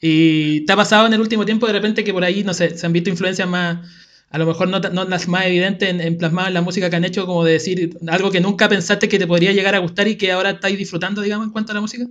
y 0.01 0.67
te 0.67 0.73
ha 0.73 0.77
pasado 0.77 1.07
en 1.07 1.13
el 1.13 1.21
último 1.21 1.45
tiempo 1.45 1.69
de 1.69 1.73
repente 1.73 2.03
que 2.03 2.13
por 2.13 2.25
ahí, 2.25 2.43
no 2.43 2.55
sé, 2.55 2.77
se 2.77 2.85
han 2.85 2.93
visto 2.93 3.11
influencias 3.11 3.49
más, 3.49 3.87
a 4.31 4.39
lo 4.39 4.47
mejor 4.47 4.67
no, 4.67 4.81
no 4.81 5.05
las 5.05 5.29
más 5.29 5.47
evidentes 5.47 5.89
en, 5.89 6.01
en 6.01 6.19
en 6.21 6.55
la 6.55 6.63
música 6.63 6.91
que 6.91 6.97
han 6.97 7.05
hecho, 7.05 7.27
como 7.27 7.45
de 7.45 7.53
decir 7.53 7.97
algo 8.09 8.33
que 8.33 8.41
nunca 8.41 8.69
pensaste 8.69 9.09
que 9.09 9.21
te 9.21 9.29
podría 9.29 9.53
llegar 9.53 9.77
a 9.77 9.79
gustar 9.79 10.09
y 10.09 10.17
que 10.17 10.33
ahora 10.33 10.51
estáis 10.51 10.77
disfrutando, 10.77 11.23
digamos, 11.23 11.47
en 11.47 11.53
cuanto 11.53 11.71
a 11.71 11.77
la 11.77 11.81
música. 11.81 12.05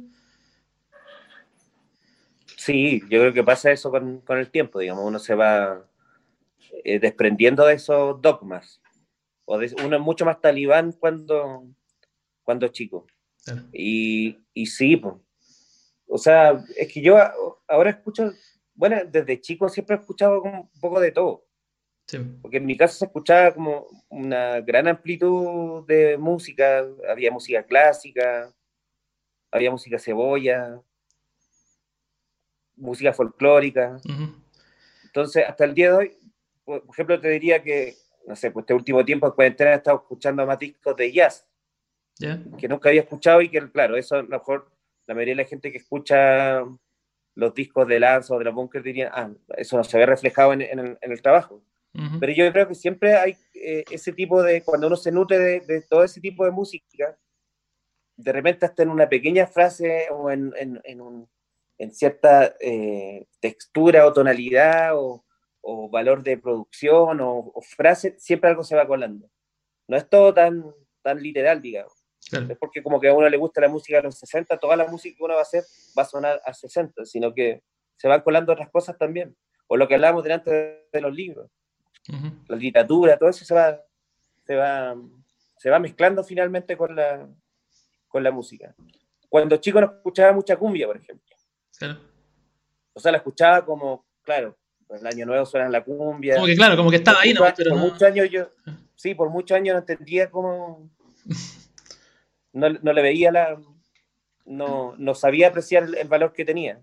Sí, 2.67 2.99
yo 3.09 3.21
creo 3.21 3.31
que 3.31 3.45
pasa 3.45 3.71
eso 3.71 3.89
con, 3.89 4.21
el 4.27 4.51
tiempo, 4.51 4.79
digamos, 4.79 5.05
uno 5.05 5.19
se 5.19 5.35
va 5.35 5.89
eh, 6.83 6.99
desprendiendo 6.99 7.65
de 7.65 7.75
esos 7.75 8.21
dogmas. 8.21 8.81
O 9.45 9.55
uno 9.55 9.95
es 9.95 10.01
mucho 10.01 10.25
más 10.25 10.41
talibán 10.41 10.91
cuando, 10.91 11.65
cuando 12.43 12.65
es 12.65 12.73
chico. 12.73 13.07
Y, 13.71 14.37
y, 14.53 14.65
sí, 14.65 14.97
pues. 14.97 15.15
O 16.09 16.17
sea, 16.17 16.61
es 16.75 16.91
que 16.91 16.99
yo 16.99 17.15
ahora 17.69 17.91
escucho, 17.91 18.33
bueno, 18.73 18.97
desde 19.09 19.39
chico 19.39 19.69
siempre 19.69 19.95
he 19.95 19.99
escuchado 19.99 20.41
un 20.41 20.69
poco 20.81 20.99
de 20.99 21.13
todo. 21.13 21.45
Porque 22.41 22.57
en 22.57 22.65
mi 22.65 22.75
casa 22.75 22.95
se 22.95 23.05
escuchaba 23.05 23.53
como 23.53 23.87
una 24.09 24.59
gran 24.59 24.89
amplitud 24.89 25.87
de 25.87 26.17
música, 26.17 26.85
había 27.09 27.31
música 27.31 27.63
clásica, 27.63 28.53
había 29.51 29.71
música 29.71 29.97
cebolla, 29.97 30.81
música 32.77 33.13
folclórica. 33.13 33.99
Entonces, 35.05 35.45
hasta 35.47 35.65
el 35.65 35.73
día 35.73 35.91
de 35.91 35.97
hoy, 35.97 36.17
por 36.63 36.83
ejemplo, 36.91 37.19
te 37.19 37.29
diría 37.29 37.61
que, 37.61 37.95
no 38.27 38.35
sé, 38.35 38.51
pues 38.51 38.63
este 38.63 38.73
último 38.73 39.03
tiempo 39.03 39.27
en 39.27 39.33
cuarentena 39.33 39.71
he 39.71 39.75
estado 39.75 39.97
escuchando 39.97 40.45
más 40.45 40.59
discos 40.59 40.95
de 40.95 41.11
jazz, 41.11 41.47
que 42.57 42.67
nunca 42.67 42.89
había 42.89 43.01
escuchado 43.01 43.41
y 43.41 43.49
que, 43.49 43.71
claro, 43.71 43.95
eso 43.97 44.15
a 44.15 44.21
lo 44.21 44.27
mejor 44.27 44.69
la 45.07 45.13
mayoría 45.13 45.35
de 45.35 45.43
la 45.43 45.49
gente 45.49 45.71
que 45.71 45.77
escucha 45.77 46.63
los 47.35 47.53
discos 47.53 47.87
de 47.87 47.99
Lance 47.99 48.33
o 48.33 48.39
de 48.39 48.45
la 48.45 48.51
Bunker 48.51 48.81
diría, 48.81 49.11
ah, 49.13 49.31
eso 49.55 49.77
no 49.77 49.83
se 49.83 49.97
ve 49.97 50.05
reflejado 50.05 50.53
en, 50.53 50.97
el, 51.01 51.21
trabajo. 51.21 51.63
Pero 52.19 52.31
yo 52.31 52.51
creo 52.51 52.67
que 52.67 52.75
siempre 52.75 53.15
hay 53.15 53.35
eh, 53.55 53.83
ese 53.89 54.13
tipo 54.13 54.43
de, 54.43 54.61
cuando 54.61 54.85
uno 54.87 54.95
se 54.95 55.11
nutre 55.11 55.61
de, 55.61 55.81
todo 55.89 56.03
ese 56.03 56.21
tipo 56.21 56.45
de 56.45 56.51
música, 56.51 57.17
de 58.15 58.31
repente 58.31 58.65
hasta 58.65 58.83
en 58.83 58.89
una 58.89 59.07
pequeña 59.07 59.47
frase 59.47 60.07
o 60.11 60.29
en, 60.29 60.53
en, 60.57 60.81
en, 60.83 61.01
un, 61.01 61.29
en 61.77 61.93
cierta 61.93 62.55
eh, 62.59 63.27
textura 63.39 64.05
o 64.05 64.13
tonalidad 64.13 64.97
o, 64.97 65.25
o, 65.61 65.89
valor 65.89 66.23
de 66.23 66.37
producción 66.37 67.19
o, 67.21 67.53
frase, 67.61 68.15
siempre 68.17 68.49
algo 68.49 68.63
se 68.63 68.75
va 68.75 68.87
colando. 68.87 69.29
No 69.87 69.97
es 69.97 70.09
todo 70.09 70.33
tan, 70.33 70.63
tan 71.01 71.21
literal, 71.21 71.61
digamos. 71.61 71.93
Es 72.31 72.57
porque 72.57 72.83
como 72.83 72.99
que 72.99 73.07
a 73.07 73.13
uno 73.13 73.29
le 73.29 73.37
gusta 73.37 73.61
la 73.61 73.69
música 73.69 73.97
de 73.97 74.03
los 74.03 74.17
60, 74.19 74.57
toda 74.57 74.75
la 74.75 74.87
música 74.87 75.15
que 75.15 75.23
uno 75.23 75.35
va 75.35 75.39
a 75.39 75.43
hacer 75.43 75.63
va 75.97 76.01
a 76.01 76.05
sonar 76.05 76.41
a 76.45 76.53
60, 76.53 77.05
sino 77.05 77.33
que 77.33 77.63
se 77.95 78.07
van 78.07 78.21
colando 78.21 78.51
otras 78.51 78.69
cosas 78.69 78.97
también. 78.97 79.35
O 79.67 79.77
lo 79.77 79.87
que 79.87 79.95
hablábamos 79.95 80.23
delante 80.23 80.87
de 80.91 81.01
los 81.01 81.13
libros. 81.13 81.49
La 82.47 82.55
literatura, 82.55 83.17
todo 83.17 83.29
eso 83.29 83.43
se 83.43 83.53
va, 83.53 83.81
se 84.45 84.55
va, 84.55 84.95
se 85.57 85.69
va 85.69 85.79
mezclando 85.79 86.23
finalmente 86.23 86.77
con 86.77 86.95
la, 86.95 87.27
con 88.07 88.23
la 88.23 88.31
música. 88.31 88.73
Cuando 89.29 89.57
chico 89.57 89.81
no 89.81 89.87
escuchaba 89.87 90.31
mucha 90.31 90.55
cumbia, 90.55 90.87
por 90.87 90.97
ejemplo. 90.97 91.36
O 92.93 92.99
sea, 92.99 93.11
la 93.11 93.19
escuchaba 93.19 93.65
como, 93.65 94.05
claro, 94.23 94.57
el 94.89 95.05
año 95.05 95.25
nuevo 95.25 95.45
suena 95.45 95.69
la 95.69 95.83
cumbia. 95.83 96.35
Como 96.35 96.47
que 96.47 96.55
claro, 96.55 96.77
como 96.77 96.89
que 96.89 96.97
estaba 96.97 97.21
ahí, 97.21 97.33
¿no? 97.33 97.41
Pero 97.55 97.71
por 97.71 97.79
muchos 97.79 98.03
años 98.03 98.29
yo, 98.31 98.49
sí, 98.95 99.15
por 99.15 99.29
muchos 99.29 99.55
años 99.55 99.73
no 99.73 99.79
entendía 99.79 100.29
cómo, 100.29 100.89
no, 102.53 102.69
no 102.69 102.93
le 102.93 103.01
veía 103.01 103.31
la, 103.31 103.59
no, 104.47 104.95
no 104.97 105.13
sabía 105.13 105.49
apreciar 105.49 105.83
el, 105.83 106.07
valor 106.07 106.33
que 106.33 106.45
tenía. 106.45 106.81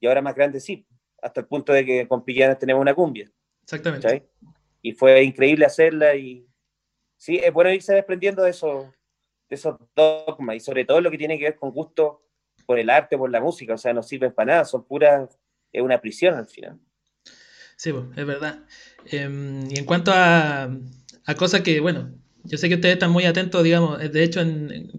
Y 0.00 0.06
ahora 0.06 0.22
más 0.22 0.34
grande 0.34 0.60
sí, 0.60 0.86
hasta 1.20 1.40
el 1.40 1.46
punto 1.46 1.72
de 1.72 1.84
que 1.84 2.08
con 2.08 2.24
Pillanes 2.24 2.58
tenemos 2.58 2.80
una 2.80 2.94
cumbia. 2.94 3.30
Exactamente. 3.62 4.28
Y 4.80 4.92
fue 4.92 5.22
increíble 5.22 5.66
hacerla 5.66 6.14
y 6.14 6.46
sí, 7.16 7.40
es 7.42 7.52
bueno 7.52 7.72
irse 7.72 7.94
desprendiendo 7.94 8.42
de 8.42 8.50
esos, 8.50 8.86
de 9.48 9.56
esos 9.56 9.76
dogmas 9.94 10.56
y 10.56 10.60
sobre 10.60 10.84
todo 10.84 11.00
lo 11.00 11.10
que 11.10 11.18
tiene 11.18 11.38
que 11.38 11.44
ver 11.44 11.56
con 11.56 11.70
gusto 11.70 12.23
por 12.66 12.78
el 12.78 12.90
arte, 12.90 13.18
por 13.18 13.30
la 13.30 13.40
música, 13.40 13.74
o 13.74 13.78
sea, 13.78 13.92
no 13.92 14.02
sirven 14.02 14.32
para 14.32 14.52
nada, 14.52 14.64
son 14.64 14.84
puras, 14.84 15.38
es 15.72 15.82
una 15.82 16.00
prisión 16.00 16.34
al 16.34 16.46
final. 16.46 16.78
Sí, 17.76 17.92
es 18.16 18.26
verdad. 18.26 18.60
Em, 19.06 19.70
y 19.70 19.78
en 19.78 19.84
cuanto 19.84 20.12
a, 20.12 20.70
a 21.26 21.34
cosas 21.34 21.62
que, 21.62 21.80
bueno, 21.80 22.12
yo 22.44 22.58
sé 22.58 22.68
que 22.68 22.74
ustedes 22.76 22.94
están 22.94 23.10
muy 23.10 23.24
atentos, 23.24 23.64
digamos, 23.64 23.98
de 23.98 24.22
hecho 24.22 24.40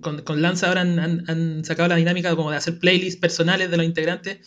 con, 0.01 0.21
con, 0.23 0.41
Lanza 0.41 0.67
ahora 0.67 0.81
han, 0.81 1.63
sacado 1.63 1.89
la 1.89 1.95
dinámica 1.95 2.35
como 2.35 2.51
de 2.51 2.57
hacer 2.57 2.79
playlists 2.79 3.19
personales 3.21 3.69
de 3.69 3.77
los 3.77 3.85
integrantes. 3.85 4.39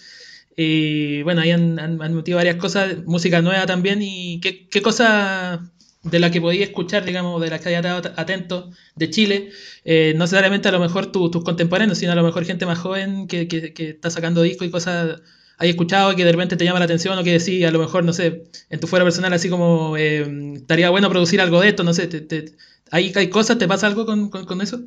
Y 0.57 1.23
bueno, 1.23 1.41
ahí 1.41 1.53
han, 1.53 1.79
han, 1.79 2.15
metido 2.15 2.37
varias 2.37 2.57
cosas, 2.57 3.05
música 3.07 3.41
nueva 3.41 3.67
también. 3.67 4.01
¿Y 4.03 4.41
qué, 4.41 4.69
qué 4.69 4.83
cosa 4.83 5.71
de 6.03 6.19
la 6.19 6.31
que 6.31 6.41
podía 6.41 6.65
escuchar, 6.65 7.05
digamos, 7.05 7.41
de 7.41 7.51
la 7.51 7.59
que 7.59 7.69
haya 7.69 7.79
estado 7.79 8.15
atento 8.17 8.71
de 8.95 9.11
Chile? 9.11 9.51
Eh, 9.85 10.13
no 10.15 10.25
necesariamente 10.25 10.69
a 10.69 10.73
lo 10.73 10.81
mejor 10.81 11.13
tus 11.13 11.45
contemporáneos, 11.45 11.99
sino 11.99 12.13
a 12.13 12.15
lo 12.15 12.23
mejor 12.23 12.45
gente 12.45 12.67
más 12.67 12.79
joven 12.79 13.27
que, 13.27 13.49
que, 13.49 13.73
que 13.73 13.91
está 13.91 14.11
sacando 14.11 14.43
discos 14.43 14.69
y 14.69 14.71
cosas 14.71 15.21
hay 15.59 15.71
escuchado 15.71 16.15
que 16.15 16.25
de 16.25 16.33
repente 16.33 16.57
te 16.57 16.65
llama 16.65 16.79
la 16.79 16.85
atención 16.85 17.19
o 17.19 17.25
que 17.25 17.33
decís, 17.33 17.67
a 17.67 17.73
lo 17.73 17.81
mejor, 17.81 18.05
no 18.05 18.13
sé, 18.13 18.45
en 18.71 18.79
tu 18.81 18.87
fuera 18.87 19.05
personal, 19.05 19.33
así 19.33 19.51
como 19.51 19.97
eh, 19.97 20.55
estaría 20.55 20.89
bueno 20.89 21.11
producir 21.11 21.41
algo 21.41 21.61
de 21.61 21.69
esto, 21.69 21.83
no 21.83 21.93
sé, 21.93 22.07
te, 22.07 22.53
¿hay, 22.93 23.13
¿hay 23.15 23.29
cosas, 23.29 23.59
te 23.59 23.67
pasa 23.67 23.89
algo 23.89 24.07
con, 24.07 24.31
con, 24.31 24.61
eso? 24.61 24.81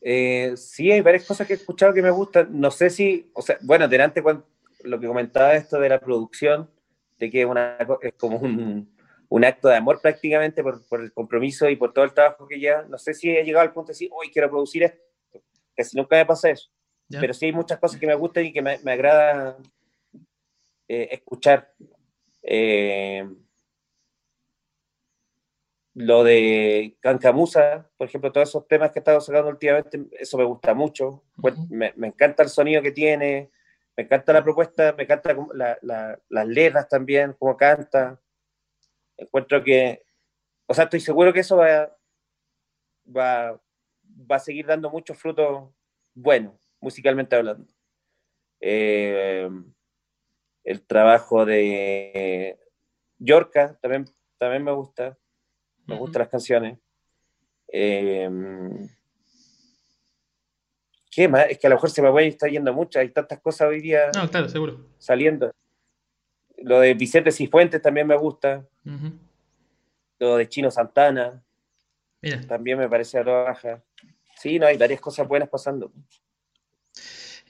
Eh, 0.00 0.54
sí, 0.56 0.90
hay 0.90 1.02
varias 1.02 1.24
cosas 1.24 1.46
que 1.46 1.52
he 1.52 1.56
escuchado 1.56 1.92
que 1.92 2.00
me 2.00 2.10
gustan. 2.10 2.48
No 2.58 2.70
sé 2.70 2.88
si, 2.88 3.30
o 3.34 3.42
sea, 3.42 3.58
bueno, 3.60 3.86
delante 3.86 4.22
cuando 4.22 4.46
lo 4.82 4.98
que 4.98 5.06
comentaba 5.06 5.54
esto 5.54 5.78
de 5.78 5.90
la 5.90 6.00
producción, 6.00 6.70
de 7.18 7.30
que 7.30 7.44
una, 7.44 7.76
es 8.00 8.14
como 8.14 8.38
un, 8.38 8.88
un 9.30 9.44
acto 9.44 9.68
de 9.68 9.76
amor 9.76 10.00
prácticamente 10.02 10.62
por, 10.62 10.86
por, 10.88 11.00
el 11.00 11.12
compromiso 11.12 11.68
y 11.68 11.76
por 11.76 11.92
todo 11.92 12.04
el 12.04 12.12
trabajo 12.12 12.48
que 12.48 12.60
ya, 12.60 12.82
no 12.82 12.98
sé 12.98 13.14
si 13.14 13.30
he 13.30 13.44
llegado 13.44 13.62
al 13.62 13.72
punto 13.72 13.88
de 13.88 13.92
decir, 13.92 14.10
hoy 14.12 14.28
quiero 14.30 14.50
producir 14.50 14.82
esto, 14.82 15.00
que 15.74 15.84
si 15.84 15.96
nunca 15.96 16.16
me 16.16 16.26
pasa 16.26 16.50
eso. 16.50 16.70
Pero 17.08 17.34
sí 17.34 17.46
hay 17.46 17.52
muchas 17.52 17.78
cosas 17.78 17.98
que 17.98 18.06
me 18.06 18.14
gustan 18.14 18.44
y 18.44 18.52
que 18.52 18.62
me, 18.62 18.78
me 18.84 18.92
agrada 18.92 19.56
eh, 20.86 21.08
escuchar. 21.10 21.72
Eh, 22.42 23.28
lo 25.94 26.22
de 26.22 26.96
Cancamusa, 27.00 27.88
por 27.96 28.06
ejemplo, 28.06 28.30
todos 28.30 28.48
esos 28.48 28.66
temas 28.68 28.92
que 28.92 28.98
he 28.98 29.00
estado 29.00 29.20
sacando 29.20 29.48
últimamente, 29.50 30.00
eso 30.18 30.38
me 30.38 30.44
gusta 30.44 30.72
mucho. 30.72 31.24
Pues, 31.40 31.56
me, 31.68 31.92
me, 31.96 32.08
encanta 32.08 32.44
el 32.44 32.48
sonido 32.48 32.80
que 32.80 32.92
tiene, 32.92 33.50
me 33.96 34.04
encanta 34.04 34.32
la 34.32 34.44
propuesta, 34.44 34.94
me 34.96 35.02
encanta 35.04 35.36
la, 35.54 35.78
la, 35.82 36.18
las 36.28 36.46
letras 36.46 36.88
también, 36.88 37.34
cómo 37.38 37.56
canta. 37.56 38.20
Encuentro 39.20 39.62
que, 39.62 40.02
o 40.66 40.74
sea, 40.74 40.84
estoy 40.84 41.00
seguro 41.00 41.32
que 41.32 41.40
eso 41.40 41.56
va, 41.56 41.94
va, 43.06 43.60
va 44.30 44.36
a 44.36 44.40
seguir 44.40 44.66
dando 44.66 44.90
muchos 44.90 45.18
frutos 45.18 45.70
buenos 46.14 46.54
musicalmente 46.80 47.36
hablando. 47.36 47.70
Eh, 48.60 49.48
el 50.64 50.86
trabajo 50.86 51.44
de 51.44 52.58
Yorka 53.18 53.78
también, 53.80 54.06
también 54.38 54.64
me 54.64 54.72
gusta, 54.72 55.18
me 55.86 55.96
gustan 55.96 56.20
las 56.20 56.28
canciones. 56.28 56.78
Eh, 57.68 58.28
¿Qué 61.10 61.28
más? 61.28 61.50
Es 61.50 61.58
que 61.58 61.66
a 61.66 61.70
lo 61.70 61.76
mejor 61.76 61.90
se 61.90 62.02
me 62.02 62.10
va 62.10 62.20
a 62.20 62.22
estar 62.22 62.48
yendo 62.48 62.72
mucho, 62.72 63.00
hay 63.00 63.10
tantas 63.10 63.40
cosas 63.40 63.68
hoy 63.68 63.80
día 63.80 64.10
no, 64.14 64.30
claro, 64.30 64.48
seguro. 64.48 64.86
saliendo. 64.98 65.52
Lo 66.60 66.80
de 66.80 66.94
Vicente 66.94 67.32
Cifuentes 67.32 67.80
también 67.82 68.06
me 68.06 68.16
gusta. 68.16 68.64
Lo 70.18 70.36
de 70.36 70.48
Chino 70.48 70.70
Santana. 70.70 71.42
También 72.46 72.78
me 72.78 72.88
parece 72.88 73.18
a 73.18 73.24
toda 73.24 73.44
baja. 73.44 73.82
Sí, 74.36 74.58
no, 74.58 74.66
hay 74.66 74.76
varias 74.76 75.00
cosas 75.00 75.26
buenas 75.28 75.48
pasando. 75.48 75.92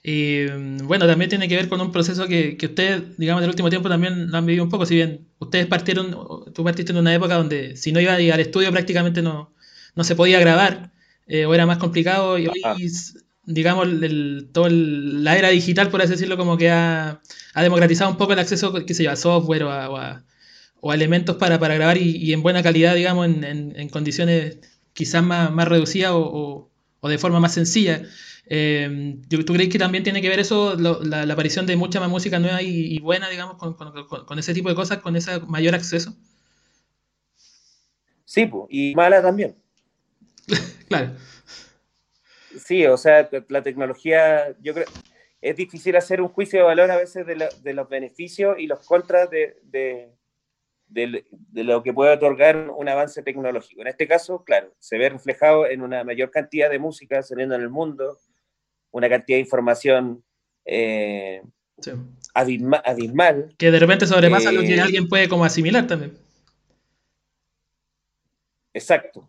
Y 0.03 0.45
mm, 0.51 0.87
bueno, 0.87 1.05
también 1.05 1.29
tiene 1.29 1.47
que 1.47 1.55
ver 1.55 1.69
con 1.69 1.79
un 1.79 1.91
proceso 1.91 2.27
que, 2.27 2.57
que 2.57 2.65
ustedes, 2.67 3.17
digamos, 3.17 3.41
en 3.41 3.45
el 3.45 3.49
último 3.51 3.69
tiempo 3.69 3.87
también 3.87 4.31
lo 4.31 4.37
han 4.37 4.45
vivido 4.45 4.63
un 4.63 4.69
poco. 4.69 4.85
Si 4.85 4.95
bien 4.95 5.27
ustedes 5.39 5.67
partieron, 5.67 6.53
tú 6.53 6.63
partiste 6.63 6.91
en 6.91 6.97
una 6.97 7.13
época 7.13 7.35
donde 7.35 7.75
si 7.75 7.91
no 7.91 7.99
iba 7.99 8.13
al 8.13 8.39
estudio 8.39 8.71
prácticamente 8.71 9.21
no, 9.21 9.53
no 9.95 10.03
se 10.03 10.15
podía 10.15 10.39
grabar 10.39 10.91
eh, 11.27 11.45
o 11.45 11.53
era 11.53 11.65
más 11.65 11.77
complicado. 11.77 12.37
Y 12.37 12.47
hoy, 12.47 12.61
digamos, 13.53 13.87
el, 13.87 14.49
todo 14.51 14.67
la 14.69 15.37
era 15.37 15.49
digital, 15.49 15.89
por 15.89 16.01
así 16.01 16.11
decirlo, 16.11 16.37
como 16.37 16.57
que 16.57 16.69
ha, 16.69 17.21
ha 17.53 17.63
democratizado 17.63 18.11
un 18.11 18.17
poco 18.17 18.33
el 18.33 18.39
acceso, 18.39 18.73
qué 18.85 18.93
sé 18.93 19.03
yo, 19.03 19.11
a 19.11 19.15
software 19.15 19.63
o 19.63 19.71
a, 19.71 19.89
o 19.89 20.91
a, 20.91 20.95
elementos 20.95 21.35
para, 21.37 21.59
para 21.59 21.75
grabar 21.75 21.97
y, 21.97 22.17
y, 22.17 22.33
en 22.33 22.41
buena 22.41 22.63
calidad, 22.63 22.95
digamos, 22.95 23.27
en, 23.27 23.43
en, 23.43 23.73
en 23.79 23.89
condiciones 23.89 24.57
quizás 24.93 25.23
más, 25.23 25.51
más 25.51 25.67
reducidas 25.67 26.11
o, 26.13 26.69
o 27.01 27.09
de 27.09 27.17
forma 27.17 27.39
más 27.39 27.53
sencilla. 27.53 28.03
Eh, 28.45 29.17
¿Tú 29.29 29.53
crees 29.53 29.69
que 29.69 29.79
también 29.79 30.03
tiene 30.03 30.21
que 30.21 30.29
ver 30.29 30.39
eso, 30.39 30.75
la, 30.75 31.21
aparición 31.23 31.65
de 31.65 31.75
mucha 31.75 31.99
más 31.99 32.09
música 32.09 32.39
nueva 32.39 32.61
y, 32.61 32.99
buena, 32.99 33.29
digamos, 33.29 33.57
con, 33.57 34.39
ese 34.39 34.53
tipo 34.53 34.69
de 34.69 34.75
cosas, 34.75 34.99
con 34.99 35.15
ese 35.15 35.39
mayor 35.41 35.75
acceso? 35.75 36.15
Sí, 38.25 38.49
y 38.69 38.93
mala 38.95 39.21
también. 39.21 39.55
claro. 40.87 41.11
Sí, 42.57 42.85
o 42.85 42.97
sea, 42.97 43.29
la 43.49 43.63
tecnología, 43.63 44.55
yo 44.61 44.73
creo, 44.73 44.85
es 45.41 45.55
difícil 45.55 45.95
hacer 45.95 46.21
un 46.21 46.29
juicio 46.29 46.59
de 46.59 46.65
valor 46.65 46.91
a 46.91 46.97
veces 46.97 47.25
de, 47.25 47.73
los 47.73 47.89
beneficios 47.89 48.57
y 48.59 48.67
los 48.67 48.85
contras 48.85 49.29
de, 49.29 49.57
de, 50.91 51.25
lo 51.63 51.81
que 51.83 51.93
puede 51.93 52.13
otorgar 52.13 52.69
un 52.69 52.89
avance 52.89 53.23
tecnológico. 53.23 53.81
En 53.81 53.87
este 53.87 54.07
caso, 54.07 54.43
claro, 54.43 54.73
se 54.79 54.97
ve 54.97 55.09
reflejado 55.09 55.67
en 55.67 55.81
una 55.81 56.03
mayor 56.03 56.29
cantidad 56.29 56.69
de 56.69 56.79
música 56.79 57.23
saliendo 57.23 57.55
en 57.55 57.61
el 57.61 57.69
mundo, 57.69 58.17
una 58.91 59.09
cantidad 59.09 59.37
de 59.37 59.41
información 59.41 60.23
eh, 60.65 61.41
abismal, 62.33 63.55
Que 63.57 63.71
de 63.71 63.79
repente 63.79 64.05
sobrepasa 64.05 64.51
lo 64.51 64.61
que 64.61 64.75
eh, 64.75 64.81
alguien 64.81 65.07
puede 65.07 65.27
como 65.27 65.45
asimilar 65.45 65.87
también. 65.87 66.13
Exacto. 68.73 69.27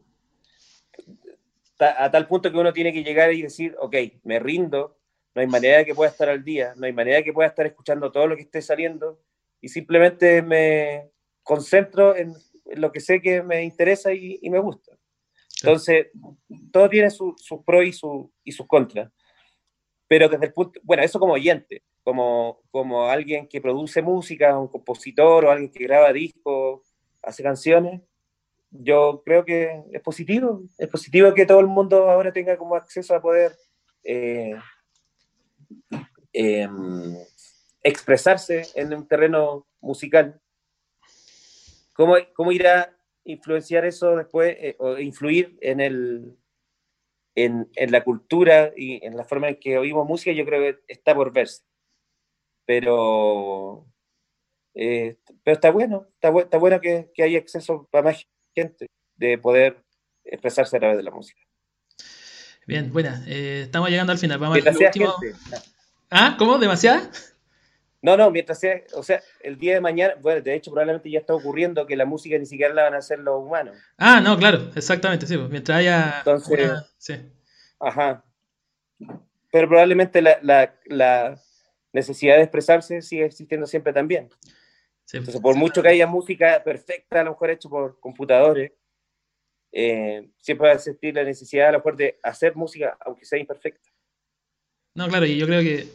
A 1.83 2.11
tal 2.11 2.27
punto 2.27 2.51
que 2.51 2.59
uno 2.59 2.73
tiene 2.73 2.93
que 2.93 3.03
llegar 3.03 3.33
y 3.33 3.43
decir, 3.43 3.75
ok, 3.79 3.97
me 4.25 4.39
rindo, 4.39 4.99
no 5.35 5.41
hay 5.41 5.49
manera 5.49 5.79
de 5.79 5.87
que 5.87 5.95
pueda 5.95 6.11
estar 6.11 6.29
al 6.29 6.45
día, 6.45 6.75
no 6.77 6.87
hay 6.87 6.93
manera 6.93 7.19
de 7.19 7.25
que 7.25 7.33
pueda 7.33 7.49
estar 7.49 7.67
escuchando 7.67 8.13
todo 8.13 8.27
lo 8.27 8.37
que 8.37 8.43
esté 8.43 8.63
saliendo 8.63 9.21
y 9.61 9.69
simplemente 9.69 10.43
me 10.43 11.11
concentro 11.43 12.15
en, 12.17 12.35
lo 12.77 12.93
que 12.93 13.01
sé 13.01 13.21
que 13.21 13.43
me 13.43 13.65
interesa 13.65 14.13
y, 14.13 14.39
me 14.49 14.59
gusta. 14.59 14.97
Entonces, 15.63 16.09
todo 16.73 16.89
tiene 16.89 17.11
sus 17.11 17.35
pros 17.65 17.85
y, 17.85 17.93
su, 17.93 18.33
y 18.45 18.53
sus 18.53 18.67
contras 18.67 19.11
pero 20.13 20.29
desde 20.29 20.45
el 20.45 20.53
punto, 20.53 20.79
bueno, 20.83 21.03
eso 21.03 21.19
como 21.19 21.33
oyente, 21.33 21.85
como, 22.03 22.61
como 22.71 23.07
alguien 23.07 23.49
que 23.49 23.63
produce 23.63 24.03
música, 24.03 24.59
un 24.59 24.69
compositor 24.69 25.43
o 25.43 25.51
alguien 25.51 25.73
que 25.73 25.85
graba 25.85 26.13
discos, 26.13 26.83
hace 27.23 27.43
canciones, 27.43 28.03
yo 28.73 29.23
creo 29.25 29.45
que 29.45 29.85
es 29.93 30.01
positivo, 30.01 30.63
es 30.79 30.89
positivo 30.89 31.35
que 31.35 31.47
todo 31.47 31.61
el 31.61 31.67
mundo 31.67 32.11
ahora 32.11 32.33
tenga 32.33 32.57
como 32.57 32.75
acceso 32.75 33.15
a 33.15 33.21
poder 33.21 33.53
eh, 34.03 34.55
em, 36.33 37.17
expresarse 37.83 38.67
en 38.75 38.95
un 38.95 39.07
terreno 39.07 39.67
musical. 39.81 40.41
¿cómo, 41.93 42.17
¿cómo 42.35 42.53
irá 42.53 42.81
a 42.81 42.97
influenciar 43.25 43.85
eso 43.85 44.17
después 44.17 44.57
eh, 44.59 44.77
o 44.79 44.99
influir 44.99 45.57
en, 45.61 45.81
el, 45.81 46.37
en, 47.35 47.69
en, 47.77 47.93
la 47.93 48.03
cultura 48.03 48.73
y 48.77 49.05
en 49.05 49.17
la 49.17 49.25
forma 49.25 49.51
en 49.51 49.61
que 49.61 49.79
oímos 49.79 50.09
música? 50.09 50.33
Yo 50.33 50.45
creo 50.45 50.61
que 50.61 50.81
está 50.89 51.15
por 51.15 51.33
verse. 51.33 51.63
Pero, 52.65 53.87
eh, 54.75 55.17
pero 55.45 55.55
está 55.55 55.71
bueno, 55.71 56.07
está, 56.15 56.33
está 56.41 56.59
bueno 56.59 56.81
que, 56.81 57.11
que 57.13 57.23
haya 57.23 57.39
acceso 57.39 57.89
para 57.91 58.05
más 58.05 58.27
gente 58.55 58.89
de 59.17 59.39
poder 59.39 59.83
expresarse 60.25 60.77
a 60.77 60.81
través 60.81 60.97
de 60.97 61.03
la 61.03 61.11
música. 61.11 61.41
Bien, 62.67 62.93
buena. 62.93 63.25
Eh, 63.27 63.63
estamos 63.65 63.91
llegando 63.91 64.13
al 64.13 64.19
final. 64.19 64.39
Vamos 64.39 64.65
al 64.65 64.77
último... 64.77 65.15
¿Ah? 66.11 66.37
¿Cómo? 66.39 66.59
¿Demasiada? 66.59 67.11
No, 68.03 68.17
no, 68.17 68.31
mientras 68.33 68.59
sea, 68.59 68.83
o 68.95 69.03
sea, 69.03 69.23
el 69.41 69.57
día 69.59 69.75
de 69.75 69.81
mañana, 69.81 70.15
bueno, 70.21 70.41
de 70.43 70.55
hecho 70.55 70.73
probablemente 70.73 71.09
ya 71.09 71.21
está 71.21 71.35
ocurriendo 71.35 71.87
que 71.87 71.97
la 71.97 72.05
música 72.05 72.37
ni 72.37 72.47
siquiera 72.47 72.75
la 72.75 72.83
van 72.83 72.95
a 72.95 72.99
hacer 72.99 73.21
los 73.21 73.41
humanos. 73.41 73.77
Ah, 73.97 74.21
no, 74.21 74.37
claro, 74.37 74.71
exactamente, 74.75 75.25
sí, 75.27 75.37
pues, 75.37 75.49
mientras 75.49 75.79
haya... 75.79 76.19
Entonces, 76.19 76.73
sí. 76.99 77.15
Ajá. 77.79 78.25
Pero 79.53 79.69
probablemente 79.69 80.21
la, 80.21 80.39
la, 80.43 80.75
la, 80.87 81.41
necesidad 81.93 82.37
de 82.37 82.43
expresarse 82.43 83.03
sigue 83.03 83.27
existiendo 83.27 83.67
siempre 83.67 83.93
también. 83.93 84.31
Sí, 85.13 85.19
Entonces, 85.19 85.43
por 85.43 85.57
mucho 85.57 85.83
que 85.83 85.91
haya 85.91 86.07
música 86.07 86.63
perfecta, 86.65 87.21
a 87.21 87.25
lo 87.25 87.33
mejor 87.33 87.51
hecha 87.51 87.69
por 87.69 88.01
computadores, 88.01 88.73
eh, 89.71 90.31
siempre 90.39 90.69
va 90.69 90.73
a 90.73 90.77
existir 90.77 91.15
la 91.15 91.23
necesidad 91.23 91.69
a 91.69 91.73
lo 91.73 91.79
mejor 91.81 91.99
de 91.99 92.19
hacer 92.23 92.57
música, 92.57 92.97
aunque 93.05 93.27
sea 93.27 93.39
imperfecta. 93.39 93.91
No, 94.95 95.07
claro, 95.09 95.27
y 95.27 95.37
yo 95.37 95.45
creo 95.45 95.61
que 95.61 95.87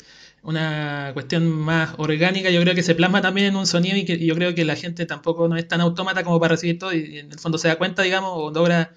una 0.43 1.09
cuestión 1.15 1.49
más 1.49 1.95
orgánica, 1.97 2.51
yo 2.51 2.61
creo 2.61 2.75
que 2.75 2.83
se 2.83 2.93
plasma 2.93 3.19
también 3.19 3.47
en 3.47 3.55
un 3.55 3.65
sonido 3.65 3.97
y, 3.97 4.05
que, 4.05 4.23
yo 4.23 4.35
creo 4.35 4.53
que 4.53 4.63
la 4.65 4.75
gente 4.75 5.07
tampoco 5.07 5.47
no 5.47 5.57
es 5.57 5.67
tan 5.67 5.81
autómata 5.81 6.23
como 6.23 6.39
para 6.39 6.51
recibir 6.51 6.77
todo 6.77 6.93
y, 6.93 7.17
en 7.17 7.31
el 7.31 7.39
fondo 7.39 7.57
se 7.57 7.69
da 7.69 7.79
cuenta, 7.79 8.03
digamos, 8.03 8.33
o 8.35 8.51
logra 8.51 8.93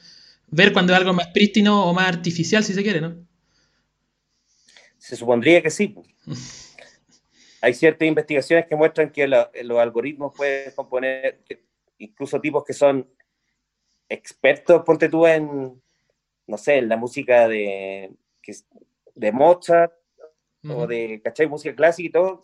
ver 0.48 0.74
cuando 0.74 0.92
es 0.92 0.98
algo 0.98 1.14
más 1.14 1.28
prístino 1.28 1.86
o 1.86 1.94
más 1.94 2.08
artificial, 2.08 2.62
si 2.62 2.74
se 2.74 2.82
quiere, 2.82 3.00
¿no? 3.00 3.26
Se 4.98 5.16
supondría 5.16 5.62
que 5.62 5.70
sí. 5.70 5.94
Hay 7.62 7.74
ciertas 7.74 8.08
investigaciones 8.08 8.66
que 8.66 8.76
muestran 8.76 9.10
que 9.10 9.26
los 9.26 9.78
algoritmos 9.78 10.34
pueden 10.34 10.72
componer 10.74 11.40
incluso 11.98 12.40
tipos 12.40 12.64
que 12.64 12.72
son 12.72 13.06
expertos, 14.08 14.82
ponte 14.84 15.08
tú 15.08 15.26
en, 15.26 15.80
no 16.46 16.58
sé, 16.58 16.78
en 16.78 16.88
la 16.88 16.96
música 16.96 17.46
de, 17.46 18.12
de 19.14 19.32
Mozart 19.32 19.92
o 20.68 20.86
de, 20.86 21.20
¿cachai? 21.22 21.46
Música 21.46 21.74
clásica 21.74 22.08
y 22.08 22.12
todo. 22.12 22.40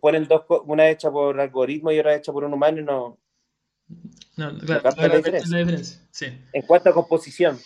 Ponen 0.00 0.28
dos, 0.28 0.44
una 0.66 0.88
hecha 0.88 1.10
por 1.10 1.40
algoritmo 1.40 1.90
y 1.90 1.98
otra 1.98 2.14
hecha 2.14 2.32
por 2.32 2.44
un 2.44 2.52
humano 2.52 2.80
y 2.80 2.84
no. 2.84 3.18
No, 4.36 4.58
claro, 4.58 4.90
la, 4.96 5.16
diferencia. 5.16 6.06
Sí. 6.10 6.26
En 6.52 6.62
cuanto 6.62 6.90
a 6.90 6.92
composición. 6.92 7.58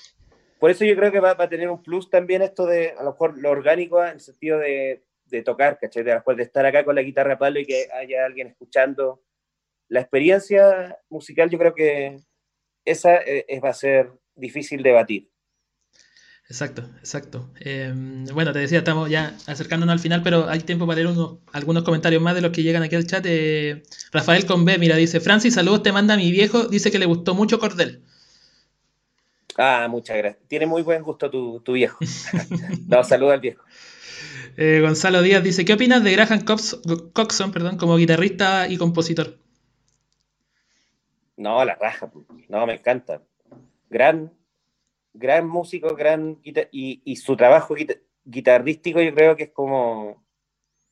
Por 0.58 0.70
eso 0.70 0.84
yo 0.84 0.94
creo 0.94 1.10
que 1.10 1.18
va, 1.18 1.32
a 1.32 1.48
tener 1.48 1.68
un 1.68 1.82
plus 1.82 2.08
también 2.08 2.40
esto 2.40 2.66
de, 2.66 2.92
a 2.92 3.02
lo 3.02 3.10
mejor, 3.10 3.36
lo 3.36 3.50
orgánico 3.50 4.02
en 4.02 4.12
el 4.12 4.20
sentido 4.20 4.58
de, 4.58 5.02
de 5.32 5.42
tocar, 5.42 5.78
¿cachai? 5.80 6.04
De, 6.04 6.20
de 6.36 6.42
estar 6.42 6.64
acá 6.66 6.84
con 6.84 6.94
la 6.94 7.02
guitarra 7.02 7.34
a 7.34 7.38
palo 7.38 7.58
y 7.58 7.66
que 7.66 7.88
haya 7.92 8.24
alguien 8.24 8.48
escuchando. 8.48 9.22
La 9.88 10.00
experiencia 10.00 10.98
musical 11.08 11.50
yo 11.50 11.58
creo 11.58 11.74
que 11.74 12.20
esa 12.84 13.16
eh, 13.16 13.60
va 13.64 13.70
a 13.70 13.74
ser 13.74 14.12
difícil 14.34 14.82
de 14.82 14.92
batir. 14.92 15.28
Exacto, 16.48 16.82
exacto. 16.98 17.50
Em, 17.60 18.26
bueno, 18.26 18.52
te 18.52 18.58
decía, 18.58 18.78
estamos 18.78 19.08
ya 19.08 19.34
acercándonos 19.46 19.94
al 19.94 20.00
final, 20.00 20.22
pero 20.22 20.48
hay 20.48 20.60
tiempo 20.60 20.86
para 20.86 20.96
leer 20.96 21.06
unos, 21.08 21.38
algunos 21.52 21.82
comentarios 21.82 22.20
más 22.20 22.34
de 22.34 22.42
los 22.42 22.52
que 22.52 22.62
llegan 22.62 22.82
aquí 22.82 22.94
al 22.94 23.06
chat. 23.06 23.24
Eh, 23.26 23.82
Rafael 24.12 24.44
Convé, 24.44 24.76
mira, 24.76 24.96
dice, 24.96 25.20
Francis, 25.20 25.54
saludos, 25.54 25.82
te 25.82 25.92
manda 25.92 26.16
mi 26.16 26.30
viejo, 26.30 26.66
dice 26.66 26.90
que 26.90 26.98
le 26.98 27.06
gustó 27.06 27.34
mucho 27.34 27.58
Cordel. 27.58 28.02
Ah, 29.56 29.86
muchas 29.88 30.16
gracias. 30.16 30.46
Tiene 30.48 30.66
muy 30.66 30.82
buen 30.82 31.02
gusto 31.02 31.30
tu, 31.30 31.60
tu 31.60 31.72
viejo. 31.72 31.98
no, 32.86 33.02
saludos 33.04 33.34
al 33.34 33.40
viejo. 33.40 33.64
Eh, 34.56 34.80
Gonzalo 34.80 35.22
Díaz 35.22 35.42
dice, 35.42 35.64
¿qué 35.64 35.72
opinas 35.72 36.04
de 36.04 36.12
Graham 36.12 36.44
Coxon 36.44 37.52
perdón, 37.52 37.76
como 37.78 37.96
guitarrista 37.96 38.68
y 38.68 38.76
compositor? 38.76 39.38
No, 41.36 41.64
la 41.64 41.74
raja, 41.74 42.12
no, 42.48 42.66
me 42.66 42.74
encanta. 42.74 43.22
Gran 43.88 44.32
gran 45.14 45.46
músico, 45.46 45.94
gran 45.94 46.38
y, 46.42 47.02
y 47.04 47.16
su 47.16 47.36
trabajo 47.36 47.74
guitarrístico 48.24 49.00
yo 49.00 49.14
creo 49.14 49.36
que 49.36 49.44
es 49.44 49.50
como 49.50 50.24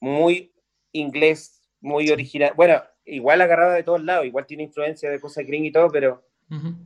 muy 0.01 0.53
inglés, 0.93 1.63
muy 1.81 2.11
original. 2.11 2.53
Bueno, 2.57 2.83
igual 3.05 3.41
agarrado 3.41 3.73
de 3.73 3.83
todos 3.83 4.03
lados, 4.03 4.27
igual 4.27 4.47
tiene 4.47 4.65
influencia 4.65 5.11
de 5.11 5.21
cosas 5.21 5.47
green 5.47 5.65
y 5.65 5.73
todo, 5.73 5.89
pero 5.91 6.23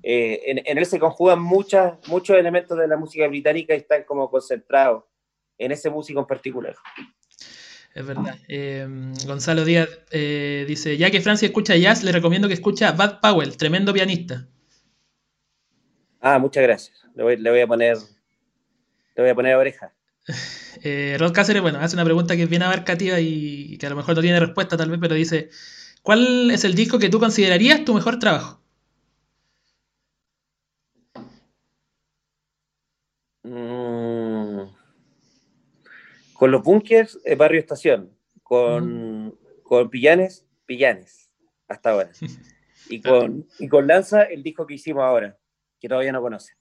eh, 0.03 0.43
en, 0.47 0.79
él 0.79 0.87
se 0.87 0.99
conjugan 0.99 1.41
muchas, 1.43 1.97
muchos 2.09 2.37
elementos 2.37 2.79
de 2.79 2.87
la 2.87 2.97
música 2.97 3.27
británica 3.27 3.75
y 3.75 3.79
están 3.79 4.05
como 4.05 4.31
concentrados 4.31 5.05
en 5.59 5.73
ese 5.73 5.91
músico 5.91 6.21
en 6.21 6.27
particular. 6.27 6.75
Es 7.95 8.05
verdad. 8.05 8.37
Eh, 8.49 8.87
Gonzalo 9.27 9.65
Díaz 9.65 9.89
eh, 10.11 10.65
dice, 10.67 10.97
ya 10.97 11.11
que 11.11 11.21
Francia 11.21 11.47
escucha 11.47 11.77
jazz, 11.77 12.03
le 12.03 12.11
recomiendo 12.11 12.49
que 12.49 12.55
escuche 12.55 12.85
a 12.85 12.93
Bud 12.93 13.21
Powell, 13.23 13.57
tremendo 13.57 13.93
pianista. 13.93 14.49
Ah, 16.21 16.39
muchas 16.39 16.63
gracias. 16.65 17.05
Le 17.15 17.23
voy, 17.23 17.61
a 17.61 17.67
poner. 17.67 17.97
Le 19.15 19.23
voy 19.23 19.31
a 19.31 19.35
poner 19.35 19.57
oreja. 19.57 19.93
Eh, 20.83 21.17
Rod 21.19 21.33
Cáceres, 21.33 21.63
bueno, 21.63 21.79
hace 21.79 21.97
una 21.97 22.05
pregunta 22.05 22.37
que 22.37 22.43
es 22.43 22.49
bien 22.49 22.63
abarcativa 22.63 23.19
y 23.19 23.79
que 23.79 23.87
a 23.87 23.91
lo 23.91 23.97
mejor 23.97 24.17
no 24.17 24.21
tiene 24.21 24.41
respuesta 24.41 24.77
tal 24.77 24.91
vez, 24.91 24.99
pero 25.01 25.15
dice, 25.15 25.49
¿cuál 26.03 26.51
es 26.51 26.65
el 26.65 26.75
disco 26.75 26.99
que 26.99 27.09
tú 27.09 27.21
considerarías 27.21 27.87
tu 27.87 27.95
mejor 27.95 28.19
trabajo? 28.19 28.61
Con 36.45 36.51
los 36.51 36.62
bunkers, 36.62 37.18
eh, 37.24 37.36
Barrio 37.36 37.59
Estación. 37.59 38.11
Con, 38.42 39.28
mm. 39.28 39.32
con 39.62 39.88
Pillanes, 39.88 40.47
Pillanes, 40.66 41.30
hasta 41.68 41.92
ahora. 41.92 42.11
Y 42.90 43.01
con, 43.01 43.47
y 43.59 43.66
con 43.66 43.86
Lanza, 43.86 44.24
el 44.24 44.42
disco 44.42 44.66
que 44.66 44.74
hicimos 44.74 45.05
ahora, 45.05 45.38
que 45.80 45.88
todavía 45.88 46.12
no 46.12 46.20
conoce. 46.20 46.53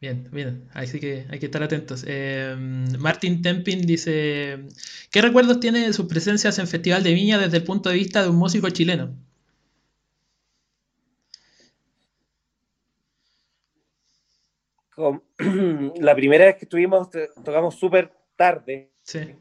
Bien, 0.00 0.28
bien, 0.30 0.68
así 0.72 1.00
que 1.00 1.26
hay 1.28 1.40
que 1.40 1.46
estar 1.46 1.60
atentos. 1.60 2.04
Eh, 2.06 2.54
Martin 2.56 3.42
Tempin 3.42 3.84
dice, 3.84 4.68
¿qué 5.10 5.20
recuerdos 5.20 5.58
tiene 5.58 5.84
de 5.84 5.92
sus 5.92 6.06
presencias 6.06 6.60
en 6.60 6.68
Festival 6.68 7.02
de 7.02 7.14
Viña 7.14 7.36
desde 7.36 7.56
el 7.56 7.64
punto 7.64 7.88
de 7.88 7.96
vista 7.96 8.22
de 8.22 8.28
un 8.28 8.36
músico 8.36 8.70
chileno? 8.70 9.12
La 16.00 16.14
primera 16.14 16.44
vez 16.44 16.56
que 16.58 16.64
estuvimos 16.64 17.08
tocamos 17.44 17.74
súper 17.74 18.12
tarde. 18.38 18.92
Sí. 19.02 19.34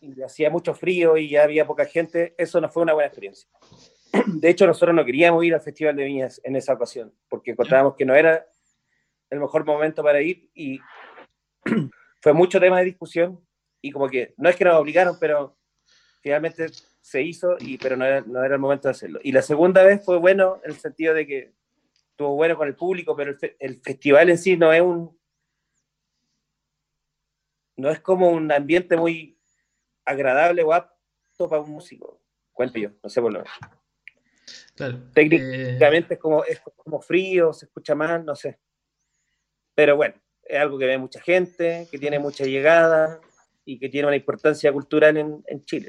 Y 0.00 0.22
hacía 0.22 0.50
mucho 0.50 0.74
frío 0.74 1.16
y 1.16 1.30
ya 1.30 1.42
había 1.42 1.66
poca 1.66 1.86
gente. 1.86 2.34
Eso 2.38 2.60
no 2.60 2.68
fue 2.68 2.84
una 2.84 2.92
buena 2.92 3.08
experiencia. 3.08 3.48
De 4.26 4.48
hecho, 4.48 4.66
nosotros 4.66 4.94
no 4.94 5.04
queríamos 5.04 5.42
ir 5.44 5.54
al 5.54 5.62
Festival 5.62 5.96
de 5.96 6.04
Viñas 6.04 6.40
en 6.44 6.54
esa 6.54 6.74
ocasión, 6.74 7.12
porque 7.28 7.52
encontrábamos 7.52 7.96
que 7.96 8.04
no 8.04 8.14
era 8.14 8.46
el 9.30 9.40
mejor 9.40 9.64
momento 9.64 10.02
para 10.04 10.20
ir 10.22 10.50
y 10.54 10.78
fue 12.20 12.32
mucho 12.32 12.60
tema 12.60 12.78
de 12.78 12.84
discusión 12.84 13.44
y 13.80 13.90
como 13.90 14.08
que 14.08 14.34
no 14.36 14.48
es 14.48 14.56
que 14.56 14.64
nos 14.64 14.74
obligaron, 14.74 15.16
pero 15.18 15.56
finalmente 16.20 16.68
se 17.00 17.22
hizo, 17.22 17.56
y, 17.60 17.78
pero 17.78 17.96
no 17.96 18.04
era, 18.04 18.20
no 18.22 18.44
era 18.44 18.54
el 18.54 18.60
momento 18.60 18.88
de 18.88 18.92
hacerlo. 18.92 19.20
Y 19.22 19.32
la 19.32 19.42
segunda 19.42 19.82
vez 19.82 20.04
fue 20.04 20.18
bueno 20.18 20.60
en 20.64 20.72
el 20.72 20.76
sentido 20.76 21.14
de 21.14 21.26
que 21.26 21.52
estuvo 22.10 22.34
bueno 22.34 22.56
con 22.56 22.66
el 22.66 22.74
público, 22.74 23.14
pero 23.14 23.36
el, 23.58 23.80
festival 23.80 24.30
en 24.30 24.38
sí 24.38 24.56
no 24.56 24.72
es 24.72 24.80
un... 24.80 25.15
No 27.76 27.90
es 27.90 28.00
como 28.00 28.30
un 28.30 28.50
ambiente 28.50 28.96
muy 28.96 29.38
agradable 30.04 30.62
o 30.62 30.72
apto 30.72 31.48
para 31.48 31.60
un 31.62 31.70
músico. 31.70 32.20
Cuento 32.52 32.78
yo, 32.78 32.90
no 33.02 33.10
sé 33.10 33.20
por 33.20 33.32
lo 33.32 33.40
menos. 33.40 33.54
Claro. 34.74 34.98
Técnicamente 35.12 36.14
es, 36.14 36.20
como, 36.20 36.44
es 36.44 36.60
como 36.76 37.00
frío, 37.00 37.52
se 37.52 37.66
escucha 37.66 37.94
mal, 37.94 38.24
no 38.24 38.34
sé. 38.34 38.58
Pero 39.74 39.96
bueno, 39.96 40.14
es 40.42 40.58
algo 40.58 40.78
que 40.78 40.86
ve 40.86 40.98
mucha 40.98 41.20
gente, 41.20 41.86
que 41.90 41.98
tiene 41.98 42.18
mucha 42.18 42.44
llegada 42.44 43.20
y 43.64 43.78
que 43.78 43.88
tiene 43.88 44.06
una 44.06 44.16
importancia 44.16 44.72
cultural 44.72 45.16
en, 45.16 45.64
Chile. 45.64 45.88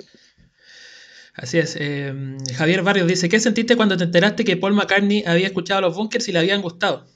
Así 1.35 1.59
es. 1.59 1.77
Eh, 1.79 2.13
Javier 2.55 2.81
Barrios 2.81 3.07
dice, 3.07 3.29
¿qué 3.29 3.39
sentiste 3.39 3.77
cuando 3.77 3.95
te 3.95 4.05
enteraste 4.05 4.43
que 4.43 4.57
Paul 4.57 4.73
McCartney 4.73 5.23
había 5.25 5.47
escuchado 5.47 5.81
los 5.81 5.95
bunkers 5.95 6.27
y 6.27 6.31
le 6.31 6.39
habían 6.39 6.61
gustado? 6.61 7.07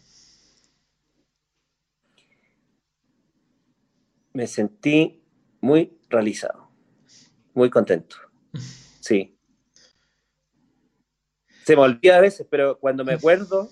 Me 4.33 4.47
sentí 4.47 5.23
muy 5.59 5.97
realizado, 6.09 6.69
muy 7.53 7.69
contento. 7.69 8.17
Sí. 9.01 9.35
Se 11.65 11.75
me 11.75 11.81
olvida 11.81 12.17
a 12.17 12.21
veces, 12.21 12.45
pero 12.47 12.77
cuando 12.77 13.03
me 13.03 13.13
acuerdo, 13.13 13.71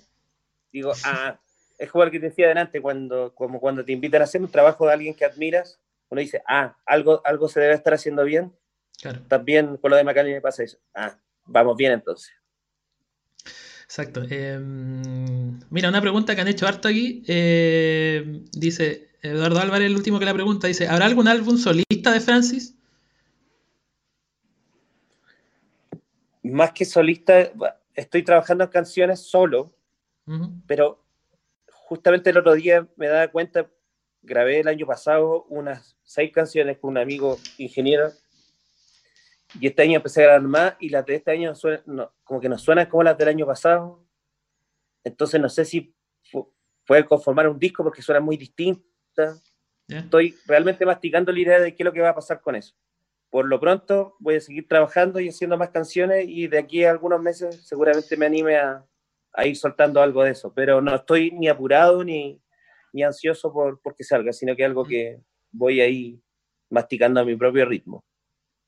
digo, 0.71 0.91
ah, 1.05 1.39
es 1.77 1.91
como 1.91 2.03
el 2.03 2.09
que 2.09 2.19
te 2.19 2.29
decía 2.29 2.47
adelante, 2.47 2.81
cuando, 2.81 3.35
como 3.35 3.59
cuando 3.59 3.85
te 3.85 3.91
invitan 3.91 4.21
a 4.21 4.23
hacer 4.23 4.41
un 4.41 4.49
trabajo 4.49 4.87
de 4.87 4.93
alguien 4.93 5.13
que 5.13 5.25
admiras, 5.25 5.79
uno 6.09 6.19
dice, 6.19 6.41
ah, 6.47 6.75
algo, 6.85 7.21
algo 7.25 7.47
se 7.47 7.59
debe 7.59 7.75
estar 7.75 7.93
haciendo 7.93 8.23
bien. 8.23 8.51
También 9.27 9.77
con 9.77 9.91
lo 9.91 9.97
de 9.97 10.03
Macalli 10.03 10.31
me 10.33 10.41
pasa 10.41 10.63
eso. 10.63 10.79
Ah, 10.93 11.17
vamos 11.45 11.77
bien 11.77 11.93
entonces. 11.93 12.33
Exacto. 13.83 14.23
Em, 14.29 15.59
mira, 15.69 15.89
una 15.89 16.01
pregunta 16.01 16.35
que 16.35 16.41
han 16.41 16.47
hecho 16.47 16.67
harto 16.67 16.87
aquí. 16.87 17.23
Eh, 17.27 18.43
dice 18.51 19.08
Eduardo 19.21 19.59
Álvarez, 19.59 19.87
el 19.87 19.95
último 19.95 20.19
que 20.19 20.25
la 20.25 20.33
pregunta, 20.33 20.67
dice, 20.67 20.87
¿habrá 20.87 21.05
algún 21.05 21.27
álbum 21.27 21.57
solista 21.57 22.11
de 22.13 22.19
Francis? 22.19 22.75
Más 26.43 26.71
que 26.71 26.85
solista, 26.85 27.51
estoy 27.93 28.23
trabajando 28.23 28.63
en 28.63 28.69
canciones 28.69 29.19
solo, 29.19 29.73
pero 30.67 31.03
justamente 31.71 32.29
el 32.29 32.37
otro 32.37 32.53
día 32.53 32.87
me 32.95 33.07
daba 33.07 33.27
cuenta, 33.27 33.69
grabé 34.21 34.59
el 34.59 34.67
año 34.67 34.85
pasado 34.85 35.45
unas 35.49 35.97
seis 36.03 36.31
canciones 36.31 36.77
con 36.77 36.91
un 36.91 36.97
amigo 36.97 37.37
ingeniero 37.57 38.11
y 39.59 39.67
este 39.67 39.81
año 39.81 39.95
empecé 39.95 40.21
a 40.21 40.25
grabar 40.25 40.41
más 40.43 40.73
y 40.79 40.89
las 40.89 41.05
de 41.05 41.15
este 41.15 41.31
año 41.31 41.53
como 42.23 42.39
que 42.39 42.49
no 42.49 42.57
suenan 42.57 42.85
como 42.85 43.03
las 43.03 43.17
del 43.17 43.29
año 43.29 43.45
pasado. 43.45 44.05
Entonces 45.03 45.41
no 45.41 45.49
sé 45.49 45.65
si 45.65 45.95
pueden 46.85 47.05
conformar 47.05 47.49
un 47.49 47.57
disco 47.57 47.83
porque 47.83 48.01
suenan 48.01 48.23
muy 48.23 48.37
Estoy 49.87 50.35
realmente 50.45 50.85
masticando 50.85 51.31
la 51.31 51.39
idea 51.39 51.59
de 51.59 51.75
qué 51.75 51.83
es 51.83 51.85
lo 51.85 51.93
que 51.93 52.01
va 52.01 52.09
a 52.09 52.15
pasar 52.15 52.41
con 52.41 52.55
eso. 52.55 52.75
Por 53.31 53.47
lo 53.47 53.59
pronto 53.59 54.15
voy 54.19 54.35
a 54.35 54.41
seguir 54.41 54.67
trabajando 54.67 55.19
y 55.19 55.29
haciendo 55.29 55.57
más 55.57 55.69
canciones 55.69 56.25
y 56.27 56.47
de 56.47 56.59
aquí 56.59 56.83
a 56.83 56.91
algunos 56.91 57.21
meses 57.21 57.67
seguramente 57.67 58.15
me 58.17 58.27
anime 58.27 58.57
a, 58.57 58.85
a 59.33 59.45
ir 59.45 59.55
soltando 59.55 60.01
algo 60.01 60.23
de 60.23 60.31
eso. 60.31 60.53
Pero 60.53 60.81
no 60.81 60.95
estoy 60.95 61.31
ni 61.31 61.47
apurado 61.47 62.03
ni, 62.03 62.41
ni 62.93 63.03
ansioso 63.03 63.51
por, 63.51 63.81
por 63.81 63.95
que 63.95 64.03
salga, 64.03 64.33
sino 64.33 64.55
que 64.55 64.65
algo 64.65 64.85
que 64.85 65.21
voy 65.51 65.81
ahí 65.81 66.21
masticando 66.69 67.19
a 67.19 67.25
mi 67.25 67.35
propio 67.35 67.65
ritmo. 67.65 68.03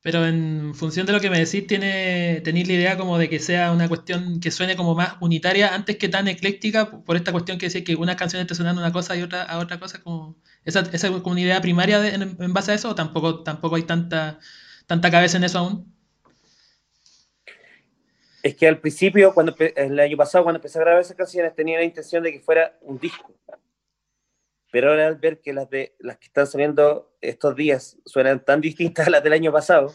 Pero 0.04 0.26
en 0.26 0.74
función 0.74 1.06
de 1.06 1.14
lo 1.14 1.20
que 1.20 1.30
me 1.30 1.38
decís, 1.38 1.68
tiene, 1.68 2.42
tenéis 2.44 2.68
la 2.68 2.74
idea 2.74 2.98
como 2.98 3.20
de 3.20 3.30
que 3.30 3.38
sea 3.40 3.72
una 3.72 3.88
cuestión 3.88 4.40
que 4.40 4.50
suene 4.50 4.76
como 4.76 4.96
más 4.96 5.16
unitaria 5.22 5.76
antes 5.76 5.98
que 5.98 6.10
tan 6.10 6.28
ecléctica, 6.28 6.90
por 6.90 7.16
esta 7.16 7.32
cuestión 7.32 7.60
que 7.60 7.68
decís 7.68 7.84
que 7.84 7.96
unas 7.96 8.16
canciones 8.16 8.48
te 8.48 8.56
suenan 8.56 8.80
una 8.80 8.92
cosa 8.92 9.16
y 9.16 9.22
otra 9.22 9.44
a 9.44 9.60
otra 9.60 9.80
cosa, 9.80 10.02
como 10.02 10.38
esa, 10.66 10.80
esa 10.92 11.10
como 11.10 11.32
una 11.34 11.42
idea 11.42 11.62
primaria 11.62 12.16
en, 12.16 12.54
base 12.54 12.72
a 12.72 12.76
eso, 12.76 12.90
o 12.90 12.96
tampoco, 12.96 13.44
tampoco 13.44 13.76
hay 13.76 13.84
tanta, 13.84 14.40
tanta 14.88 15.12
cabeza 15.12 15.38
en 15.38 15.44
eso 15.44 15.60
aún. 15.60 15.94
Es 18.42 18.56
que 18.56 18.68
al 18.68 18.80
principio, 18.80 19.36
cuando 19.36 19.56
el 19.76 20.00
año 20.00 20.18
pasado, 20.18 20.44
cuando 20.44 20.58
empecé 20.58 20.80
a 20.80 20.82
grabar 20.82 21.02
esas 21.02 21.16
canciones, 21.16 21.56
tenía 21.56 21.78
la 21.78 21.86
intención 21.86 22.24
de 22.24 22.32
que 22.32 22.40
fuera 22.40 22.76
un 22.82 22.98
disco. 22.98 23.36
Pero 24.72 24.90
ahora 24.90 25.08
al 25.08 25.18
ver 25.18 25.42
que 25.42 25.54
las, 25.54 25.70
de, 25.70 25.96
las 26.00 26.18
que 26.18 26.28
están 26.28 26.48
saliendo 26.48 27.14
estos 27.22 27.56
días 27.56 27.98
suenan 28.06 28.44
tan 28.44 28.62
distintas 28.62 29.08
a 29.08 29.10
las 29.10 29.24
del 29.24 29.34
año 29.34 29.52
pasado, 29.52 29.94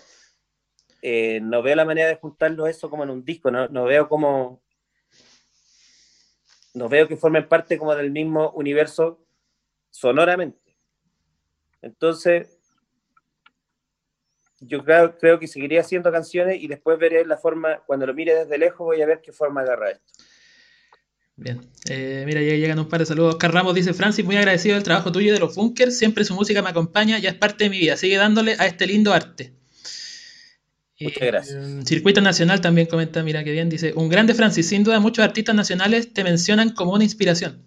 eh, 1.03 1.41
no 1.41 1.63
veo 1.63 1.75
la 1.75 1.85
manera 1.85 2.09
de 2.09 2.17
juntarlo 2.17 2.67
eso 2.67 2.91
como 2.91 3.03
en 3.03 3.11
un 3.11 3.25
disco, 3.25 3.51
no, 3.51 3.69
no 3.69 3.85
veo 3.85 4.09
como... 4.09 4.63
No 6.75 6.91
veo 6.91 7.09
que 7.09 7.17
formen 7.17 7.49
parte 7.49 7.79
como 7.79 7.95
del 7.95 8.11
mismo 8.11 8.51
universo 8.51 9.25
sonoramente. 9.89 10.77
Entonces, 11.81 12.59
yo 14.61 14.85
creo, 14.85 15.17
creo 15.17 15.39
que 15.39 15.47
seguiría 15.47 15.81
haciendo 15.81 16.13
canciones 16.13 16.63
y 16.63 16.69
después 16.69 16.99
veré 16.99 17.25
la 17.25 17.39
forma, 17.39 17.79
cuando 17.87 18.07
lo 18.07 18.13
mire 18.13 18.35
desde 18.35 18.59
lejos 18.59 18.85
voy 18.85 19.01
a 19.01 19.07
ver 19.07 19.23
qué 19.23 19.33
forma 19.33 19.63
agarra 19.63 19.93
esto. 19.93 20.13
Bien, 21.39 21.61
eh, 21.91 22.23
mira, 22.25 22.41
ya 22.41 22.55
llegan 22.55 22.79
un 22.79 22.89
par 22.89 23.01
de 23.01 23.07
saludos. 23.07 23.35
Oscar 23.35 23.53
Ramos 23.53 23.75
dice, 23.75 23.93
Francis, 23.93 24.25
muy 24.25 24.37
agradecido 24.37 24.75
del 24.75 24.85
trabajo 24.85 25.13
tuyo 25.13 25.29
y 25.29 25.33
de 25.33 25.39
los 25.39 25.55
bunkers, 25.55 25.99
siempre 25.99 26.25
su 26.25 26.35
música 26.35 26.63
me 26.63 26.71
acompaña, 26.71 27.19
ya 27.19 27.29
es 27.29 27.35
parte 27.37 27.65
de 27.65 27.71
mi 27.71 27.79
vida, 27.79 27.97
sigue 27.99 28.17
dándole 28.17 28.57
a 28.59 28.67
este 28.67 28.87
lindo 28.87 29.13
arte. 29.13 29.53
Muchas 30.99 31.27
gracias. 31.27 31.57
Eh, 31.63 31.81
Circuito 31.85 32.23
Nacional 32.23 32.63
también 32.63 32.87
comenta, 32.87 33.23
mira 33.23 33.45
qué 33.45 33.53
bien, 33.53 33.69
dice, 33.69 33.93
un 33.95 34.09
grande 34.09 34.33
Francis, 34.33 34.67
sin 34.67 34.83
duda 34.83 34.99
muchos 34.99 35.23
artistas 35.23 35.55
nacionales 35.55 36.15
te 36.15 36.25
mencionan 36.25 36.71
como 36.71 36.93
una 36.93 37.05
inspiración. 37.05 37.63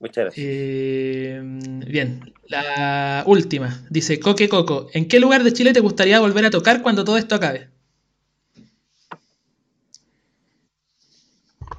Muchas 0.00 0.24
gracias. 0.24 0.46
Eh, 0.48 1.42
bien, 1.86 2.32
la 2.48 3.22
última, 3.26 3.86
dice 3.90 4.18
Coque 4.18 4.48
Coco, 4.48 4.88
¿en 4.94 5.08
qué 5.08 5.20
lugar 5.20 5.44
de 5.44 5.52
Chile 5.52 5.74
te 5.74 5.80
gustaría 5.80 6.20
volver 6.20 6.46
a 6.46 6.50
tocar 6.50 6.80
cuando 6.80 7.04
todo 7.04 7.18
esto 7.18 7.34
acabe? 7.34 7.73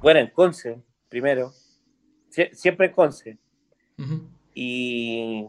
Bueno, 0.06 0.20
en 0.20 0.28
Conce, 0.28 0.84
primero. 1.10 1.52
siempre 2.52 2.86
en 2.86 2.92
Conce. 2.92 3.40
y, 4.54 5.48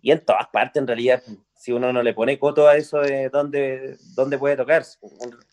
y 0.00 0.10
en 0.10 0.24
todas 0.24 0.48
partes, 0.48 0.80
en 0.80 0.86
realidad, 0.86 1.22
si 1.54 1.70
uno 1.70 1.92
no 1.92 2.02
le 2.02 2.14
pone 2.14 2.38
coto 2.38 2.66
a 2.66 2.78
eso 2.78 3.00
de 3.00 3.28
dónde, 3.28 3.98
dónde 4.14 4.38
puede 4.38 4.56
tocar. 4.56 4.82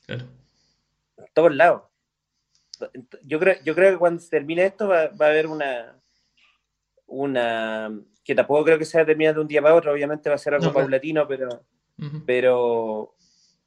En 0.07 0.26
todos 1.34 1.53
lados. 1.53 1.81
Yo 3.26 3.39
creo, 3.41 3.57
yo 3.65 3.76
creo 3.76 3.91
que 3.91 3.97
cuando 3.97 4.22
se 4.22 4.30
termine 4.30 4.68
esto 4.68 4.88
va, 4.88 5.02
a 5.02 5.27
haber 5.27 5.47
una, 5.47 6.02
una 7.07 7.91
que 8.23 8.35
tampoco 8.35 8.64
creo 8.64 8.80
que 8.80 8.85
sea 8.85 9.06
terminada 9.06 9.34
de 9.34 9.41
un 9.41 9.49
día 9.49 9.61
para 9.61 9.76
otro, 9.76 9.91
obviamente 9.91 10.30
va 10.30 10.35
a 10.35 10.38
ser 10.38 10.53
algo 10.53 10.72
paulatino, 10.72 11.27
pero, 11.27 11.65
pero 12.26 13.18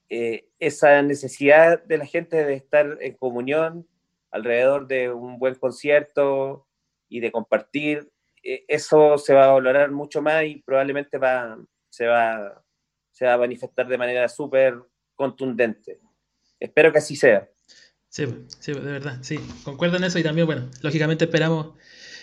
eh, 0.08 0.48
esa 0.58 1.02
necesidad 1.02 1.84
de 1.84 1.98
la 1.98 2.06
gente 2.06 2.42
de 2.42 2.54
estar 2.54 2.96
en 3.02 3.12
comunión, 3.12 3.86
alrededor 4.30 4.86
de 4.86 5.10
un 5.10 5.38
buen 5.38 5.54
concierto 5.54 6.66
y 7.08 7.20
de 7.20 7.32
compartir, 7.32 8.10
eh, 8.42 8.64
eso 8.68 9.18
se 9.18 9.34
va 9.34 9.46
a 9.46 9.52
valorar 9.52 9.90
mucho 9.90 10.22
más 10.22 10.44
y 10.44 10.62
probablemente 10.62 11.18
va, 11.18 11.58
se, 11.88 12.06
va, 12.06 12.62
se 13.10 13.26
va 13.26 13.34
a 13.34 13.38
manifestar 13.38 13.88
de 13.88 13.98
manera 13.98 14.28
súper 14.28 14.74
contundente. 15.14 16.00
Espero 16.60 16.92
que 16.92 16.98
así 16.98 17.16
sea. 17.16 17.48
Sí, 18.08 18.26
sí, 18.58 18.72
de 18.72 18.80
verdad, 18.80 19.18
sí, 19.20 19.38
concuerdo 19.64 19.98
en 19.98 20.04
eso 20.04 20.18
y 20.18 20.22
también, 20.22 20.46
bueno, 20.46 20.70
lógicamente 20.82 21.26
esperamos 21.26 21.74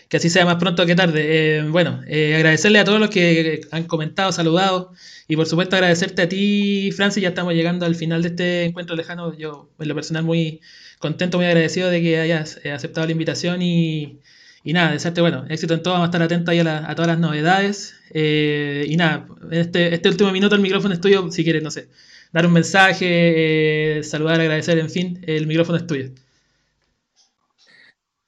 que 0.10 0.18
así 0.18 0.30
sea 0.30 0.45
más 0.45 0.56
pronto 0.56 0.86
que 0.86 0.95
tarde. 0.95 1.57
Eh, 1.57 1.61
bueno, 1.64 2.02
eh, 2.07 2.36
agradecerle 2.36 2.80
a 2.80 2.86
todos 2.86 2.99
los 2.99 3.10
que 3.10 3.61
han 3.72 3.86
comentado, 3.86 4.32
saludado 4.32 4.91
y 5.27 5.36
por 5.36 5.45
supuesto 5.48 5.76
agradecerte 5.76 6.23
a 6.23 6.30
ti, 6.30 6.91
Francis, 6.95 7.23
ya 7.23 7.30
estamos 7.30 7.53
llegando 7.53 7.86
al 7.86 7.95
final 7.95 8.22
de 8.22 8.30
este 8.30 8.64
encuentro 8.65 8.95
lejano. 8.95 9.36
Yo, 9.38 9.69
en 9.80 9.88
lo 9.88 9.95
personal, 9.95 10.23
muy 10.23 10.61
contento, 11.06 11.38
muy 11.38 11.48
agradecido 11.48 11.90
de 11.90 12.02
que 12.02 12.19
hayas 12.19 12.60
eh, 12.64 12.72
aceptado 12.72 13.06
la 13.06 13.11
invitación 13.11 13.61
y, 13.61 14.19
y 14.64 14.73
nada, 14.73 14.91
desearte, 14.91 15.22
bueno, 15.22 15.45
éxito 15.49 15.73
en 15.73 15.84
todo, 15.84 15.94
vamos 15.94 16.07
a 16.07 16.10
estar 16.10 16.22
atentos 16.22 16.52
ahí 16.52 16.60
a, 16.60 16.95
todas 16.95 17.07
las 17.07 17.19
novedades. 17.19 17.95
y 18.14 18.95
nada, 18.98 19.27
este, 19.52 19.94
este 19.94 20.10
último 20.10 20.32
minuto 20.32 20.56
el 20.56 20.61
micrófono 20.61 20.94
es 20.94 21.02
tuyo, 21.02 21.32
si 21.32 21.44
quieres, 21.44 21.64
no 21.64 21.72
sé, 21.72 21.90
dar 22.32 22.45
un 22.45 22.53
mensaje, 22.53 24.02
saludar, 24.03 24.41
agradecer, 24.41 24.80
en 24.80 24.90
fin, 24.90 25.23
el 25.27 25.48
micrófono 25.48 25.77
es 25.77 25.88
tuyo. 25.88 26.10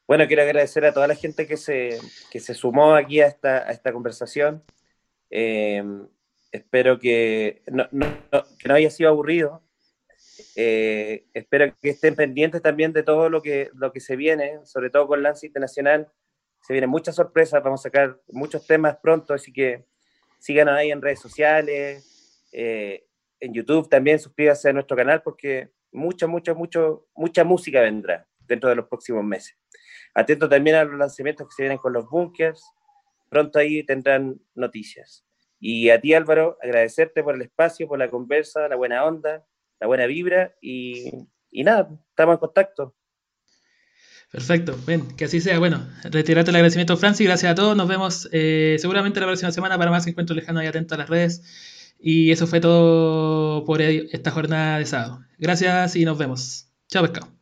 Bueno, 0.07 0.25
quiero 0.27 0.43
agradecer 0.43 0.85
a 0.85 0.93
toda 0.93 1.07
la 1.07 1.15
gente 1.15 1.45
que 1.47 1.57
se, 1.57 1.99
que 2.31 2.39
se 2.39 2.53
sumó 2.53 2.95
aquí 2.95 3.19
a 3.19 3.27
esta, 3.27 3.67
a 3.67 3.71
esta 3.71 3.91
conversación. 3.91 4.63
Eh, 5.29 5.83
espero 6.51 6.97
que 6.97 7.61
no, 7.67 7.87
no, 7.91 8.07
que 8.57 8.69
no, 8.69 8.75
haya 8.75 8.89
sido 8.89 9.09
aburrido. 9.09 9.61
Eh, 10.55 11.25
espero 11.33 11.75
que 11.81 11.89
estén 11.89 12.15
pendientes 12.15 12.61
también 12.61 12.93
de 12.93 13.03
todo 13.03 13.29
lo 13.29 13.41
que, 13.41 13.69
lo 13.73 13.91
que 13.91 13.99
se 13.99 14.15
viene, 14.15 14.59
sobre 14.65 14.89
todo 14.89 15.07
con 15.07 15.23
Lance 15.23 15.47
Internacional. 15.47 16.11
Se 16.61 16.73
vienen 16.73 16.89
muchas 16.89 17.15
sorpresas, 17.15 17.63
vamos 17.63 17.81
a 17.81 17.83
sacar 17.83 18.19
muchos 18.27 18.65
temas 18.65 18.97
pronto, 18.97 19.33
así 19.33 19.53
que 19.53 19.85
síganos 20.39 20.75
ahí 20.75 20.91
en 20.91 21.01
redes 21.01 21.19
sociales, 21.19 22.43
eh, 22.51 23.05
en 23.39 23.53
YouTube 23.53 23.89
también, 23.89 24.19
suscríbanse 24.19 24.69
a 24.69 24.73
nuestro 24.73 24.97
canal 24.97 25.21
porque 25.21 25.71
mucha, 25.91 26.27
mucha, 26.27 26.53
mucho, 26.53 27.07
mucha 27.15 27.43
música 27.43 27.81
vendrá 27.81 28.27
dentro 28.39 28.69
de 28.69 28.75
los 28.75 28.87
próximos 28.87 29.23
meses. 29.23 29.57
Atento 30.13 30.49
también 30.49 30.75
a 30.77 30.83
los 30.83 30.97
lanzamientos 30.97 31.47
que 31.47 31.53
se 31.55 31.63
vienen 31.63 31.77
con 31.77 31.93
los 31.93 32.09
bunkers. 32.09 32.63
Pronto 33.29 33.59
ahí 33.59 33.83
tendrán 33.83 34.39
noticias. 34.55 35.25
Y 35.59 35.89
a 35.89 35.99
ti, 35.99 36.13
Álvaro, 36.13 36.57
agradecerte 36.61 37.23
por 37.23 37.35
el 37.35 37.41
espacio, 37.41 37.87
por 37.87 37.99
la 37.99 38.09
conversa, 38.09 38.67
la 38.67 38.75
buena 38.75 39.05
onda, 39.05 39.45
la 39.79 39.87
buena 39.87 40.05
vibra 40.05 40.55
y, 40.61 41.11
nada, 41.51 41.89
estamos 42.09 42.33
en 42.33 42.39
contacto. 42.39 42.95
Perfecto, 44.31 44.77
ven, 44.85 45.15
que 45.15 45.25
así 45.25 45.39
sea. 45.39 45.57
Bueno, 45.57 45.87
retirarte 46.03 46.49
el 46.51 46.57
agradecimiento, 46.57 46.97
Francis. 46.97 47.25
Gracias 47.25 47.51
a 47.51 47.55
todos. 47.55 47.77
Nos 47.77 47.87
vemos 47.87 48.27
eh, 48.33 48.75
seguramente 48.79 49.19
la 49.21 49.25
próxima 49.25 49.51
semana 49.51 49.77
para 49.77 49.89
más 49.89 50.05
encuentros 50.05 50.35
lejanos 50.35 50.63
y 50.63 50.67
atentos 50.67 50.95
a 50.95 50.99
las 50.99 51.09
redes. 51.09 51.95
Y 51.99 52.31
eso 52.31 52.45
fue 52.45 52.59
todo 52.59 53.63
por 53.65 53.81
esta 53.81 54.31
jornada 54.31 54.79
de 54.79 54.85
sábado. 54.85 55.21
Gracias 55.37 55.95
y 55.95 56.03
nos 56.03 56.17
vemos. 56.17 56.67
Chao, 56.89 57.03
pescado. 57.03 57.36